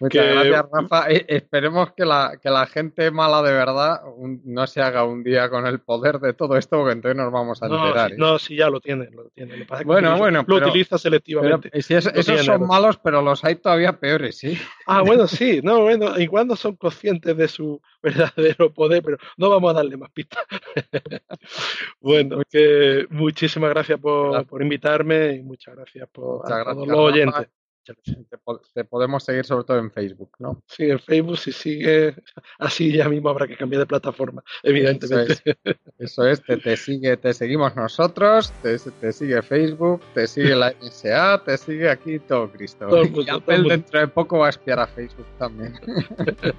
Muchas 0.00 0.26
gracias, 0.26 0.66
Rafa. 0.72 1.10
Eh, 1.10 1.24
esperemos 1.28 1.92
que 1.92 2.04
la, 2.04 2.38
que 2.40 2.50
la 2.50 2.66
gente 2.66 3.10
mala 3.10 3.42
de 3.42 3.52
verdad 3.52 4.00
no 4.44 4.66
se 4.66 4.82
haga 4.82 5.04
un 5.04 5.22
día 5.22 5.48
con 5.48 5.66
el 5.66 5.80
poder 5.80 6.18
de 6.18 6.32
todo 6.32 6.56
esto, 6.56 6.78
porque 6.78 6.92
entonces 6.92 7.16
nos 7.16 7.32
vamos 7.32 7.62
a 7.62 7.66
enterar. 7.66 8.12
¿eh? 8.12 8.16
No, 8.18 8.38
sí, 8.38 8.56
ya 8.56 8.68
lo 8.68 8.80
tiene. 8.80 9.08
Lo, 9.10 9.28
tiene. 9.30 9.66
bueno, 9.84 10.16
bueno. 10.18 10.44
Lo 10.46 10.56
utiliza 10.56 10.98
selectivamente. 10.98 11.70
esos 11.72 12.44
son 12.44 12.66
malos, 12.66 12.98
pero 12.98 13.22
los 13.22 13.44
hay 13.44 13.56
todavía 13.56 13.98
peores, 13.98 14.38
¿sí? 14.38 14.58
Ah, 14.86 15.02
bueno, 15.02 15.26
sí. 15.26 15.60
No, 15.62 15.82
bueno, 15.82 16.18
y 16.18 16.26
cuando 16.26 16.56
son 16.56 16.76
conscientes 16.76 17.36
de 17.36 17.48
su 17.48 17.80
verdadero 18.02 18.72
poder, 18.72 19.02
pero 19.02 19.18
no 19.36 19.50
vamos 19.50 19.70
a 19.70 19.74
darle 19.74 19.96
más 19.96 20.10
pistas. 20.10 20.44
bueno, 22.00 22.42
que 22.50 23.06
muchísimas 23.10 23.70
gracias 23.70 23.98
por, 24.00 24.46
por 24.46 24.62
invitarme 24.62 25.34
y 25.34 25.42
muchas 25.42 25.74
gracias 25.76 26.08
por 26.10 26.50
a 26.52 26.64
todos 26.64 26.88
los 26.88 26.98
oyentes. 26.98 27.48
Te, 28.74 28.84
podemos 28.84 29.24
seguir 29.24 29.44
sobre 29.44 29.64
todo 29.64 29.78
en 29.78 29.90
Facebook, 29.90 30.30
¿no? 30.38 30.62
Sí, 30.66 30.90
en 30.90 30.98
Facebook 30.98 31.38
si 31.38 31.52
sigue 31.52 32.14
así 32.58 32.92
ya 32.92 33.08
mismo 33.08 33.28
habrá 33.28 33.46
que 33.46 33.56
cambiar 33.56 33.80
de 33.80 33.86
plataforma, 33.86 34.42
evidentemente. 34.62 35.56
Eso 35.98 36.26
es, 36.26 36.42
te, 36.42 36.76
sigue, 36.76 37.16
te 37.16 37.32
seguimos 37.34 37.76
nosotros, 37.76 38.52
te, 38.62 38.78
sigue 39.12 39.42
Facebook, 39.42 40.00
te 40.14 40.26
sigue 40.26 40.54
la 40.54 40.72
NSA, 40.72 41.42
te 41.44 41.56
sigue 41.56 41.90
aquí 41.90 42.18
todo 42.18 42.50
Cristo. 42.50 42.88
y 43.04 43.28
Apple 43.28 43.62
dentro 43.68 44.00
de 44.00 44.08
poco 44.08 44.38
va 44.38 44.46
a 44.46 44.50
espiar 44.50 44.80
a 44.80 44.86
Facebook 44.86 45.26
también. 45.38 45.74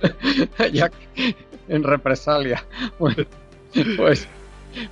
ya 0.72 0.90
en 1.68 1.82
represalia. 1.82 2.64
pues 2.98 4.28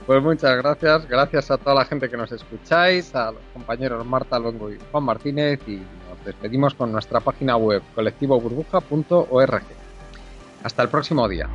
pues 0.07 0.23
muchas 0.23 0.57
gracias, 0.57 1.09
gracias 1.09 1.51
a 1.51 1.59
toda 1.59 1.74
la 1.74 1.85
gente 1.85 2.09
que 2.09 2.16
nos 2.16 2.32
escucháis, 2.32 3.15
a 3.15 3.32
los 3.32 3.43
compañeros 3.53 4.05
Marta 4.07 4.39
Longo 4.39 4.70
y 4.70 4.78
Juan 4.90 5.05
Martínez 5.05 5.61
y 5.66 5.77
nos 5.77 6.24
despedimos 6.24 6.74
con 6.74 6.93
nuestra 6.93 7.20
página 7.20 7.57
web 7.57 7.82
colectivoburbuja.org. 7.94 9.62
Hasta 10.62 10.82
el 10.82 10.89
próximo 10.89 11.28
día. 11.28 11.48